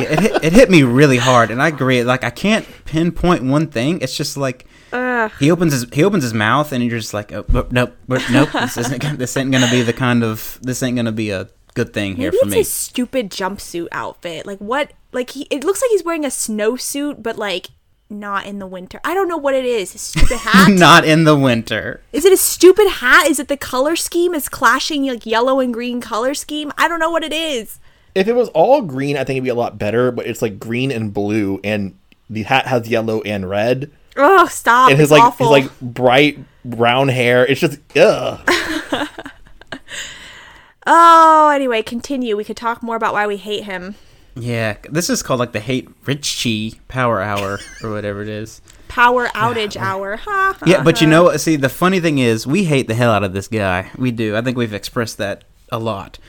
Yeah, 0.01 0.13
it, 0.13 0.19
hit, 0.19 0.43
it 0.45 0.53
hit 0.53 0.69
me 0.71 0.81
really 0.81 1.17
hard, 1.17 1.51
and 1.51 1.61
I 1.61 1.67
agree. 1.67 2.03
Like 2.03 2.23
I 2.23 2.31
can't 2.31 2.65
pinpoint 2.85 3.43
one 3.43 3.67
thing. 3.67 4.01
It's 4.01 4.17
just 4.17 4.35
like 4.35 4.65
he 5.39 5.51
opens 5.51 5.73
his 5.73 5.85
he 5.93 6.03
opens 6.03 6.23
his 6.23 6.33
mouth, 6.33 6.71
and 6.71 6.83
you're 6.83 6.99
just 6.99 7.13
like, 7.13 7.31
oh, 7.31 7.45
nope, 7.49 7.71
nope, 7.71 7.93
nope. 8.31 8.49
This 8.51 8.77
isn't 8.77 9.17
this 9.19 9.35
ain't 9.37 9.51
gonna 9.51 9.69
be 9.71 9.81
the 9.81 9.93
kind 9.93 10.23
of 10.23 10.59
this 10.61 10.83
ain't 10.83 10.95
gonna 10.95 11.11
be 11.11 11.29
a 11.31 11.47
good 11.73 11.93
thing 11.93 12.15
here 12.17 12.31
Maybe 12.31 12.37
for 12.39 12.45
it's 12.47 12.51
me. 12.51 12.57
his 12.59 12.71
stupid 12.71 13.29
jumpsuit 13.29 13.87
outfit. 13.91 14.45
Like 14.45 14.59
what? 14.59 14.91
Like 15.11 15.31
he? 15.31 15.47
It 15.49 15.63
looks 15.63 15.81
like 15.81 15.91
he's 15.91 16.03
wearing 16.03 16.25
a 16.25 16.29
snowsuit, 16.29 17.23
but 17.23 17.37
like 17.37 17.67
not 18.09 18.45
in 18.45 18.59
the 18.59 18.67
winter. 18.67 18.99
I 19.05 19.13
don't 19.13 19.29
know 19.29 19.37
what 19.37 19.53
it 19.53 19.63
is. 19.63 19.93
His 19.93 20.01
stupid 20.01 20.37
hat. 20.41 20.69
Not 20.69 21.05
in 21.05 21.23
the 21.23 21.35
winter. 21.37 22.01
Is 22.11 22.25
it 22.25 22.33
a 22.33 22.37
stupid 22.37 22.89
hat? 22.89 23.27
Is 23.29 23.39
it 23.39 23.47
the 23.47 23.55
color 23.57 23.95
scheme? 23.95 24.33
Is 24.33 24.49
clashing 24.49 25.05
like 25.07 25.25
yellow 25.25 25.59
and 25.61 25.73
green 25.73 26.01
color 26.01 26.33
scheme? 26.33 26.71
I 26.77 26.87
don't 26.89 26.99
know 26.99 27.09
what 27.09 27.23
it 27.23 27.31
is. 27.33 27.79
If 28.13 28.27
it 28.27 28.33
was 28.33 28.49
all 28.49 28.81
green, 28.81 29.15
I 29.15 29.23
think 29.23 29.37
it'd 29.37 29.45
be 29.45 29.49
a 29.49 29.55
lot 29.55 29.77
better. 29.77 30.11
But 30.11 30.27
it's 30.27 30.41
like 30.41 30.59
green 30.59 30.91
and 30.91 31.13
blue, 31.13 31.61
and 31.63 31.97
the 32.29 32.43
hat 32.43 32.67
has 32.67 32.89
yellow 32.89 33.21
and 33.21 33.49
red, 33.49 33.89
Oh, 34.17 34.47
stop! 34.47 34.89
and 34.89 34.99
his 34.99 35.05
it's 35.05 35.11
like 35.11 35.23
awful. 35.23 35.53
his 35.53 35.65
like 35.65 35.79
bright 35.79 36.39
brown 36.65 37.07
hair. 37.07 37.45
It's 37.45 37.61
just 37.61 37.79
ugh. 37.95 38.41
oh, 40.85 41.51
anyway, 41.53 41.81
continue. 41.81 42.35
We 42.35 42.43
could 42.43 42.57
talk 42.57 42.83
more 42.83 42.95
about 42.95 43.13
why 43.13 43.27
we 43.27 43.37
hate 43.37 43.63
him. 43.63 43.95
Yeah, 44.35 44.77
this 44.89 45.09
is 45.09 45.21
called 45.23 45.39
like 45.39 45.51
the 45.51 45.59
hate 45.59 45.89
Richie 46.05 46.79
Power 46.87 47.21
Hour 47.21 47.59
or 47.83 47.91
whatever 47.91 48.21
it 48.21 48.29
is. 48.29 48.61
Power 48.87 49.27
outage 49.27 49.77
hour. 49.77 50.17
Ha, 50.17 50.55
ha, 50.57 50.65
Yeah, 50.65 50.83
but 50.83 51.01
you 51.01 51.07
know 51.07 51.23
what? 51.23 51.39
See, 51.39 51.55
the 51.55 51.69
funny 51.69 51.99
thing 51.99 52.17
is, 52.17 52.45
we 52.45 52.65
hate 52.65 52.87
the 52.87 52.93
hell 52.93 53.11
out 53.11 53.23
of 53.23 53.33
this 53.33 53.47
guy. 53.47 53.89
We 53.97 54.11
do. 54.11 54.35
I 54.35 54.41
think 54.41 54.57
we've 54.57 54.73
expressed 54.73 55.17
that 55.17 55.45
a 55.71 55.79
lot. 55.79 56.19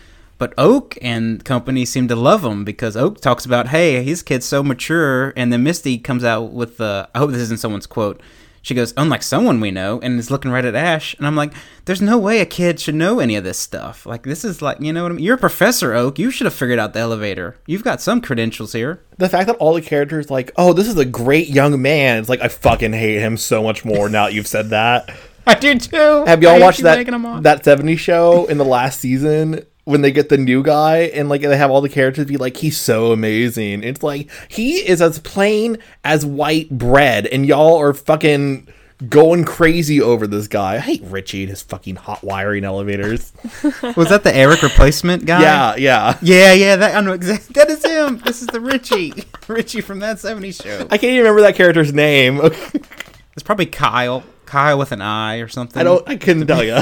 But 0.43 0.55
Oak 0.59 0.99
and 1.01 1.45
company 1.45 1.85
seem 1.85 2.09
to 2.09 2.17
love 2.17 2.45
him 2.45 2.65
because 2.65 2.97
Oak 2.97 3.21
talks 3.21 3.45
about, 3.45 3.69
hey, 3.69 4.03
his 4.03 4.25
kid's 4.25 4.45
so 4.45 4.65
mature, 4.65 5.33
and 5.37 5.53
then 5.53 5.63
Misty 5.63 5.99
comes 5.99 6.25
out 6.25 6.51
with 6.51 6.79
the. 6.79 7.09
I 7.15 7.21
hope 7.21 7.31
this 7.31 7.43
isn't 7.43 7.61
someone's 7.61 7.87
quote. 7.87 8.21
She 8.61 8.75
goes, 8.75 8.93
unlike 8.97 9.23
someone 9.23 9.61
we 9.61 9.71
know, 9.71 10.01
and 10.01 10.19
is 10.19 10.33
looking 10.33 10.51
right 10.51 10.65
at 10.65 10.75
Ash, 10.75 11.15
and 11.17 11.29
I'm 11.29 11.37
like, 11.37 11.55
there's 11.85 12.03
no 12.03 12.19
way 12.19 12.41
a 12.41 12.45
kid 12.45 12.81
should 12.81 12.97
know 12.97 13.21
any 13.21 13.37
of 13.37 13.45
this 13.45 13.57
stuff. 13.57 14.05
Like, 14.05 14.25
this 14.25 14.45
is 14.45 14.61
like, 14.61 14.81
you 14.81 14.93
know 14.93 15.05
what 15.05 15.13
I 15.13 15.15
mean? 15.15 15.25
You're 15.25 15.37
a 15.37 15.39
professor, 15.39 15.95
Oak. 15.95 16.19
You 16.19 16.33
should 16.33 16.47
have 16.47 16.55
figured 16.55 16.81
out 16.81 16.93
the 16.93 16.99
elevator. 16.99 17.57
You've 17.69 17.85
got 17.85 18.01
some 18.01 18.21
credentials 18.21 18.73
here. 18.73 19.01
The 19.19 19.29
fact 19.29 19.47
that 19.47 19.59
all 19.59 19.75
the 19.75 19.81
characters 19.81 20.29
like, 20.29 20.51
oh, 20.57 20.73
this 20.73 20.89
is 20.89 20.99
a 20.99 21.05
great 21.05 21.51
young 21.51 21.81
man. 21.81 22.19
It's 22.19 22.29
like 22.29 22.41
I 22.41 22.49
fucking 22.49 22.95
hate 22.95 23.21
him 23.21 23.37
so 23.37 23.63
much 23.63 23.85
more 23.85 24.09
now 24.09 24.25
that 24.25 24.35
you've 24.35 24.49
said 24.49 24.71
that. 24.71 25.09
I 25.47 25.55
do 25.55 25.79
too. 25.79 26.25
Have 26.27 26.43
y'all 26.43 26.61
watched 26.61 26.83
that 26.83 27.05
that 27.43 27.63
70s 27.65 27.99
show 27.99 28.47
in 28.47 28.59
the 28.59 28.65
last 28.65 29.01
season 29.01 29.67
when 29.85 30.03
they 30.03 30.13
get 30.13 30.29
the 30.29 30.39
new 30.39 30.63
guy 30.63 30.99
and 31.15 31.29
like 31.29 31.41
they 31.43 31.57
have 31.57 31.71
all 31.71 31.81
the 31.81 31.89
characters 31.89 32.27
be 32.27 32.37
like 32.37 32.57
he's 32.59 32.79
so 32.79 33.13
amazing. 33.13 33.83
It's 33.83 34.03
like 34.03 34.31
he 34.49 34.77
is 34.77 35.03
as 35.03 35.19
plain 35.19 35.79
as 36.05 36.25
white 36.25 36.71
bread 36.71 37.27
and 37.27 37.47
y'all 37.47 37.81
are 37.81 37.93
fucking 37.93 38.69
going 39.09 39.45
crazy 39.45 40.01
over 40.01 40.29
this 40.29 40.47
guy. 40.47 40.75
I 40.75 40.79
hate 40.79 41.03
Richie 41.03 41.43
and 41.43 41.51
his 41.51 41.63
fucking 41.63 41.97
hot 41.97 42.23
wiring 42.23 42.63
elevators. 42.65 43.33
Was 43.97 44.11
that 44.11 44.23
the 44.23 44.33
Eric 44.33 44.63
replacement 44.63 45.25
guy? 45.27 45.43
yeah, 45.43 45.75
yeah. 45.75 46.19
Yeah, 46.23 46.53
yeah, 46.53 46.77
that 46.77 46.95
I 46.97 47.01
know 47.01 47.13
exactly. 47.13 47.53
That 47.55 47.69
is 47.69 47.85
him. 47.85 48.19
This 48.19 48.43
is 48.43 48.47
the 48.49 48.61
Richie, 48.61 49.13
Richie 49.49 49.81
from 49.81 49.99
that 49.99 50.19
'70s 50.19 50.63
show. 50.63 50.87
I 50.91 50.99
can't 50.99 51.05
even 51.05 51.19
remember 51.19 51.41
that 51.41 51.57
character's 51.57 51.93
name. 51.93 52.41
It's 53.35 53.43
probably 53.43 53.65
Kyle, 53.65 54.23
Kyle 54.45 54.77
with 54.79 54.93
an 54.93 55.01
I 55.01 55.39
or 55.39 55.49
something. 55.49 55.81
I 55.81 55.85
don't 55.85 56.07
I 56.07 56.17
couldn't 56.17 56.47
tell 56.47 56.63
you. 56.63 56.81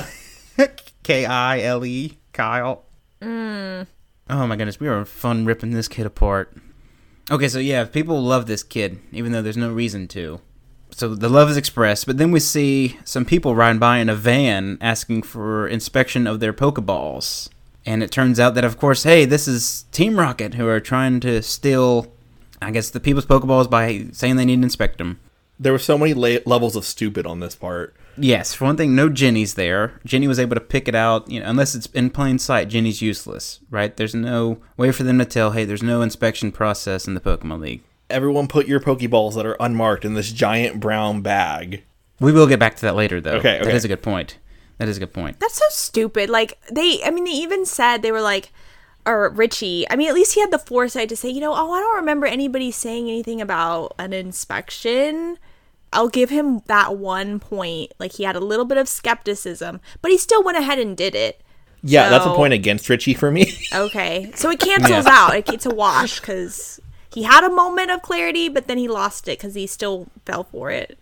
K 1.05 1.25
I 1.25 1.61
L 1.61 1.85
E, 1.85 2.19
Kyle. 2.33 2.83
Mm. 3.23 3.87
Oh 4.29 4.47
my 4.47 4.57
goodness, 4.57 4.81
we 4.81 4.89
are 4.89 5.05
fun 5.05 5.45
ripping 5.45 5.73
this 5.73 5.89
kid 5.89 6.07
apart. 6.07 6.57
Okay, 7.31 7.49
so 7.49 7.59
yeah, 7.59 7.85
people 7.85 8.21
love 8.23 8.47
this 8.47 8.63
kid, 8.63 8.99
even 9.13 9.33
though 9.33 9.43
there's 9.43 9.57
no 9.57 9.73
reason 9.73 10.09
to. 10.09 10.41
So 10.91 11.15
the 11.15 11.29
love 11.29 11.49
is 11.51 11.57
expressed, 11.57 12.07
but 12.07 12.19
then 12.19 12.33
we 12.33 12.41
see 12.41 12.99
some 13.05 13.25
people 13.25 13.55
riding 13.55 13.79
by 13.79 13.99
in 13.99 14.09
a 14.09 14.15
van 14.15 14.79
asking 14.81 15.23
for 15.23 15.69
inspection 15.69 16.27
of 16.27 16.41
their 16.41 16.53
Pokeballs. 16.53 17.49
And 17.87 18.03
it 18.03 18.11
turns 18.11 18.39
out 18.39 18.55
that, 18.55 18.65
of 18.65 18.79
course, 18.79 19.05
hey, 19.05 19.25
this 19.25 19.49
is 19.49 19.85
Team 19.93 20.19
Rocket 20.19 20.55
who 20.55 20.67
are 20.67 20.81
trying 20.81 21.21
to 21.21 21.43
steal, 21.43 22.13
I 22.61 22.71
guess, 22.71 22.91
the 22.91 23.01
people's 23.01 23.27
Pokeballs 23.27 23.71
by 23.71 24.07
saying 24.13 24.37
they 24.37 24.45
need 24.45 24.57
to 24.57 24.65
inspect 24.65 24.99
them. 24.99 25.21
There 25.61 25.73
were 25.73 25.79
so 25.79 25.99
many 25.99 26.15
la- 26.15 26.41
levels 26.47 26.75
of 26.75 26.85
stupid 26.87 27.27
on 27.27 27.41
this 27.41 27.55
part. 27.55 27.95
Yes, 28.17 28.55
for 28.55 28.65
one 28.65 28.77
thing, 28.77 28.95
no 28.97 29.09
Jenny's 29.09 29.55
there. 29.55 30.01
Jenny 30.05 30.27
was 30.27 30.39
able 30.41 30.55
to 30.57 30.61
pick 30.61 30.89
it 30.89 30.95
out, 30.95 31.31
you 31.31 31.39
know, 31.41 31.47
unless 31.49 31.75
it's 31.75 31.87
in 31.89 32.11
plain 32.11 32.39
sight, 32.39 32.69
Jenny's 32.69 33.01
useless, 33.03 33.61
right? 33.71 33.97
There's 33.97 34.15
no 34.15 34.59
way 34.77 34.91
for 34.91 35.03
them 35.05 35.19
to 35.19 35.25
tell, 35.25 35.53
hey, 35.53 35.65
there's 35.65 35.83
no 35.83 36.03
inspection 36.03 36.51
process 36.51 37.07
in 37.07 37.15
the 37.15 37.21
Pokemon 37.21 37.61
League. 37.61 37.83
Everyone 38.09 38.49
put 38.49 38.67
your 38.67 38.81
Pokeballs 38.81 39.35
that 39.37 39.47
are 39.47 39.57
unmarked 39.61 40.05
in 40.05 40.15
this 40.15 40.33
giant 40.33 40.81
brown 40.81 41.21
bag. 41.21 41.85
We 42.19 42.33
will 42.33 42.47
get 42.47 42.59
back 42.59 42.75
to 42.77 42.83
that 42.83 42.97
later, 42.97 43.21
though. 43.21 43.37
Okay, 43.37 43.59
That 43.59 43.69
okay. 43.69 43.77
is 43.77 43.85
a 43.85 43.89
good 43.89 44.03
point. 44.03 44.39
That 44.79 44.89
is 44.89 44.97
a 44.97 45.01
good 45.01 45.13
point. 45.13 45.39
That's 45.41 45.57
so 45.59 45.65
stupid. 45.69 46.31
Like 46.31 46.59
they, 46.73 47.01
I 47.05 47.11
mean, 47.11 47.25
they 47.25 47.31
even 47.33 47.67
said 47.67 47.99
they 48.03 48.13
were 48.13 48.21
like, 48.23 48.51
or 49.07 49.29
Richie. 49.31 49.87
I 49.91 49.97
mean, 49.97 50.09
at 50.09 50.15
least 50.15 50.35
he 50.35 50.41
had 50.41 50.51
the 50.51 50.59
foresight 50.59 51.09
to 51.11 51.17
say, 51.17 51.29
you 51.31 51.41
know, 51.41 51.53
oh, 51.55 51.73
I 51.73 51.81
don't 51.81 51.97
remember 51.97 52.27
anybody 52.27 52.71
saying 52.71 53.09
anything 53.09 53.41
about 53.41 53.95
an 53.99 54.13
inspection. 54.13 55.39
I'll 55.93 56.09
give 56.09 56.31
him 56.31 56.63
that 56.67 56.97
one 56.97 57.41
point. 57.41 57.93
Like 57.99 58.13
he 58.13 58.25
had 58.25 58.37
a 58.37 58.41
little 58.41 58.65
bit 58.65 58.79
of 58.79 58.89
skepticism, 58.89 59.81
but 60.03 60.11
he 60.11 60.19
still 60.19 60.43
went 60.43 60.59
ahead 60.59 60.79
and 60.79 60.97
did 60.97 61.15
it. 61.15 61.43
Yeah, 61.83 62.11
that's 62.11 62.27
a 62.27 62.35
point 62.35 62.53
against 62.53 62.89
Richie 62.89 63.15
for 63.15 63.31
me. 63.31 63.57
Okay, 63.73 64.31
so 64.35 64.51
it 64.51 64.61
cancels 64.61 65.07
out. 65.07 65.35
It, 65.35 65.49
it's 65.49 65.65
a 65.67 65.75
wash 65.75 66.21
because 66.21 66.81
he 67.15 67.23
had 67.23 67.45
a 67.45 67.51
moment 67.51 67.91
of 67.91 68.03
clarity, 68.03 68.49
but 68.49 68.67
then 68.67 68.79
he 68.79 68.89
lost 68.89 69.29
it 69.29 69.39
because 69.39 69.55
he 69.55 69.67
still 69.67 70.09
fell 70.27 70.45
for 70.45 70.71
it. 70.71 70.99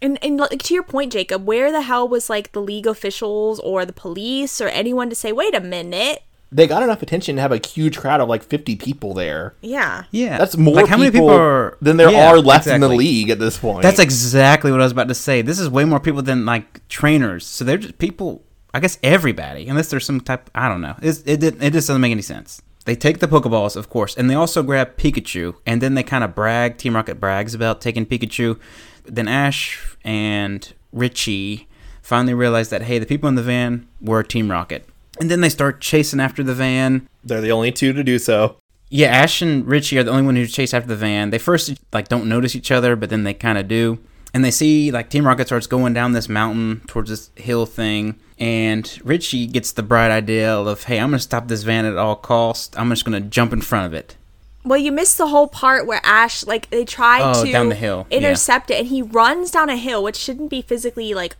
And 0.00 0.18
and 0.22 0.38
like 0.38 0.62
to 0.62 0.74
your 0.74 0.82
point, 0.82 1.12
Jacob, 1.12 1.44
where 1.44 1.70
the 1.70 1.82
hell 1.82 2.08
was 2.08 2.30
like 2.30 2.52
the 2.52 2.60
league 2.60 2.86
officials 2.86 3.58
or 3.60 3.84
the 3.84 3.92
police 3.92 4.60
or 4.60 4.68
anyone 4.68 5.10
to 5.10 5.16
say, 5.16 5.32
wait 5.32 5.54
a 5.54 5.60
minute? 5.60 6.22
They 6.52 6.66
got 6.66 6.82
enough 6.82 7.02
attention 7.02 7.36
to 7.36 7.42
have 7.42 7.52
a 7.52 7.58
huge 7.58 7.98
crowd 7.98 8.20
of 8.20 8.28
like 8.28 8.42
50 8.42 8.76
people 8.76 9.14
there. 9.14 9.54
Yeah. 9.60 10.04
Yeah. 10.10 10.38
That's 10.38 10.56
more 10.56 10.74
like, 10.74 10.86
how 10.86 10.96
many 10.96 11.10
people 11.10 11.30
are 11.30 11.76
than 11.80 11.96
there 11.96 12.10
Yeah, 12.10 12.30
are 12.30 12.38
left 12.38 12.66
in 12.66 12.80
the 12.80 12.88
league 12.88 13.30
at 13.30 13.38
this 13.38 13.58
point. 13.58 13.82
That's 13.82 13.98
exactly 13.98 14.70
what 14.70 14.80
I 14.80 14.84
was 14.84 14.92
about 14.92 15.08
to 15.08 15.14
say. 15.14 15.42
This 15.42 15.58
is 15.58 15.68
way 15.68 15.84
more 15.84 16.00
people 16.00 16.22
than 16.22 16.46
like 16.46 16.86
trainers. 16.88 17.44
So 17.46 17.64
they're 17.64 17.78
just 17.78 17.98
people. 17.98 18.42
I 18.72 18.80
guess 18.80 18.98
everybody, 19.02 19.68
unless 19.68 19.88
there's 19.88 20.04
some 20.04 20.20
type. 20.20 20.50
I 20.54 20.68
don't 20.68 20.82
know. 20.82 20.96
It's, 21.00 21.22
it 21.24 21.40
did, 21.40 21.62
it 21.62 21.72
just 21.72 21.88
doesn't 21.88 22.00
make 22.00 22.10
any 22.12 22.22
sense. 22.22 22.60
They 22.84 22.94
take 22.94 23.18
the 23.18 23.26
Pokeballs, 23.26 23.74
of 23.74 23.88
course, 23.88 24.16
and 24.16 24.30
they 24.30 24.34
also 24.34 24.62
grab 24.62 24.96
Pikachu, 24.96 25.56
and 25.66 25.80
then 25.80 25.94
they 25.94 26.02
kind 26.04 26.22
of 26.22 26.34
brag. 26.34 26.76
Team 26.78 26.94
Rocket 26.94 27.18
brags 27.18 27.54
about 27.54 27.80
taking 27.80 28.06
Pikachu. 28.06 28.60
Then 29.04 29.28
Ash 29.28 29.96
and 30.04 30.72
Richie 30.92 31.68
finally 32.02 32.34
realize 32.34 32.68
that 32.68 32.82
hey, 32.82 32.98
the 33.00 33.06
people 33.06 33.28
in 33.28 33.34
the 33.34 33.42
van 33.42 33.88
were 34.00 34.22
Team 34.22 34.50
Rocket, 34.50 34.86
and 35.20 35.30
then 35.30 35.40
they 35.40 35.48
start 35.48 35.80
chasing 35.80 36.20
after 36.20 36.42
the 36.42 36.54
van. 36.54 37.08
They're 37.24 37.40
the 37.40 37.52
only 37.52 37.72
two 37.72 37.92
to 37.92 38.02
do 38.04 38.18
so. 38.18 38.56
Yeah, 38.88 39.08
Ash 39.08 39.42
and 39.42 39.66
Richie 39.66 39.98
are 39.98 40.04
the 40.04 40.12
only 40.12 40.22
one 40.24 40.36
who 40.36 40.46
chase 40.46 40.72
after 40.72 40.88
the 40.88 40.96
van. 40.96 41.30
They 41.30 41.38
first 41.38 41.72
like 41.92 42.08
don't 42.08 42.28
notice 42.28 42.54
each 42.54 42.70
other, 42.70 42.94
but 42.96 43.10
then 43.10 43.24
they 43.24 43.34
kind 43.34 43.58
of 43.58 43.66
do. 43.68 43.98
And 44.32 44.44
they 44.44 44.50
see 44.50 44.90
like 44.90 45.10
Team 45.10 45.26
Rocket 45.26 45.46
starts 45.48 45.66
going 45.66 45.92
down 45.94 46.12
this 46.12 46.28
mountain 46.28 46.82
towards 46.86 47.10
this 47.10 47.30
hill 47.36 47.66
thing, 47.66 48.16
and 48.38 48.98
Richie 49.02 49.46
gets 49.46 49.72
the 49.72 49.82
bright 49.82 50.10
idea 50.10 50.54
of, 50.54 50.84
"Hey, 50.84 51.00
I'm 51.00 51.08
gonna 51.08 51.18
stop 51.18 51.48
this 51.48 51.62
van 51.62 51.84
at 51.84 51.96
all 51.96 52.16
costs. 52.16 52.76
I'm 52.76 52.90
just 52.90 53.04
gonna 53.04 53.20
jump 53.20 53.52
in 53.52 53.60
front 53.60 53.86
of 53.86 53.94
it." 53.94 54.16
Well, 54.64 54.78
you 54.78 54.92
missed 54.92 55.16
the 55.16 55.28
whole 55.28 55.46
part 55.46 55.86
where 55.86 56.00
Ash, 56.02 56.44
like, 56.44 56.68
they 56.70 56.84
try 56.84 57.20
Oh, 57.22 57.44
to 57.44 57.52
down 57.52 57.68
the 57.68 57.76
hill, 57.76 58.06
yeah. 58.10 58.18
intercept 58.18 58.68
it, 58.70 58.80
and 58.80 58.88
he 58.88 59.00
runs 59.00 59.52
down 59.52 59.70
a 59.70 59.76
hill, 59.76 60.02
which 60.02 60.16
shouldn't 60.16 60.50
be 60.50 60.60
physically 60.60 61.14
like 61.14 61.36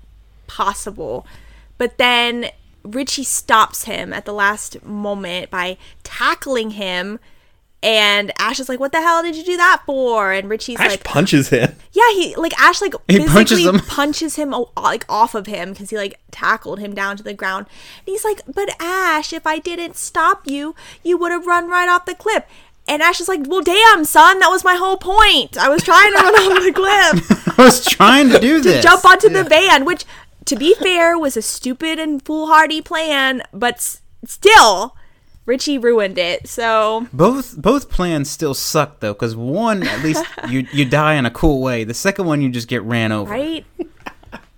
possible. 0.47 1.27
But 1.79 1.99
then 1.99 2.47
Richie 2.87 3.25
stops 3.25 3.85
him 3.85 4.13
at 4.13 4.25
the 4.25 4.33
last 4.33 4.85
moment 4.85 5.51
by 5.51 5.77
tackling 6.03 6.71
him, 6.71 7.19
and 7.83 8.33
Ash 8.39 8.59
is 8.59 8.69
like, 8.69 8.81
"What 8.81 8.93
the 8.93 9.01
hell 9.01 9.23
did 9.23 9.37
you 9.37 9.45
do 9.45 9.57
that 9.57 9.83
for?" 9.87 10.33
And 10.33 10.49
Richie's 10.49 10.81
Ash 10.81 10.91
like, 10.93 11.05
punches 11.05 11.51
him. 11.51 11.75
"Yeah, 11.93 12.11
he 12.15 12.35
like 12.37 12.59
Ash 12.61 12.81
like 12.81 12.95
He 13.09 13.25
punches 13.27 13.65
him. 13.65 13.81
punches 13.87 14.37
him 14.37 14.55
like 14.77 15.05
off 15.09 15.35
of 15.35 15.47
him 15.47 15.73
because 15.73 15.91
he 15.91 15.97
like 15.97 16.19
tackled 16.31 16.79
him 16.79 16.95
down 16.95 17.17
to 17.17 17.23
the 17.23 17.35
ground. 17.35 17.67
And 18.07 18.13
he's 18.13 18.25
like, 18.25 18.41
"But 18.53 18.71
Ash, 18.81 19.33
if 19.33 19.47
I 19.47 19.59
didn't 19.59 19.97
stop 19.97 20.47
you, 20.47 20.75
you 21.03 21.17
would 21.19 21.33
have 21.33 21.47
run 21.47 21.69
right 21.69 21.89
off 21.89 22.07
the 22.07 22.15
cliff." 22.15 22.45
And 22.89 23.03
Ash 23.03 23.21
is 23.21 23.29
like, 23.29 23.41
"Well, 23.47 23.63
damn, 23.63 24.05
son, 24.05 24.39
that 24.41 24.49
was 24.49 24.65
my 24.65 24.75
whole 24.75 24.97
point. 24.97 25.59
I 25.59 25.69
was 25.69 25.83
trying 25.83 26.13
to 26.13 26.19
run 26.19 26.35
off 26.35 26.63
the 26.63 26.73
cliff 26.73 27.59
I 27.59 27.63
was 27.65 27.85
trying 27.85 28.29
to 28.31 28.39
do 28.39 28.59
to 28.63 28.69
this. 28.69 28.83
jump 28.85 29.05
onto 29.05 29.29
the 29.29 29.45
van, 29.45 29.85
which, 29.85 30.05
to 30.47 30.57
be 30.57 30.75
fair, 30.75 31.19
was 31.19 31.37
a 31.37 31.43
stupid 31.43 31.99
and 31.99 32.23
foolhardy 32.25 32.81
plan, 32.81 33.43
but 33.53 33.75
s- 33.75 34.01
still, 34.25 34.97
Richie 35.45 35.79
ruined 35.79 36.19
it. 36.19 36.49
So 36.49 37.07
Both 37.13 37.57
both 37.61 37.91
plans 37.91 38.31
still 38.31 38.55
suck 38.55 39.01
though, 39.01 39.13
because 39.13 39.37
one 39.37 39.83
at 39.83 40.03
least 40.03 40.25
you 40.49 40.67
you 40.73 40.85
die 40.85 41.15
in 41.15 41.27
a 41.27 41.31
cool 41.31 41.61
way. 41.63 41.85
The 41.85 41.95
second 41.95 42.27
one 42.27 42.41
you 42.43 42.49
just 42.49 42.69
get 42.69 42.83
ran 42.83 43.13
over. 43.13 43.31
right." 43.31 43.65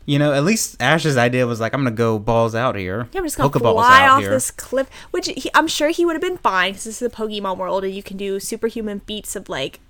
You 0.07 0.19
know, 0.19 0.33
at 0.33 0.43
least 0.43 0.77
Ash's 0.81 1.19
idea 1.19 1.47
was 1.47 1.61
like, 1.61 1.75
I'm 1.75 1.81
gonna 1.85 1.91
go 1.95 2.19
balls 2.19 2.55
out 2.55 2.77
here. 2.77 3.11
Yeah, 3.13 3.19
I'm 3.21 3.27
just 3.27 3.37
gonna 3.37 3.51
Pokeballs 3.51 3.75
fly 3.75 4.09
off 4.09 4.21
here. 4.21 4.31
this 4.31 4.51
cliff, 4.51 4.89
which 5.11 5.27
he, 5.27 5.51
I'm 5.53 5.69
sure 5.69 5.91
he 5.91 6.07
would 6.07 6.15
have 6.15 6.23
been 6.23 6.39
fine 6.39 6.73
because 6.73 6.85
this 6.85 7.03
is 7.03 7.11
the 7.11 7.15
Pokemon 7.15 7.59
world 7.59 7.85
and 7.85 7.93
you 7.95 8.03
can 8.03 8.17
do 8.17 8.41
superhuman 8.41 9.01
feats 9.01 9.37
of 9.37 9.51
like 9.51 9.81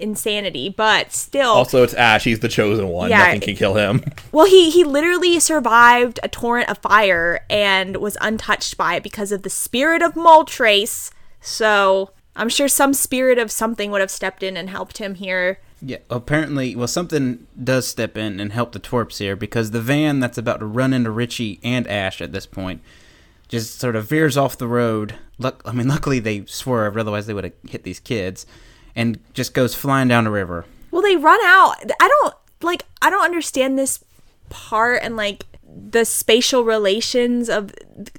insanity. 0.00 0.68
But 0.68 1.12
still, 1.12 1.50
Also, 1.52 1.82
it's 1.82 1.94
Ash. 1.94 2.24
He's 2.24 2.40
the 2.40 2.48
chosen 2.48 2.88
one. 2.88 3.10
Yeah. 3.10 3.18
Nothing 3.18 3.40
can 3.40 3.56
kill 3.56 3.74
him. 3.74 4.02
well, 4.32 4.46
he 4.46 4.70
he 4.70 4.84
literally 4.84 5.40
survived 5.40 6.20
a 6.22 6.28
torrent 6.28 6.68
of 6.68 6.78
fire 6.78 7.44
and 7.50 7.96
was 7.96 8.16
untouched 8.20 8.76
by 8.76 8.96
it 8.96 9.02
because 9.02 9.32
of 9.32 9.42
the 9.42 9.50
spirit 9.50 10.02
of 10.02 10.14
Moltres. 10.14 11.10
So 11.40 12.10
I'm 12.36 12.48
sure 12.48 12.68
some 12.68 12.94
spirit 12.94 13.38
of 13.38 13.50
something 13.50 13.90
would 13.90 14.00
have 14.00 14.10
stepped 14.10 14.42
in 14.42 14.56
and 14.56 14.70
helped 14.70 14.98
him 14.98 15.16
here. 15.16 15.58
Yeah, 15.84 15.98
apparently, 16.08 16.76
well, 16.76 16.86
something 16.86 17.46
does 17.62 17.88
step 17.88 18.16
in 18.16 18.38
and 18.38 18.52
help 18.52 18.70
the 18.70 18.78
twerps 18.78 19.18
here 19.18 19.34
because 19.34 19.72
the 19.72 19.80
van 19.80 20.20
that's 20.20 20.38
about 20.38 20.60
to 20.60 20.66
run 20.66 20.92
into 20.92 21.10
Richie 21.10 21.58
and 21.64 21.88
Ash 21.88 22.20
at 22.22 22.32
this 22.32 22.46
point 22.46 22.80
just 23.48 23.80
sort 23.80 23.96
of 23.96 24.06
veers 24.06 24.36
off 24.36 24.56
the 24.56 24.68
road. 24.68 25.16
Luck, 25.38 25.60
I 25.66 25.72
mean, 25.72 25.88
luckily 25.88 26.20
they 26.20 26.46
swerved, 26.46 26.96
otherwise 26.96 27.26
they 27.26 27.34
would 27.34 27.44
have 27.44 27.52
hit 27.68 27.82
these 27.82 28.00
kids, 28.00 28.46
and 28.94 29.18
just 29.32 29.54
goes 29.54 29.74
flying 29.74 30.08
down 30.08 30.24
the 30.24 30.30
river. 30.30 30.64
Well, 30.90 31.02
they 31.02 31.16
run 31.16 31.40
out. 31.44 31.76
I 32.00 32.08
don't 32.08 32.34
like. 32.62 32.84
I 33.00 33.10
don't 33.10 33.24
understand 33.24 33.78
this 33.78 34.04
part 34.50 35.00
and 35.02 35.16
like 35.16 35.44
the 35.74 36.04
spatial 36.04 36.64
relations 36.64 37.48
of 37.48 37.74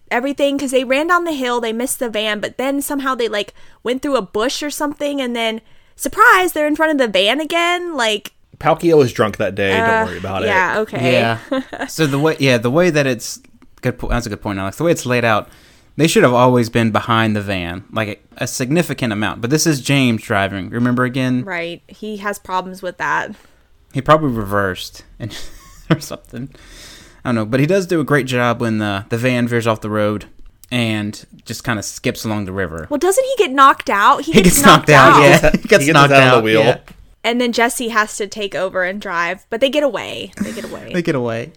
everything 0.09 0.57
because 0.57 0.71
they 0.71 0.83
ran 0.83 1.07
down 1.07 1.23
the 1.23 1.31
hill, 1.33 1.61
they 1.61 1.71
missed 1.73 1.99
the 1.99 2.09
van, 2.09 2.39
but 2.39 2.57
then 2.57 2.81
somehow 2.81 3.13
they 3.13 3.27
like 3.27 3.53
went 3.83 4.01
through 4.01 4.15
a 4.15 4.21
bush 4.23 4.63
or 4.63 4.71
something, 4.71 5.21
and 5.21 5.35
then 5.35 5.61
surprise, 5.95 6.53
they're 6.53 6.65
in 6.67 6.75
front 6.75 6.91
of 6.91 6.97
the 6.97 7.07
van 7.07 7.39
again. 7.39 7.93
Like, 7.95 8.33
Palkia 8.57 8.97
was 8.97 9.13
drunk 9.13 9.37
that 9.37 9.53
day. 9.53 9.79
uh, 9.79 9.85
Don't 9.99 10.07
worry 10.07 10.17
about 10.17 10.41
yeah, 10.43 10.47
it. 10.47 10.49
Yeah. 10.75 10.79
Okay, 10.79 11.13
Yeah. 11.13 11.85
so 11.87 12.07
the 12.07 12.17
way, 12.19 12.35
yeah, 12.39 12.57
the 12.57 12.71
way 12.71 12.89
that 12.89 13.05
it's 13.05 13.39
good. 13.81 13.99
po- 13.99 14.07
That's 14.09 14.25
a 14.25 14.29
good 14.29 14.41
point, 14.41 14.57
Alex. 14.57 14.77
The 14.77 14.83
way 14.85 14.91
it's 14.91 15.05
laid 15.05 15.23
out, 15.25 15.47
they 15.95 16.07
should 16.07 16.23
have 16.23 16.33
always 16.33 16.69
been 16.69 16.91
behind 16.91 17.35
the 17.35 17.41
van, 17.41 17.85
like 17.91 18.23
a, 18.37 18.43
a 18.43 18.47
significant 18.47 19.13
amount. 19.13 19.41
But 19.41 19.49
this 19.49 19.65
is 19.67 19.81
James 19.81 20.21
driving. 20.23 20.69
Remember 20.69 21.03
again? 21.03 21.43
right. 21.43 21.81
He 21.87 22.17
has 22.17 22.39
problems 22.39 22.81
with 22.81 22.97
that. 22.97 23.31
He 23.93 24.01
probably 24.01 24.31
reversed 24.31 25.03
and 25.19 25.31
or 25.89 25.99
something. 25.99 26.49
I 27.23 27.29
don't 27.29 27.35
know, 27.35 27.45
but 27.45 27.59
he 27.59 27.65
does 27.65 27.85
do 27.87 27.99
a 27.99 28.03
great 28.03 28.25
job 28.25 28.59
when 28.59 28.79
the 28.79 29.05
the 29.09 29.17
van 29.17 29.47
veers 29.47 29.67
off 29.67 29.81
the 29.81 29.89
road 29.89 30.25
and 30.71 31.25
just 31.45 31.63
kind 31.63 31.77
of 31.77 31.85
skips 31.85 32.25
along 32.25 32.45
the 32.45 32.51
river. 32.51 32.87
Well, 32.89 32.97
doesn't 32.97 33.23
he 33.23 33.35
get 33.37 33.51
knocked 33.51 33.89
out? 33.89 34.23
He 34.23 34.33
gets 34.41 34.61
knocked 34.63 34.89
out. 34.89 35.21
Yeah, 35.21 35.51
he 35.51 35.57
He 35.59 35.67
gets 35.67 35.85
gets 35.85 35.93
knocked 35.93 36.11
out 36.11 36.33
of 36.37 36.39
the 36.39 36.43
wheel. 36.43 36.61
yeah. 36.61 36.79
And 37.23 37.39
then 37.39 37.53
Jessie 37.53 37.89
has 37.89 38.17
to 38.17 38.27
take 38.27 38.53
over 38.55 38.83
and 38.83 38.99
drive, 38.99 39.45
but 39.49 39.61
they 39.61 39.69
get 39.69 39.83
away. 39.83 40.33
They 40.41 40.51
get 40.51 40.65
away. 40.65 40.89
They 40.93 41.01
get 41.01 41.15
away. 41.15 41.53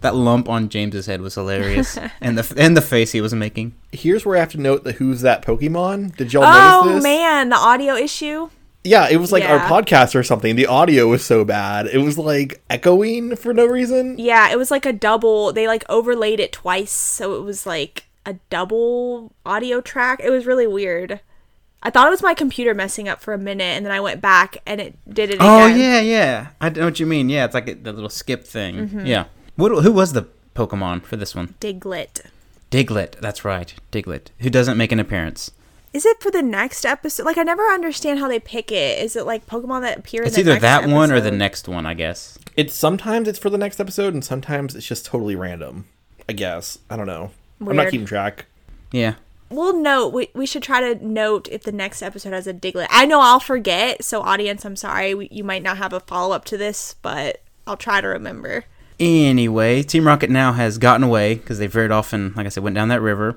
That 0.00 0.14
lump 0.14 0.48
on 0.48 0.68
James's 0.68 1.06
head 1.06 1.20
was 1.20 1.34
hilarious, 1.34 1.98
and 2.20 2.38
the 2.38 2.54
and 2.56 2.76
the 2.76 2.80
face 2.80 3.12
he 3.12 3.20
was 3.20 3.34
making. 3.34 3.74
Here's 3.90 4.24
where 4.24 4.36
I 4.36 4.40
have 4.40 4.52
to 4.52 4.60
note 4.60 4.84
the 4.84 4.92
who's 4.92 5.22
that 5.22 5.44
Pokemon. 5.44 6.16
Did 6.16 6.32
y'all 6.32 6.44
oh 6.44 6.82
notice 6.84 6.96
this? 6.96 7.04
man, 7.04 7.48
the 7.48 7.56
audio 7.56 7.94
issue. 7.94 8.50
Yeah, 8.84 9.08
it 9.10 9.16
was 9.16 9.32
like 9.32 9.44
our 9.44 9.58
podcast 9.58 10.14
or 10.14 10.22
something. 10.22 10.54
The 10.56 10.66
audio 10.66 11.08
was 11.08 11.24
so 11.24 11.44
bad. 11.44 11.88
It 11.88 11.98
was 11.98 12.16
like 12.16 12.62
echoing 12.70 13.34
for 13.36 13.52
no 13.52 13.66
reason. 13.66 14.16
Yeah, 14.18 14.50
it 14.50 14.56
was 14.56 14.70
like 14.70 14.86
a 14.86 14.92
double. 14.92 15.52
They 15.52 15.66
like 15.66 15.84
overlaid 15.88 16.38
it 16.40 16.52
twice, 16.52 16.92
so 16.92 17.34
it 17.34 17.42
was 17.42 17.66
like 17.66 18.04
a 18.24 18.34
double 18.50 19.32
audio 19.44 19.80
track. 19.80 20.20
It 20.22 20.30
was 20.30 20.46
really 20.46 20.66
weird. 20.66 21.20
I 21.82 21.90
thought 21.90 22.06
it 22.06 22.10
was 22.10 22.22
my 22.22 22.34
computer 22.34 22.72
messing 22.74 23.08
up 23.08 23.20
for 23.20 23.34
a 23.34 23.38
minute, 23.38 23.64
and 23.76 23.84
then 23.84 23.92
I 23.92 24.00
went 24.00 24.20
back 24.20 24.58
and 24.66 24.80
it 24.80 24.96
did 25.12 25.30
it 25.30 25.38
Oh 25.40 25.66
again. 25.66 25.78
yeah, 25.78 26.00
yeah. 26.00 26.46
I 26.60 26.68
know 26.70 26.84
what 26.86 26.98
you 27.00 27.06
mean. 27.06 27.28
Yeah, 27.28 27.44
it's 27.44 27.54
like 27.54 27.68
a, 27.68 27.74
the 27.74 27.92
little 27.92 28.08
skip 28.10 28.44
thing. 28.44 28.76
Mm-hmm. 28.88 29.06
Yeah. 29.06 29.24
What? 29.58 29.82
Who 29.82 29.90
was 29.90 30.12
the 30.12 30.28
Pokemon 30.54 31.02
for 31.02 31.16
this 31.16 31.34
one? 31.34 31.56
Diglett. 31.60 32.26
Diglett. 32.70 33.18
That's 33.20 33.44
right, 33.44 33.74
Diglett, 33.90 34.28
who 34.38 34.50
doesn't 34.50 34.78
make 34.78 34.92
an 34.92 35.00
appearance. 35.00 35.50
Is 35.92 36.06
it 36.06 36.22
for 36.22 36.30
the 36.30 36.42
next 36.42 36.86
episode? 36.86 37.26
Like 37.26 37.38
I 37.38 37.42
never 37.42 37.64
understand 37.64 38.20
how 38.20 38.28
they 38.28 38.38
pick 38.38 38.70
it. 38.70 39.02
Is 39.02 39.16
it 39.16 39.26
like 39.26 39.48
Pokemon 39.48 39.80
that 39.82 39.98
appear? 39.98 40.22
It's 40.22 40.38
in 40.38 40.44
the 40.44 40.52
either 40.52 40.60
next 40.60 40.62
that 40.62 40.88
one 40.88 41.10
or 41.10 41.20
the 41.20 41.32
next 41.32 41.66
one, 41.66 41.86
I 41.86 41.94
guess. 41.94 42.38
It's 42.56 42.72
sometimes 42.72 43.26
it's 43.26 43.38
for 43.40 43.50
the 43.50 43.58
next 43.58 43.80
episode, 43.80 44.14
and 44.14 44.24
sometimes 44.24 44.76
it's 44.76 44.86
just 44.86 45.04
totally 45.04 45.34
random. 45.34 45.86
I 46.28 46.34
guess 46.34 46.78
I 46.88 46.96
don't 46.96 47.08
know. 47.08 47.32
I'm 47.60 47.74
not 47.74 47.90
keeping 47.90 48.06
track. 48.06 48.46
Yeah. 48.92 49.14
We'll 49.50 49.76
note. 49.76 50.12
We, 50.12 50.28
we 50.34 50.46
should 50.46 50.62
try 50.62 50.92
to 50.92 51.04
note 51.04 51.48
if 51.50 51.64
the 51.64 51.72
next 51.72 52.00
episode 52.00 52.32
has 52.32 52.46
a 52.46 52.54
Diglett. 52.54 52.86
I 52.90 53.06
know 53.06 53.20
I'll 53.20 53.40
forget. 53.40 54.04
So 54.04 54.20
audience, 54.20 54.64
I'm 54.64 54.76
sorry. 54.76 55.14
We, 55.14 55.28
you 55.32 55.42
might 55.42 55.64
not 55.64 55.78
have 55.78 55.92
a 55.92 55.98
follow 55.98 56.32
up 56.32 56.44
to 56.44 56.56
this, 56.56 56.94
but 57.02 57.42
I'll 57.66 57.76
try 57.76 58.00
to 58.00 58.06
remember. 58.06 58.66
Anyway, 59.00 59.82
Team 59.82 60.06
Rocket 60.06 60.30
now 60.30 60.52
has 60.52 60.78
gotten 60.78 61.04
away 61.04 61.36
because 61.36 61.58
they 61.58 61.66
veered 61.68 61.92
off 61.92 62.12
and, 62.12 62.34
like 62.36 62.46
I 62.46 62.48
said, 62.48 62.64
went 62.64 62.74
down 62.74 62.88
that 62.88 63.00
river. 63.00 63.36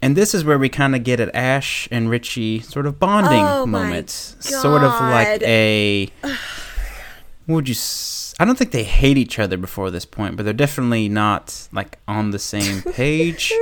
And 0.00 0.16
this 0.16 0.34
is 0.34 0.44
where 0.44 0.58
we 0.58 0.68
kind 0.68 0.96
of 0.96 1.04
get 1.04 1.20
at 1.20 1.32
Ash 1.34 1.86
and 1.90 2.10
Richie 2.10 2.60
sort 2.60 2.86
of 2.86 2.98
bonding 2.98 3.44
Oh 3.44 3.66
moments, 3.66 4.36
sort 4.40 4.82
of 4.82 4.90
like 5.00 5.40
a. 5.42 6.06
What 6.22 6.32
oh 7.48 7.54
would 7.54 7.68
you? 7.68 7.74
S- 7.74 8.34
I 8.40 8.44
don't 8.44 8.58
think 8.58 8.72
they 8.72 8.82
hate 8.82 9.16
each 9.16 9.38
other 9.38 9.56
before 9.56 9.92
this 9.92 10.04
point, 10.04 10.36
but 10.36 10.42
they're 10.44 10.52
definitely 10.52 11.08
not 11.08 11.68
like 11.72 11.98
on 12.08 12.30
the 12.30 12.40
same 12.40 12.82
page. 12.92 13.52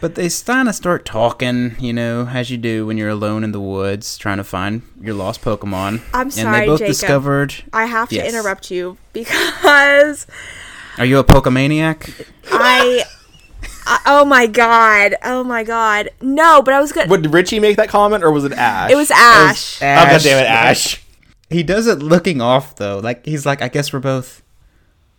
But 0.00 0.14
they 0.14 0.28
kind 0.30 0.68
of 0.68 0.74
start 0.76 1.04
talking, 1.04 1.74
you 1.80 1.92
know, 1.92 2.28
as 2.28 2.50
you 2.50 2.56
do 2.56 2.86
when 2.86 2.96
you're 2.96 3.08
alone 3.08 3.42
in 3.42 3.50
the 3.52 3.60
woods 3.60 4.16
trying 4.16 4.36
to 4.36 4.44
find 4.44 4.82
your 5.00 5.14
lost 5.14 5.42
Pokemon. 5.42 6.02
I'm 6.14 6.22
And 6.26 6.32
sorry, 6.32 6.60
they 6.60 6.66
both 6.66 6.78
Jacob. 6.78 6.92
discovered. 6.92 7.54
I 7.72 7.86
have 7.86 8.08
to 8.10 8.14
Yes. 8.14 8.28
interrupt 8.32 8.70
you 8.70 8.96
because 9.12 10.26
Are 10.98 11.04
you 11.04 11.18
a 11.18 11.24
Pokemaniac? 11.24 12.26
I, 12.52 13.04
I. 13.86 14.00
Oh 14.06 14.24
my 14.24 14.46
god! 14.46 15.16
Oh 15.24 15.42
my 15.42 15.64
god! 15.64 16.10
No, 16.20 16.62
but 16.62 16.74
I 16.74 16.80
was 16.80 16.92
gonna. 16.92 17.08
Would 17.08 17.32
Richie 17.32 17.58
make 17.58 17.76
that 17.76 17.88
comment, 17.88 18.22
or 18.22 18.30
was 18.30 18.44
it 18.44 18.52
Ash? 18.52 18.90
It 18.90 18.96
was 18.96 19.10
Ash. 19.10 19.82
Oh 19.82 19.86
god 19.86 20.20
damn 20.22 20.44
it, 20.44 20.48
Ash! 20.48 21.02
He 21.50 21.62
does 21.62 21.86
it 21.86 22.00
looking 22.00 22.40
off 22.40 22.76
though. 22.76 22.98
Like 22.98 23.24
he's 23.26 23.44
like, 23.46 23.62
I 23.62 23.68
guess 23.68 23.92
we're 23.92 23.98
both 24.00 24.42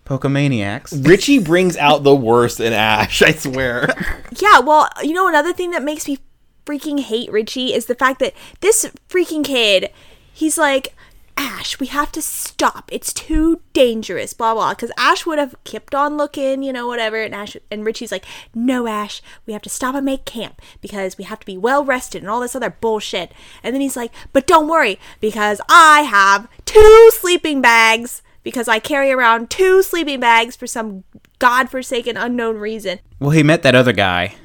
Pokemaniacs. 0.10 1.08
Richie 1.08 1.38
brings 1.38 1.78
out 1.78 2.02
the 2.02 2.16
worst 2.16 2.60
in 2.60 2.74
Ash. 2.74 3.22
I 3.22 3.32
swear. 3.32 3.90
Yeah, 4.42 4.60
well, 4.60 4.88
you 5.04 5.12
know, 5.14 5.28
another 5.28 5.52
thing 5.52 5.72
that 5.72 5.84
makes 5.84 6.08
me 6.08 6.18
freaking 6.66 7.02
hate 7.02 7.30
Richie 7.30 7.74
is 7.74 7.88
the 7.88 7.96
fact 7.96 8.20
that 8.20 8.34
this 8.62 8.90
freaking 9.10 9.44
kid, 9.44 9.90
he's 10.32 10.58
like, 10.58 10.96
Ash, 11.36 11.80
we 11.80 11.88
have 11.88 12.12
to 12.14 12.22
stop. 12.22 12.90
It's 12.92 13.12
too 13.12 13.62
dangerous, 13.74 14.34
blah 14.34 14.54
blah. 14.54 14.72
Because 14.72 14.92
Ash 14.98 15.26
would 15.26 15.40
have 15.40 15.56
kept 15.64 15.94
on 15.94 16.16
looking, 16.16 16.64
you 16.64 16.72
know, 16.72 16.88
whatever. 16.88 17.22
And 17.22 17.36
Ash 17.36 17.58
and 17.70 17.86
Richie's 17.86 18.12
like, 18.12 18.26
No, 18.54 18.88
Ash, 18.88 19.22
we 19.46 19.54
have 19.54 19.62
to 19.64 19.70
stop 19.70 19.96
and 19.96 20.06
make 20.06 20.26
camp 20.26 20.62
because 20.80 21.18
we 21.18 21.26
have 21.26 21.40
to 21.40 21.46
be 21.46 21.58
well 21.58 21.84
rested 21.84 22.22
and 22.22 22.30
all 22.30 22.40
this 22.40 22.56
other 22.56 22.70
bullshit. 22.70 23.34
And 23.64 23.74
then 23.74 23.82
he's 23.82 23.98
like, 23.98 24.12
But 24.32 24.48
don't 24.48 24.70
worry 24.70 25.00
because 25.20 25.60
I 25.68 26.02
have 26.02 26.48
two 26.66 27.12
sleeping 27.14 27.62
bags 27.62 28.22
because 28.44 28.68
I 28.68 28.80
carry 28.80 29.12
around 29.12 29.50
two 29.50 29.82
sleeping 29.84 30.20
bags 30.20 30.56
for 30.56 30.68
some 30.68 31.04
godforsaken 31.40 32.18
unknown 32.18 32.58
reason. 32.58 33.00
Well, 33.20 33.32
he 33.32 33.44
met 33.44 33.64
that 33.64 33.76
other 33.76 33.94
guy. 33.94 34.36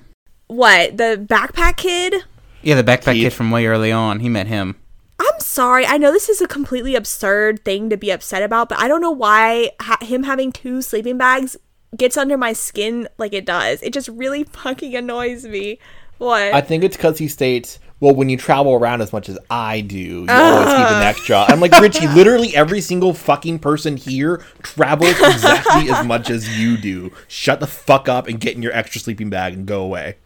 What 0.47 0.97
the 0.97 1.25
backpack 1.29 1.77
kid? 1.77 2.15
Yeah, 2.63 2.81
the 2.81 2.85
backpack 2.85 3.15
Keith. 3.15 3.25
kid 3.25 3.33
from 3.33 3.51
way 3.51 3.67
early 3.67 3.93
on. 3.93 4.21
He 4.21 4.29
met 4.29 4.47
him. 4.47 4.77
I'm 5.19 5.41
sorry. 5.41 5.87
I 5.87 5.97
know 5.99 6.13
this 6.13 6.29
is 6.29 6.41
a 6.41 6.49
completely 6.49 6.95
absurd 6.95 7.65
thing 7.65 7.89
to 7.91 7.97
be 7.97 8.11
upset 8.11 8.43
about, 8.43 8.69
but 8.69 8.79
I 8.79 8.89
don't 8.89 9.01
know 9.01 9.11
why 9.11 9.71
ha- 9.81 9.99
him 10.01 10.25
having 10.25 10.51
two 10.51 10.83
sleeping 10.83 11.19
bags 11.19 11.57
gets 11.97 12.17
under 12.17 12.37
my 12.37 12.53
skin 12.53 13.09
like 13.19 13.33
it 13.33 13.47
does. 13.47 13.83
It 13.83 13.93
just 13.93 14.09
really 14.09 14.45
fucking 14.53 14.95
annoys 14.95 15.45
me. 15.45 15.79
What? 16.19 16.55
I 16.55 16.61
think 16.61 16.85
it's 16.85 16.97
because 16.97 17.19
he 17.19 17.29
states, 17.29 17.79
"Well, 18.01 18.15
when 18.15 18.29
you 18.29 18.37
travel 18.37 18.75
around 18.75 19.01
as 19.01 19.13
much 19.13 19.29
as 19.29 19.39
I 19.51 19.81
do, 19.81 19.97
you 19.97 20.27
always 20.29 20.69
keep 20.69 20.87
an 20.87 21.03
extra." 21.03 21.45
I'm 21.49 21.61
like 21.61 21.79
Richie. 21.81 22.07
Literally 22.15 22.55
every 22.55 22.81
single 22.81 23.15
fucking 23.15 23.59
person 23.59 23.97
here 23.97 24.43
travels 24.63 25.19
exactly 25.21 25.91
as 25.91 26.05
much 26.07 26.31
as 26.31 26.59
you 26.59 26.77
do. 26.77 27.13
Shut 27.29 27.61
the 27.61 27.67
fuck 27.67 28.09
up 28.09 28.27
and 28.29 28.41
get 28.41 28.57
in 28.57 28.63
your 28.63 28.73
extra 28.73 29.01
sleeping 29.01 29.31
bag 29.31 29.55
and 29.55 29.67
go 29.67 29.83
away. 29.83 30.17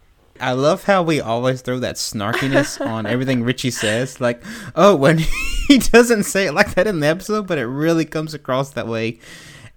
I 0.41 0.53
love 0.53 0.85
how 0.85 1.03
we 1.03 1.19
always 1.19 1.61
throw 1.61 1.79
that 1.79 1.95
snarkiness 1.95 2.83
on 2.85 3.05
everything 3.05 3.43
Richie 3.43 3.71
says. 3.71 4.21
Like, 4.21 4.41
oh, 4.75 4.95
when 4.95 5.17
he 5.67 5.79
doesn't 5.79 6.23
say 6.23 6.47
it 6.47 6.53
like 6.53 6.75
that 6.75 6.87
in 6.87 7.01
the 7.01 7.07
episode, 7.07 7.45
but 7.45 7.57
it 7.57 7.65
really 7.65 8.05
comes 8.05 8.33
across 8.33 8.71
that 8.71 8.87
way 8.87 9.19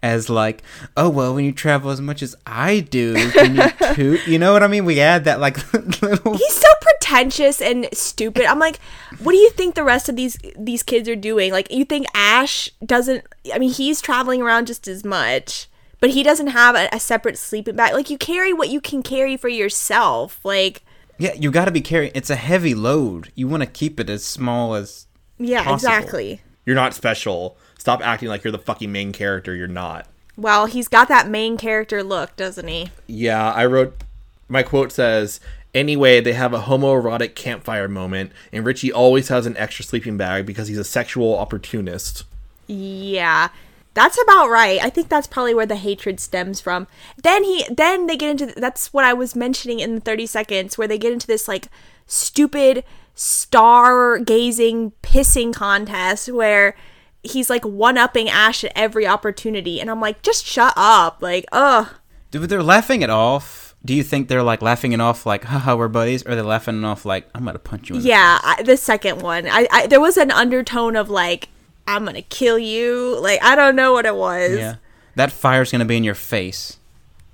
as 0.02 0.28
like, 0.28 0.62
oh 0.96 1.08
well, 1.08 1.34
when 1.34 1.44
you 1.44 1.52
travel 1.52 1.90
as 1.90 2.00
much 2.00 2.22
as 2.22 2.34
I 2.46 2.80
do, 2.80 3.30
can 3.30 3.54
you 3.56 3.70
toot? 3.94 4.26
You 4.26 4.38
know 4.38 4.52
what 4.52 4.62
I 4.62 4.66
mean? 4.66 4.84
We 4.84 5.00
add 5.00 5.24
that 5.24 5.40
like 5.40 5.72
little. 6.02 6.36
He's 6.36 6.54
so 6.54 6.68
pretentious 6.80 7.60
and 7.62 7.88
stupid. 7.92 8.44
I'm 8.46 8.58
like, 8.58 8.80
what 9.22 9.32
do 9.32 9.38
you 9.38 9.50
think 9.50 9.74
the 9.74 9.84
rest 9.84 10.08
of 10.08 10.16
these 10.16 10.36
these 10.58 10.82
kids 10.82 11.08
are 11.08 11.16
doing? 11.16 11.52
Like, 11.52 11.70
you 11.70 11.84
think 11.84 12.06
Ash 12.14 12.68
doesn't? 12.84 13.24
I 13.54 13.58
mean, 13.58 13.70
he's 13.70 14.00
traveling 14.00 14.42
around 14.42 14.66
just 14.66 14.88
as 14.88 15.04
much, 15.04 15.68
but 16.00 16.10
he 16.10 16.22
doesn't 16.22 16.48
have 16.48 16.74
a, 16.74 16.88
a 16.92 16.98
separate 17.00 17.38
sleeping 17.38 17.76
bag. 17.76 17.92
Like, 17.94 18.10
you 18.10 18.18
carry 18.18 18.52
what 18.52 18.68
you 18.70 18.80
can 18.80 19.02
carry 19.02 19.36
for 19.36 19.48
yourself. 19.48 20.40
Like, 20.44 20.82
Yeah, 21.18 21.34
you 21.34 21.50
got 21.52 21.66
to 21.66 21.70
be 21.70 21.80
carrying. 21.80 22.12
It's 22.14 22.30
a 22.30 22.36
heavy 22.36 22.74
load. 22.74 23.30
You 23.36 23.46
want 23.46 23.62
to 23.62 23.68
keep 23.68 24.00
it 24.00 24.10
as 24.10 24.24
small 24.24 24.74
as. 24.74 25.06
yeah, 25.38 25.62
Possible. 25.64 25.74
exactly. 25.92 26.40
You're 26.66 26.76
not 26.76 26.94
special. 26.94 27.56
Stop 27.82 28.00
acting 28.00 28.28
like 28.28 28.44
you're 28.44 28.52
the 28.52 28.58
fucking 28.58 28.92
main 28.92 29.12
character. 29.12 29.56
You're 29.56 29.66
not. 29.66 30.06
Well, 30.36 30.66
he's 30.66 30.86
got 30.86 31.08
that 31.08 31.28
main 31.28 31.56
character 31.56 32.04
look, 32.04 32.36
doesn't 32.36 32.68
he? 32.68 32.90
Yeah, 33.08 33.52
I 33.52 33.66
wrote 33.66 34.04
my 34.48 34.62
quote 34.62 34.92
says, 34.92 35.40
Anyway, 35.74 36.20
they 36.20 36.32
have 36.32 36.54
a 36.54 36.60
homoerotic 36.60 37.34
campfire 37.34 37.88
moment, 37.88 38.30
and 38.52 38.64
Richie 38.64 38.92
always 38.92 39.26
has 39.30 39.46
an 39.46 39.56
extra 39.56 39.84
sleeping 39.84 40.16
bag 40.16 40.46
because 40.46 40.68
he's 40.68 40.78
a 40.78 40.84
sexual 40.84 41.36
opportunist. 41.36 42.22
Yeah. 42.68 43.48
That's 43.94 44.22
about 44.22 44.48
right. 44.48 44.78
I 44.80 44.88
think 44.88 45.08
that's 45.08 45.26
probably 45.26 45.52
where 45.52 45.66
the 45.66 45.74
hatred 45.74 46.20
stems 46.20 46.60
from. 46.60 46.86
Then 47.20 47.42
he 47.42 47.66
then 47.68 48.06
they 48.06 48.16
get 48.16 48.30
into 48.30 48.46
that's 48.60 48.92
what 48.92 49.04
I 49.04 49.12
was 49.12 49.34
mentioning 49.34 49.80
in 49.80 49.96
the 49.96 50.00
30 50.00 50.26
seconds 50.26 50.78
where 50.78 50.86
they 50.86 50.98
get 50.98 51.12
into 51.12 51.26
this 51.26 51.48
like 51.48 51.66
stupid 52.06 52.84
star 53.16 54.20
gazing 54.20 54.92
pissing 55.02 55.52
contest 55.52 56.30
where 56.30 56.76
he's 57.22 57.50
like 57.50 57.64
one 57.64 57.98
upping 57.98 58.28
Ash 58.28 58.64
at 58.64 58.72
every 58.74 59.06
opportunity 59.06 59.80
and 59.80 59.90
I'm 59.90 60.00
like 60.00 60.22
just 60.22 60.44
shut 60.44 60.72
up. 60.76 61.22
Like, 61.22 61.44
ugh. 61.52 61.88
Dude, 62.30 62.48
they're 62.48 62.62
laughing 62.62 63.02
it 63.02 63.10
off. 63.10 63.74
Do 63.84 63.94
you 63.94 64.02
think 64.02 64.28
they're 64.28 64.42
like 64.42 64.62
laughing 64.62 64.92
it 64.92 65.00
off 65.00 65.26
like, 65.26 65.44
haha, 65.44 65.76
we're 65.76 65.88
buddies? 65.88 66.24
Or 66.26 66.34
they're 66.34 66.44
laughing 66.44 66.78
it 66.78 66.84
off 66.84 67.04
like, 67.04 67.28
I'm 67.34 67.44
gonna 67.44 67.58
punch 67.58 67.88
you 67.88 67.96
in 67.96 68.02
the 68.02 68.08
Yeah, 68.08 68.38
I, 68.42 68.62
the 68.62 68.76
second 68.76 69.22
one. 69.22 69.46
I, 69.46 69.66
I 69.70 69.86
there 69.86 70.00
was 70.00 70.16
an 70.16 70.30
undertone 70.30 70.96
of 70.96 71.10
like 71.10 71.48
I'm 71.86 72.04
going 72.04 72.14
to 72.14 72.22
kill 72.22 72.58
you. 72.58 73.18
Like 73.20 73.42
I 73.42 73.56
don't 73.56 73.76
know 73.76 73.92
what 73.92 74.06
it 74.06 74.14
was. 74.14 74.56
Yeah. 74.56 74.76
That 75.16 75.32
fire's 75.32 75.72
gonna 75.72 75.84
be 75.84 75.96
in 75.96 76.04
your 76.04 76.14
face. 76.14 76.78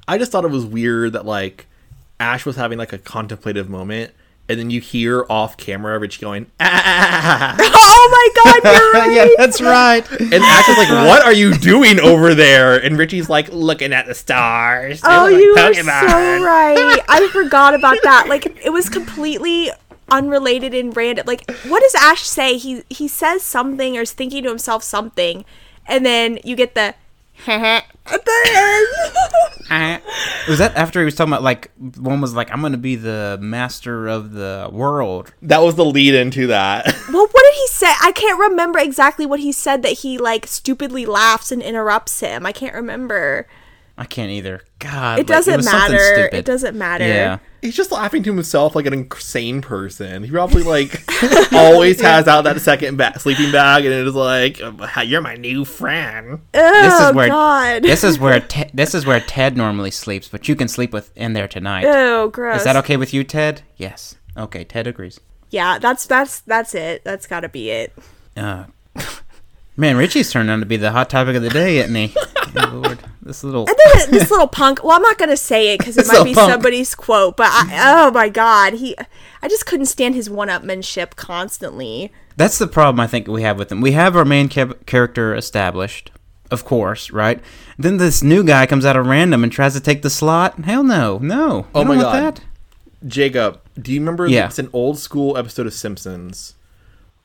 I 0.08 0.16
just 0.16 0.32
thought 0.32 0.46
it 0.46 0.50
was 0.50 0.64
weird 0.64 1.12
that, 1.12 1.26
like, 1.26 1.66
Ash 2.18 2.46
was 2.46 2.56
having, 2.56 2.78
like, 2.78 2.94
a 2.94 2.98
contemplative 2.98 3.68
moment, 3.68 4.12
and 4.48 4.58
then 4.58 4.70
you 4.70 4.80
hear 4.80 5.26
off 5.28 5.56
camera 5.56 5.98
Richie 5.98 6.20
going, 6.20 6.46
ah! 6.58 6.64
ah, 6.64 6.82
ah, 6.84 7.56
ah 7.58 7.72
oh 7.74 8.32
my 8.34 8.60
god, 8.62 8.72
you're 8.72 8.92
right. 9.02 9.12
yeah, 9.12 9.28
that's 9.36 9.60
right. 9.60 10.10
And 10.10 10.34
Ash 10.34 10.68
is 10.68 10.78
like, 10.78 11.06
what 11.06 11.24
are 11.24 11.32
you 11.32 11.54
doing 11.54 12.00
over 12.00 12.34
there? 12.34 12.76
And 12.76 12.96
Richie's 12.96 13.28
like, 13.28 13.48
looking 13.52 13.92
at 13.92 14.06
the 14.06 14.14
stars. 14.14 15.00
Oh, 15.04 15.26
you 15.26 15.54
are 15.58 15.74
so 15.74 15.82
right. 15.84 16.98
I 17.08 17.28
forgot 17.32 17.74
about 17.74 17.98
that. 18.02 18.28
Like 18.28 18.46
it 18.64 18.70
was 18.70 18.88
completely 18.88 19.70
unrelated 20.10 20.72
and 20.72 20.96
random. 20.96 21.26
Like 21.26 21.50
what 21.66 21.82
does 21.82 21.94
Ash 21.94 22.22
say? 22.22 22.56
He 22.56 22.82
he 22.88 23.06
says 23.08 23.42
something 23.42 23.98
or 23.98 24.02
is 24.02 24.12
thinking 24.12 24.44
to 24.44 24.48
himself 24.48 24.82
something, 24.82 25.44
and 25.86 26.06
then 26.06 26.38
you 26.44 26.56
get 26.56 26.74
the 26.74 26.94
at 27.46 28.24
the 28.24 28.50
end. 29.70 30.02
was 30.48 30.58
that 30.58 30.74
after 30.76 31.00
he 31.00 31.04
was 31.04 31.14
talking 31.14 31.32
about 31.32 31.42
like 31.42 31.70
one 31.96 32.20
was 32.20 32.34
like, 32.34 32.50
I'm 32.50 32.62
gonna 32.62 32.76
be 32.76 32.96
the 32.96 33.38
master 33.40 34.08
of 34.08 34.32
the 34.32 34.68
world. 34.72 35.34
That 35.42 35.58
was 35.58 35.74
the 35.74 35.84
lead 35.84 36.14
into 36.14 36.46
that. 36.48 36.86
well, 37.12 37.26
what 37.26 37.44
did 37.44 37.54
he 37.54 37.66
say? 37.68 37.92
I 38.02 38.12
can't 38.12 38.38
remember 38.38 38.78
exactly 38.78 39.26
what 39.26 39.40
he 39.40 39.52
said. 39.52 39.82
That 39.82 39.98
he 39.98 40.18
like 40.18 40.46
stupidly 40.46 41.06
laughs 41.06 41.52
and 41.52 41.62
interrupts 41.62 42.20
him. 42.20 42.46
I 42.46 42.52
can't 42.52 42.74
remember. 42.74 43.46
I 44.00 44.04
can't 44.04 44.30
either. 44.30 44.62
God, 44.78 45.18
It 45.18 45.22
like, 45.22 45.26
doesn't 45.26 45.56
was 45.56 45.64
matter. 45.66 46.30
It 46.32 46.44
doesn't 46.44 46.78
matter. 46.78 47.04
Yeah. 47.04 47.38
He's 47.60 47.74
just 47.74 47.90
laughing 47.90 48.22
to 48.22 48.32
himself 48.32 48.76
like 48.76 48.86
an 48.86 48.92
insane 48.92 49.60
person. 49.60 50.22
He 50.22 50.30
probably 50.30 50.62
like 50.62 51.02
always 51.52 52.00
has 52.00 52.28
out 52.28 52.42
that 52.44 52.60
second 52.60 52.96
ba- 52.96 53.18
sleeping 53.18 53.50
bag 53.50 53.84
and 53.84 53.92
it 53.92 54.06
is 54.06 54.14
like, 54.14 54.60
"You're 55.04 55.20
my 55.20 55.34
new 55.34 55.64
friend." 55.64 56.38
Oh 56.54 56.82
This 56.82 56.94
Oh 57.00 57.08
is 57.08 57.14
where 57.16 57.28
God. 57.28 57.82
this 57.82 58.04
is 58.04 58.18
where 58.20 58.38
Te- 58.54 58.70
this 58.72 58.94
is 58.94 59.04
where 59.04 59.18
Ted 59.18 59.56
normally 59.56 59.90
sleeps, 59.90 60.28
but 60.28 60.46
you 60.48 60.54
can 60.54 60.68
sleep 60.68 60.92
with 60.92 61.10
in 61.16 61.32
there 61.32 61.48
tonight. 61.48 61.84
oh, 61.84 62.28
gross. 62.28 62.58
Is 62.58 62.64
that 62.64 62.76
okay 62.76 62.96
with 62.96 63.12
you, 63.12 63.24
Ted? 63.24 63.62
Yes. 63.76 64.14
Okay, 64.36 64.62
Ted 64.62 64.86
agrees. 64.86 65.18
Yeah, 65.50 65.80
that's 65.80 66.06
that's 66.06 66.38
that's 66.42 66.72
it. 66.76 67.02
That's 67.02 67.26
got 67.26 67.40
to 67.40 67.48
be 67.48 67.70
it. 67.70 67.92
Uh, 68.36 68.66
man, 69.76 69.96
Richie's 69.96 70.30
turned 70.30 70.48
out 70.50 70.60
to 70.60 70.66
be 70.66 70.76
the 70.76 70.92
hot 70.92 71.10
topic 71.10 71.34
of 71.34 71.42
the 71.42 71.50
day, 71.50 71.78
isn't 71.78 71.94
he? 71.96 72.14
Good 72.58 72.72
Lord, 72.72 72.98
this 73.22 73.44
little. 73.44 73.66
And 73.68 73.76
then 73.94 74.10
this 74.10 74.30
little 74.30 74.46
punk. 74.48 74.82
Well, 74.82 74.92
I'm 74.92 75.02
not 75.02 75.18
gonna 75.18 75.36
say 75.36 75.74
it 75.74 75.78
because 75.78 75.96
it 75.96 76.06
might 76.06 76.24
be 76.24 76.34
punk. 76.34 76.50
somebody's 76.50 76.94
quote. 76.94 77.36
But 77.36 77.48
I, 77.50 78.06
oh 78.06 78.10
my 78.10 78.28
god, 78.28 78.74
he. 78.74 78.96
I 79.42 79.48
just 79.48 79.66
couldn't 79.66 79.86
stand 79.86 80.14
his 80.14 80.28
one-upmanship 80.28 81.16
constantly. 81.16 82.12
That's 82.36 82.58
the 82.58 82.66
problem 82.66 83.00
I 83.00 83.06
think 83.06 83.28
we 83.28 83.42
have 83.42 83.58
with 83.58 83.70
him. 83.70 83.80
We 83.80 83.92
have 83.92 84.16
our 84.16 84.24
main 84.24 84.48
ca- 84.48 84.74
character 84.86 85.34
established, 85.34 86.10
of 86.50 86.64
course, 86.64 87.10
right? 87.10 87.40
Then 87.78 87.98
this 87.98 88.22
new 88.22 88.42
guy 88.44 88.66
comes 88.66 88.84
out 88.84 88.96
of 88.96 89.06
random 89.06 89.42
and 89.44 89.52
tries 89.52 89.74
to 89.74 89.80
take 89.80 90.02
the 90.02 90.10
slot. 90.10 90.58
Hell 90.64 90.82
no, 90.82 91.18
no. 91.18 91.66
Oh 91.74 91.80
I 91.80 91.84
don't 91.84 91.96
my 91.96 92.02
want 92.02 92.14
God. 92.14 92.36
That. 92.36 92.44
Jacob, 93.06 93.60
do 93.80 93.92
you 93.92 94.00
remember? 94.00 94.26
Yeah. 94.26 94.46
It's 94.46 94.58
an 94.58 94.70
old 94.72 94.98
school 94.98 95.36
episode 95.36 95.66
of 95.66 95.72
Simpsons 95.74 96.54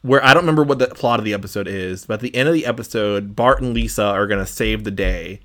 where 0.04 0.24
I 0.24 0.34
don't 0.34 0.44
remember 0.44 0.64
what 0.64 0.80
the 0.80 0.88
plot 0.88 1.20
of 1.20 1.26
the 1.26 1.34
episode 1.34 1.68
is, 1.68 2.06
but 2.06 2.16
at 2.16 2.20
the 2.20 2.36
end 2.36 2.48
of 2.48 2.54
the 2.54 2.66
episode, 2.66 3.36
Bart 3.36 3.62
and 3.62 3.74
Lisa 3.74 4.04
are 4.04 4.28
gonna 4.28 4.46
save 4.46 4.84
the 4.84 4.92
day. 4.92 5.40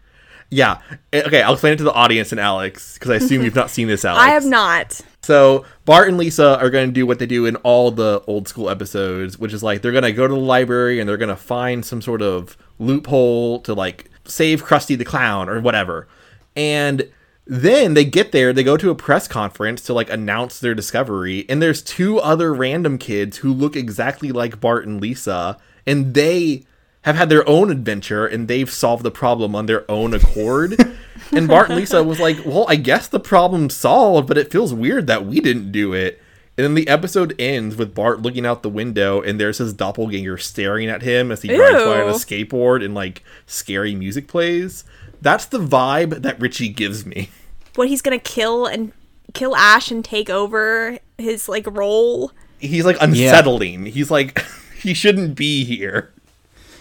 Yeah. 0.51 0.78
Eh, 1.12 1.22
Okay, 1.26 1.43
I'll 1.43 1.52
explain 1.55 1.72
it 1.74 1.76
to 1.76 1.85
the 1.85 1.93
audience 1.93 2.32
and 2.32 2.40
Alex 2.40 2.94
because 2.94 3.10
I 3.10 3.14
assume 3.16 3.43
you've 3.43 3.55
not 3.55 3.70
seen 3.70 3.89
this, 3.89 4.05
Alex. 4.05 4.22
I 4.22 4.30
have 4.30 4.44
not. 4.44 5.01
So 5.22 5.64
Bart 5.85 6.09
and 6.09 6.16
Lisa 6.16 6.59
are 6.59 6.70
going 6.70 6.89
to 6.89 6.93
do 6.93 7.06
what 7.06 7.18
they 7.18 7.26
do 7.26 7.44
in 7.44 7.56
all 7.56 7.90
the 7.90 8.22
old 8.26 8.48
school 8.48 8.70
episodes, 8.70 9.39
which 9.39 9.52
is 9.52 9.62
like 9.62 9.82
they're 9.82 9.93
going 9.93 10.05
to 10.05 10.12
go 10.12 10.26
to 10.26 10.32
the 10.32 10.40
library 10.40 11.01
and 11.01 11.09
they're 11.09 11.18
going 11.18 11.28
to 11.28 11.36
find 11.36 11.85
some 11.85 12.01
sort 12.01 12.22
of 12.22 12.56
loophole 12.78 13.60
to 13.60 13.74
like 13.74 14.10
save 14.24 14.64
Krusty 14.64 14.97
the 14.97 15.05
Clown 15.05 15.51
or 15.51 15.60
whatever. 15.60 16.09
And 16.56 17.09
then 17.50 17.94
they 17.94 18.04
get 18.04 18.30
there, 18.30 18.52
they 18.52 18.62
go 18.62 18.76
to 18.76 18.90
a 18.90 18.94
press 18.94 19.26
conference 19.26 19.80
to 19.82 19.94
like 19.94 20.10
announce 20.10 20.60
their 20.60 20.74
discovery, 20.74 21.46
and 21.48 21.62
there's 21.62 21.80
two 21.80 22.18
other 22.18 22.52
random 22.52 22.98
kids 22.98 23.38
who 23.38 23.52
look 23.52 23.74
exactly 23.74 24.30
like 24.30 24.60
Bart 24.60 24.86
and 24.86 25.00
Lisa, 25.00 25.56
and 25.86 26.12
they 26.12 26.64
have 27.02 27.16
had 27.16 27.30
their 27.30 27.48
own 27.48 27.70
adventure 27.70 28.26
and 28.26 28.48
they've 28.48 28.70
solved 28.70 29.02
the 29.02 29.10
problem 29.10 29.54
on 29.54 29.64
their 29.64 29.90
own 29.90 30.12
accord. 30.12 30.76
and 31.32 31.48
Bart 31.48 31.70
and 31.70 31.78
Lisa 31.78 32.04
was 32.04 32.20
like, 32.20 32.44
"Well, 32.44 32.66
I 32.68 32.76
guess 32.76 33.08
the 33.08 33.18
problem's 33.18 33.74
solved, 33.74 34.28
but 34.28 34.36
it 34.36 34.50
feels 34.50 34.74
weird 34.74 35.06
that 35.06 35.24
we 35.24 35.40
didn't 35.40 35.72
do 35.72 35.94
it." 35.94 36.20
And 36.58 36.64
then 36.64 36.74
the 36.74 36.88
episode 36.88 37.34
ends 37.38 37.76
with 37.76 37.94
Bart 37.94 38.20
looking 38.20 38.44
out 38.44 38.62
the 38.62 38.68
window 38.68 39.22
and 39.22 39.40
there's 39.40 39.58
his 39.58 39.72
doppelganger 39.72 40.36
staring 40.36 40.88
at 40.88 41.02
him 41.02 41.30
as 41.32 41.40
he 41.40 41.48
drives 41.48 41.84
by 41.84 42.02
on 42.02 42.10
a 42.10 42.14
skateboard 42.14 42.84
and 42.84 42.94
like 42.94 43.22
scary 43.46 43.94
music 43.94 44.28
plays. 44.28 44.84
That's 45.22 45.46
the 45.46 45.60
vibe 45.60 46.22
that 46.22 46.40
Richie 46.40 46.68
gives 46.68 47.06
me. 47.06 47.30
What 47.78 47.86
he's 47.88 48.02
gonna 48.02 48.18
kill 48.18 48.66
and 48.66 48.90
kill 49.34 49.55
Ash 49.55 49.92
and 49.92 50.05
take 50.05 50.28
over 50.28 50.98
his 51.16 51.48
like 51.48 51.64
role. 51.70 52.32
He's 52.59 52.84
like 52.84 52.96
unsettling. 53.00 53.86
He's 53.86 54.10
like 54.10 54.44
he 54.82 54.94
shouldn't 54.94 55.36
be 55.36 55.64
here. 55.64 56.12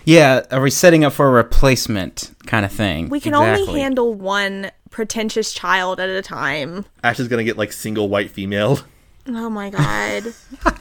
Yeah, 0.06 0.44
are 0.50 0.60
we 0.60 0.72
setting 0.72 1.04
up 1.04 1.14
for 1.14 1.28
a 1.28 1.32
replacement 1.32 2.34
kind 2.48 2.66
of 2.66 2.72
thing? 2.72 3.10
We 3.10 3.20
can 3.20 3.36
Exactly. 3.36 3.68
only 3.68 3.82
handle 3.82 4.16
one 4.16 4.72
pretentious 4.90 5.54
child 5.54 6.00
at 6.00 6.10
a 6.10 6.24
time. 6.24 6.86
Ash 7.04 7.20
is 7.20 7.28
gonna 7.28 7.44
get 7.44 7.60
like 7.60 7.72
single 7.72 8.10
white 8.10 8.32
female. 8.32 8.80
Oh 9.28 9.52
my 9.52 9.70
god. 9.70 10.34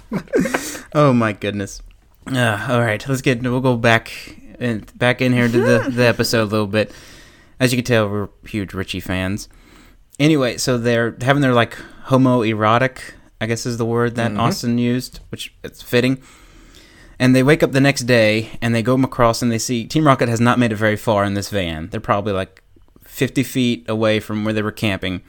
Oh 0.95 1.13
my 1.13 1.35
goodness. 1.35 1.83
Uh, 2.27 2.67
all 2.71 2.81
right, 2.81 3.07
let's 3.07 3.21
get. 3.21 3.43
We'll 3.43 3.61
go 3.61 3.77
back 3.77 4.11
in, 4.59 4.87
back 4.95 5.21
in 5.21 5.35
here 5.35 5.47
to 5.47 5.61
the, 5.61 5.91
the 5.91 6.07
episode 6.07 6.45
a 6.45 6.45
little 6.45 6.67
bit. 6.67 6.91
As 7.61 7.71
you 7.71 7.77
can 7.77 7.85
tell, 7.85 8.09
we're 8.09 8.29
huge 8.47 8.73
Richie 8.73 9.01
fans. 9.01 9.51
Anyway, 10.19 10.57
so 10.57 10.79
they're 10.79 11.17
having 11.21 11.43
their 11.43 11.53
like 11.53 11.77
homoerotic, 12.07 12.99
I 13.41 13.47
guess 13.47 13.67
is 13.67 13.77
the 13.77 13.85
word 13.85 14.15
that 14.15 14.31
mm-hmm. 14.31 14.41
Austin 14.41 14.79
used, 14.79 15.21
which 15.31 15.55
it's 15.63 15.83
fitting. 15.83 16.23
And 17.19 17.35
they 17.35 17.43
wake 17.43 17.63
up 17.63 17.73
the 17.73 17.81
next 17.81 18.03
day 18.03 18.51
and 18.61 18.75
they 18.75 18.83
go 18.83 18.95
across 19.03 19.43
and 19.43 19.51
they 19.51 19.59
see 19.59 19.87
Team 19.87 20.07
Rocket 20.07 20.29
has 20.29 20.41
not 20.41 20.59
made 20.59 20.73
it 20.73 20.77
very 20.77 20.97
far 20.97 21.25
in 21.25 21.35
this 21.35 21.49
van. 21.51 21.89
They're 21.89 22.01
probably 22.01 22.33
like 22.33 22.63
50 23.05 23.43
feet 23.43 23.89
away 23.89 24.21
from 24.21 24.45
where 24.45 24.53
they 24.55 24.63
were 24.63 24.73
camping. 24.73 25.23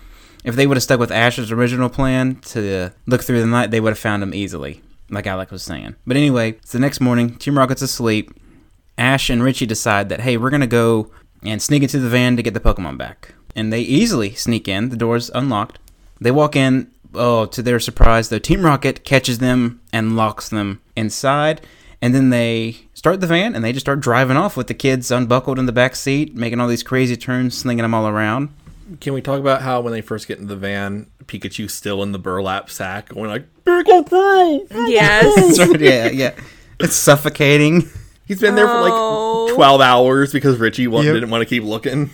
If 0.44 0.56
they 0.56 0.68
would 0.68 0.78
have 0.78 0.84
stuck 0.84 1.00
with 1.00 1.12
Ash's 1.12 1.52
original 1.52 1.90
plan 1.90 2.36
to 2.48 2.92
look 3.06 3.24
through 3.24 3.40
the 3.40 3.48
night, 3.48 3.72
they 3.72 3.80
would 3.80 3.92
have 3.92 4.00
found 4.00 4.24
him 4.24 4.34
easily, 4.34 4.82
like 5.10 5.28
Alec 5.28 5.52
was 5.52 5.64
saying. 5.64 5.96
But 6.06 6.18
anyway, 6.18 6.52
it's 6.52 6.72
the 6.72 6.80
next 6.80 7.02
morning. 7.02 7.36
Team 7.36 7.58
Rocket's 7.58 7.82
asleep. 7.82 8.32
Ash 8.98 9.30
and 9.30 9.44
Richie 9.44 9.66
decide 9.66 10.10
that, 10.10 10.22
hey, 10.22 10.38
we're 10.38 10.50
going 10.50 10.62
to 10.62 10.68
go 10.68 11.12
and 11.44 11.62
sneak 11.62 11.84
into 11.84 12.00
the 12.00 12.10
van 12.10 12.36
to 12.36 12.44
get 12.44 12.54
the 12.54 12.60
Pokemon 12.60 12.98
back. 12.98 13.34
And 13.58 13.74
they 13.74 13.82
easily 13.82 14.34
sneak 14.36 14.68
in. 14.70 14.88
The 14.90 14.96
door's 14.96 15.30
unlocked. 15.32 15.80
They 16.22 16.32
walk 16.32 16.56
in. 16.56 16.90
Oh, 17.14 17.46
to 17.48 17.62
their 17.62 17.80
surprise, 17.80 18.30
though, 18.30 18.38
Team 18.40 18.64
Rocket 18.64 19.04
catches 19.04 19.40
them 19.40 19.82
and 19.92 20.16
locks 20.16 20.48
them 20.50 20.80
inside. 20.96 21.60
And 22.02 22.14
then 22.14 22.30
they 22.30 22.78
start 22.94 23.20
the 23.22 23.28
van 23.28 23.56
and 23.56 23.66
they 23.66 23.72
just 23.74 23.84
start 23.86 24.00
driving 24.02 24.38
off 24.38 24.56
with 24.56 24.68
the 24.68 24.74
kids 24.76 25.10
unbuckled 25.10 25.58
in 25.58 25.66
the 25.66 25.72
back 25.72 25.96
seat, 25.96 26.36
making 26.36 26.60
all 26.60 26.68
these 26.68 26.84
crazy 26.84 27.18
turns, 27.18 27.58
slinging 27.58 27.82
them 27.82 27.94
all 27.96 28.08
around. 28.08 28.50
Can 29.02 29.14
we 29.14 29.22
talk 29.22 29.40
about 29.40 29.64
how 29.64 29.82
when 29.82 29.92
they 29.94 30.02
first 30.02 30.28
get 30.28 30.38
in 30.38 30.46
the 30.48 30.56
van, 30.56 31.08
Pikachu's 31.26 31.74
still 31.74 32.04
in 32.04 32.12
the 32.12 32.20
burlap 32.20 32.70
sack, 32.70 33.10
going 33.10 33.30
like 33.30 33.46
Pikachu? 33.66 34.68
yes. 34.88 35.58
Right, 35.68 35.82
yeah, 35.82 36.10
yeah. 36.10 36.34
It's 36.80 36.96
suffocating. 36.96 37.90
He's 38.28 38.40
been 38.40 38.56
there 38.56 38.68
for 38.68 38.74
Oh. 38.76 39.46
like 39.46 39.56
twelve 39.56 39.82
hours 39.82 40.32
because 40.32 40.58
Richie 40.58 40.88
wa- 40.88 41.02
Yep. 41.02 41.14
didn't 41.16 41.30
want 41.32 41.42
to 41.42 41.46
keep 41.46 41.64
looking. 41.64 42.12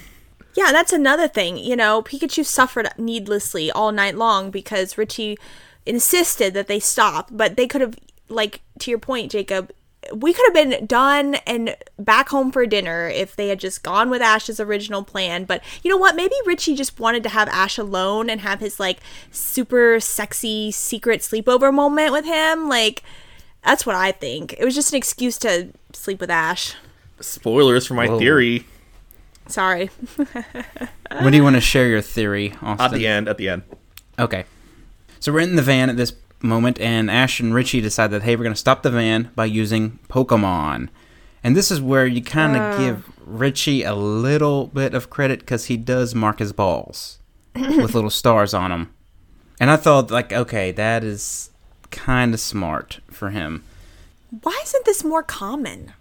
Yeah, 0.56 0.72
that's 0.72 0.94
another 0.94 1.28
thing. 1.28 1.58
You 1.58 1.76
know, 1.76 2.02
Pikachu 2.02 2.46
suffered 2.46 2.90
needlessly 2.98 3.72
all 3.72 3.92
night 3.92 4.16
long 4.16 4.52
because 4.52 4.98
Richie 4.98 5.38
insisted 5.86 6.54
that 6.54 6.68
they 6.68 6.80
stop, 6.80 7.30
but 7.32 7.58
they 7.58 7.68
could 7.68 7.82
have, 7.82 7.96
like, 8.30 8.62
to 8.80 8.92
your 8.92 9.00
point, 9.00 9.32
Jacob, 9.32 9.72
we 10.14 10.34
could 10.34 10.46
have 10.46 10.54
been 10.54 10.86
done 10.86 11.36
and 11.48 11.76
back 11.98 12.30
home 12.30 12.52
for 12.52 12.66
dinner 12.66 13.08
if 13.08 13.36
they 13.36 13.48
had 13.48 13.60
just 13.60 13.84
gone 13.84 14.10
with 14.10 14.22
Ash's 14.22 14.60
original 14.60 15.04
plan. 15.04 15.46
But 15.46 15.64
you 15.82 15.90
know 15.90 15.98
what? 15.98 16.16
Maybe 16.16 16.36
Richie 16.46 16.76
just 16.76 17.00
wanted 17.00 17.24
to 17.24 17.30
have 17.30 17.48
Ash 17.48 17.78
alone 17.78 18.30
and 18.30 18.42
have 18.42 18.60
his 18.60 18.80
like 18.80 19.00
super 19.32 20.00
sexy 20.00 20.72
secret 20.72 21.22
sleepover 21.22 21.74
moment 21.74 22.12
with 22.12 22.26
him. 22.26 22.68
Like, 22.68 23.04
that's 23.64 23.86
what 23.86 23.96
I 23.96 24.12
think. 24.12 24.54
It 24.60 24.66
was 24.66 24.76
just 24.76 24.92
an 24.92 24.98
excuse 24.98 25.38
to 25.40 25.70
sleep 25.94 26.20
with 26.20 26.30
Ash. 26.30 26.76
Spoilers 27.22 27.88
for 27.88 27.94
my 27.94 28.08
Whoa. 28.08 28.20
theory 28.20 28.66
Sorry. 29.48 29.90
when 30.16 31.32
do 31.32 31.38
you 31.38 31.44
want 31.44 31.56
to 31.56 31.62
share 31.62 31.88
your 31.88 32.02
theory, 32.02 32.54
Austin? 32.62 32.86
at 32.86 32.92
the 32.92 33.08
end. 33.08 33.28
At 33.28 33.38
the 33.38 33.50
end. 33.50 33.64
Okay. 34.18 34.46
So 35.20 35.32
we're 35.32 35.42
in 35.42 35.56
the 35.56 35.62
van 35.62 35.90
at 35.90 35.98
this 35.98 36.14
moment, 36.42 36.80
and 36.80 37.10
Ash 37.10 37.40
and 37.40 37.54
Richie 37.54 37.82
decide 37.82 38.12
that, 38.12 38.24
hey, 38.24 38.36
we're 38.36 38.44
going 38.44 38.54
to 38.54 38.60
stop 38.60 38.84
the 38.84 38.92
van 38.92 39.32
by 39.36 39.46
using 39.46 40.00
Pokemon. 40.10 40.90
And 41.44 41.56
this 41.56 41.72
is 41.72 41.82
where 41.82 42.06
you 42.06 42.22
kind 42.22 42.56
of 42.56 42.62
ah. 42.62 42.78
give 42.78 43.12
Richie 43.26 43.84
a 43.84 43.96
little 43.96 44.68
bit 44.68 44.94
of 44.94 45.10
credit 45.10 45.40
because 45.40 45.66
he 45.66 45.78
does 45.78 46.16
mark 46.16 46.40
his 46.40 46.54
balls 46.54 47.20
with 47.56 47.94
little 47.94 48.10
stars 48.10 48.54
on 48.54 48.72
them. 48.72 48.94
And 49.60 49.70
I 49.70 49.78
thought, 49.78 50.12
like, 50.12 50.32
okay, 50.34 50.72
that 50.72 51.04
is 51.04 51.50
kind 51.92 52.34
of 52.34 52.40
smart 52.40 53.00
for 53.12 53.30
him. 53.30 53.64
Why 54.42 54.60
isn't 54.64 54.86
this 54.86 55.04
more 55.04 55.24
common? 55.24 55.94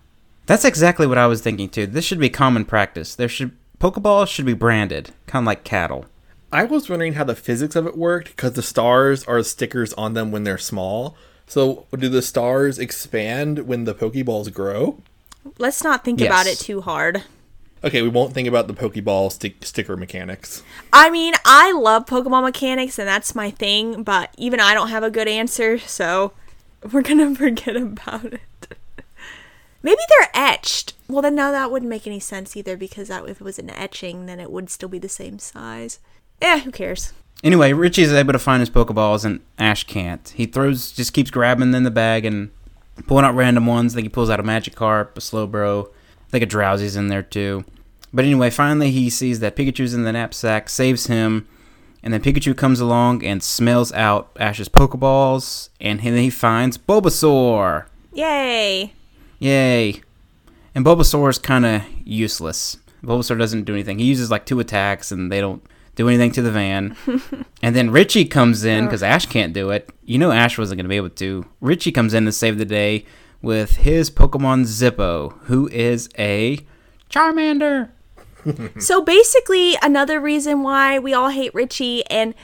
That's 0.46 0.64
exactly 0.64 1.06
what 1.06 1.18
I 1.18 1.26
was 1.26 1.40
thinking 1.40 1.68
too. 1.68 1.86
This 1.86 2.04
should 2.04 2.18
be 2.18 2.30
common 2.30 2.64
practice. 2.64 3.14
There 3.14 3.28
should 3.28 3.52
Pokeballs 3.78 4.28
should 4.28 4.46
be 4.46 4.54
branded, 4.54 5.10
kind 5.26 5.42
of 5.42 5.46
like 5.48 5.64
cattle. 5.64 6.06
I 6.52 6.64
was 6.64 6.88
wondering 6.88 7.14
how 7.14 7.24
the 7.24 7.34
physics 7.34 7.74
of 7.74 7.86
it 7.86 7.96
worked 7.96 8.28
because 8.28 8.52
the 8.52 8.62
stars 8.62 9.24
are 9.24 9.42
stickers 9.42 9.92
on 9.94 10.14
them 10.14 10.30
when 10.30 10.44
they're 10.44 10.58
small. 10.58 11.16
So 11.46 11.86
do 11.98 12.08
the 12.08 12.22
stars 12.22 12.78
expand 12.78 13.66
when 13.66 13.84
the 13.84 13.94
Pokeballs 13.94 14.52
grow? 14.52 15.02
Let's 15.58 15.82
not 15.82 16.04
think 16.04 16.20
about 16.20 16.46
it 16.46 16.58
too 16.58 16.82
hard. 16.82 17.24
Okay, 17.82 18.02
we 18.02 18.08
won't 18.08 18.32
think 18.32 18.46
about 18.46 18.68
the 18.68 18.74
Pokeball 18.74 19.32
stick- 19.32 19.64
sticker 19.64 19.96
mechanics. 19.96 20.62
I 20.92 21.10
mean, 21.10 21.34
I 21.44 21.72
love 21.72 22.06
Pokemon 22.06 22.44
mechanics 22.44 22.98
and 22.98 23.08
that's 23.08 23.34
my 23.34 23.50
thing, 23.50 24.04
but 24.04 24.30
even 24.38 24.60
I 24.60 24.74
don't 24.74 24.90
have 24.90 25.02
a 25.02 25.10
good 25.10 25.26
answer, 25.26 25.78
so 25.78 26.32
we're 26.92 27.02
gonna 27.02 27.34
forget 27.34 27.74
about 27.76 28.26
it. 28.26 28.40
Maybe 29.82 30.00
they're 30.08 30.30
etched. 30.34 30.94
Well, 31.08 31.22
then 31.22 31.34
no, 31.34 31.50
that 31.52 31.70
wouldn't 31.70 31.90
make 31.90 32.06
any 32.06 32.20
sense 32.20 32.56
either 32.56 32.76
because 32.76 33.08
that 33.08 33.28
if 33.28 33.40
it 33.40 33.44
was 33.44 33.58
an 33.58 33.70
etching, 33.70 34.26
then 34.26 34.40
it 34.40 34.50
would 34.50 34.70
still 34.70 34.88
be 34.88 34.98
the 34.98 35.08
same 35.08 35.38
size. 35.38 35.98
Eh, 36.40 36.60
who 36.60 36.70
cares? 36.70 37.12
Anyway, 37.44 37.72
Richie's 37.72 38.12
able 38.12 38.32
to 38.32 38.38
find 38.38 38.60
his 38.60 38.70
Pokeballs 38.70 39.24
and 39.24 39.40
Ash 39.58 39.84
can't. 39.84 40.32
He 40.36 40.46
throws, 40.46 40.92
just 40.92 41.12
keeps 41.12 41.30
grabbing 41.30 41.74
in 41.74 41.82
the 41.82 41.90
bag 41.90 42.24
and 42.24 42.50
pulling 43.06 43.24
out 43.24 43.34
random 43.34 43.66
ones. 43.66 43.94
I 43.94 43.96
think 43.96 44.04
he 44.04 44.10
pulls 44.10 44.30
out 44.30 44.40
a 44.40 44.44
Magikarp, 44.44 45.16
a 45.16 45.20
Slowbro. 45.20 45.88
I 45.88 46.30
think 46.30 46.44
a 46.44 46.46
Drowzee's 46.46 46.96
in 46.96 47.08
there 47.08 47.22
too. 47.22 47.64
But 48.12 48.24
anyway, 48.24 48.50
finally 48.50 48.90
he 48.90 49.10
sees 49.10 49.40
that 49.40 49.56
Pikachu's 49.56 49.94
in 49.94 50.04
the 50.04 50.12
knapsack, 50.12 50.68
saves 50.68 51.06
him, 51.06 51.48
and 52.02 52.12
then 52.12 52.20
Pikachu 52.22 52.56
comes 52.56 52.78
along 52.78 53.24
and 53.24 53.42
smells 53.42 53.92
out 53.92 54.36
Ash's 54.38 54.68
Pokeballs, 54.68 55.70
and 55.80 56.00
then 56.00 56.16
he 56.16 56.30
finds 56.30 56.78
Bulbasaur. 56.78 57.86
Yay! 58.12 58.92
Yay. 59.42 60.00
And 60.74 60.84
Bulbasaur 60.84 61.28
is 61.30 61.38
kind 61.38 61.66
of 61.66 61.82
useless. 62.04 62.78
Bulbasaur 63.02 63.38
doesn't 63.38 63.64
do 63.64 63.74
anything. 63.74 63.98
He 63.98 64.04
uses 64.06 64.30
like 64.30 64.46
two 64.46 64.60
attacks 64.60 65.10
and 65.10 65.32
they 65.32 65.40
don't 65.40 65.62
do 65.96 66.08
anything 66.08 66.30
to 66.32 66.42
the 66.42 66.52
van. 66.52 66.96
and 67.62 67.74
then 67.74 67.90
Richie 67.90 68.24
comes 68.24 68.64
in 68.64 68.84
oh. 68.84 68.86
because 68.86 69.02
Ash 69.02 69.26
can't 69.26 69.52
do 69.52 69.70
it. 69.70 69.90
You 70.04 70.18
know 70.18 70.30
Ash 70.30 70.56
wasn't 70.56 70.78
going 70.78 70.84
to 70.84 70.88
be 70.88 70.96
able 70.96 71.10
to. 71.10 71.44
Richie 71.60 71.92
comes 71.92 72.14
in 72.14 72.24
to 72.24 72.32
save 72.32 72.56
the 72.56 72.64
day 72.64 73.04
with 73.42 73.78
his 73.78 74.10
Pokemon 74.10 74.62
Zippo, 74.66 75.36
who 75.44 75.68
is 75.68 76.08
a 76.18 76.58
Charmander. 77.10 77.90
So 78.80 79.00
basically, 79.00 79.76
another 79.82 80.18
reason 80.18 80.64
why 80.64 80.98
we 80.98 81.14
all 81.14 81.28
hate 81.28 81.54
Richie 81.54 82.04
and 82.06 82.34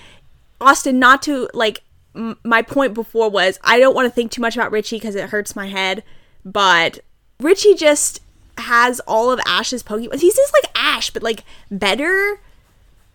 Austin, 0.60 1.00
not 1.00 1.22
to 1.22 1.48
like, 1.52 1.82
m- 2.14 2.38
my 2.44 2.62
point 2.62 2.94
before 2.94 3.28
was 3.28 3.58
I 3.64 3.80
don't 3.80 3.96
want 3.96 4.06
to 4.06 4.10
think 4.10 4.30
too 4.30 4.40
much 4.40 4.56
about 4.56 4.70
Richie 4.70 4.96
because 4.96 5.16
it 5.16 5.30
hurts 5.30 5.56
my 5.56 5.66
head, 5.66 6.04
but 6.52 7.00
Richie 7.40 7.74
just 7.74 8.20
has 8.56 9.00
all 9.00 9.30
of 9.30 9.40
Ash's 9.46 9.82
Pokemon. 9.82 10.20
He's 10.20 10.36
just 10.36 10.52
like 10.52 10.72
Ash, 10.74 11.10
but 11.10 11.22
like 11.22 11.44
better, 11.70 12.40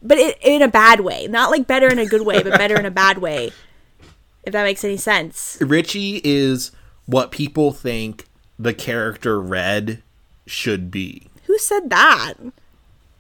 but 0.01 0.17
it, 0.17 0.37
in 0.41 0.61
a 0.61 0.67
bad 0.67 1.01
way. 1.01 1.27
Not 1.27 1.51
like 1.51 1.67
better 1.67 1.87
in 1.87 1.99
a 1.99 2.05
good 2.05 2.25
way, 2.25 2.43
but 2.43 2.57
better 2.57 2.79
in 2.79 2.85
a 2.85 2.91
bad 2.91 3.17
way. 3.17 3.51
If 4.43 4.53
that 4.53 4.63
makes 4.63 4.83
any 4.83 4.97
sense. 4.97 5.57
Richie 5.61 6.21
is 6.23 6.71
what 7.05 7.31
people 7.31 7.71
think 7.71 8.25
the 8.59 8.73
character 8.73 9.41
Red 9.41 10.03
should 10.45 10.91
be. 10.91 11.27
Who 11.45 11.57
said 11.57 11.89
that? 11.89 12.33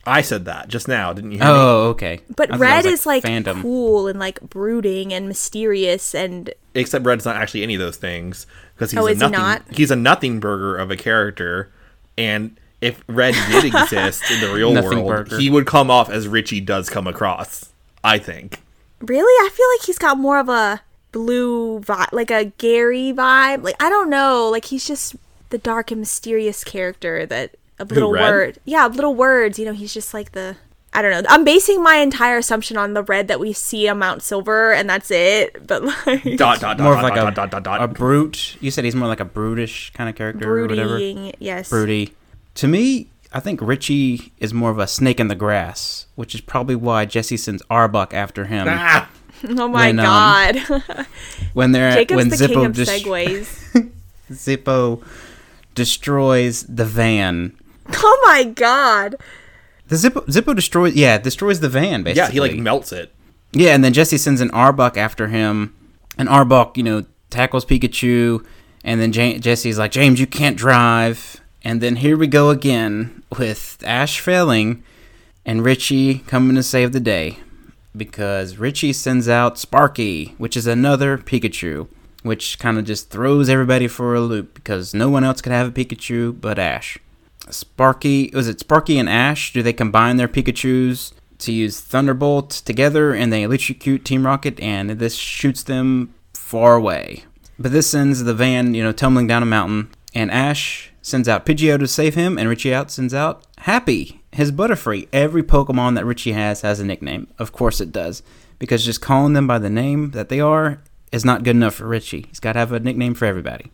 I 0.05 0.21
said 0.21 0.45
that 0.45 0.67
just 0.67 0.89
now, 0.89 1.13
didn't 1.13 1.31
you 1.31 1.37
hear 1.37 1.47
me? 1.47 1.53
Oh, 1.53 1.87
okay. 1.89 2.19
But 2.35 2.49
I 2.49 2.51
thought 2.53 2.59
that 2.59 2.65
Red 2.65 2.85
was, 2.85 2.93
is 2.93 3.05
like 3.05 3.23
fandom. 3.23 3.61
cool 3.61 4.07
and 4.07 4.19
like 4.19 4.41
brooding 4.41 5.13
and 5.13 5.27
mysterious 5.27 6.13
and 6.13 6.53
Except 6.75 7.05
Red's 7.05 7.23
not 7.23 7.37
actually 7.37 7.63
any 7.63 7.75
of 7.75 7.79
those 7.79 7.95
things 7.97 8.45
because 8.75 8.91
he's 8.91 8.99
Oh, 8.99 9.07
a 9.07 9.11
is 9.11 9.17
he 9.17 9.21
nothing. 9.21 9.39
not? 9.39 9.61
He's 9.71 9.91
a 9.91 9.95
nothing 9.95 10.39
burger 10.39 10.75
of 10.77 10.91
a 10.91 10.95
character, 10.97 11.71
and 12.17 12.57
if 12.81 13.03
Red 13.07 13.35
did 13.49 13.65
exist 13.73 14.29
in 14.31 14.41
the 14.41 14.53
real 14.53 14.71
Nothing 14.73 15.03
world, 15.03 15.29
burger. 15.29 15.39
he 15.39 15.49
would 15.49 15.65
come 15.65 15.89
off 15.89 16.09
as 16.09 16.27
Richie 16.27 16.61
does 16.61 16.89
come 16.89 17.07
across. 17.07 17.71
I 18.03 18.17
think. 18.17 18.61
Really? 19.01 19.47
I 19.47 19.49
feel 19.49 19.65
like 19.77 19.85
he's 19.85 19.97
got 19.97 20.17
more 20.17 20.39
of 20.39 20.49
a 20.49 20.81
blue 21.13 21.79
vibe, 21.79 22.11
like 22.11 22.31
a 22.31 22.45
Gary 22.57 23.13
vibe. 23.15 23.63
Like 23.63 23.81
I 23.81 23.89
don't 23.89 24.09
know, 24.09 24.49
like 24.49 24.65
he's 24.65 24.85
just 24.87 25.15
the 25.49 25.57
dark 25.57 25.91
and 25.91 25.99
mysterious 26.01 26.63
character 26.63 27.25
that 27.25 27.55
a 27.79 27.85
little 27.85 28.11
Red? 28.11 28.29
word. 28.29 28.57
Yeah, 28.65 28.87
little 28.87 29.13
words, 29.15 29.57
you 29.59 29.65
know, 29.65 29.73
he's 29.73 29.93
just 29.93 30.13
like 30.13 30.31
the 30.33 30.57
I 30.95 31.01
don't 31.01 31.11
know. 31.11 31.27
I'm 31.29 31.43
basing 31.43 31.81
my 31.81 31.95
entire 31.95 32.37
assumption 32.37 32.77
on 32.77 32.93
the 32.93 33.01
red 33.03 33.27
that 33.27 33.39
we 33.39 33.51
see 33.53 33.87
on 33.87 33.99
Mount 33.99 34.21
Silver 34.21 34.71
and 34.73 34.89
that's 34.89 35.09
it. 35.11 35.65
But 35.67 35.83
like 35.83 36.23
Dot 36.37 36.59
dot 36.59 36.77
dot 36.77 36.79
More 36.79 36.95
of 36.95 37.01
like 37.01 37.15
dot 37.15 37.33
a, 37.33 37.35
dot 37.35 37.49
dot 37.51 37.63
dot. 37.63 37.81
a 37.81 37.87
brute. 37.87 38.57
You 38.61 38.69
said 38.71 38.83
he's 38.85 38.95
more 38.95 39.07
like 39.07 39.19
a 39.19 39.25
brutish 39.25 39.91
kind 39.93 40.09
of 40.09 40.15
character 40.15 40.57
or 40.57 40.67
whatever. 40.67 40.99
yes. 41.39 41.69
Broody. 41.69 42.13
To 42.55 42.67
me, 42.67 43.07
I 43.33 43.39
think 43.39 43.59
Richie 43.61 44.31
is 44.39 44.53
more 44.53 44.69
of 44.69 44.77
a 44.77 44.85
snake 44.85 45.19
in 45.19 45.27
the 45.27 45.35
grass, 45.35 46.05
which 46.15 46.35
is 46.35 46.41
probably 46.41 46.75
why 46.75 47.05
Jessie 47.05 47.37
sends 47.37 47.63
Arbok 47.63 48.13
after 48.13 48.45
him 48.45 48.67
ah, 48.69 49.09
Oh 49.49 49.67
my 49.67 49.87
When, 49.87 49.99
um, 49.99 50.05
god. 50.05 50.55
when 51.53 51.71
they're 51.71 51.91
Jacob's 51.93 52.15
when 52.17 52.29
the 52.29 52.35
Zippo 52.35 52.47
king 52.53 52.65
of 52.67 52.73
dis- 52.75 52.89
segues. 53.03 53.91
Zippo 54.31 55.03
destroys 55.75 56.63
the 56.63 56.85
van. 56.85 57.57
oh 57.91 58.23
my 58.25 58.43
god. 58.43 59.15
The 59.93 60.09
Zippo 60.09 60.25
Zippo 60.25 60.55
destroys 60.55 60.95
yeah 60.95 61.19
destroys 61.19 61.59
the 61.59 61.69
van 61.69 62.01
basically. 62.01 62.17
yeah, 62.27 62.31
he 62.31 62.39
like 62.39 62.55
melts 62.55 62.91
it. 62.91 63.13
Yeah, 63.51 63.75
and 63.75 63.83
then 63.83 63.93
Jessie 63.93 64.17
sends 64.17 64.41
an 64.41 64.49
Arbok 64.49 64.97
after 64.97 65.27
him, 65.27 65.75
and 66.17 66.27
Arbok, 66.27 66.75
you 66.75 66.81
know, 66.81 67.05
tackles 67.29 67.63
Pikachu, 67.65 68.43
and 68.83 68.99
then 68.99 69.13
ja- 69.13 69.37
Jessie's 69.37 69.77
like, 69.77 69.91
James, 69.91 70.19
you 70.19 70.25
can't 70.25 70.57
drive. 70.57 71.39
And 71.63 71.79
then 71.79 71.97
here 71.97 72.17
we 72.17 72.25
go 72.25 72.49
again 72.49 73.21
with 73.37 73.83
Ash 73.85 74.19
failing, 74.19 74.83
and 75.45 75.63
Richie 75.63 76.19
coming 76.25 76.55
to 76.55 76.63
save 76.63 76.93
the 76.93 76.99
day. 76.99 77.37
Because 77.95 78.57
Richie 78.57 78.91
sends 78.93 79.29
out 79.29 79.59
Sparky, 79.59 80.33
which 80.39 80.57
is 80.57 80.65
another 80.65 81.19
Pikachu, 81.19 81.87
which 82.23 82.57
kind 82.57 82.79
of 82.79 82.85
just 82.85 83.11
throws 83.11 83.49
everybody 83.49 83.87
for 83.87 84.15
a 84.15 84.19
loop 84.21 84.55
because 84.55 84.95
no 84.95 85.09
one 85.09 85.23
else 85.23 85.41
could 85.41 85.51
have 85.51 85.67
a 85.67 85.71
Pikachu 85.71 86.41
but 86.41 86.57
Ash. 86.57 86.97
Sparky, 87.49 88.31
was 88.33 88.47
it 88.47 88.59
Sparky 88.59 88.97
and 88.97 89.09
Ash? 89.09 89.53
Do 89.53 89.61
they 89.61 89.73
combine 89.73 90.17
their 90.17 90.27
Pikachus 90.27 91.13
to 91.39 91.51
use 91.51 91.79
Thunderbolt 91.81 92.49
together 92.51 93.13
and 93.13 93.31
they 93.31 93.43
electrocute 93.43 94.05
Team 94.05 94.25
Rocket 94.25 94.59
and 94.59 94.91
this 94.91 95.15
shoots 95.15 95.63
them 95.63 96.13
far 96.33 96.75
away? 96.75 97.25
But 97.59 97.71
this 97.71 97.89
sends 97.89 98.23
the 98.23 98.33
van, 98.33 98.73
you 98.73 98.83
know, 98.83 98.91
tumbling 98.91 99.27
down 99.27 99.43
a 99.43 99.47
mountain 99.47 99.89
and 100.13 100.31
Ash 100.31 100.91
sends 101.01 101.27
out 101.27 101.45
Pidgeot 101.45 101.79
to 101.79 101.87
save 101.87 102.15
him 102.15 102.37
and 102.37 102.47
Richie 102.49 102.73
out 102.73 102.91
sends 102.91 103.13
out 103.13 103.45
Happy, 103.59 104.21
his 104.31 104.51
Butterfree. 104.51 105.07
Every 105.13 105.43
Pokemon 105.43 105.95
that 105.95 106.05
Richie 106.05 106.33
has 106.33 106.61
has 106.61 106.79
a 106.79 106.85
nickname. 106.85 107.27
Of 107.37 107.51
course 107.51 107.79
it 107.79 107.91
does. 107.91 108.23
Because 108.59 108.85
just 108.85 109.01
calling 109.01 109.33
them 109.33 109.47
by 109.47 109.59
the 109.59 109.69
name 109.69 110.11
that 110.11 110.29
they 110.29 110.39
are 110.39 110.81
is 111.11 111.23
not 111.23 111.43
good 111.43 111.55
enough 111.55 111.75
for 111.75 111.87
Richie. 111.87 112.25
He's 112.27 112.39
got 112.39 112.53
to 112.53 112.59
have 112.59 112.71
a 112.71 112.79
nickname 112.79 113.13
for 113.13 113.25
everybody. 113.25 113.71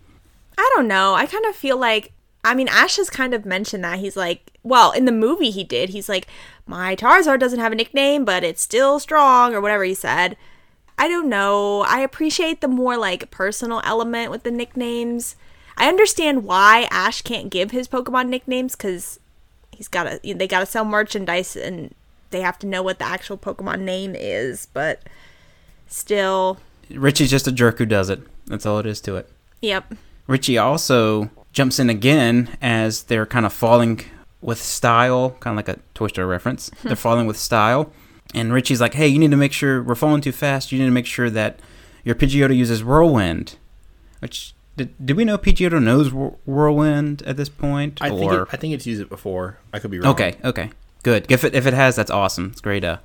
I 0.57 0.71
don't 0.75 0.87
know. 0.87 1.15
I 1.15 1.25
kind 1.25 1.45
of 1.45 1.55
feel 1.55 1.77
like 1.77 2.11
I 2.43 2.55
mean 2.55 2.67
Ash 2.67 2.97
has 2.97 3.09
kind 3.09 3.33
of 3.33 3.45
mentioned 3.45 3.83
that 3.83 3.99
he's 3.99 4.15
like, 4.15 4.51
well, 4.63 4.91
in 4.91 5.05
the 5.05 5.11
movie 5.11 5.51
he 5.51 5.63
did. 5.63 5.89
He's 5.89 6.09
like, 6.09 6.27
my 6.65 6.95
Charizard 6.95 7.39
doesn't 7.39 7.59
have 7.59 7.71
a 7.71 7.75
nickname, 7.75 8.25
but 8.25 8.43
it's 8.43 8.61
still 8.61 8.99
strong 8.99 9.53
or 9.53 9.61
whatever 9.61 9.83
he 9.83 9.93
said. 9.93 10.37
I 10.97 11.07
don't 11.07 11.29
know. 11.29 11.81
I 11.81 11.99
appreciate 12.01 12.61
the 12.61 12.67
more 12.67 12.97
like 12.97 13.31
personal 13.31 13.81
element 13.83 14.31
with 14.31 14.43
the 14.43 14.51
nicknames. 14.51 15.35
I 15.77 15.87
understand 15.87 16.43
why 16.43 16.87
Ash 16.91 17.21
can't 17.21 17.49
give 17.49 17.71
his 17.71 17.87
Pokemon 17.87 18.27
nicknames 18.27 18.75
cuz 18.75 19.19
he's 19.71 19.87
got 19.87 20.03
to 20.03 20.33
they 20.33 20.47
got 20.47 20.59
to 20.59 20.65
sell 20.65 20.85
merchandise 20.85 21.55
and 21.55 21.93
they 22.31 22.41
have 22.41 22.59
to 22.59 22.67
know 22.67 22.83
what 22.83 22.99
the 22.99 23.05
actual 23.05 23.37
Pokemon 23.37 23.81
name 23.81 24.13
is, 24.15 24.67
but 24.73 25.01
still, 25.87 26.59
Richie's 26.89 27.31
just 27.31 27.47
a 27.47 27.51
jerk 27.51 27.77
who 27.77 27.85
does 27.85 28.09
it. 28.09 28.21
That's 28.47 28.65
all 28.65 28.79
it 28.79 28.85
is 28.85 29.01
to 29.01 29.15
it. 29.15 29.29
yep. 29.61 29.93
Richie 30.27 30.57
also 30.57 31.29
jumps 31.53 31.79
in 31.79 31.89
again 31.89 32.57
as 32.61 33.03
they're 33.03 33.25
kind 33.25 33.45
of 33.45 33.53
falling 33.53 34.01
with 34.41 34.61
style, 34.61 35.31
kind 35.39 35.59
of 35.59 35.67
like 35.67 35.77
a 35.77 35.81
Toy 35.93 36.07
Story 36.07 36.27
reference. 36.27 36.71
they're 36.83 36.95
falling 36.95 37.27
with 37.27 37.37
style. 37.37 37.91
And 38.33 38.53
Richie's 38.53 38.79
like, 38.79 38.93
hey, 38.93 39.07
you 39.07 39.19
need 39.19 39.31
to 39.31 39.37
make 39.37 39.53
sure 39.53 39.81
we're 39.81 39.95
falling 39.95 40.21
too 40.21 40.31
fast. 40.31 40.71
You 40.71 40.79
need 40.79 40.85
to 40.85 40.91
make 40.91 41.07
sure 41.07 41.29
that 41.29 41.59
your 42.03 42.15
Pidgeotto 42.15 42.55
uses 42.55 42.83
Whirlwind. 42.83 43.57
Which, 44.19 44.53
did, 44.77 44.93
did 45.03 45.17
we 45.17 45.25
know 45.25 45.37
Pidgeotto 45.37 45.81
knows 45.81 46.11
Whirlwind 46.45 47.23
at 47.23 47.37
this 47.37 47.49
point? 47.49 47.99
I 48.01 48.09
think 48.09 48.31
it, 48.31 48.47
I 48.51 48.57
think 48.57 48.73
it's 48.73 48.85
used 48.85 49.01
it 49.01 49.09
before. 49.09 49.57
I 49.73 49.79
could 49.79 49.91
be 49.91 49.99
wrong. 49.99 50.11
Okay, 50.11 50.37
okay, 50.43 50.69
good. 51.03 51.25
If 51.29 51.43
it 51.43 51.55
if 51.55 51.65
it 51.65 51.73
has, 51.73 51.95
that's 51.95 52.11
awesome. 52.11 52.49
It's 52.51 52.61
great, 52.61 52.83
uh, 52.83 52.97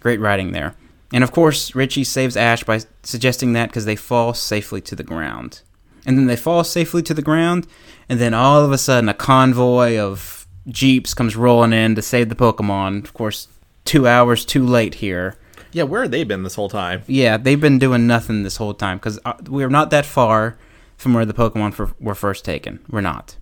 great 0.00 0.20
writing 0.20 0.52
there. 0.52 0.74
And 1.12 1.22
of 1.22 1.32
course, 1.32 1.74
Richie 1.74 2.04
saves 2.04 2.36
Ash 2.36 2.64
by 2.64 2.80
suggesting 3.02 3.52
that 3.52 3.68
because 3.68 3.84
they 3.84 3.96
fall 3.96 4.34
safely 4.34 4.80
to 4.82 4.96
the 4.96 5.04
ground, 5.04 5.62
and 6.06 6.18
then 6.18 6.26
they 6.26 6.36
fall 6.36 6.64
safely 6.64 7.02
to 7.02 7.14
the 7.14 7.22
ground, 7.22 7.66
and 8.08 8.20
then 8.20 8.34
all 8.34 8.64
of 8.64 8.72
a 8.72 8.78
sudden, 8.78 9.08
a 9.08 9.14
convoy 9.14 9.98
of 9.98 10.46
jeeps 10.68 11.14
comes 11.14 11.36
rolling 11.36 11.72
in 11.72 11.94
to 11.94 12.02
save 12.02 12.28
the 12.28 12.34
Pokemon. 12.34 13.04
Of 13.04 13.14
course, 13.14 13.48
two 13.84 14.06
hours 14.06 14.44
too 14.44 14.64
late 14.64 14.96
here. 14.96 15.36
Yeah, 15.72 15.82
where 15.82 16.02
have 16.02 16.12
they 16.12 16.24
been 16.24 16.44
this 16.44 16.54
whole 16.54 16.68
time? 16.68 17.02
Yeah, 17.06 17.36
they've 17.36 17.60
been 17.60 17.78
doing 17.78 18.06
nothing 18.06 18.44
this 18.44 18.56
whole 18.56 18.74
time 18.74 18.98
because 18.98 19.18
uh, 19.24 19.34
we're 19.48 19.68
not 19.68 19.90
that 19.90 20.06
far 20.06 20.56
from 20.96 21.14
where 21.14 21.26
the 21.26 21.34
Pokemon 21.34 21.74
for, 21.74 21.90
were 21.98 22.14
first 22.14 22.44
taken. 22.44 22.78
We're 22.88 23.00
not. 23.00 23.36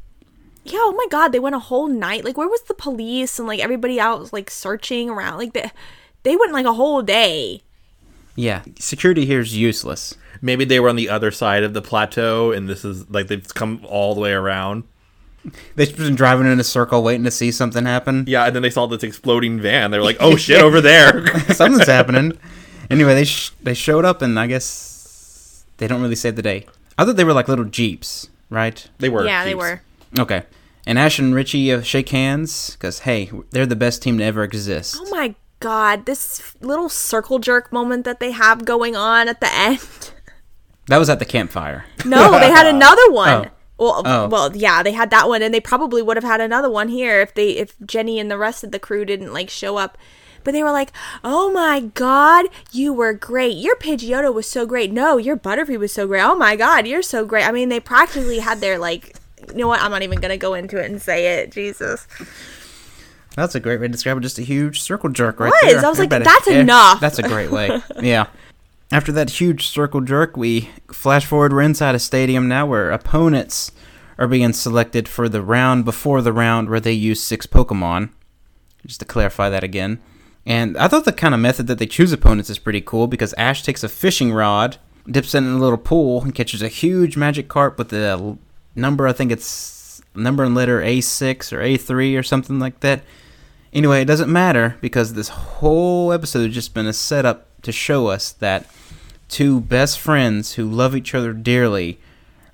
Yeah, 0.64 0.78
oh 0.80 0.94
my 0.97 1.06
god, 1.10 1.32
they 1.32 1.40
went 1.40 1.56
a 1.56 1.60
whole 1.60 1.89
night. 1.89 2.24
Like 2.24 2.36
where 2.36 2.48
was 2.48 2.62
the 2.62 2.74
police 2.74 3.39
and 3.39 3.48
like 3.48 3.60
everybody 3.60 4.01
out 4.01 4.32
like 4.32 4.51
searching 4.51 5.10
around? 5.10 5.39
Like 5.39 5.52
they 5.52 5.70
they 6.22 6.36
went 6.36 6.52
like 6.52 6.66
a 6.66 6.72
whole 6.72 7.02
day. 7.02 7.62
Yeah, 8.35 8.63
security 8.79 9.27
here 9.27 9.41
is 9.41 9.57
useless. 9.57 10.17
Maybe 10.41 10.65
they 10.65 10.81
were 10.81 10.89
on 10.89 10.97
the 10.97 11.09
other 11.09 11.31
side 11.31 11.63
of 11.63 11.75
the 11.75 11.83
plateau, 11.83 12.51
and 12.53 12.69
this 12.69 12.85
is 12.85 13.09
like 13.11 13.27
they've 13.29 13.47
come 13.55 13.85
all 13.87 14.15
the 14.15 14.21
way 14.21 14.33
around. 14.33 14.85
They've 15.75 15.95
been 15.97 16.15
driving 16.15 16.47
in 16.47 16.59
a 16.61 16.65
circle 16.65 17.03
waiting 17.03 17.25
to 17.25 17.31
see 17.31 17.51
something 17.51 17.85
happen. 17.85 18.25
Yeah, 18.27 18.47
and 18.47 18.55
then 18.55 18.63
they 18.63 18.71
saw 18.71 18.87
this 18.87 19.03
exploding 19.03 19.61
van. 19.61 19.91
They're 19.91 20.03
like, 20.03 20.17
"Oh 20.21 20.37
shit, 20.37 20.63
over 20.63 20.81
there!" 20.81 21.27
Something's 21.53 21.87
happening. 21.87 22.39
Anyway, 22.91 23.15
they 23.15 23.25
sh- 23.25 23.51
they 23.63 23.75
showed 23.75 24.05
up, 24.05 24.23
and 24.23 24.39
I 24.39 24.47
guess 24.47 25.65
they 25.79 25.87
don't 25.87 26.01
really 26.01 26.15
save 26.15 26.37
the 26.37 26.43
day. 26.43 26.67
I 26.97 27.05
thought 27.05 27.17
they 27.17 27.25
were 27.25 27.33
like 27.33 27.49
little 27.49 27.65
jeeps, 27.65 28.29
right? 28.51 28.89
they 28.99 29.09
were. 29.09 29.27
yeah, 29.27 29.45
they 29.45 29.55
were. 29.55 29.83
Okay. 30.19 30.45
And 30.87 30.99
Ash 30.99 31.19
and 31.19 31.35
Richie 31.35 31.73
uh, 31.73 31.83
shake 31.83 32.09
hands 32.09 32.71
because 32.73 33.01
hey, 33.01 33.31
they're 33.51 33.67
the 33.67 33.77
best 33.77 34.03
team 34.03 34.19
to 34.19 34.25
ever 34.25 34.43
exist. 34.43 34.97
Oh 34.99 35.09
my 35.11 35.35
god, 35.62 36.06
this 36.06 36.55
little 36.60 36.89
circle 36.89 37.39
jerk 37.39 37.72
moment 37.72 38.05
that 38.05 38.20
they 38.20 38.32
have 38.32 38.64
going 38.64 38.94
on 38.97 39.28
at 39.28 39.40
the 39.40 39.52
end. 39.55 40.10
That 40.89 40.98
was 40.98 41.09
at 41.09 41.18
the 41.20 41.24
campfire. 41.24 41.84
No, 42.05 42.39
they 42.39 42.51
had 42.51 42.66
another 42.74 43.10
one. 43.10 43.28
Oh. 43.47 43.51
Well, 43.78 44.02
Oh. 44.05 44.28
well, 44.28 44.56
yeah, 44.56 44.82
they 44.82 44.93
had 44.93 45.10
that 45.10 45.28
one, 45.28 45.43
and 45.43 45.52
they 45.55 45.60
probably 45.60 46.02
would 46.02 46.16
have 46.16 46.24
had 46.24 46.40
another 46.40 46.70
one 46.70 46.89
here 46.89 47.20
if 47.20 47.34
they 47.34 47.51
if 47.52 47.74
Jenny 47.84 48.18
and 48.20 48.30
the 48.30 48.39
rest 48.39 48.62
of 48.64 48.70
the 48.72 48.78
crew 48.78 49.05
didn't 49.05 49.32
like 49.32 49.48
show 49.51 49.76
up. 49.76 49.97
But 50.44 50.52
they 50.55 50.62
were 50.62 50.72
like, 50.72 50.90
"Oh 51.24 51.51
my 51.52 51.80
god, 51.80 52.47
you 52.72 52.93
were 52.93 53.12
great! 53.12 53.56
Your 53.56 53.76
Pidgeotto 53.76 54.34
was 54.34 54.47
so 54.48 54.66
great. 54.66 54.93
No, 54.93 55.16
your 55.16 55.36
Butterfree 55.36 55.78
was 55.78 55.93
so 55.93 56.06
great. 56.09 56.22
Oh 56.22 56.34
my 56.34 56.56
god, 56.56 56.86
you're 56.86 57.02
so 57.02 57.24
great." 57.24 57.47
I 57.47 57.52
mean, 57.52 57.68
they 57.68 57.78
practically 57.80 58.40
had 58.40 58.60
their 58.60 58.76
like, 58.78 59.16
you 59.48 59.55
know 59.59 59.68
what? 59.68 59.80
I'm 59.80 59.90
not 59.93 60.02
even 60.02 60.20
gonna 60.20 60.36
go 60.36 60.55
into 60.55 60.78
it 60.78 60.90
and 60.90 61.01
say 61.01 61.39
it. 61.40 61.52
Jesus. 61.52 62.06
That's 63.35 63.55
a 63.55 63.61
great 63.61 63.81
way 63.81 63.87
to 63.87 63.93
describe 63.93 64.19
it. 64.19 64.21
Just 64.21 64.39
a 64.39 64.43
huge 64.43 64.81
circle 64.81 65.09
jerk 65.11 65.41
right 65.41 65.53
Was. 65.63 65.73
there. 65.75 65.85
I 65.85 65.89
was 65.89 65.99
like, 65.99 66.13
Everybody- 66.13 66.25
that's 66.25 66.49
enough. 66.49 67.01
That's 67.01 67.19
a 67.19 67.23
great 67.23 67.51
way. 67.51 67.81
yeah. 68.01 68.27
After 68.91 69.11
that 69.13 69.31
huge 69.31 69.67
circle 69.69 70.03
jerk, 70.03 70.37
we 70.37 70.69
flash 70.93 71.25
forward. 71.25 71.53
We're 71.53 71.63
inside 71.63 71.95
a 71.95 71.99
stadium 71.99 72.47
now 72.47 72.67
where 72.67 72.91
opponents 72.91 73.73
are 74.19 74.29
being 74.29 74.53
selected 74.53 75.09
for 75.09 75.29
the 75.31 75.41
round 75.41 75.87
before 75.87 76.21
the 76.21 76.33
round 76.33 76.69
where 76.69 76.81
they 76.81 76.93
use 76.93 77.23
six 77.23 77.47
Pokemon. 77.47 78.11
Just 78.87 79.01
to 79.01 79.07
clarify 79.07 79.49
that 79.49 79.65
again. 79.65 80.01
And 80.45 80.77
I 80.77 80.89
thought 80.89 81.05
the 81.05 81.13
kind 81.13 81.35
of 81.35 81.41
method 81.41 81.69
that 81.69 81.79
they 81.79 81.87
choose 81.87 82.13
opponents 82.13 82.51
is 82.51 82.59
pretty 82.59 82.81
cool 82.81 83.07
because 83.07 83.33
Ash 83.35 83.63
takes 83.63 83.83
a 83.85 83.89
fishing 83.89 84.33
rod, 84.33 84.77
dips 85.09 85.35
it 85.35 85.39
in 85.39 85.47
a 85.53 85.59
little 85.59 85.79
pool, 85.79 86.21
and 86.23 86.35
catches 86.35 86.61
a 86.63 86.69
huge 86.69 87.15
Magikarp 87.15 87.79
with 87.79 87.91
the 87.91 88.37
number, 88.75 89.07
I 89.07 89.13
think 89.13 89.31
it's 89.33 90.03
number 90.15 90.43
and 90.45 90.55
letter 90.55 90.83
A6 90.83 91.53
or 91.53 91.61
A3 91.61 92.19
or 92.19 92.23
something 92.23 92.59
like 92.59 92.81
that. 92.81 93.03
Anyway, 93.73 94.03
it 94.03 94.07
doesn't 94.07 94.31
matter 94.31 94.77
because 94.81 95.15
this 95.15 95.28
whole 95.28 96.12
episode 96.12 96.47
has 96.47 96.55
just 96.55 96.74
been 96.74 96.86
a 96.86 96.93
setup 96.93 97.47
to 97.62 97.73
show 97.73 98.09
us 98.09 98.32
that 98.32 98.66
two 99.28 99.61
best 99.61 99.99
friends 99.99 100.55
who 100.55 100.69
love 100.69 100.94
each 100.94 101.15
other 101.15 101.32
dearly 101.32 101.99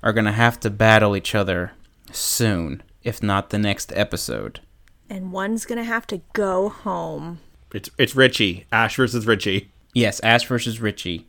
are 0.01 0.13
going 0.13 0.25
to 0.25 0.31
have 0.31 0.59
to 0.61 0.69
battle 0.69 1.15
each 1.15 1.35
other 1.35 1.73
soon, 2.11 2.81
if 3.03 3.21
not 3.21 3.49
the 3.49 3.59
next 3.59 3.91
episode. 3.95 4.61
And 5.09 5.31
one's 5.31 5.65
gonna 5.65 5.83
have 5.83 6.05
to 6.07 6.21
go 6.33 6.69
home. 6.69 7.39
It's 7.73 7.89
it's 7.97 8.15
Richie. 8.15 8.65
Ash 8.71 8.95
versus 8.95 9.25
Richie. 9.25 9.71
Yes, 9.93 10.19
Ash 10.19 10.45
versus 10.45 10.79
Richie. 10.79 11.27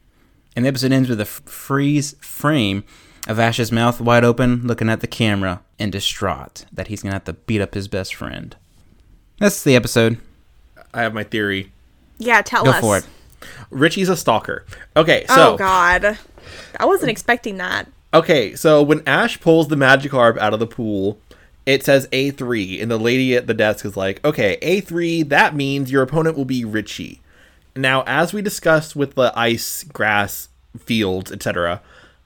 And 0.54 0.64
the 0.64 0.68
episode 0.68 0.92
ends 0.92 1.08
with 1.08 1.20
a 1.20 1.22
f- 1.22 1.42
freeze 1.46 2.14
frame 2.20 2.84
of 3.26 3.38
Ash's 3.38 3.72
mouth 3.72 4.00
wide 4.00 4.24
open, 4.24 4.66
looking 4.66 4.90
at 4.90 5.00
the 5.00 5.06
camera 5.06 5.62
and 5.78 5.90
distraught 5.90 6.66
that 6.72 6.88
he's 6.88 7.02
going 7.02 7.10
to 7.10 7.14
have 7.14 7.24
to 7.24 7.32
beat 7.32 7.60
up 7.60 7.74
his 7.74 7.88
best 7.88 8.14
friend. 8.14 8.56
That's 9.40 9.64
the 9.64 9.74
episode. 9.74 10.18
I 10.92 11.00
have 11.00 11.14
my 11.14 11.24
theory. 11.24 11.72
Yeah, 12.18 12.42
tell 12.42 12.62
Go 12.62 12.72
us. 12.72 12.80
for 12.80 12.98
it. 12.98 13.06
Richie's 13.70 14.10
a 14.10 14.16
stalker. 14.16 14.66
Okay, 14.94 15.24
oh, 15.30 15.34
so 15.34 15.54
oh 15.54 15.56
God, 15.56 16.18
I 16.78 16.84
wasn't 16.84 17.10
expecting 17.10 17.56
that. 17.56 17.88
Okay, 18.12 18.54
so 18.54 18.82
when 18.82 19.02
Ash 19.08 19.40
pulls 19.40 19.68
the 19.68 19.76
Magikarp 19.76 20.36
out 20.36 20.52
of 20.52 20.60
the 20.60 20.66
pool, 20.66 21.18
it 21.64 21.82
says 21.82 22.06
A3, 22.08 22.82
and 22.82 22.90
the 22.90 22.98
lady 22.98 23.34
at 23.34 23.46
the 23.46 23.54
desk 23.54 23.86
is 23.86 23.96
like, 23.96 24.22
okay, 24.26 24.58
A3, 24.60 25.26
that 25.30 25.54
means 25.56 25.90
your 25.90 26.02
opponent 26.02 26.36
will 26.36 26.44
be 26.44 26.62
Richie. 26.62 27.22
Now, 27.74 28.02
as 28.06 28.34
we 28.34 28.42
discussed 28.42 28.94
with 28.94 29.14
the 29.14 29.32
ice, 29.34 29.84
grass, 29.84 30.50
fields, 30.78 31.32
etc., 31.32 31.80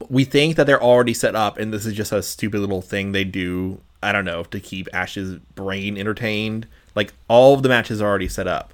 we 0.08 0.24
think 0.24 0.56
that 0.56 0.66
they're 0.66 0.82
already 0.82 1.14
set 1.14 1.36
up, 1.36 1.58
and 1.58 1.72
this 1.72 1.86
is 1.86 1.94
just 1.94 2.10
a 2.10 2.24
stupid 2.24 2.58
little 2.58 2.82
thing 2.82 3.12
they 3.12 3.22
do, 3.22 3.80
I 4.02 4.10
don't 4.10 4.24
know, 4.24 4.42
to 4.42 4.58
keep 4.58 4.88
Ash's 4.92 5.38
brain 5.54 5.96
entertained. 5.96 6.66
Like, 6.94 7.12
all 7.28 7.54
of 7.54 7.62
the 7.62 7.68
matches 7.68 8.00
are 8.00 8.08
already 8.08 8.28
set 8.28 8.46
up. 8.46 8.72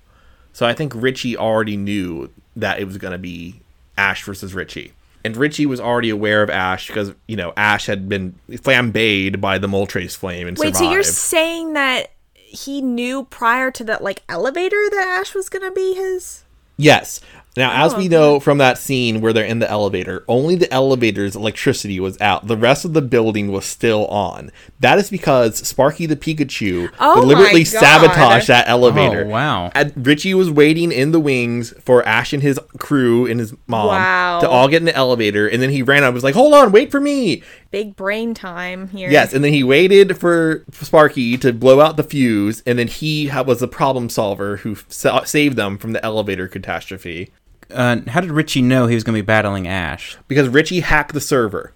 So 0.52 0.66
I 0.66 0.74
think 0.74 0.92
Richie 0.94 1.36
already 1.36 1.76
knew 1.76 2.30
that 2.56 2.80
it 2.80 2.84
was 2.84 2.98
going 2.98 3.12
to 3.12 3.18
be 3.18 3.60
Ash 3.96 4.24
versus 4.24 4.54
Richie. 4.54 4.92
And 5.24 5.36
Richie 5.36 5.66
was 5.66 5.80
already 5.80 6.10
aware 6.10 6.42
of 6.42 6.50
Ash 6.50 6.86
because, 6.86 7.12
you 7.28 7.36
know, 7.36 7.52
Ash 7.56 7.86
had 7.86 8.08
been 8.08 8.34
flambéed 8.50 9.40
by 9.40 9.58
the 9.58 9.66
Moltres 9.66 10.16
flame 10.16 10.48
and 10.48 10.56
Wait, 10.56 10.74
survived. 10.74 10.76
so 10.78 10.92
you're 10.92 11.02
saying 11.02 11.74
that 11.74 12.12
he 12.34 12.80
knew 12.80 13.24
prior 13.24 13.70
to 13.70 13.84
that 13.84 14.02
like 14.02 14.22
elevator 14.28 14.88
that 14.90 15.18
Ash 15.20 15.34
was 15.34 15.48
gonna 15.48 15.70
be 15.70 15.94
his? 15.94 16.44
Yes. 16.76 17.20
Now, 17.56 17.84
as 17.84 17.94
Oh, 17.94 17.96
we 17.96 18.04
okay. 18.04 18.08
know 18.10 18.38
from 18.40 18.58
that 18.58 18.78
scene 18.78 19.20
where 19.20 19.32
they're 19.32 19.44
in 19.44 19.58
the 19.58 19.68
elevator, 19.68 20.22
only 20.28 20.54
the 20.54 20.72
elevator's 20.72 21.34
electricity 21.34 21.98
was 21.98 22.20
out. 22.20 22.46
The 22.46 22.56
rest 22.56 22.84
of 22.84 22.92
the 22.92 23.02
building 23.02 23.50
was 23.50 23.64
still 23.64 24.06
on. 24.06 24.52
That 24.78 24.98
is 24.98 25.10
because 25.10 25.56
Sparky 25.58 26.06
the 26.06 26.14
Pikachu 26.16 26.90
Oh 27.00 27.20
deliberately 27.20 27.64
sabotaged 27.64 28.46
that 28.48 28.68
elevator. 28.68 29.24
Oh, 29.24 29.28
wow. 29.30 29.72
And 29.74 29.92
Richie 30.06 30.32
was 30.34 30.48
waiting 30.50 30.92
in 30.92 31.10
the 31.10 31.18
wings 31.20 31.74
for 31.80 32.06
Ash 32.06 32.32
and 32.32 32.42
his 32.42 32.58
crew 32.78 33.26
and 33.26 33.40
his 33.40 33.52
mom 33.66 33.88
Wow. 33.88 34.40
to 34.40 34.48
all 34.48 34.68
get 34.68 34.76
in 34.76 34.84
the 34.84 34.94
elevator, 34.94 35.48
and 35.48 35.60
then 35.60 35.70
he 35.70 35.82
ran 35.82 36.02
out 36.04 36.06
and 36.08 36.14
was 36.14 36.24
like, 36.24 36.34
Hold 36.36 36.54
on, 36.54 36.70
wait 36.70 36.90
for 36.92 37.00
me. 37.00 37.42
Big 37.70 37.94
brain 37.94 38.34
time 38.34 38.88
here. 38.88 39.08
Yes, 39.10 39.32
and 39.32 39.44
then 39.44 39.52
he 39.52 39.62
waited 39.62 40.18
for 40.18 40.64
Sparky 40.72 41.38
to 41.38 41.52
blow 41.52 41.80
out 41.80 41.96
the 41.96 42.02
fuse, 42.02 42.62
and 42.66 42.78
then 42.78 42.88
he 42.88 43.30
was 43.46 43.60
the 43.60 43.68
problem 43.68 44.08
solver 44.08 44.56
who 44.58 44.76
sa- 44.88 45.22
saved 45.24 45.56
them 45.56 45.78
from 45.78 45.92
the 45.92 46.04
elevator 46.04 46.48
catastrophe 46.48 47.30
Uh, 47.70 47.98
how 48.08 48.20
did 48.20 48.32
Richie 48.32 48.62
know 48.62 48.88
he 48.88 48.94
was 48.96 49.04
going 49.04 49.14
to 49.16 49.22
be 49.22 49.26
battling 49.26 49.68
Ash? 49.68 50.16
because 50.26 50.48
Richie 50.48 50.80
hacked 50.80 51.14
the 51.14 51.20
server. 51.20 51.72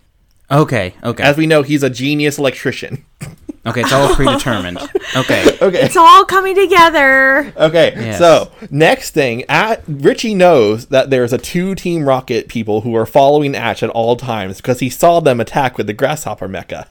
Okay, 0.51 0.95
okay. 1.05 1.23
As 1.23 1.37
we 1.37 1.47
know, 1.47 1.63
he's 1.63 1.83
a 1.85 1.91
genius 1.91 2.39
electrician. 2.39 3.05
Okay, 3.67 3.81
it's 3.81 3.93
all 3.93 4.15
predetermined. 4.15 4.79
Okay. 5.17 5.57
Okay. 5.63 5.81
It's 5.83 5.97
all 5.97 6.25
coming 6.25 6.57
together. 6.57 7.53
Okay, 7.57 7.93
Yes. 7.97 8.19
so 8.19 8.51
next 8.71 9.13
thing, 9.13 9.45
at, 9.49 9.83
Richie 9.87 10.35
knows 10.35 10.87
that 10.87 11.09
there's 11.11 11.33
a 11.33 11.39
two 11.39 11.75
Team 11.77 12.09
Rocket 12.09 12.49
people 12.49 12.81
who 12.81 12.97
are 12.97 13.07
following 13.07 13.55
Ash 13.55 13.83
at 13.85 13.91
all 13.91 14.17
times 14.17 14.57
because 14.57 14.81
he 14.81 14.91
saw 14.91 15.21
them 15.21 15.41
attack 15.41 15.79
with 15.79 15.87
the 15.87 15.93
Grasshopper 15.93 16.49
Mecha. 16.49 16.87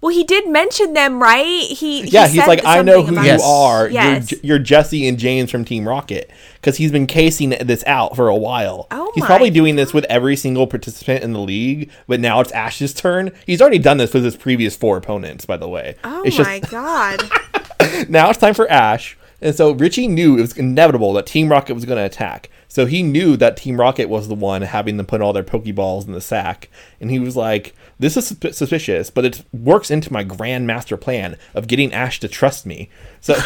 Well, 0.00 0.14
he 0.14 0.22
did 0.22 0.48
mention 0.48 0.92
them, 0.92 1.20
right? 1.20 1.44
He, 1.44 2.02
he 2.02 2.08
Yeah, 2.08 2.28
he's 2.28 2.46
like, 2.46 2.64
I 2.64 2.82
know 2.82 3.02
who 3.02 3.12
about- 3.12 3.24
Yes. 3.24 3.40
you 3.40 3.46
are. 3.46 3.88
Yes. 3.90 4.30
You're, 4.30 4.40
you're 4.42 4.58
Jessie 4.60 5.08
and 5.08 5.18
James 5.18 5.50
from 5.50 5.64
Team 5.64 5.88
Rocket 5.88 6.30
because 6.54 6.76
he's 6.76 6.92
been 6.92 7.06
casing 7.08 7.50
this 7.50 7.82
out 7.86 8.14
for 8.14 8.28
a 8.28 8.36
while. 8.36 8.86
Oh 8.92 9.10
he's 9.16 9.24
probably 9.24 9.50
doing 9.50 9.74
this 9.74 9.92
with 9.92 10.04
every 10.04 10.36
single 10.36 10.68
participant 10.68 11.24
in 11.24 11.32
the 11.32 11.40
league, 11.40 11.90
but 12.06 12.20
now 12.20 12.38
it's 12.40 12.52
Ash's 12.52 12.94
turn. 12.94 13.32
He's 13.44 13.60
already 13.60 13.78
done 13.78 13.96
this 13.96 14.14
with 14.14 14.24
his 14.24 14.36
previous 14.36 14.76
four 14.76 14.96
opponents, 14.96 15.44
by 15.44 15.56
the 15.56 15.68
way. 15.68 15.96
Oh 16.04 16.22
it's 16.24 16.38
my 16.38 16.60
god. 16.60 17.20
now 18.08 18.30
it's 18.30 18.38
time 18.38 18.54
for 18.54 18.70
Ash. 18.70 19.16
And 19.40 19.54
so 19.54 19.70
Richie 19.72 20.08
knew 20.08 20.36
it 20.38 20.40
was 20.42 20.56
inevitable 20.56 21.12
that 21.14 21.26
Team 21.26 21.48
Rocket 21.48 21.74
was 21.74 21.84
going 21.84 21.98
to 21.98 22.04
attack. 22.04 22.50
So 22.66 22.86
he 22.86 23.02
knew 23.02 23.36
that 23.36 23.56
Team 23.56 23.78
Rocket 23.80 24.08
was 24.08 24.28
the 24.28 24.34
one 24.34 24.62
having 24.62 24.96
them 24.96 25.06
put 25.06 25.20
all 25.22 25.32
their 25.32 25.44
Pokeballs 25.44 26.06
in 26.06 26.12
the 26.12 26.20
sack. 26.20 26.68
And 27.00 27.10
he 27.10 27.18
was 27.20 27.36
like, 27.36 27.74
this 27.98 28.16
is 28.16 28.28
suspicious, 28.56 29.10
but 29.10 29.24
it 29.24 29.44
works 29.52 29.90
into 29.90 30.12
my 30.12 30.22
grand 30.22 30.66
master 30.66 30.96
plan 30.96 31.36
of 31.54 31.66
getting 31.66 31.92
Ash 31.92 32.20
to 32.20 32.28
trust 32.28 32.64
me. 32.66 32.88
So, 33.20 33.34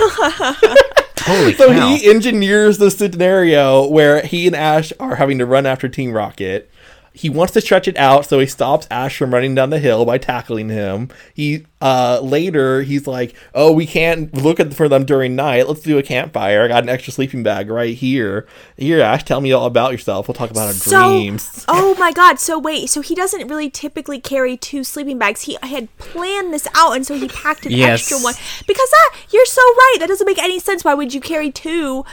Holy 1.21 1.55
so 1.55 1.69
cow. 1.69 1.89
he 1.89 2.09
engineers 2.11 2.79
the 2.79 2.91
scenario 2.91 3.87
where 3.87 4.23
he 4.23 4.47
and 4.47 4.57
Ash 4.57 4.93
are 4.99 5.17
having 5.17 5.39
to 5.39 5.47
run 5.47 5.67
after 5.67 5.89
Team 5.89 6.13
Rocket. 6.13 6.71
He 7.15 7.29
wants 7.29 7.53
to 7.53 7.61
stretch 7.61 7.87
it 7.89 7.97
out, 7.99 8.25
so 8.27 8.39
he 8.39 8.47
stops 8.47 8.87
Ash 8.91 9.19
from 9.19 9.35
running 9.35 9.55
down 9.55 9.69
the 9.71 9.79
hill 9.79 10.05
by 10.07 10.17
tackling 10.17 10.71
him. 10.71 11.09
He 11.35 11.67
uh 11.83 12.21
later 12.23 12.83
he's 12.83 13.07
like, 13.07 13.35
"Oh, 13.55 13.71
we 13.73 13.87
can't 13.87 14.33
look 14.35 14.59
at 14.61 14.73
for 14.73 14.89
them 14.89 15.05
during 15.05 15.37
night. 15.37 15.69
Let's 15.69 15.81
do 15.83 15.99
a 15.99 16.03
campfire. 16.03 16.63
I 16.63 16.69
got 16.69 16.85
an 16.85 16.89
extra 16.89 17.13
sleeping 17.13 17.43
bag 17.43 17.69
right 17.69 17.95
here. 17.95 18.47
Here, 18.79 19.03
Ash, 19.03 19.25
tell 19.25 19.41
me 19.43 19.53
all 19.53 19.67
about 19.67 19.93
yourself. 19.93 20.27
We'll 20.27 20.35
talk 20.35 20.51
about 20.51 20.69
our 20.69 20.73
So, 20.73 21.19
dreams." 21.19 21.65
oh 21.69 21.95
my 21.99 22.13
god. 22.13 22.39
So 22.41 22.59
wait, 22.59 22.89
so 22.89 23.03
he 23.03 23.15
doesn't 23.15 23.47
really 23.47 23.69
typically 23.69 24.19
carry 24.21 24.57
two 24.57 24.83
sleeping 24.83 25.19
bags. 25.19 25.43
He 25.43 25.59
had 25.63 25.95
planned 25.99 26.53
this 26.55 26.67
out 26.75 26.93
and 26.97 27.07
so 27.07 27.15
he 27.17 27.29
packed 27.29 27.67
an 27.67 27.73
Yes. 27.73 28.01
extra 28.01 28.19
one. 28.21 28.35
Because 28.67 28.89
that 28.91 29.15
you're 29.31 29.45
so 29.45 29.61
right. 29.61 29.97
That 30.01 30.09
doesn't 30.09 30.27
make 30.27 30.39
any 30.43 30.59
sense. 30.61 30.83
Why 30.85 30.95
would 30.95 31.13
you 31.13 31.21
carry 31.21 31.51
two 31.51 32.05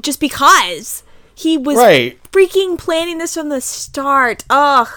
just 0.00 0.18
because? 0.18 1.02
He 1.38 1.56
was 1.58 1.76
Right. 1.76 2.18
freaking 2.32 2.78
planning 2.78 3.18
this 3.18 3.34
from 3.34 3.50
the 3.50 3.60
start. 3.60 4.44
Ugh. 4.50 4.88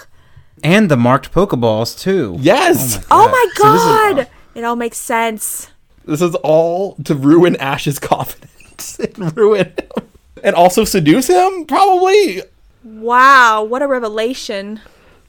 and 0.63 0.89
the 0.91 0.97
marked 0.97 1.31
Pokeballs 1.33 1.97
too. 1.99 2.37
Yes, 2.39 3.05
Oh 3.11 3.27
my 3.29 3.45
oh 3.47 3.51
So 3.55 3.71
this 3.73 3.81
is- 3.81 3.87
god. 4.25 4.27
it 4.55 4.63
all 4.63 4.75
makes 4.75 4.97
sense. 4.97 5.67
this 6.05 6.21
is 6.21 6.33
all 6.35 6.95
to 7.03 7.13
ruin 7.15 7.55
Ash's 7.57 7.99
confidence 7.99 8.97
and 8.99 9.37
ruin 9.37 9.67
him, 9.67 10.07
and 10.43 10.55
also 10.55 10.83
seduce 10.85 11.27
him. 11.27 11.65
Probably. 11.65 12.41
Wow, 12.83 13.63
what 13.63 13.81
a 13.81 13.87
revelation. 13.87 14.79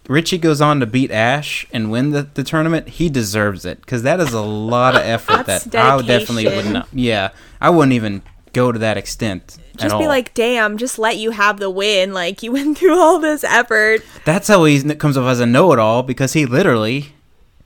Richie 0.08 0.38
goes 0.38 0.60
on 0.60 0.80
to 0.80 0.86
beat 0.86 1.10
Ash 1.12 1.66
and 1.72 1.90
win 1.92 2.10
the, 2.10 2.22
the 2.34 2.42
tournament. 2.42 2.88
He 2.88 3.08
deserves 3.08 3.64
it 3.64 3.80
because 3.82 4.02
that 4.02 4.18
is 4.20 4.32
a 4.32 4.40
lot 4.40 4.94
of 4.96 5.02
effort 5.02 5.46
That's 5.46 5.64
that 5.66 5.84
I 5.84 5.94
would 5.96 6.06
definitely 6.06 6.46
wouldn't. 6.46 6.86
Yeah, 6.92 7.30
I 7.60 7.70
wouldn't 7.70 7.92
even 7.92 8.22
go 8.52 8.72
to 8.72 8.78
that 8.80 8.96
extent 8.96 9.58
at 9.80 9.84
Just 9.86 9.94
all. 9.94 10.00
be 10.00 10.06
like, 10.08 10.32
damn, 10.34 10.76
just 10.78 10.98
let 10.98 11.16
you 11.18 11.30
have 11.32 11.58
the 11.58 11.70
win. 11.70 12.12
Like, 12.20 12.42
you 12.42 12.52
went 12.52 12.78
through 12.78 12.98
all 12.98 13.18
this 13.18 13.42
effort. 13.44 14.02
That's 14.24 14.48
how 14.48 14.64
he 14.64 14.82
comes 14.94 15.16
off 15.16 15.26
as 15.28 15.40
a 15.40 15.46
know-it-all 15.46 16.02
because 16.02 16.32
he 16.34 16.46
literally 16.46 17.12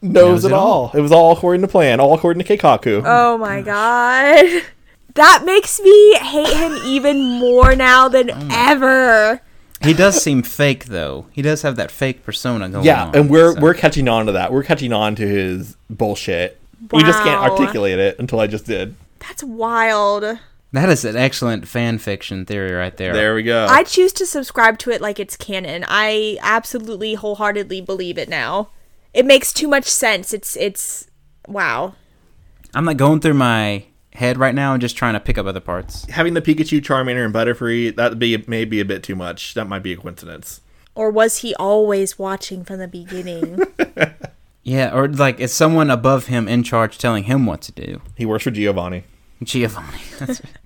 knows, 0.03 0.13
Knows 0.13 0.45
it 0.45 0.49
it 0.49 0.55
all. 0.55 0.91
It 0.95 1.01
was 1.01 1.13
all 1.13 1.33
according 1.33 1.63
to 1.63 1.69
plan, 1.69 1.99
all 2.01 2.15
according 2.15 2.43
to 2.45 2.57
Keikaku. 2.57 3.03
Oh 3.05 3.39
my 3.39 3.61
god. 3.63 4.63
That 5.15 5.45
makes 5.45 5.81
me 5.81 6.15
hate 6.17 6.57
him 6.57 6.73
even 6.85 7.21
more 7.39 7.77
now 7.77 8.09
than 8.09 8.27
Mm. 8.31 8.49
ever. 8.53 9.41
he 9.81 9.93
does 9.95 10.21
seem 10.21 10.43
fake 10.43 10.87
though. 10.87 11.27
He 11.31 11.41
does 11.41 11.63
have 11.63 11.77
that 11.77 11.93
fake 11.93 12.25
persona 12.25 12.65
going 12.69 12.79
on. 12.79 12.85
yeah, 12.85 13.05
on. 13.05 13.15
and 13.17 13.31
we're 13.31 13.53
so- 13.55 13.61
we're 13.61 13.75
catching 13.75 14.09
on 14.09 14.27
to 14.27 14.33
that. 14.33 14.53
We're 14.53 14.65
catching 14.65 14.93
on 14.93 15.15
to 15.15 15.25
his 15.29 15.77
bullshit. 15.89 16.61
We 16.91 17.05
just 17.05 17.23
can't 17.23 17.41
articulate 17.41 18.01
it 18.01 18.19
until 18.19 18.41
I 18.41 18.49
just 18.49 18.67
did. 18.67 18.97
That's 19.21 19.45
wild. 19.45 20.25
That 20.75 20.89
is 20.89 21.05
an 21.05 21.17
excellent 21.17 21.69
fan 21.69 21.99
fiction 21.99 22.45
theory 22.45 22.73
right 22.73 22.97
there. 22.97 23.13
There 23.13 23.35
we 23.35 23.43
go. 23.43 23.67
I 23.69 23.85
choose 23.85 24.13
to 24.15 24.27
subscribe 24.27 24.79
to 24.81 24.91
it 24.91 25.01
like 25.01 25.21
it's 25.21 25.37
canon. 25.37 25.85
I 25.89 26.39
absolutely 26.43 27.15
wholeheartedly 27.15 27.81
believe 27.81 28.19
it 28.19 28.29
now. 28.29 28.71
It 29.13 29.25
makes 29.25 29.53
too 29.53 29.69
much 29.69 29.87
sense. 29.87 30.33
It's 30.33 30.57
it's 30.57 31.07
wow. 31.47 31.95
I'm 32.75 32.85
like 32.85 32.97
going 32.97 33.21
through 33.21 33.35
my 33.35 33.85
head 34.15 34.37
right 34.37 34.55
now 34.55 34.73
and 34.73 34.81
just 34.81 34.97
trying 34.97 35.15
to 35.15 35.21
pick 35.21 35.39
up 35.39 35.47
other 35.47 35.61
parts. 35.61 36.09
Having 36.11 36.35
the 36.35 36.43
Pikachu, 36.43 36.81
Charmander, 36.81 37.25
and 37.25 37.35
Butterfree 37.35 37.95
that 37.97 38.11
would 38.11 38.19
be 38.19 38.43
maybe 38.47 38.81
a 38.81 38.85
bit 38.85 39.03
too 39.03 39.15
much. 39.15 39.55
That 39.55 39.69
might 39.69 39.83
be 39.83 39.93
a 39.93 39.97
coincidence. 39.97 40.61
Or 40.97 41.11
was 41.11 41.39
he 41.39 41.55
always 41.57 42.19
watching 42.19 42.65
from 42.65 42.79
the 42.79 42.89
beginning? 42.89 43.61
Yeah, 44.65 44.97
or 44.97 45.09
like 45.09 45.41
is 45.41 45.53
someone 45.53 45.91
above 45.91 46.27
him 46.27 46.49
in 46.49 46.63
charge 46.63 46.97
telling 46.97 47.25
him 47.25 47.45
what 47.45 47.61
to 47.63 47.73
do? 47.73 48.01
He 48.17 48.25
works 48.25 48.45
for 48.45 48.51
Giovanni. 48.51 49.05
Giovanni. 49.43 49.99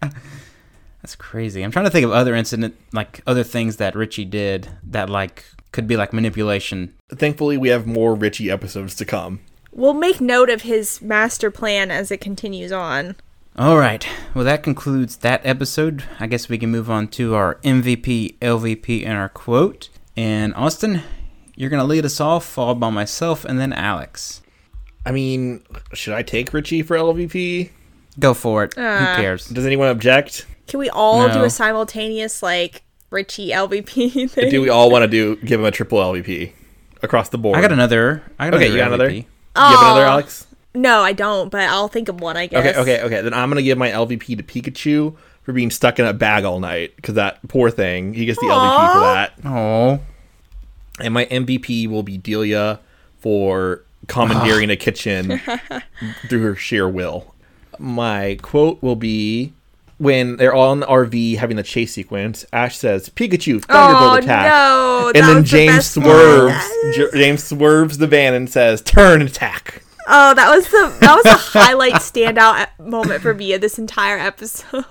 That's, 0.00 0.14
that's 1.02 1.16
crazy. 1.16 1.62
I'm 1.62 1.70
trying 1.70 1.84
to 1.86 1.90
think 1.90 2.04
of 2.04 2.12
other 2.12 2.34
incident, 2.34 2.76
like 2.92 3.20
other 3.26 3.42
things 3.44 3.76
that 3.76 3.94
Richie 3.94 4.24
did 4.24 4.68
that 4.84 5.08
like 5.10 5.44
could 5.72 5.86
be 5.86 5.96
like 5.96 6.12
manipulation. 6.12 6.94
Thankfully, 7.10 7.56
we 7.56 7.68
have 7.68 7.86
more 7.86 8.14
Richie 8.14 8.50
episodes 8.50 8.94
to 8.96 9.04
come. 9.04 9.40
we'll 9.72 9.92
make 9.94 10.20
note 10.20 10.48
of 10.50 10.62
his 10.62 11.02
master 11.02 11.50
plan 11.50 11.90
as 11.90 12.10
it 12.10 12.20
continues 12.20 12.70
on. 12.72 13.16
All 13.56 13.76
right. 13.78 14.06
Well, 14.34 14.44
that 14.44 14.62
concludes 14.64 15.16
that 15.18 15.40
episode. 15.44 16.04
I 16.18 16.26
guess 16.26 16.48
we 16.48 16.58
can 16.58 16.70
move 16.70 16.90
on 16.90 17.06
to 17.08 17.34
our 17.34 17.56
MVP, 17.62 18.38
LVP, 18.38 19.04
and 19.04 19.16
our 19.16 19.28
quote. 19.28 19.90
And 20.16 20.54
Austin, 20.54 21.02
you're 21.56 21.70
gonna 21.70 21.84
lead 21.84 22.04
us 22.04 22.20
off, 22.20 22.44
followed 22.44 22.80
by 22.80 22.90
myself, 22.90 23.44
and 23.44 23.58
then 23.60 23.72
Alex. 23.72 24.42
I 25.06 25.12
mean, 25.12 25.62
should 25.92 26.14
I 26.14 26.22
take 26.22 26.52
Richie 26.52 26.82
for 26.82 26.96
LVP? 26.96 27.70
Go 28.18 28.34
for 28.34 28.64
it. 28.64 28.76
Uh, 28.78 28.98
Who 29.16 29.22
cares? 29.22 29.46
Does 29.48 29.66
anyone 29.66 29.88
object? 29.88 30.46
Can 30.66 30.80
we 30.80 30.88
all 30.90 31.28
do 31.32 31.44
a 31.44 31.50
simultaneous 31.50 32.42
like 32.42 32.82
Richie 33.10 33.50
LVP 33.50 34.30
thing? 34.30 34.50
Do 34.50 34.60
we 34.62 34.68
all 34.68 34.90
want 34.90 35.02
to 35.02 35.08
do 35.08 35.36
give 35.36 35.60
him 35.60 35.66
a 35.66 35.70
triple 35.70 35.98
LVP 35.98 36.52
across 37.02 37.28
the 37.28 37.38
board? 37.38 37.56
I 37.58 37.60
got 37.60 37.72
another. 37.72 38.22
I 38.38 38.50
got 38.50 38.54
Okay, 38.54 38.66
another 38.66 38.76
you 38.76 38.82
got 38.82 38.92
another? 38.92 39.10
LVP. 39.10 39.12
Do 39.56 39.60
you 39.60 39.66
have 39.76 39.80
another, 39.82 40.04
Alex? 40.04 40.46
No, 40.76 41.00
I 41.02 41.12
don't, 41.12 41.50
but 41.50 41.60
I'll 41.68 41.86
think 41.88 42.08
of 42.08 42.20
one, 42.20 42.36
I 42.36 42.46
guess. 42.46 42.76
Okay, 42.76 42.80
okay, 42.80 43.02
okay. 43.04 43.20
Then 43.22 43.34
I'm 43.34 43.48
gonna 43.48 43.62
give 43.62 43.78
my 43.78 43.90
LVP 43.90 44.36
to 44.36 44.42
Pikachu 44.42 45.14
for 45.42 45.52
being 45.52 45.70
stuck 45.70 45.98
in 45.98 46.06
a 46.06 46.12
bag 46.12 46.44
all 46.44 46.58
night 46.58 46.96
because 46.96 47.14
that 47.14 47.46
poor 47.48 47.70
thing. 47.70 48.14
He 48.14 48.24
gets 48.26 48.38
the 48.40 48.46
LVP 48.46 48.92
for 48.94 49.00
that. 49.00 49.32
Oh, 49.44 50.00
And 50.98 51.12
my 51.14 51.26
MVP 51.26 51.86
will 51.88 52.02
be 52.02 52.16
Delia 52.16 52.80
for 53.20 53.82
commandeering 54.08 54.70
a 54.70 54.76
kitchen 54.76 55.40
through 56.28 56.42
her 56.42 56.56
sheer 56.56 56.88
will. 56.88 57.33
My 57.78 58.38
quote 58.42 58.82
will 58.82 58.96
be 58.96 59.52
when 59.98 60.36
they're 60.36 60.52
all 60.54 60.72
in 60.72 60.80
the 60.80 60.86
RV 60.86 61.36
having 61.38 61.56
the 61.56 61.62
chase 61.62 61.92
sequence. 61.94 62.44
Ash 62.52 62.76
says, 62.76 63.08
"Pikachu, 63.08 63.64
Thunderbolt 63.64 64.12
Oh, 64.12 64.14
attack!" 64.16 64.46
no, 64.46 65.12
and 65.14 65.24
then 65.24 65.36
was 65.42 65.50
the 65.50 65.56
James 65.56 65.86
swerves. 65.86 66.70
J- 66.96 67.10
James 67.14 67.44
swerves 67.44 67.98
the 67.98 68.06
van 68.06 68.34
and 68.34 68.50
says, 68.50 68.80
"Turn 68.82 69.22
attack." 69.22 69.82
Oh, 70.06 70.34
that 70.34 70.50
was 70.54 70.66
the 70.68 70.94
that 71.00 71.14
was 71.16 71.24
a 71.26 71.34
highlight 71.58 71.94
standout 71.94 72.66
moment 72.78 73.22
for 73.22 73.32
me 73.34 73.52
of 73.54 73.60
this 73.60 73.78
entire 73.78 74.18
episode. 74.18 74.84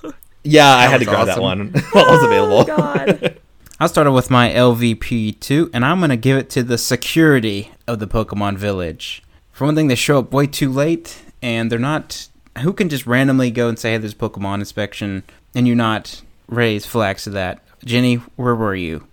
Yeah, 0.44 0.68
I 0.70 0.84
had 0.88 1.00
to 1.02 1.06
was 1.06 1.16
grab 1.16 1.28
that 1.28 1.42
one 1.42 1.68
while 1.92 2.08
it 2.08 2.12
was 2.12 2.24
available. 2.24 2.60
Oh 2.72 2.78
god. 2.78 3.40
I 3.80 3.88
started 3.88 4.12
with 4.12 4.30
my 4.30 4.50
LVP 4.50 5.40
too, 5.40 5.70
and 5.74 5.84
I'm 5.84 6.00
gonna 6.00 6.16
give 6.18 6.38
it 6.38 6.50
to 6.52 6.64
the 6.64 6.78
security 6.78 7.72
of 7.88 8.00
the 8.00 8.08
Pokemon 8.08 8.58
Village. 8.58 9.22
For 9.52 9.66
one 9.66 9.76
thing, 9.76 9.88
they 9.88 9.96
show 9.96 10.20
up 10.20 10.32
way 10.32 10.48
too 10.48 10.72
late, 10.72 11.22
and 11.42 11.72
they're 11.72 11.78
not. 11.80 12.28
Who 12.60 12.74
can 12.74 12.90
just 12.90 13.08
randomly 13.08 13.52
go 13.52 13.68
and 13.68 13.80
say, 13.80 13.92
"Hey, 13.92 13.98
there's 13.98 14.14
Pokemon 14.14 14.60
inspection," 14.60 15.24
and 15.56 15.68
you 15.68 15.76
not 15.76 16.22
raise 16.48 16.86
flags 16.86 17.24
to 17.24 17.32
that? 17.32 17.64
Jenny, 17.84 18.16
where 18.36 18.56
were 18.56 18.76
you? 18.76 19.08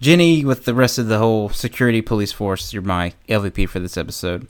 Jenny, 0.00 0.44
with 0.44 0.64
the 0.64 0.74
rest 0.74 0.98
of 0.98 1.08
the 1.08 1.18
whole 1.18 1.48
security 1.48 2.02
police 2.02 2.32
force, 2.32 2.72
you're 2.72 2.82
my 2.82 3.14
LVP 3.28 3.68
for 3.68 3.78
this 3.78 3.96
episode. 3.96 4.46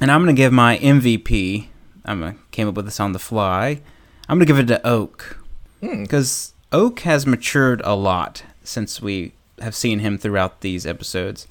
And 0.00 0.10
I'm 0.10 0.20
gonna 0.20 0.32
give 0.32 0.52
my 0.52 0.78
MVP. 0.78 1.68
I'm 2.04 2.20
gonna 2.20 2.36
came 2.50 2.68
up 2.68 2.74
with 2.74 2.84
this 2.84 3.00
on 3.00 3.12
the 3.12 3.18
fly. 3.18 3.80
I'm 4.28 4.38
gonna 4.38 4.46
give 4.46 4.58
it 4.58 4.66
to 4.66 4.86
Oak 4.86 5.38
hmm. 5.80 6.02
because 6.02 6.52
Oak 6.72 7.00
has 7.00 7.26
matured 7.26 7.80
a 7.84 7.94
lot 7.94 8.42
since 8.62 9.00
we 9.00 9.32
have 9.60 9.74
seen 9.74 10.00
him 10.00 10.18
throughout 10.18 10.60
these 10.60 10.86
episodes. 10.86 11.46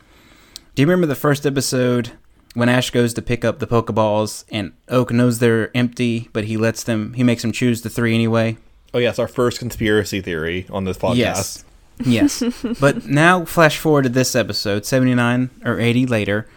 Do 0.76 0.82
you 0.82 0.88
remember 0.88 1.08
the 1.08 1.16
first 1.16 1.46
episode 1.46 2.12
when 2.56 2.70
Ash 2.70 2.90
goes 2.90 3.14
to 3.14 3.22
pick 3.22 3.46
up 3.46 3.60
the 3.60 3.68
Pokeballs 3.68 4.46
and 4.50 4.74
Oak 4.90 5.12
knows 5.12 5.38
they're 5.38 5.76
empty, 5.78 6.30
but 6.34 6.46
he 6.46 6.58
lets 6.58 6.84
them, 6.84 7.14
he 7.14 7.24
makes 7.24 7.44
them 7.44 7.52
choose 7.52 7.84
the 7.84 7.90
three 7.90 8.16
anyway? 8.16 8.58
Oh 8.94 8.98
yes, 8.98 9.20
our 9.20 9.28
first 9.28 9.60
conspiracy 9.60 10.22
theory 10.22 10.66
on 10.70 10.86
this 10.86 10.98
podcast. 10.98 11.16
Yes. 11.18 11.66
Yes. 12.04 12.44
but 12.80 13.06
now, 13.06 13.46
flash 13.46 13.78
forward 13.78 14.04
to 14.04 14.10
this 14.10 14.36
episode, 14.36 14.86
79 14.86 15.50
or 15.64 15.80
80 15.80 16.08
later, 16.08 16.48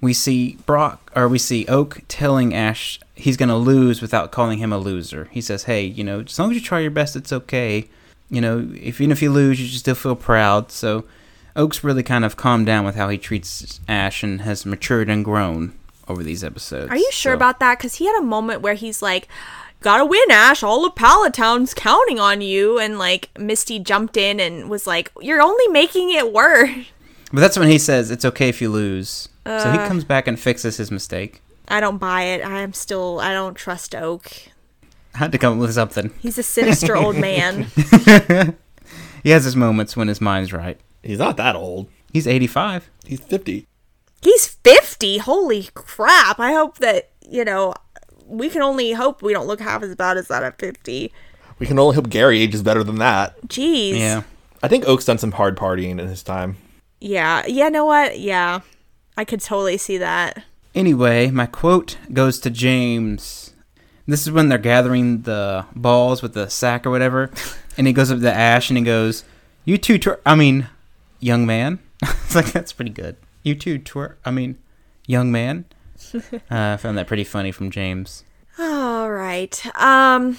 we 0.00 0.12
see 0.12 0.56
Brock, 0.66 1.10
or 1.14 1.28
we 1.28 1.38
see 1.38 1.66
Oak 1.66 2.00
telling 2.08 2.54
Ash 2.54 3.00
he's 3.14 3.36
going 3.36 3.48
to 3.48 3.56
lose 3.56 4.00
without 4.00 4.32
calling 4.32 4.58
him 4.58 4.72
a 4.72 4.78
loser. 4.78 5.28
He 5.30 5.40
says, 5.40 5.64
hey, 5.64 5.84
you 5.84 6.02
know, 6.02 6.20
as 6.20 6.38
long 6.38 6.50
as 6.50 6.56
you 6.56 6.62
try 6.62 6.80
your 6.80 6.90
best, 6.90 7.16
it's 7.16 7.32
okay. 7.32 7.88
You 8.30 8.40
know, 8.40 8.70
if, 8.74 9.00
even 9.00 9.12
if 9.12 9.20
you 9.20 9.30
lose, 9.30 9.60
you 9.60 9.66
should 9.66 9.80
still 9.80 9.94
feel 9.94 10.16
proud. 10.16 10.70
So 10.70 11.04
Oak's 11.56 11.82
really 11.84 12.02
kind 12.02 12.24
of 12.24 12.36
calmed 12.36 12.66
down 12.66 12.84
with 12.84 12.94
how 12.94 13.08
he 13.08 13.18
treats 13.18 13.80
Ash 13.88 14.22
and 14.22 14.40
has 14.42 14.64
matured 14.64 15.08
and 15.10 15.24
grown 15.24 15.74
over 16.08 16.22
these 16.22 16.42
episodes. 16.44 16.90
Are 16.90 16.96
you 16.96 17.08
sure 17.12 17.32
So- 17.32 17.36
about 17.36 17.60
that? 17.60 17.78
Because 17.78 17.96
he 17.96 18.06
had 18.06 18.18
a 18.18 18.22
moment 18.24 18.60
where 18.62 18.74
he's 18.74 19.00
like, 19.02 19.28
"Gotta 19.80 20.04
win, 20.04 20.30
Ash. 20.30 20.62
All 20.62 20.84
of 20.86 20.94
Pallet 20.94 21.34
Town's 21.34 21.74
counting 21.74 22.18
on 22.20 22.40
you." 22.40 22.78
And 22.78 22.98
like 22.98 23.30
Misty 23.38 23.78
jumped 23.78 24.16
in 24.16 24.40
and 24.40 24.68
was 24.70 24.86
like, 24.86 25.10
"You're 25.20 25.42
only 25.42 25.68
making 25.68 26.10
it 26.10 26.32
worse." 26.32 26.70
But 27.32 27.40
that's 27.40 27.58
when 27.58 27.68
he 27.68 27.78
says 27.78 28.10
it's 28.10 28.24
okay 28.24 28.48
if 28.48 28.60
you 28.60 28.70
lose. 28.70 29.28
so 29.46 29.70
he 29.72 29.78
Uh. 29.78 29.88
comes 29.88 30.04
back 30.04 30.26
and 30.28 30.38
fixes 30.38 30.76
his 30.76 30.90
mistake. 30.90 31.42
I 31.68 31.80
don't 31.80 31.98
buy 31.98 32.22
it. 32.22 32.44
I 32.44 32.60
am 32.60 32.72
still. 32.72 33.20
I 33.20 33.32
don't 33.32 33.54
trust 33.54 33.94
Oak. 33.94 34.30
I 35.14 35.18
had 35.18 35.32
to 35.32 35.38
come 35.38 35.54
up 35.54 35.58
with 35.60 35.72
something. 35.74 36.10
He's 36.20 36.38
a 36.38 36.42
sinister 36.42 36.96
old 36.96 37.16
man. 37.16 37.66
he 39.22 39.30
has 39.30 39.44
his 39.44 39.56
moments 39.56 39.96
when 39.96 40.08
his 40.08 40.20
mind's 40.20 40.52
right. 40.52 40.78
He's 41.02 41.18
not 41.18 41.36
that 41.36 41.56
old. 41.56 41.88
He's 42.12 42.26
85. 42.26 42.90
He's 43.04 43.20
50. 43.20 43.66
He's 44.22 44.46
50. 44.46 45.18
Holy 45.18 45.68
crap. 45.74 46.38
I 46.38 46.52
hope 46.52 46.78
that, 46.78 47.10
you 47.28 47.44
know, 47.44 47.74
we 48.26 48.48
can 48.48 48.62
only 48.62 48.92
hope 48.92 49.22
we 49.22 49.32
don't 49.32 49.46
look 49.46 49.60
half 49.60 49.82
as 49.82 49.94
bad 49.96 50.16
as 50.16 50.28
that 50.28 50.42
at 50.42 50.58
50. 50.58 51.12
We 51.58 51.66
can 51.66 51.78
only 51.78 51.94
hope 51.94 52.08
Gary 52.10 52.40
ages 52.40 52.62
better 52.62 52.84
than 52.84 52.96
that. 52.98 53.40
Jeez. 53.42 53.98
Yeah. 53.98 54.22
I 54.62 54.68
think 54.68 54.84
Oak's 54.86 55.04
done 55.04 55.18
some 55.18 55.32
hard 55.32 55.56
partying 55.56 55.98
in 55.98 56.08
his 56.08 56.22
time. 56.22 56.56
Yeah. 57.00 57.44
Yeah, 57.46 57.64
you 57.66 57.70
know 57.70 57.86
what? 57.86 58.18
Yeah. 58.18 58.60
I 59.16 59.24
could 59.24 59.40
totally 59.40 59.78
see 59.78 59.98
that. 59.98 60.44
Anyway, 60.74 61.30
my 61.30 61.46
quote 61.46 61.96
goes 62.12 62.38
to 62.40 62.50
James. 62.50 63.52
This 64.06 64.22
is 64.26 64.32
when 64.32 64.48
they're 64.48 64.58
gathering 64.58 65.22
the 65.22 65.66
balls 65.74 66.22
with 66.22 66.34
the 66.34 66.48
sack 66.48 66.86
or 66.86 66.90
whatever, 66.90 67.30
and 67.76 67.86
he 67.86 67.92
goes 67.92 68.10
up 68.10 68.20
to 68.20 68.32
Ash 68.32 68.70
and 68.70 68.78
he 68.78 68.84
goes, 68.84 69.24
"You 69.64 69.78
two, 69.78 69.98
twer- 69.98 70.20
I 70.24 70.34
mean, 70.34 70.68
young 71.20 71.46
man." 71.46 71.78
it's 72.02 72.34
like 72.34 72.52
that's 72.52 72.72
pretty 72.72 72.90
good. 72.90 73.16
You 73.42 73.54
two, 73.54 73.78
twer- 73.78 74.18
I 74.24 74.30
mean, 74.30 74.58
young 75.06 75.30
man. 75.32 75.64
uh, 76.14 76.18
I 76.50 76.76
found 76.76 76.98
that 76.98 77.06
pretty 77.06 77.24
funny 77.24 77.52
from 77.52 77.70
James. 77.70 78.24
All 78.58 79.10
right. 79.10 79.64
Um 79.76 80.38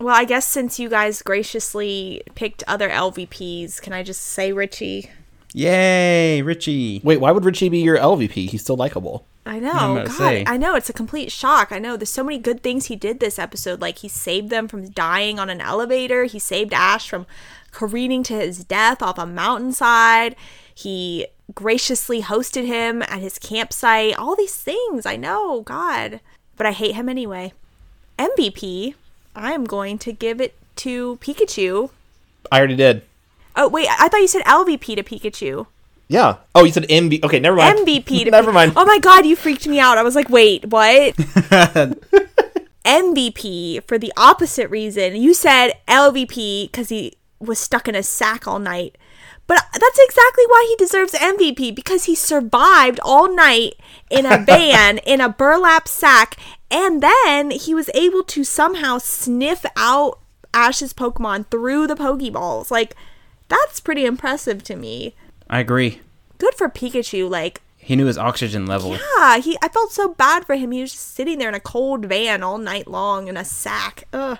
well, 0.00 0.14
I 0.14 0.24
guess 0.24 0.46
since 0.46 0.78
you 0.78 0.88
guys 0.88 1.22
graciously 1.22 2.22
picked 2.34 2.62
other 2.66 2.90
LVPs, 2.90 3.80
can 3.80 3.92
I 3.92 4.02
just 4.02 4.20
say 4.20 4.52
Richie? 4.52 5.10
Yay, 5.52 6.42
Richie! 6.42 7.00
Wait, 7.04 7.20
why 7.20 7.30
would 7.30 7.44
Richie 7.44 7.68
be 7.68 7.78
your 7.78 7.96
LVP? 7.96 8.48
He's 8.50 8.62
still 8.62 8.76
likable. 8.76 9.24
I 9.46 9.60
know. 9.60 9.70
I'm 9.70 9.92
about 9.92 10.06
to 10.06 10.08
God, 10.08 10.18
say. 10.18 10.44
I 10.46 10.56
know. 10.56 10.74
It's 10.74 10.88
a 10.88 10.94
complete 10.94 11.30
shock. 11.30 11.70
I 11.70 11.78
know. 11.78 11.96
There's 11.96 12.10
so 12.10 12.24
many 12.24 12.38
good 12.38 12.62
things 12.62 12.86
he 12.86 12.96
did 12.96 13.20
this 13.20 13.38
episode. 13.38 13.80
Like 13.80 13.98
he 13.98 14.08
saved 14.08 14.50
them 14.50 14.66
from 14.68 14.90
dying 14.90 15.38
on 15.38 15.48
an 15.50 15.60
elevator. 15.60 16.24
He 16.24 16.38
saved 16.38 16.72
Ash 16.72 17.08
from 17.08 17.26
careening 17.74 18.22
to 18.24 18.34
his 18.34 18.64
death 18.64 19.02
off 19.02 19.18
a 19.18 19.26
mountainside. 19.26 20.36
He 20.74 21.26
graciously 21.54 22.22
hosted 22.22 22.64
him 22.66 23.02
at 23.02 23.18
his 23.18 23.38
campsite. 23.38 24.16
All 24.18 24.34
these 24.34 24.56
things. 24.56 25.04
I 25.04 25.16
know. 25.16 25.60
God. 25.62 26.20
But 26.56 26.66
I 26.66 26.72
hate 26.72 26.94
him 26.94 27.08
anyway. 27.08 27.52
MVP, 28.18 28.94
I 29.34 29.52
am 29.52 29.64
going 29.64 29.98
to 29.98 30.12
give 30.12 30.40
it 30.40 30.54
to 30.76 31.18
Pikachu. 31.20 31.90
I 32.50 32.58
already 32.58 32.76
did. 32.76 33.02
Oh, 33.56 33.68
wait. 33.68 33.88
I 33.90 34.08
thought 34.08 34.20
you 34.20 34.28
said 34.28 34.44
LVP 34.44 34.96
to 34.96 35.02
Pikachu. 35.02 35.66
Yeah. 36.08 36.36
Oh, 36.54 36.64
you 36.64 36.72
said 36.72 36.84
MV. 36.84 37.24
Okay, 37.24 37.40
never 37.40 37.56
mind. 37.56 37.78
MVP 37.78 38.24
to 38.24 38.30
never 38.30 38.52
mind. 38.52 38.74
Oh 38.76 38.84
my 38.84 38.98
god, 38.98 39.26
you 39.26 39.36
freaked 39.36 39.66
me 39.66 39.80
out. 39.80 39.98
I 39.98 40.02
was 40.02 40.14
like, 40.14 40.28
wait, 40.28 40.66
what? 40.66 41.16
MVP 42.84 43.82
for 43.84 43.98
the 43.98 44.12
opposite 44.16 44.68
reason. 44.70 45.16
You 45.16 45.32
said 45.32 45.72
LVP 45.88 46.70
because 46.70 46.90
he 46.90 47.14
was 47.44 47.58
stuck 47.58 47.86
in 47.88 47.94
a 47.94 48.02
sack 48.02 48.46
all 48.48 48.58
night. 48.58 48.96
But 49.46 49.62
that's 49.72 49.98
exactly 50.00 50.44
why 50.46 50.66
he 50.68 50.76
deserves 50.76 51.12
MVP 51.12 51.74
because 51.74 52.04
he 52.04 52.14
survived 52.14 52.98
all 53.02 53.34
night 53.34 53.74
in 54.10 54.24
a 54.24 54.38
van 54.46 54.98
in 54.98 55.20
a 55.20 55.28
burlap 55.28 55.86
sack 55.86 56.36
and 56.70 57.02
then 57.02 57.50
he 57.50 57.74
was 57.74 57.90
able 57.94 58.22
to 58.24 58.42
somehow 58.42 58.98
sniff 58.98 59.64
out 59.76 60.18
Ash's 60.54 60.94
Pokemon 60.94 61.50
through 61.50 61.86
the 61.86 61.94
Pokeballs. 61.94 62.70
Like 62.70 62.96
that's 63.48 63.80
pretty 63.80 64.06
impressive 64.06 64.62
to 64.64 64.76
me. 64.76 65.14
I 65.50 65.60
agree. 65.60 66.00
Good 66.38 66.54
for 66.54 66.68
Pikachu. 66.70 67.28
Like 67.28 67.60
He 67.76 67.96
knew 67.96 68.06
his 68.06 68.16
oxygen 68.18 68.64
level. 68.66 68.96
yeah, 69.18 69.38
he. 69.38 69.58
I 69.62 69.68
felt 69.68 69.92
so 69.92 70.08
bad 70.08 70.46
for 70.46 70.54
him. 70.54 70.70
He 70.72 70.80
was 70.80 70.92
just 70.92 71.14
sitting 71.14 71.38
there 71.38 71.48
in 71.50 71.54
a 71.54 71.60
cold 71.60 72.06
van 72.06 72.42
all 72.42 72.56
night 72.58 72.88
long 72.88 73.28
in 73.28 73.36
a 73.36 73.44
sack. 73.44 74.04
Ugh. 74.14 74.38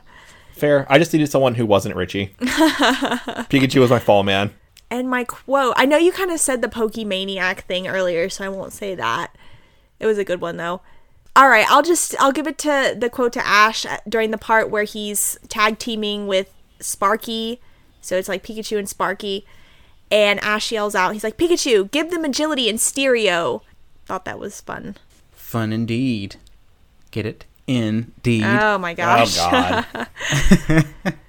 Fair. 0.64 0.86
I 0.88 0.98
just 0.98 1.12
needed 1.12 1.30
someone 1.30 1.56
who 1.56 1.66
wasn't 1.66 1.94
Richie. 1.94 2.34
Pikachu 2.40 3.80
was 3.80 3.90
my 3.90 3.98
fall 3.98 4.22
man. 4.22 4.50
And 4.90 5.10
my 5.10 5.24
quote. 5.24 5.74
I 5.76 5.84
know 5.84 5.98
you 5.98 6.10
kind 6.10 6.30
of 6.30 6.40
said 6.40 6.62
the 6.62 6.68
Pokemaniac 6.68 7.60
thing 7.60 7.86
earlier, 7.86 8.30
so 8.30 8.46
I 8.46 8.48
won't 8.48 8.72
say 8.72 8.94
that. 8.94 9.36
It 10.00 10.06
was 10.06 10.16
a 10.16 10.24
good 10.24 10.40
one 10.40 10.56
though. 10.56 10.80
All 11.36 11.50
right, 11.50 11.66
I'll 11.68 11.82
just 11.82 12.14
I'll 12.18 12.32
give 12.32 12.46
it 12.46 12.56
to 12.58 12.96
the 12.96 13.10
quote 13.10 13.34
to 13.34 13.46
Ash 13.46 13.84
during 14.08 14.30
the 14.30 14.38
part 14.38 14.70
where 14.70 14.84
he's 14.84 15.36
tag 15.50 15.78
teaming 15.78 16.26
with 16.26 16.50
Sparky. 16.80 17.60
So 18.00 18.16
it's 18.16 18.28
like 18.28 18.42
Pikachu 18.42 18.78
and 18.78 18.88
Sparky. 18.88 19.44
And 20.10 20.42
Ash 20.42 20.72
yells 20.72 20.94
out, 20.94 21.12
he's 21.12 21.24
like, 21.24 21.36
Pikachu, 21.36 21.90
give 21.90 22.10
them 22.10 22.24
agility 22.24 22.70
and 22.70 22.80
stereo. 22.80 23.60
Thought 24.06 24.24
that 24.24 24.38
was 24.38 24.62
fun. 24.62 24.96
Fun 25.32 25.74
indeed. 25.74 26.36
Get 27.10 27.26
it? 27.26 27.44
Indeed. 27.66 28.44
Oh 28.44 28.78
my 28.78 28.94
gosh. 28.94 29.36
Oh 29.40 29.50
God. 29.50 30.84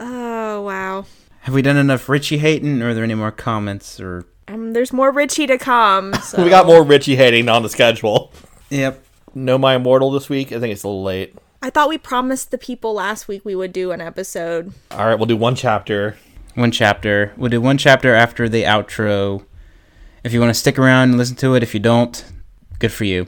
Oh 0.00 0.62
wow. 0.62 1.06
Have 1.40 1.54
we 1.54 1.60
done 1.62 1.76
enough 1.76 2.08
Richie 2.08 2.38
hating, 2.38 2.80
or 2.82 2.90
are 2.90 2.94
there 2.94 3.02
any 3.02 3.14
more 3.14 3.32
comments? 3.32 3.98
Or 3.98 4.24
Um, 4.46 4.72
there's 4.72 4.92
more 4.92 5.10
Richie 5.10 5.46
to 5.48 5.58
come. 5.58 6.12
So. 6.22 6.42
we 6.44 6.50
got 6.50 6.66
more 6.66 6.84
Richie 6.84 7.16
hating 7.16 7.48
on 7.48 7.62
the 7.64 7.68
schedule. 7.68 8.32
yep. 8.70 9.04
No, 9.34 9.58
my 9.58 9.74
immortal 9.74 10.10
this 10.12 10.28
week. 10.28 10.52
I 10.52 10.60
think 10.60 10.72
it's 10.72 10.84
a 10.84 10.88
little 10.88 11.02
late. 11.02 11.34
I 11.62 11.70
thought 11.70 11.88
we 11.88 11.98
promised 11.98 12.52
the 12.52 12.58
people 12.58 12.94
last 12.94 13.26
week 13.26 13.44
we 13.44 13.56
would 13.56 13.72
do 13.72 13.90
an 13.90 14.00
episode. 14.00 14.72
All 14.92 15.04
right, 15.06 15.16
we'll 15.16 15.26
do 15.26 15.36
one 15.36 15.56
chapter. 15.56 16.16
One 16.54 16.70
chapter. 16.70 17.32
We'll 17.36 17.50
do 17.50 17.60
one 17.60 17.76
chapter 17.78 18.14
after 18.14 18.48
the 18.48 18.62
outro. 18.62 19.44
If 20.22 20.32
you 20.32 20.38
want 20.40 20.50
to 20.50 20.58
stick 20.58 20.78
around 20.78 21.08
and 21.10 21.18
listen 21.18 21.34
to 21.36 21.54
it, 21.56 21.62
if 21.64 21.74
you 21.74 21.80
don't, 21.80 22.24
good 22.78 22.92
for 22.92 23.04
you. 23.04 23.26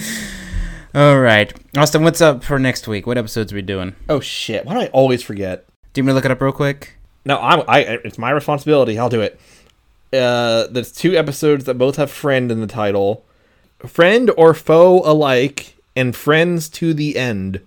All 0.94 1.20
right, 1.20 1.52
Austin. 1.76 2.02
What's 2.02 2.20
up 2.20 2.44
for 2.44 2.58
next 2.58 2.86
week? 2.86 3.06
What 3.06 3.18
episodes 3.18 3.52
are 3.52 3.56
we 3.56 3.62
doing? 3.62 3.94
Oh 4.08 4.20
shit! 4.20 4.64
Why 4.64 4.74
do 4.74 4.80
I 4.80 4.86
always 4.88 5.22
forget? 5.22 5.66
Do 5.92 6.00
you 6.00 6.04
want 6.04 6.06
me 6.06 6.10
to 6.10 6.14
look 6.14 6.24
it 6.24 6.30
up 6.30 6.40
real 6.40 6.52
quick? 6.52 6.94
No, 7.24 7.38
I'm. 7.38 7.62
I. 7.68 7.80
It's 8.04 8.18
my 8.18 8.30
responsibility. 8.30 8.98
I'll 8.98 9.08
do 9.08 9.20
it. 9.20 9.40
Uh, 10.12 10.66
there's 10.70 10.92
two 10.92 11.16
episodes 11.16 11.64
that 11.64 11.78
both 11.78 11.96
have 11.96 12.10
"friend" 12.10 12.50
in 12.52 12.60
the 12.60 12.66
title, 12.66 13.24
"friend" 13.86 14.30
or 14.36 14.54
"foe" 14.54 15.02
alike, 15.04 15.76
and 15.96 16.14
"friends 16.14 16.68
to 16.70 16.94
the 16.94 17.16
end." 17.16 17.60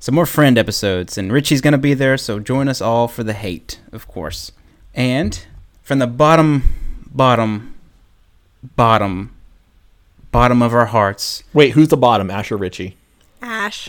Some 0.00 0.16
more 0.16 0.26
friend 0.26 0.58
episodes, 0.58 1.16
and 1.16 1.32
Richie's 1.32 1.60
gonna 1.60 1.78
be 1.78 1.94
there, 1.94 2.18
so 2.18 2.40
join 2.40 2.68
us 2.68 2.80
all 2.80 3.06
for 3.06 3.22
the 3.22 3.32
hate, 3.32 3.80
of 3.92 4.08
course. 4.08 4.50
And 4.94 5.46
from 5.82 6.00
the 6.00 6.08
bottom, 6.08 6.74
bottom, 7.12 7.74
bottom, 8.74 9.32
bottom 10.32 10.62
of 10.62 10.74
our 10.74 10.86
hearts, 10.86 11.44
Wait, 11.52 11.70
who's 11.72 11.88
the 11.88 11.96
bottom? 11.96 12.30
Ash 12.30 12.50
or 12.50 12.56
Richie? 12.56 12.96
Ash. 13.40 13.88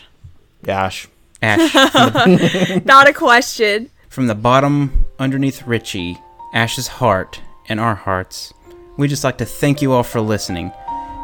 Ash. 0.67 1.07
Ash. 1.41 1.73
Not 2.85 3.09
a 3.09 3.13
question. 3.13 3.89
from 4.09 4.27
the 4.27 4.35
bottom 4.35 5.05
underneath 5.19 5.65
Richie, 5.65 6.17
Ash's 6.53 6.87
heart, 6.87 7.41
and 7.67 7.79
our 7.79 7.95
hearts, 7.95 8.53
we 8.97 9.07
just 9.07 9.23
like 9.23 9.37
to 9.39 9.45
thank 9.45 9.81
you 9.81 9.91
all 9.91 10.03
for 10.03 10.21
listening. 10.21 10.71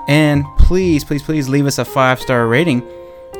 And 0.08 0.44
please, 0.58 1.04
please, 1.04 1.22
please 1.22 1.48
leave 1.48 1.68
us 1.68 1.78
a 1.78 1.86
five 1.86 2.20
star 2.20 2.48
rating. 2.48 2.82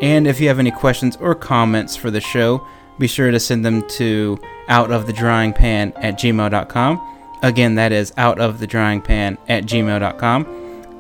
And 0.02 0.28
if 0.28 0.40
you 0.40 0.48
have 0.50 0.60
any 0.60 0.72
questions 0.72 1.16
or 1.18 1.34
comments 1.34 1.96
for 1.96 2.12
the 2.12 2.22
show, 2.22 2.66
be 3.00 3.08
sure 3.08 3.32
to 3.32 3.40
send 3.40 3.66
them 3.66 3.88
to 3.90 4.38
outofthedryingpan 4.70 5.94
at 5.98 6.16
gmail.com. 6.20 7.38
Again, 7.42 7.76
that 7.76 7.92
is 7.92 8.12
outofthedryingpan 8.12 9.38
at 9.48 9.64
gmail.com. 9.66 10.46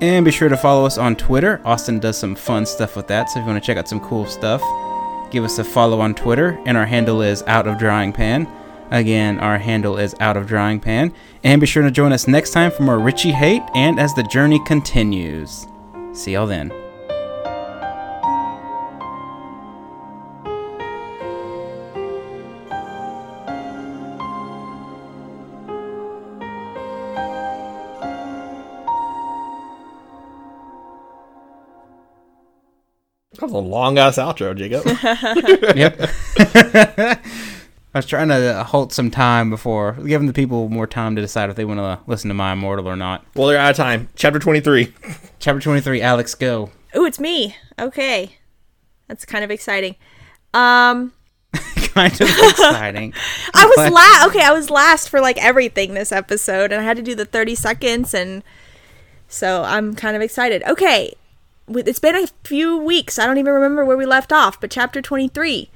And 0.01 0.23
be 0.23 0.31
sure 0.31 0.47
to 0.47 0.55
follow 0.55 0.85
us 0.85 0.97
on 0.97 1.15
Twitter. 1.17 1.61
Austin 1.65 1.99
does 1.99 2.17
some 2.17 2.35
fun 2.35 2.65
stuff 2.65 2.95
with 2.95 3.07
that, 3.07 3.29
so 3.29 3.39
if 3.39 3.43
you 3.43 3.51
want 3.51 3.61
to 3.61 3.67
check 3.67 3.77
out 3.77 3.89
some 3.89 3.99
cool 3.99 4.25
stuff, 4.25 4.61
give 5.29 5.43
us 5.43 5.59
a 5.59 5.63
follow 5.63 5.99
on 5.99 6.15
Twitter, 6.15 6.57
and 6.65 6.77
our 6.77 6.85
handle 6.85 7.21
is 7.21 7.43
Out 7.47 7.67
of 7.67 7.77
Drying 7.77 8.13
Pan. 8.13 8.47
Again, 8.91 9.39
our 9.39 9.57
handle 9.57 9.97
is 9.97 10.15
Out 10.19 10.37
of 10.37 10.47
Drying 10.47 10.79
Pan. 10.79 11.13
And 11.43 11.61
be 11.61 11.67
sure 11.67 11.83
to 11.83 11.91
join 11.91 12.13
us 12.13 12.27
next 12.27 12.51
time 12.51 12.71
for 12.71 12.83
more 12.83 12.97
Richie 12.97 13.31
Hate 13.31 13.61
and 13.75 13.99
as 13.99 14.13
the 14.15 14.23
journey 14.23 14.63
continues. 14.65 15.67
See 16.13 16.33
y'all 16.33 16.47
then. 16.47 16.71
Was 33.51 33.63
a 33.63 33.67
long 33.67 33.97
ass 33.97 34.17
outro, 34.17 34.55
Jacob. 34.55 34.85
Yep. 35.75 35.99
I 37.91 37.97
was 37.97 38.05
trying 38.05 38.27
to 38.27 38.63
halt 38.65 38.93
some 38.93 39.09
time 39.09 39.49
before 39.49 39.93
giving 39.93 40.27
the 40.27 40.33
people 40.33 40.69
more 40.69 40.85
time 40.85 41.15
to 41.15 41.21
decide 41.21 41.49
if 41.49 41.55
they 41.55 41.65
want 41.65 41.79
to 41.79 41.99
listen 42.05 42.27
to 42.27 42.35
My 42.35 42.53
Immortal 42.53 42.87
or 42.87 42.95
not. 42.95 43.25
well, 43.35 43.47
they're 43.47 43.57
out 43.57 43.71
of 43.71 43.77
time. 43.77 44.09
Chapter 44.15 44.37
twenty-three. 44.39 44.93
Chapter 45.39 45.59
23, 45.61 46.01
Alex, 46.01 46.35
go. 46.35 46.69
Ooh, 46.95 47.05
it's 47.05 47.19
me. 47.19 47.55
Okay. 47.79 48.37
That's 49.07 49.25
kind 49.25 49.43
of 49.43 49.49
exciting. 49.51 49.95
Um 50.53 51.13
kind 51.53 52.13
of 52.13 52.29
exciting. 52.29 53.13
I 53.55 53.65
was 53.65 53.91
last 53.91 54.27
okay, 54.27 54.43
I 54.43 54.51
was 54.51 54.69
last 54.69 55.09
for 55.09 55.19
like 55.19 55.43
everything 55.43 55.93
this 55.95 56.11
episode 56.11 56.71
and 56.71 56.81
I 56.81 56.83
had 56.83 56.97
to 56.97 57.03
do 57.03 57.15
the 57.15 57.25
30 57.25 57.55
seconds 57.55 58.13
and 58.13 58.43
so 59.27 59.63
I'm 59.63 59.95
kind 59.95 60.15
of 60.15 60.21
excited. 60.21 60.61
Okay. 60.63 61.15
With- 61.69 61.87
It's 61.87 61.99
been 61.99 62.15
a 62.15 62.27
few 62.43 62.77
weeks. 62.77 63.17
I 63.19 63.25
don't 63.25 63.37
even 63.37 63.53
remember 63.53 63.85
where 63.85 63.97
we 63.97 64.05
left 64.05 64.31
off, 64.33 64.59
but 64.59 64.71
chapter 64.71 65.01
23. 65.01 65.69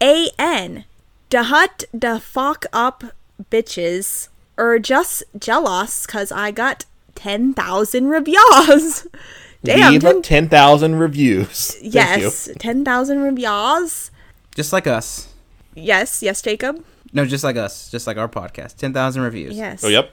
AN 0.00 0.84
Da 1.30 1.42
hut 1.42 1.84
da 1.96 2.18
fuck 2.18 2.66
up 2.72 3.04
bitches 3.50 4.28
or 4.56 4.78
just 4.78 5.22
jealous 5.38 6.06
cuz 6.06 6.32
I 6.32 6.50
got 6.50 6.84
10,000 7.14 8.08
reviews. 8.08 9.06
Damn. 9.64 9.92
Leave 9.92 10.02
10 10.02 10.22
10,000 10.22 10.94
reviews. 10.96 11.72
Thank 11.80 11.82
you. 11.94 12.00
yes, 12.00 12.48
10,000 12.58 13.20
reviews. 13.22 14.10
Just 14.54 14.72
like 14.72 14.86
us. 14.86 15.28
Yes, 15.74 16.22
yes, 16.22 16.40
Jacob. 16.42 16.84
No, 17.12 17.24
just 17.24 17.42
like 17.44 17.56
us. 17.56 17.90
Just 17.90 18.06
like 18.06 18.16
our 18.16 18.28
podcast. 18.28 18.76
10,000 18.76 19.20
reviews. 19.22 19.56
Yes. 19.56 19.82
Oh, 19.82 19.88
yep. 19.88 20.10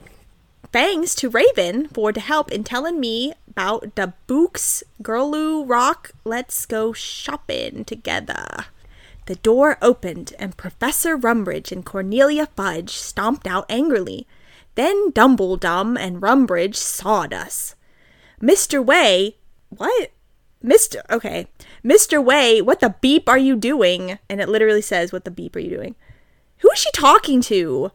Thanks 0.72 1.14
to 1.16 1.30
Raven 1.30 1.88
for 1.90 2.12
the 2.12 2.20
help 2.22 2.52
in 2.52 2.64
telling 2.64 3.00
me 3.00 3.34
about 3.56 3.96
the 3.96 4.14
books 4.28 4.84
Girloo 5.02 5.64
Rock. 5.66 6.12
Let's 6.26 6.66
go 6.66 6.92
shopping 6.92 7.86
together. 7.86 8.66
The 9.28 9.36
door 9.36 9.78
opened 9.82 10.34
and 10.38 10.58
Professor 10.58 11.18
Rumbridge 11.18 11.72
and 11.72 11.86
Cornelia 11.86 12.48
Fudge 12.58 12.92
stomped 12.98 13.48
out 13.48 13.66
angrily. 13.70 14.28
Then 14.76 15.12
Dumbledum 15.14 15.98
and 15.98 16.22
Rumbridge 16.22 16.76
sawed 16.76 17.34
us. 17.34 17.76
Mr. 18.42 18.84
Way, 18.84 19.38
what? 19.70 20.12
Mr. 20.62 20.98
Okay. 21.10 21.48
Mr. 21.84 22.22
Way, 22.22 22.62
what 22.62 22.82
the 22.82 22.96
beep 23.00 23.30
are 23.30 23.38
you 23.38 23.56
doing? 23.56 24.20
And 24.30 24.42
it 24.42 24.50
literally 24.50 24.82
says, 24.82 25.14
What 25.14 25.24
the 25.24 25.32
beep 25.32 25.56
are 25.56 25.60
you 25.60 25.70
doing? 25.70 25.96
Who 26.58 26.70
is 26.72 26.80
she 26.80 26.92
talking 26.92 27.40
to? 27.44 27.92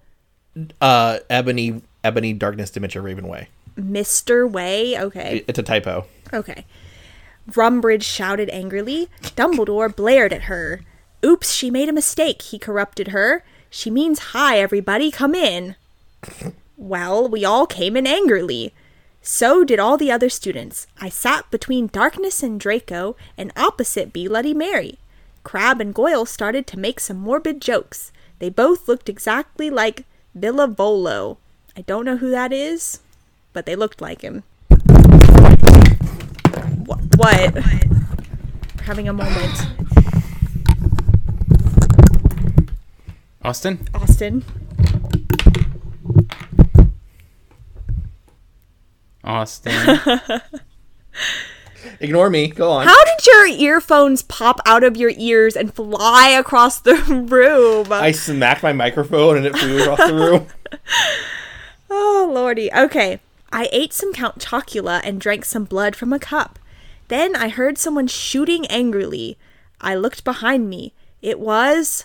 Uh, 0.80 1.18
Ebony, 1.28 1.82
Ebony 2.02 2.32
Darkness 2.32 2.70
Dementia 2.70 3.02
Ravenway. 3.02 3.48
Mr. 3.76 4.50
Way? 4.50 4.98
Okay. 4.98 5.44
It's 5.46 5.58
a 5.58 5.62
typo. 5.62 6.06
Okay. 6.32 6.64
Rumbridge 7.50 8.02
shouted 8.02 8.48
angrily. 8.50 9.08
Dumbledore 9.22 9.94
blared 9.94 10.32
at 10.32 10.42
her. 10.42 10.82
Oops, 11.24 11.52
she 11.52 11.70
made 11.70 11.88
a 11.88 11.92
mistake, 11.92 12.42
he 12.42 12.58
corrupted 12.58 13.08
her. 13.08 13.44
She 13.68 13.90
means 13.90 14.30
hi, 14.32 14.58
everybody, 14.58 15.10
come 15.10 15.34
in. 15.34 15.76
Well, 16.76 17.28
we 17.28 17.44
all 17.44 17.66
came 17.66 17.96
in 17.96 18.06
angrily. 18.06 18.72
So 19.22 19.64
did 19.64 19.78
all 19.78 19.98
the 19.98 20.10
other 20.10 20.30
students. 20.30 20.86
I 20.98 21.10
sat 21.10 21.50
between 21.50 21.88
Darkness 21.88 22.42
and 22.42 22.58
Draco 22.58 23.16
and 23.36 23.52
opposite 23.54 24.12
Bloody 24.12 24.54
Mary. 24.54 24.98
Crab 25.44 25.80
and 25.80 25.94
Goyle 25.94 26.24
started 26.24 26.66
to 26.68 26.78
make 26.78 27.00
some 27.00 27.18
morbid 27.18 27.60
jokes. 27.60 28.12
They 28.38 28.48
both 28.48 28.88
looked 28.88 29.08
exactly 29.08 29.68
like 29.68 30.04
Villavolo. 30.36 31.36
I 31.76 31.82
don't 31.82 32.06
know 32.06 32.16
who 32.16 32.30
that 32.30 32.52
is, 32.52 33.00
but 33.52 33.66
they 33.66 33.76
looked 33.76 34.00
like 34.00 34.22
him. 34.22 34.42
Wh- 36.86 37.00
what? 37.16 37.54
We're 37.54 38.82
having 38.84 39.08
a 39.08 39.12
moment. 39.12 39.66
Austin? 43.42 43.86
Austin. 43.94 44.44
Austin. 49.24 50.00
Ignore 52.00 52.30
me. 52.30 52.48
Go 52.48 52.70
on. 52.70 52.86
How 52.86 53.04
did 53.04 53.26
your 53.26 53.46
earphones 53.48 54.22
pop 54.22 54.60
out 54.66 54.84
of 54.84 54.96
your 54.96 55.12
ears 55.16 55.56
and 55.56 55.72
fly 55.74 56.28
across 56.28 56.80
the 56.80 56.94
room? 57.28 57.90
I 57.92 58.12
smacked 58.12 58.62
my 58.62 58.72
microphone 58.72 59.36
and 59.38 59.46
it 59.46 59.56
flew 59.56 59.80
across 59.82 59.98
the 60.08 60.14
room. 60.14 60.46
Oh, 61.92 62.30
lordy. 62.32 62.70
Okay. 62.72 63.18
I 63.52 63.68
ate 63.72 63.92
some 63.92 64.12
Count 64.12 64.38
Chocula 64.38 65.00
and 65.04 65.20
drank 65.20 65.44
some 65.44 65.64
blood 65.64 65.96
from 65.96 66.12
a 66.12 66.18
cup. 66.18 66.58
Then 67.08 67.34
I 67.34 67.48
heard 67.48 67.78
someone 67.78 68.06
shooting 68.06 68.66
angrily. 68.66 69.36
I 69.80 69.94
looked 69.94 70.24
behind 70.24 70.68
me. 70.68 70.94
It 71.20 71.40
was. 71.40 72.04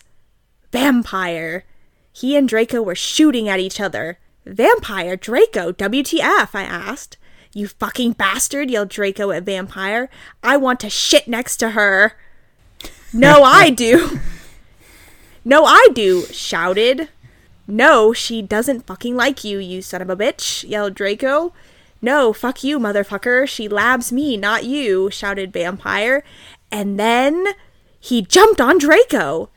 Vampire. 0.72 1.66
He 2.12 2.36
and 2.36 2.48
Draco 2.50 2.82
were 2.82 2.96
shooting 2.96 3.48
at 3.48 3.60
each 3.60 3.80
other. 3.80 4.18
Vampire? 4.46 5.16
Draco? 5.16 5.72
WTF? 5.72 6.50
I 6.54 6.64
asked. 6.64 7.18
You 7.54 7.68
fucking 7.68 8.14
bastard, 8.14 8.70
yelled 8.70 8.90
Draco 8.90 9.32
at 9.32 9.44
Vampire. 9.44 10.10
I 10.44 10.58
want 10.58 10.80
to 10.82 10.90
shit 10.90 11.28
next 11.28 11.58
to 11.58 11.72
her. 11.72 12.14
No, 13.14 13.44
I 13.44 13.70
do. 13.70 14.20
No, 15.48 15.64
I 15.64 15.90
do, 15.94 16.26
shouted. 16.26 17.08
No, 17.68 18.14
she 18.14 18.42
doesn't 18.42 18.86
fucking 18.86 19.16
like 19.16 19.44
you, 19.44 19.58
you 19.60 19.82
son 19.82 20.02
of 20.02 20.10
a 20.10 20.16
bitch, 20.16 20.68
yelled 20.70 20.94
Draco. 20.94 21.54
No, 22.02 22.34
fuck 22.34 22.64
you, 22.64 22.80
motherfucker. 22.80 23.48
She 23.48 23.68
labs 23.68 24.12
me, 24.12 24.38
not 24.38 24.66
you, 24.66 25.10
shouted 25.10 25.52
Vampire. 25.52 26.24
And 26.72 27.00
then 27.00 27.48
he 28.00 28.22
jumped 28.22 28.62
on 28.62 28.78
Draco. 28.78 29.50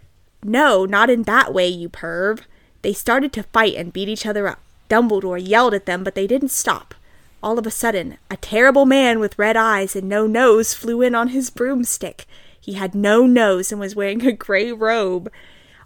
No, 0.42 0.86
not 0.86 1.10
in 1.10 1.24
that 1.24 1.52
way, 1.52 1.68
you 1.68 1.88
perv. 1.88 2.40
They 2.82 2.92
started 2.92 3.32
to 3.34 3.42
fight 3.42 3.74
and 3.74 3.92
beat 3.92 4.08
each 4.08 4.24
other 4.24 4.48
up. 4.48 4.60
Dumbledore 4.88 5.38
yelled 5.44 5.74
at 5.74 5.84
them, 5.84 6.02
but 6.02 6.14
they 6.14 6.26
didn't 6.26 6.50
stop. 6.50 6.94
All 7.42 7.58
of 7.58 7.66
a 7.66 7.70
sudden, 7.70 8.18
a 8.30 8.36
terrible 8.38 8.86
man 8.86 9.20
with 9.20 9.38
red 9.38 9.56
eyes 9.56 9.94
and 9.94 10.08
no 10.08 10.26
nose 10.26 10.74
flew 10.74 11.02
in 11.02 11.14
on 11.14 11.28
his 11.28 11.50
broomstick. 11.50 12.24
He 12.58 12.74
had 12.74 12.94
no 12.94 13.26
nose 13.26 13.70
and 13.70 13.80
was 13.80 13.94
wearing 13.94 14.26
a 14.26 14.32
gray 14.32 14.72
robe. 14.72 15.30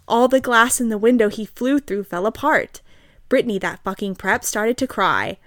All 0.07 0.27
the 0.27 0.39
glass 0.39 0.81
in 0.81 0.89
the 0.89 0.97
window 0.97 1.29
he 1.29 1.45
flew 1.45 1.79
through 1.79 2.03
fell 2.05 2.25
apart. 2.25 2.81
Brittany, 3.29 3.57
that 3.59 3.83
fucking 3.83 4.15
prep, 4.15 4.43
started 4.43 4.77
to 4.77 4.87
cry. 4.87 5.37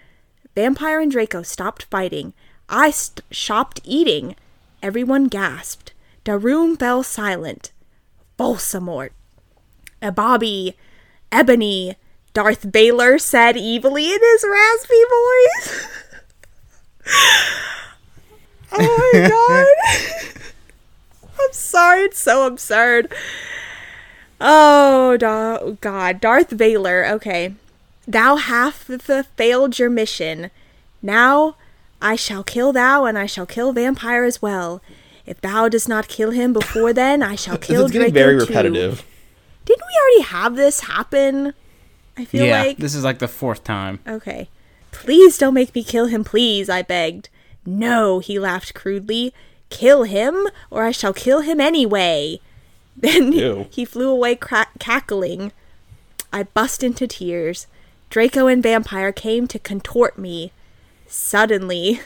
Vampire 0.54 1.00
and 1.00 1.12
Draco 1.12 1.42
stopped 1.42 1.84
fighting. 1.84 2.32
I 2.68 2.90
st- 2.90 3.22
stopped 3.30 3.80
eating. 3.84 4.34
Everyone 4.82 5.26
gasped. 5.26 5.92
The 6.24 6.38
room 6.38 6.76
fell 6.76 7.02
silent. 7.02 7.70
Voldemort. 8.38 9.10
A 10.02 10.10
Bobby. 10.10 10.76
Ebony. 11.30 11.96
Darth 12.32 12.70
Baylor 12.70 13.18
said 13.18 13.56
evilly 13.56 14.12
in 14.12 14.20
his 14.20 14.44
raspy 14.44 15.02
voice. 15.08 15.88
oh 18.72 19.10
my 19.12 19.28
god. 19.28 19.66
I'm 21.40 21.52
sorry, 21.52 22.02
it's 22.02 22.18
so 22.18 22.46
absurd. 22.46 23.12
Oh, 24.40 25.16
da- 25.16 25.70
God. 25.80 26.20
Darth 26.20 26.50
Vader. 26.50 27.06
Okay. 27.06 27.54
Thou 28.06 28.36
hast 28.36 28.84
failed 29.36 29.78
your 29.78 29.90
mission. 29.90 30.50
Now 31.02 31.56
I 32.00 32.16
shall 32.16 32.44
kill 32.44 32.72
thou, 32.72 33.04
and 33.04 33.18
I 33.18 33.26
shall 33.26 33.46
kill 33.46 33.72
vampire 33.72 34.24
as 34.24 34.40
well. 34.42 34.80
If 35.24 35.40
thou 35.40 35.68
does 35.68 35.88
not 35.88 36.06
kill 36.08 36.30
him 36.30 36.52
before 36.52 36.92
then, 36.92 37.22
I 37.22 37.34
shall 37.34 37.56
This 37.58 37.66
kill 37.68 37.86
is 37.86 37.92
getting 37.92 38.12
Draco 38.12 38.26
very 38.26 38.38
too. 38.38 38.46
repetitive. 38.46 39.04
Didn't 39.64 39.82
we 39.82 40.00
already 40.00 40.30
have 40.32 40.56
this 40.56 40.80
happen? 40.80 41.52
I 42.16 42.24
feel 42.24 42.46
yeah, 42.46 42.62
like. 42.62 42.76
this 42.78 42.94
is 42.94 43.02
like 43.04 43.18
the 43.18 43.28
fourth 43.28 43.64
time. 43.64 43.98
Okay. 44.06 44.48
Please 44.92 45.36
don't 45.36 45.52
make 45.54 45.74
me 45.74 45.82
kill 45.82 46.06
him, 46.06 46.24
please, 46.24 46.68
I 46.70 46.82
begged. 46.82 47.28
No, 47.66 48.20
he 48.20 48.38
laughed 48.38 48.72
crudely. 48.74 49.34
Kill 49.68 50.04
him, 50.04 50.46
or 50.70 50.84
I 50.84 50.92
shall 50.92 51.12
kill 51.12 51.40
him 51.40 51.60
anyway. 51.60 52.40
Then 52.98 53.32
Ew. 53.32 53.66
he 53.70 53.84
flew 53.84 54.08
away 54.08 54.38
cackling. 54.78 55.52
I 56.32 56.44
bust 56.44 56.82
into 56.82 57.06
tears. 57.06 57.66
Draco 58.08 58.46
and 58.46 58.62
Vampire 58.62 59.12
came 59.12 59.46
to 59.48 59.58
contort 59.58 60.18
me. 60.18 60.52
Suddenly, 61.06 62.00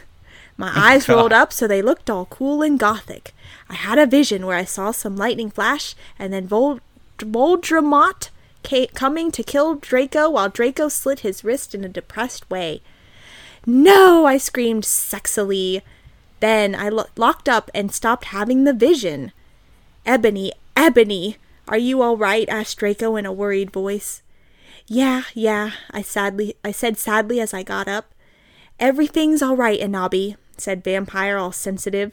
my 0.57 0.69
oh 0.75 0.81
eyes 0.81 1.09
rolled 1.09 1.33
up 1.33 1.53
so 1.53 1.67
they 1.69 1.81
looked 1.83 2.11
all 2.11 2.27
cool 2.27 2.62
and 2.62 2.79
gothic. 2.79 3.33
I 3.69 3.75
had 3.75 3.99
a 3.99 4.07
vision 4.07 4.47
where 4.47 4.57
I 4.57 4.65
saw 4.65 4.91
some 4.91 5.17
lightning 5.17 5.51
flash 5.51 5.95
and 6.19 6.33
then 6.33 6.49
Vol- 6.49 6.81
Voldemort 7.19 8.31
ca- 8.65 8.89
coming 8.89 9.31
to 9.31 9.43
kill 9.45 9.77
Draco 9.77 10.29
while 10.31 10.49
Draco 10.49 10.89
slit 10.89 11.21
his 11.21 11.45
wrist 11.45 11.75
in 11.75 11.85
a 11.85 11.89
depressed 11.89 12.51
way. 12.51 12.83
No, 13.67 14.27
I 14.27 14.39
screamed 14.39 14.85
sexily. 14.85 15.83
Then 16.41 16.75
I 16.75 16.89
lo- 16.89 17.07
locked 17.17 17.49
up 17.49 17.71
and 17.75 17.93
stopped 17.93 18.27
having 18.27 18.65
the 18.65 18.73
vision. 18.73 19.33
Ebony, 20.07 20.53
Ebony, 20.82 21.36
are 21.69 21.77
you 21.77 22.01
all 22.01 22.16
right? 22.16 22.48
asked 22.48 22.78
Draco 22.78 23.15
in 23.16 23.27
a 23.27 23.32
worried 23.35 23.70
voice. 23.70 24.23
Yeah, 24.86 25.24
yeah, 25.35 25.73
I 25.90 26.01
sadly 26.01 26.55
I 26.65 26.73
said 26.73 26.97
sadly 26.97 27.39
as 27.39 27.52
I 27.52 27.62
got 27.62 27.86
up. 27.86 28.15
Everything's 28.78 29.43
all 29.43 29.57
right, 29.57 29.78
Anabi, 29.78 30.36
said 30.57 30.82
Vampire 30.82 31.36
all 31.36 31.52
sensitive. 31.52 32.12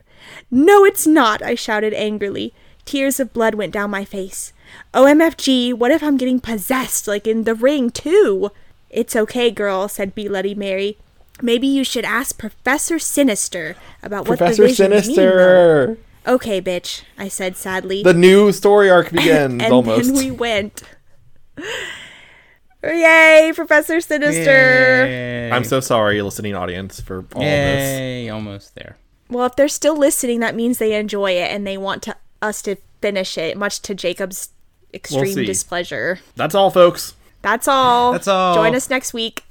No, 0.51 0.83
it's 0.83 1.07
not, 1.07 1.41
I 1.41 1.55
shouted 1.55 1.93
angrily. 1.93 2.53
Tears 2.83 3.21
of 3.21 3.31
blood 3.31 3.55
went 3.55 3.71
down 3.71 3.89
my 3.89 4.03
face. 4.03 4.51
OMFG, 4.93 5.73
what 5.73 5.91
if 5.91 6.03
I'm 6.03 6.17
getting 6.17 6.41
possessed 6.41 7.07
like 7.07 7.25
in 7.25 7.45
the 7.45 7.55
ring 7.55 7.89
too? 7.89 8.51
It's 8.89 9.15
okay, 9.15 9.49
girl, 9.49 9.87
said 9.87 10.13
Bloody 10.13 10.55
Mary. 10.55 10.97
Maybe 11.41 11.67
you 11.67 11.85
should 11.85 12.03
ask 12.03 12.37
Professor 12.37 12.99
Sinister 12.99 13.77
about 14.03 14.27
what 14.27 14.39
Professor 14.39 14.63
the 14.63 14.67
visions 14.67 15.07
mean. 15.07 15.97
Though." 16.27 16.37
Sinister. 16.37 16.47
Okay, 16.47 16.61
bitch, 16.61 17.03
I 17.17 17.27
said 17.27 17.57
sadly. 17.57 18.03
The 18.03 18.13
new 18.13 18.51
story 18.51 18.89
arc 18.89 19.11
begins 19.11 19.63
and 19.63 19.73
almost. 19.73 20.09
And 20.09 20.17
we 20.17 20.31
went. 20.31 20.83
Yay, 22.83 23.51
Professor 23.55 23.99
Sinister! 23.99 25.49
I'm 25.51 25.63
so 25.63 25.79
sorry, 25.79 26.21
listening 26.21 26.55
audience, 26.55 27.01
for 27.01 27.25
all 27.33 27.41
of 27.41 27.47
this. 27.47 27.99
Yay, 27.99 28.29
almost 28.29 28.75
there. 28.75 28.97
Well, 29.29 29.45
if 29.45 29.55
they're 29.55 29.67
still 29.67 29.97
listening, 29.97 30.39
that 30.39 30.55
means 30.55 30.77
they 30.77 30.93
enjoy 30.93 31.31
it 31.31 31.51
and 31.51 31.65
they 31.65 31.77
want 31.77 32.03
to 32.03 32.15
us 32.41 32.61
to 32.61 32.77
finish 33.01 33.37
it, 33.37 33.57
much 33.57 33.81
to 33.81 33.95
Jacob's 33.95 34.49
extreme 34.93 35.33
see. 35.33 35.45
displeasure. 35.45 36.19
That's 36.35 36.55
all, 36.55 36.71
folks. 36.71 37.15
That's 37.41 37.67
all. 37.67 38.13
That's 38.13 38.27
all. 38.27 38.55
Join 38.55 38.75
us 38.75 38.89
next 38.89 39.13
week. 39.13 39.43